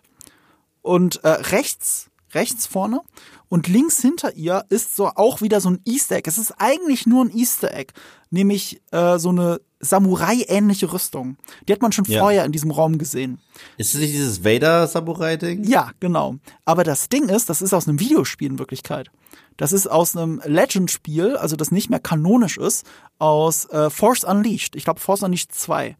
und 0.82 1.22
äh, 1.24 1.28
rechts, 1.28 2.10
rechts 2.34 2.66
vorne 2.66 3.00
und 3.48 3.68
links 3.68 4.00
hinter 4.00 4.34
ihr 4.36 4.64
ist 4.68 4.94
so 4.94 5.06
auch 5.08 5.40
wieder 5.40 5.60
so 5.60 5.70
ein 5.70 5.80
Easter 5.86 6.16
Egg. 6.16 6.28
Es 6.28 6.36
ist 6.38 6.52
eigentlich 6.58 7.06
nur 7.06 7.24
ein 7.24 7.34
Easter 7.34 7.72
Egg, 7.74 7.94
nämlich 8.30 8.80
äh, 8.92 9.18
so 9.18 9.30
eine 9.30 9.60
Samurai-ähnliche 9.80 10.92
Rüstung. 10.92 11.36
Die 11.66 11.72
hat 11.72 11.80
man 11.82 11.92
schon 11.92 12.04
Ja. 12.06 12.20
vorher 12.20 12.44
in 12.44 12.52
diesem 12.52 12.70
Raum 12.70 12.98
gesehen. 12.98 13.40
ist 13.76 13.94
es 13.94 14.00
nicht 14.00 14.12
dieses 14.12 14.44
Vader-Samurai-Ding? 14.44 15.64
Ja, 15.64 15.92
genau. 16.00 16.36
Aber 16.64 16.84
das 16.84 17.08
Ding 17.08 17.28
ist, 17.28 17.48
das 17.48 17.62
ist 17.62 17.72
aus 17.72 17.88
einem 17.88 18.00
Videospiel 18.00 18.50
in 18.50 18.58
Wirklichkeit. 18.58 19.10
Das 19.58 19.72
ist 19.74 19.86
aus 19.88 20.16
einem 20.16 20.40
Legend-Spiel, 20.44 21.36
also 21.36 21.54
das 21.56 21.70
nicht 21.70 21.90
mehr 21.90 22.00
kanonisch 22.00 22.56
ist, 22.56 22.86
aus 23.18 23.66
äh, 23.66 23.90
Force 23.90 24.24
Unleashed. 24.24 24.74
Ich 24.76 24.84
glaube 24.84 25.00
Force 25.00 25.22
Unleashed 25.22 25.52
2. 25.52 25.96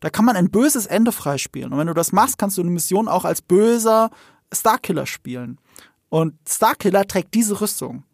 Da 0.00 0.10
kann 0.10 0.24
man 0.24 0.36
ein 0.36 0.50
böses 0.50 0.86
Ende 0.86 1.12
freispielen. 1.12 1.72
Und 1.72 1.78
wenn 1.78 1.86
du 1.86 1.94
das 1.94 2.12
machst, 2.12 2.38
kannst 2.38 2.58
du 2.58 2.62
eine 2.62 2.70
Mission 2.70 3.06
auch 3.06 3.24
als 3.24 3.40
böser 3.42 4.10
Starkiller 4.52 5.06
spielen. 5.06 5.58
Und 6.08 6.34
Starkiller 6.48 7.06
trägt 7.06 7.34
diese 7.34 7.60
Rüstung. 7.60 8.04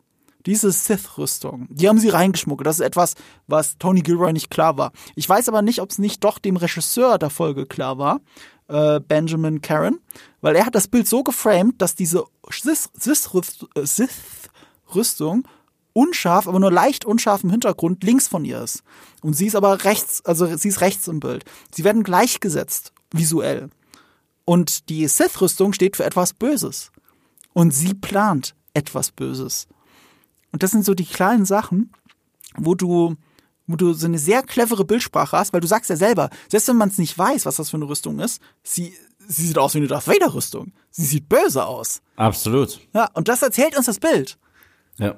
Diese 0.46 0.72
Sith-Rüstung. 0.72 1.68
Die 1.70 1.88
haben 1.88 1.98
sie 1.98 2.08
reingeschmuggelt. 2.08 2.66
Das 2.66 2.78
ist 2.80 2.84
etwas, 2.86 3.14
was 3.46 3.76
Tony 3.78 4.00
Gilroy 4.00 4.32
nicht 4.32 4.50
klar 4.50 4.76
war. 4.78 4.90
Ich 5.14 5.28
weiß 5.28 5.48
aber 5.48 5.62
nicht, 5.62 5.80
ob 5.80 5.90
es 5.90 5.98
nicht 5.98 6.24
doch 6.24 6.38
dem 6.38 6.56
Regisseur 6.56 7.18
der 7.18 7.30
Folge 7.30 7.66
klar 7.66 7.98
war, 7.98 8.20
äh, 8.68 9.00
Benjamin 9.00 9.60
Karen, 9.60 9.98
weil 10.40 10.56
er 10.56 10.64
hat 10.64 10.74
das 10.74 10.88
Bild 10.88 11.06
so 11.08 11.22
geframed, 11.22 11.82
dass 11.82 11.94
diese 11.94 12.24
Sith- 12.48 12.88
Sith-Rüst- 12.94 13.66
äh, 13.74 13.84
Rüstung 14.94 15.46
unscharf, 15.92 16.46
aber 16.46 16.60
nur 16.60 16.72
leicht 16.72 17.04
unscharf 17.04 17.44
im 17.44 17.50
Hintergrund 17.50 18.04
links 18.04 18.28
von 18.28 18.44
ihr 18.44 18.62
ist. 18.62 18.82
Und 19.22 19.34
sie 19.34 19.46
ist 19.46 19.56
aber 19.56 19.84
rechts, 19.84 20.24
also 20.24 20.56
sie 20.56 20.68
ist 20.68 20.80
rechts 20.80 21.08
im 21.08 21.20
Bild. 21.20 21.44
Sie 21.74 21.84
werden 21.84 22.02
gleichgesetzt, 22.02 22.92
visuell. 23.12 23.70
Und 24.44 24.88
die 24.88 25.06
Sith-Rüstung 25.06 25.72
steht 25.72 25.96
für 25.96 26.04
etwas 26.04 26.32
Böses. 26.32 26.90
Und 27.52 27.72
sie 27.72 27.94
plant 27.94 28.54
etwas 28.74 29.10
Böses. 29.10 29.66
Und 30.52 30.62
das 30.62 30.70
sind 30.70 30.84
so 30.84 30.94
die 30.94 31.04
kleinen 31.04 31.44
Sachen, 31.44 31.92
wo 32.56 32.74
du, 32.74 33.16
wo 33.66 33.76
du 33.76 33.92
so 33.92 34.06
eine 34.06 34.18
sehr 34.18 34.42
clevere 34.42 34.84
Bildsprache 34.84 35.36
hast, 35.36 35.52
weil 35.52 35.60
du 35.60 35.68
sagst 35.68 35.90
ja 35.90 35.96
selber, 35.96 36.30
selbst 36.48 36.68
wenn 36.68 36.76
man 36.76 36.88
es 36.88 36.98
nicht 36.98 37.16
weiß, 37.16 37.46
was 37.46 37.56
das 37.56 37.70
für 37.70 37.76
eine 37.76 37.88
Rüstung 37.88 38.18
ist, 38.20 38.40
sie, 38.62 38.94
sie 39.26 39.46
sieht 39.46 39.58
aus 39.58 39.74
wie 39.74 39.78
eine 39.78 39.86
Darth 39.86 40.08
Vader 40.08 40.34
Rüstung. 40.34 40.72
Sie 40.90 41.04
sieht 41.04 41.28
böse 41.28 41.64
aus. 41.64 42.00
Absolut. 42.16 42.80
Ja, 42.92 43.08
und 43.14 43.28
das 43.28 43.42
erzählt 43.42 43.76
uns 43.76 43.86
das 43.86 44.00
Bild. 44.00 44.38
Ja. 45.00 45.16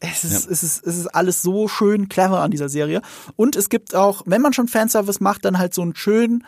Es 0.00 0.24
ist, 0.24 0.46
ja. 0.46 0.52
es, 0.52 0.62
ist, 0.62 0.86
es 0.86 0.96
ist 0.96 1.06
alles 1.08 1.42
so 1.42 1.68
schön 1.68 2.08
clever 2.08 2.40
an 2.40 2.50
dieser 2.50 2.68
Serie. 2.68 3.00
Und 3.36 3.56
es 3.56 3.68
gibt 3.68 3.94
auch, 3.94 4.22
wenn 4.26 4.42
man 4.42 4.52
schon 4.52 4.68
Fanservice 4.68 5.22
macht, 5.22 5.44
dann 5.44 5.58
halt 5.58 5.72
so 5.72 5.82
einen 5.82 5.94
schönen 5.94 6.44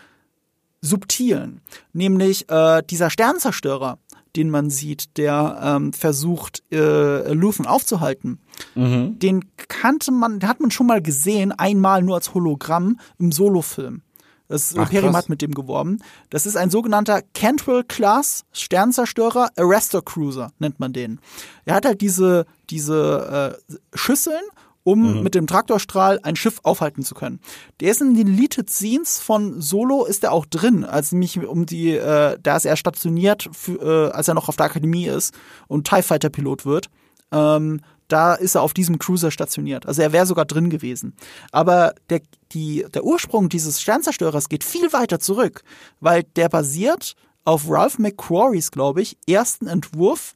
subtilen. 0.81 1.61
Nämlich 1.93 2.49
äh, 2.51 2.83
dieser 2.83 3.11
Sternzerstörer, 3.11 3.99
den 4.37 4.51
man 4.51 4.71
sieht, 4.71 5.17
der 5.17 5.61
ähm, 5.63 5.93
versucht, 5.93 6.63
äh, 6.73 7.33
Luthen 7.33 7.67
aufzuhalten. 7.67 8.39
Mhm. 8.75 9.19
Den 9.19 9.45
kannte 9.57 10.13
man, 10.13 10.41
den 10.41 10.49
hat 10.49 10.61
man 10.61 10.71
schon 10.71 10.87
mal 10.87 11.03
gesehen, 11.03 11.53
einmal 11.53 12.03
nur 12.03 12.17
als 12.17 12.35
Hologramm 12.35 12.99
im 13.19 13.33
Solofilm. 13.33 14.03
Das 14.51 14.75
Ach, 14.77 14.83
Imperium 14.83 15.17
hat 15.17 15.29
mit 15.29 15.43
dem 15.43 15.55
geworben. 15.55 15.99
Das 16.29 16.45
ist 16.45 16.57
ein 16.57 16.71
sogenannter 16.71 17.23
Cantwell-Class 17.35 18.45
Sternzerstörer 18.53 19.49
Arrestor 19.57 20.05
Cruiser, 20.05 20.53
nennt 20.59 20.81
man 20.81 20.93
den. 20.93 21.21
Er 21.65 21.77
hat 21.77 21.87
halt 21.87 22.01
diese, 22.01 22.47
diese 22.69 23.57
äh, 23.71 23.77
Schüsseln 23.97 24.43
um 24.83 25.19
mhm. 25.19 25.23
mit 25.23 25.35
dem 25.35 25.47
Traktorstrahl 25.47 26.21
ein 26.23 26.37
Schiff 26.37 26.61
aufhalten 26.63 27.03
zu 27.03 27.15
können. 27.15 27.39
Der 27.81 27.91
ist 27.91 28.01
in 28.01 28.15
den 28.15 28.27
Deleted 28.27 28.71
Scenes 28.71 29.21
von 29.21 29.61
Solo 29.61 30.07
ist 30.07 30.25
er 30.25 30.33
auch 30.33 30.47
drin, 30.47 30.85
als 30.85 31.13
mich 31.13 31.39
um 31.39 31.67
die, 31.67 31.91
äh, 31.91 32.39
da 32.43 32.57
ist 32.57 32.65
er 32.65 32.77
stationiert, 32.77 33.51
für, 33.53 34.09
äh, 34.09 34.11
als 34.13 34.29
er 34.29 34.35
noch 34.35 34.49
auf 34.49 34.57
der 34.57 34.67
Akademie 34.67 35.07
ist 35.07 35.35
und 35.69 35.87
TIE 35.87 36.03
Fighter 36.03 36.31
Pilot 36.31 36.65
wird. 36.65 36.89
Ähm, 37.31 37.83
da 38.13 38.35
ist 38.35 38.55
er 38.55 38.63
auf 38.63 38.75
diesem 38.75 38.99
Cruiser 38.99 39.31
stationiert. 39.31 39.87
Also 39.87 40.03
er 40.03 40.13
wäre 40.13 40.27
sogar 40.27 40.45
drin 40.45 40.71
gewesen. 40.71 41.15
Aber 41.53 41.95
der, 42.09 42.21
die, 42.53 42.85
der 42.93 43.05
Ursprung 43.05 43.49
dieses 43.49 43.81
Sternzerstörers 43.81 44.49
geht 44.49 44.65
viel 44.65 44.93
weiter 44.93 45.21
zurück, 45.21 45.63
weil 46.01 46.25
der 46.25 46.49
basiert 46.49 47.15
auf 47.45 47.65
Ralph 47.69 47.99
McQuarries, 47.99 48.71
glaube 48.71 49.03
ich, 49.03 49.17
ersten 49.29 49.67
Entwurf. 49.67 50.35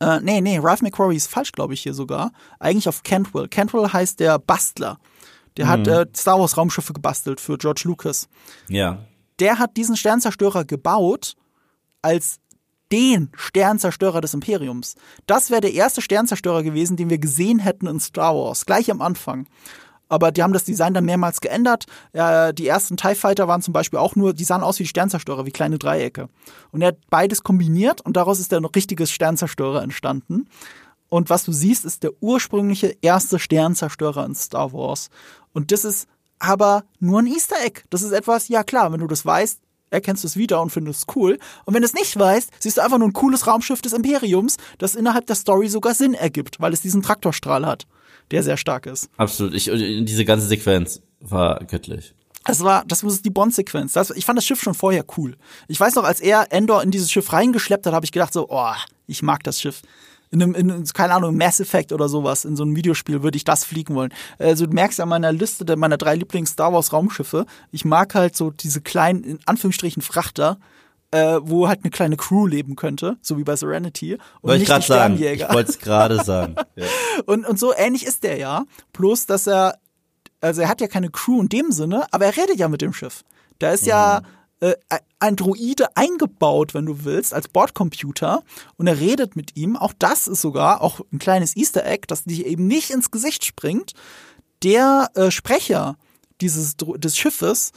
Äh, 0.00 0.20
nee, 0.20 0.40
nee, 0.40 0.58
Ralph 0.58 0.82
McQuarrie 0.82 1.16
ist 1.16 1.28
falsch, 1.28 1.52
glaube 1.52 1.74
ich, 1.74 1.82
hier 1.82 1.94
sogar. 1.94 2.32
Eigentlich 2.58 2.88
auf 2.88 3.02
Cantwell. 3.02 3.48
Cantwell 3.48 3.92
heißt 3.92 4.20
der 4.20 4.38
Bastler. 4.38 4.98
Der 5.56 5.66
mhm. 5.66 5.70
hat 5.70 5.86
äh, 5.86 6.06
Star 6.14 6.38
Wars 6.38 6.56
Raumschiffe 6.56 6.92
gebastelt 6.92 7.40
für 7.40 7.56
George 7.56 7.82
Lucas. 7.84 8.28
Ja. 8.68 8.98
Der 9.38 9.58
hat 9.58 9.76
diesen 9.76 9.96
Sternzerstörer 9.96 10.64
gebaut 10.64 11.34
als 12.02 12.38
den 12.92 13.30
Sternzerstörer 13.36 14.20
des 14.20 14.34
Imperiums. 14.34 14.94
Das 15.26 15.50
wäre 15.50 15.60
der 15.60 15.72
erste 15.72 16.02
Sternzerstörer 16.02 16.62
gewesen, 16.62 16.96
den 16.96 17.10
wir 17.10 17.18
gesehen 17.18 17.58
hätten 17.58 17.86
in 17.86 18.00
Star 18.00 18.34
Wars, 18.34 18.66
gleich 18.66 18.90
am 18.90 19.02
Anfang. 19.02 19.46
Aber 20.08 20.30
die 20.30 20.42
haben 20.42 20.52
das 20.52 20.64
Design 20.64 20.94
dann 20.94 21.04
mehrmals 21.04 21.40
geändert. 21.40 21.86
Äh, 22.12 22.54
die 22.54 22.68
ersten 22.68 22.96
TIE 22.96 23.16
Fighter 23.16 23.48
waren 23.48 23.62
zum 23.62 23.72
Beispiel 23.72 23.98
auch 23.98 24.14
nur, 24.14 24.34
die 24.34 24.44
sahen 24.44 24.62
aus 24.62 24.78
wie 24.78 24.86
Sternzerstörer, 24.86 25.46
wie 25.46 25.50
kleine 25.50 25.78
Dreiecke. 25.78 26.28
Und 26.70 26.82
er 26.82 26.88
hat 26.88 26.98
beides 27.10 27.42
kombiniert 27.42 28.02
und 28.02 28.16
daraus 28.16 28.38
ist 28.38 28.52
dann 28.52 28.64
ein 28.64 28.70
richtiges 28.70 29.10
Sternzerstörer 29.10 29.82
entstanden. 29.82 30.48
Und 31.08 31.30
was 31.30 31.44
du 31.44 31.52
siehst, 31.52 31.84
ist 31.84 32.02
der 32.02 32.12
ursprüngliche 32.20 32.96
erste 33.00 33.38
Sternzerstörer 33.38 34.24
in 34.24 34.34
Star 34.34 34.72
Wars. 34.72 35.10
Und 35.52 35.72
das 35.72 35.84
ist 35.84 36.08
aber 36.38 36.84
nur 37.00 37.20
ein 37.20 37.26
Easter 37.26 37.56
Egg. 37.64 37.82
Das 37.90 38.02
ist 38.02 38.12
etwas, 38.12 38.48
ja 38.48 38.62
klar, 38.62 38.92
wenn 38.92 39.00
du 39.00 39.06
das 39.06 39.24
weißt, 39.24 39.60
erkennst 39.96 40.22
du 40.22 40.28
es 40.28 40.36
wieder 40.36 40.62
und 40.62 40.70
findest 40.70 41.00
es 41.00 41.16
cool. 41.16 41.38
Und 41.64 41.74
wenn 41.74 41.82
du 41.82 41.86
es 41.86 41.94
nicht 41.94 42.18
weißt, 42.18 42.50
siehst 42.58 42.76
du 42.76 42.82
einfach 42.82 42.98
nur 42.98 43.08
ein 43.08 43.12
cooles 43.12 43.46
Raumschiff 43.46 43.82
des 43.82 43.92
Imperiums, 43.92 44.56
das 44.78 44.94
innerhalb 44.94 45.26
der 45.26 45.36
Story 45.36 45.68
sogar 45.68 45.94
Sinn 45.94 46.14
ergibt, 46.14 46.60
weil 46.60 46.72
es 46.72 46.80
diesen 46.80 47.02
Traktorstrahl 47.02 47.66
hat, 47.66 47.86
der 48.30 48.42
sehr 48.42 48.56
stark 48.56 48.86
ist. 48.86 49.10
Absolut. 49.16 49.54
Ich, 49.54 49.64
diese 49.64 50.24
ganze 50.24 50.46
Sequenz 50.46 51.00
war 51.20 51.64
göttlich. 51.64 52.14
Das 52.44 52.62
war, 52.62 52.84
das 52.86 53.02
ist 53.02 53.24
die 53.24 53.30
Bond-Sequenz. 53.30 53.96
Ich 54.14 54.24
fand 54.24 54.38
das 54.38 54.46
Schiff 54.46 54.60
schon 54.60 54.74
vorher 54.74 55.04
cool. 55.16 55.36
Ich 55.66 55.80
weiß 55.80 55.96
noch, 55.96 56.04
als 56.04 56.20
er 56.20 56.52
Endor 56.52 56.82
in 56.82 56.92
dieses 56.92 57.10
Schiff 57.10 57.32
reingeschleppt 57.32 57.86
hat, 57.86 57.92
habe 57.92 58.06
ich 58.06 58.12
gedacht 58.12 58.32
so, 58.32 58.46
oh, 58.48 58.74
ich 59.08 59.22
mag 59.22 59.42
das 59.42 59.60
Schiff 59.60 59.82
in 60.30 60.42
einem, 60.42 60.54
in, 60.54 60.84
keine 60.92 61.14
Ahnung, 61.14 61.36
Mass 61.36 61.60
Effect 61.60 61.92
oder 61.92 62.08
sowas, 62.08 62.44
in 62.44 62.56
so 62.56 62.64
einem 62.64 62.76
Videospiel 62.76 63.22
würde 63.22 63.36
ich 63.36 63.44
das 63.44 63.64
fliegen 63.64 63.94
wollen. 63.94 64.12
Also 64.38 64.66
du 64.66 64.72
merkst 64.72 65.00
an 65.00 65.08
meiner 65.08 65.32
Liste 65.32 65.64
der 65.64 65.76
meiner 65.76 65.96
drei 65.96 66.14
Lieblings-Star 66.16 66.72
Wars 66.72 66.92
Raumschiffe, 66.92 67.46
ich 67.70 67.84
mag 67.84 68.14
halt 68.14 68.36
so 68.36 68.50
diese 68.50 68.80
kleinen, 68.80 69.24
in 69.24 69.38
Anführungsstrichen, 69.46 70.02
Frachter, 70.02 70.58
äh, 71.12 71.38
wo 71.40 71.68
halt 71.68 71.80
eine 71.84 71.90
kleine 71.90 72.16
Crew 72.16 72.46
leben 72.46 72.76
könnte, 72.76 73.16
so 73.22 73.38
wie 73.38 73.44
bei 73.44 73.54
Serenity. 73.56 74.14
Und 74.14 74.50
wollte 74.50 74.60
nicht 74.60 74.78
ich 74.78 74.86
sagen. 74.86 75.14
Ich 75.14 75.48
wollte 75.48 75.70
es 75.70 75.78
gerade 75.78 76.22
sagen. 76.22 76.56
Ja. 76.76 76.86
Und, 77.24 77.46
und 77.46 77.58
so 77.58 77.72
ähnlich 77.74 78.04
ist 78.04 78.22
der 78.22 78.36
ja. 78.36 78.64
Bloß, 78.92 79.24
dass 79.26 79.46
er, 79.46 79.78
also 80.42 80.60
er 80.60 80.68
hat 80.68 80.80
ja 80.80 80.88
keine 80.88 81.08
Crew 81.08 81.40
in 81.40 81.48
dem 81.48 81.72
Sinne, 81.72 82.06
aber 82.10 82.26
er 82.26 82.36
redet 82.36 82.58
ja 82.58 82.68
mit 82.68 82.82
dem 82.82 82.92
Schiff. 82.92 83.22
Da 83.58 83.70
ist 83.70 83.86
ja, 83.86 84.20
mhm 84.22 84.26
äh, 84.60 84.74
Androide 85.18 85.96
eingebaut, 85.96 86.74
wenn 86.74 86.86
du 86.86 87.04
willst, 87.04 87.34
als 87.34 87.48
Bordcomputer 87.48 88.42
und 88.76 88.86
er 88.86 89.00
redet 89.00 89.36
mit 89.36 89.56
ihm. 89.56 89.76
Auch 89.76 89.92
das 89.98 90.26
ist 90.26 90.40
sogar 90.40 90.82
auch 90.82 91.00
ein 91.12 91.18
kleines 91.18 91.56
Easter 91.56 91.84
Egg, 91.86 92.04
das 92.08 92.24
dich 92.24 92.46
eben 92.46 92.66
nicht 92.66 92.90
ins 92.90 93.10
Gesicht 93.10 93.44
springt. 93.44 93.92
Der 94.62 95.10
äh, 95.14 95.30
Sprecher 95.30 95.96
dieses 96.40 96.76
des 96.76 97.16
Schiffes, 97.16 97.72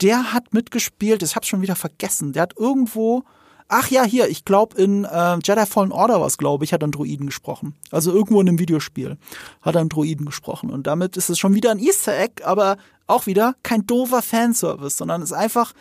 der 0.00 0.32
hat 0.32 0.52
mitgespielt. 0.52 1.22
Ich 1.22 1.36
hab's 1.36 1.48
schon 1.48 1.62
wieder 1.62 1.76
vergessen. 1.76 2.32
Der 2.32 2.42
hat 2.42 2.54
irgendwo 2.56 3.24
Ach 3.72 3.88
ja, 3.88 4.02
hier, 4.02 4.28
ich 4.28 4.44
glaube 4.44 4.82
in 4.82 5.04
äh, 5.04 5.38
Jedi 5.44 5.64
Fallen 5.64 5.92
Order 5.92 6.20
was, 6.20 6.38
glaube 6.38 6.64
ich, 6.64 6.72
hat 6.72 6.82
ein 6.82 6.90
Droiden 6.90 7.26
gesprochen. 7.26 7.76
Also 7.92 8.12
irgendwo 8.12 8.40
in 8.40 8.48
einem 8.48 8.58
Videospiel 8.58 9.16
hat 9.62 9.76
einen 9.76 9.88
Droiden 9.88 10.26
gesprochen. 10.26 10.70
Und 10.70 10.88
damit 10.88 11.16
ist 11.16 11.30
es 11.30 11.38
schon 11.38 11.54
wieder 11.54 11.70
ein 11.70 11.78
Easter 11.78 12.18
Egg, 12.18 12.42
aber 12.44 12.78
auch 13.06 13.26
wieder 13.26 13.54
kein 13.62 13.86
doofer 13.86 14.22
Fanservice, 14.22 14.96
sondern 14.96 15.22
es 15.22 15.30
ist 15.30 15.36
einfach 15.36 15.72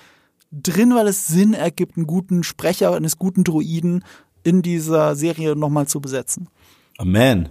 drin, 0.51 0.95
weil 0.95 1.07
es 1.07 1.27
Sinn 1.27 1.53
ergibt, 1.53 1.97
einen 1.97 2.07
guten 2.07 2.43
Sprecher 2.43 2.93
eines 2.95 3.17
guten 3.17 3.43
Druiden 3.43 4.03
in 4.43 4.61
dieser 4.61 5.15
Serie 5.15 5.55
nochmal 5.55 5.87
zu 5.87 6.01
besetzen. 6.01 6.49
Amen. 6.97 7.49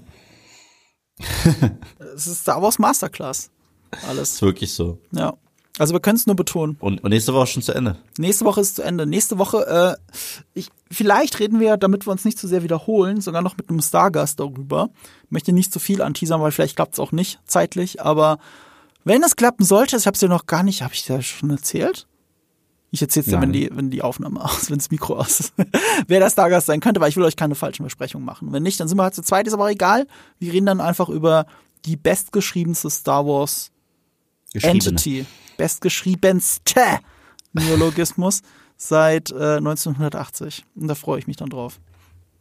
es 2.15 2.27
ist 2.27 2.43
Star 2.43 2.63
Wars 2.63 2.79
Masterclass. 2.79 3.51
Alles. 4.07 4.35
Ist 4.35 4.43
wirklich 4.43 4.73
so. 4.73 4.99
Ja. 5.13 5.35
Also 5.79 5.95
wir 5.95 6.01
können 6.01 6.17
es 6.17 6.27
nur 6.27 6.35
betonen. 6.35 6.77
Und, 6.81 7.05
und 7.05 7.11
nächste 7.11 7.33
Woche 7.33 7.45
ist 7.45 7.51
schon 7.51 7.63
zu 7.63 7.73
Ende. 7.73 7.97
Nächste 8.19 8.45
Woche 8.45 8.61
ist 8.61 8.77
zu 8.77 8.83
Ende. 8.83 9.07
Nächste 9.07 9.39
Woche, 9.39 9.97
äh, 10.13 10.19
ich, 10.53 10.71
vielleicht 10.91 11.39
reden 11.39 11.61
wir, 11.61 11.77
damit 11.77 12.07
wir 12.07 12.11
uns 12.11 12.25
nicht 12.25 12.39
zu 12.39 12.49
sehr 12.49 12.65
wiederholen, 12.65 13.21
sogar 13.21 13.43
noch 13.43 13.57
mit 13.57 13.71
einem 13.71 13.81
Stargast 13.81 14.41
darüber. 14.41 14.91
Ich 15.25 15.31
möchte 15.31 15.53
nicht 15.53 15.73
zu 15.73 15.79
viel 15.79 16.03
anteasern, 16.03 16.41
weil 16.41 16.51
vielleicht 16.51 16.75
klappt 16.75 16.95
es 16.95 17.01
auch 17.01 17.13
nicht 17.13 17.39
zeitlich. 17.47 18.03
Aber 18.03 18.39
wenn 19.05 19.23
es 19.23 19.37
klappen 19.37 19.65
sollte, 19.65 19.97
ich 19.97 20.07
habe 20.07 20.17
es 20.17 20.21
ja 20.21 20.29
noch 20.29 20.47
gar 20.47 20.65
nicht, 20.65 20.83
habe 20.83 20.95
ich 20.95 21.07
ja 21.07 21.23
schon 21.23 21.51
erzählt? 21.51 22.09
Ich 22.91 23.03
erzähle 23.03 23.27
jetzt 23.27 23.33
ja, 23.33 23.43
wenn 23.43 23.53
die, 23.53 23.71
wenn 23.73 23.91
die 23.91 24.03
Aufnahme 24.03 24.43
aus, 24.45 24.71
wenn 24.71 24.79
das 24.79 24.91
Mikro 24.91 25.17
aus 25.17 25.41
ist, 25.41 25.55
wer 26.07 26.21
das 26.21 26.33
Stargast 26.33 26.67
sein 26.67 26.81
könnte, 26.81 27.01
weil 27.01 27.11
ich 27.11 27.17
will 27.17 27.25
euch 27.25 27.37
keine 27.37 27.55
falschen 27.55 27.83
Versprechungen 27.83 28.25
machen. 28.25 28.53
Wenn 28.53 28.63
nicht, 28.63 28.81
dann 28.81 28.89
sind 28.89 28.97
wir 28.99 29.03
halt 29.03 29.15
zu 29.15 29.23
zweit, 29.23 29.47
ist 29.47 29.53
aber 29.53 29.71
egal. 29.71 30.07
Wir 30.39 30.53
reden 30.53 30.67
dann 30.67 30.81
einfach 30.81 31.09
über 31.09 31.47
die 31.85 31.97
bestgeschriebenste 31.97 32.91
Star 32.91 33.27
Wars 33.27 33.71
Entity. 34.55 35.27
Bestgeschriebenste 35.57 36.81
Neologismus 37.53 38.43
seit 38.77 39.31
äh, 39.31 39.57
1980. 39.57 40.65
Und 40.77 40.89
da 40.89 40.95
freue 40.95 41.19
ich 41.19 41.27
mich 41.27 41.37
dann 41.37 41.51
drauf. 41.51 41.81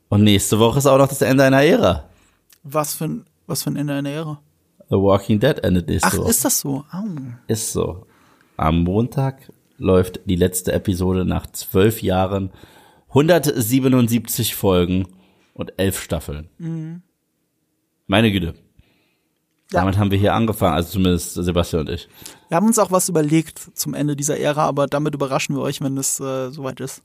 Und 0.09 0.23
nächste 0.23 0.59
Woche 0.59 0.77
ist 0.77 0.85
auch 0.85 0.97
noch 0.97 1.09
das 1.09 1.21
Ende 1.21 1.43
einer 1.43 1.63
Ära. 1.63 2.05
Was 2.63 2.95
für 2.95 3.05
ein, 3.05 3.25
was 3.45 3.63
für 3.63 3.71
ein 3.71 3.75
Ende 3.75 3.93
einer 3.93 4.09
Ära? 4.09 4.39
The 4.89 4.95
Walking 4.95 5.39
Dead 5.39 5.59
endet 5.63 5.89
nächste 5.89 6.07
Ach, 6.07 6.17
Woche. 6.17 6.29
ist 6.29 6.45
das 6.45 6.59
so? 6.61 6.85
Au. 6.91 7.03
Ist 7.47 7.73
so. 7.73 8.05
Am 8.55 8.83
Montag 8.83 9.51
läuft 9.77 10.21
die 10.25 10.35
letzte 10.35 10.73
Episode 10.73 11.25
nach 11.25 11.47
zwölf 11.47 12.01
Jahren, 12.01 12.51
177 13.09 14.55
Folgen 14.55 15.07
und 15.53 15.73
elf 15.77 16.01
Staffeln. 16.01 16.49
Mhm. 16.57 17.01
Meine 18.07 18.31
Güte. 18.31 18.53
Ja. 19.71 19.81
Damit 19.81 19.97
haben 19.97 20.11
wir 20.11 20.17
hier 20.17 20.33
angefangen, 20.33 20.75
also 20.75 20.91
zumindest 20.91 21.33
Sebastian 21.33 21.81
und 21.81 21.89
ich. 21.89 22.07
Wir 22.47 22.55
haben 22.55 22.67
uns 22.67 22.79
auch 22.79 22.89
was 22.89 23.09
überlegt 23.09 23.59
zum 23.73 23.93
Ende 23.93 24.15
dieser 24.15 24.39
Ära, 24.39 24.65
aber 24.65 24.87
damit 24.87 25.13
überraschen 25.13 25.55
wir 25.55 25.61
euch, 25.61 25.81
wenn 25.81 25.97
es 25.97 26.21
äh, 26.21 26.51
soweit 26.51 26.79
ist. 26.79 27.01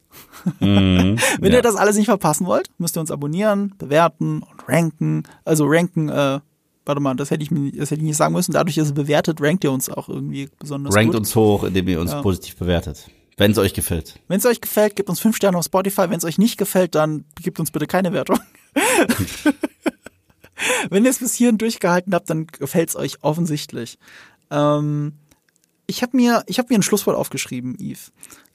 Mm, 0.60 1.16
wenn 1.40 1.50
ja. 1.50 1.54
ihr 1.54 1.62
das 1.62 1.74
alles 1.74 1.96
nicht 1.96 2.06
verpassen 2.06 2.46
wollt, 2.46 2.70
müsst 2.78 2.96
ihr 2.96 3.00
uns 3.00 3.10
abonnieren, 3.10 3.74
bewerten 3.78 4.42
und 4.42 4.68
ranken. 4.68 5.24
Also 5.44 5.64
ranken 5.66 6.08
äh, 6.08 6.38
warte 6.84 7.00
mal, 7.00 7.14
das 7.14 7.30
hätte 7.30 7.42
ich 7.42 7.50
mir, 7.50 7.72
das 7.72 7.90
hätte 7.90 8.00
ich 8.00 8.06
nicht 8.06 8.16
sagen 8.16 8.34
müssen. 8.34 8.52
Dadurch, 8.52 8.76
dass 8.76 8.88
es 8.88 8.94
bewertet, 8.94 9.40
rankt 9.40 9.64
ihr 9.64 9.72
uns 9.72 9.88
auch 9.88 10.08
irgendwie 10.08 10.48
besonders 10.58 10.94
Rankt 10.94 11.12
gut. 11.12 11.20
uns 11.20 11.34
hoch, 11.34 11.64
indem 11.64 11.88
ihr 11.88 12.00
uns 12.00 12.12
ja. 12.12 12.22
positiv 12.22 12.56
bewertet. 12.56 13.08
Wenn 13.36 13.52
es 13.52 13.58
euch 13.58 13.74
gefällt. 13.74 14.20
Wenn 14.28 14.38
es 14.38 14.46
euch 14.46 14.60
gefällt, 14.60 14.96
gebt 14.96 15.08
uns 15.08 15.20
fünf 15.20 15.36
Sterne 15.36 15.56
auf 15.58 15.64
Spotify. 15.64 16.02
Wenn 16.10 16.18
es 16.18 16.24
euch 16.24 16.38
nicht 16.38 16.58
gefällt, 16.58 16.94
dann 16.94 17.24
gebt 17.40 17.58
uns 17.58 17.70
bitte 17.70 17.86
keine 17.86 18.12
Wertung. 18.12 18.38
Wenn 20.90 21.04
ihr 21.04 21.10
es 21.10 21.18
bis 21.18 21.34
hierhin 21.34 21.58
durchgehalten 21.58 22.14
habt, 22.14 22.30
dann 22.30 22.46
gefällt 22.46 22.90
es 22.90 22.96
euch 22.96 23.22
offensichtlich. 23.22 23.98
Ähm, 24.50 25.14
ich 25.86 26.02
habe 26.02 26.16
mir, 26.16 26.44
ich 26.46 26.58
hab 26.58 26.70
mir 26.70 26.76
ein 26.76 26.82
Schlusswort 26.82 27.16
aufgeschrieben, 27.16 27.76
Yves. 27.80 28.12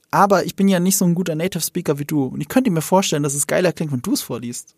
Aber 0.09 0.45
ich 0.45 0.55
bin 0.55 0.67
ja 0.67 0.79
nicht 0.79 0.95
so 0.95 1.05
ein 1.05 1.15
guter 1.15 1.35
Native 1.35 1.61
Speaker 1.61 1.99
wie 1.99 2.05
du. 2.05 2.23
Und 2.25 2.39
ich 2.39 2.47
könnte 2.47 2.71
mir 2.71 2.81
vorstellen, 2.81 3.23
dass 3.23 3.33
es 3.33 3.47
geiler 3.47 3.73
klingt, 3.73 3.91
wenn 3.91 4.01
du 4.01 4.13
es 4.13 4.21
vorliest. 4.21 4.75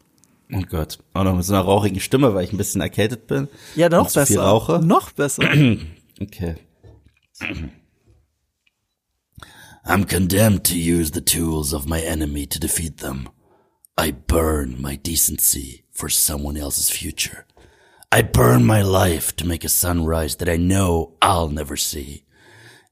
Oh 0.52 0.62
Gott. 0.70 0.98
Oh, 1.14 1.20
Auch 1.20 1.24
noch 1.26 1.36
mit 1.36 1.46
so 1.46 1.54
einer 1.54 1.64
rauchigen 1.64 2.00
Stimme, 2.00 2.34
weil 2.34 2.44
ich 2.46 2.52
ein 2.54 2.58
bisschen 2.58 2.82
erkältet 2.82 3.28
bin. 3.28 3.48
Ja, 3.76 3.88
noch 3.90 4.06
besser. 4.06 4.26
Viel 4.26 4.40
rauche. 4.40 4.80
Noch 4.80 5.12
besser. 5.12 5.44
Okay. 6.22 6.56
I'm 9.86 10.04
condemned 10.04 10.66
to 10.66 10.76
use 10.76 11.12
the 11.12 11.22
tools 11.22 11.74
of 11.74 11.88
my 11.88 12.02
enemy 12.02 12.46
to 12.48 12.60
defeat 12.60 12.98
them. 12.98 13.30
I 13.98 14.12
burn 14.12 14.76
my 14.82 14.98
decency 14.98 15.84
for 15.92 16.10
someone 16.10 16.58
else's 16.58 16.90
future. 16.90 17.46
I 18.12 18.22
burn 18.22 18.66
my 18.66 18.82
life 18.82 19.36
to 19.38 19.48
make 19.48 19.64
a 19.64 19.70
sunrise 19.70 20.36
that 20.38 20.50
I 20.50 20.58
know 20.58 21.14
I'll 21.22 21.48
never 21.48 21.78
see. 21.78 22.26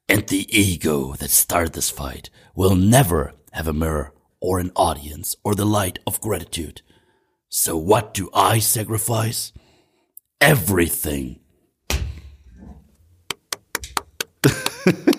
And 0.08 0.26
the 0.28 0.48
ego 0.58 1.16
that 1.16 1.30
started 1.32 1.74
this 1.74 1.90
fight 1.90 2.30
will 2.56 2.76
never 2.76 3.34
have 3.52 3.68
a 3.68 3.74
mirror 3.74 4.14
or 4.40 4.60
an 4.60 4.72
audience 4.76 5.36
or 5.44 5.54
the 5.54 5.66
light 5.66 6.00
of 6.08 6.22
gratitude. 6.22 6.82
So 7.50 7.78
what 7.78 8.14
do 8.14 8.30
I 8.34 8.60
sacrifice? 8.60 9.54
Everything. 10.42 11.40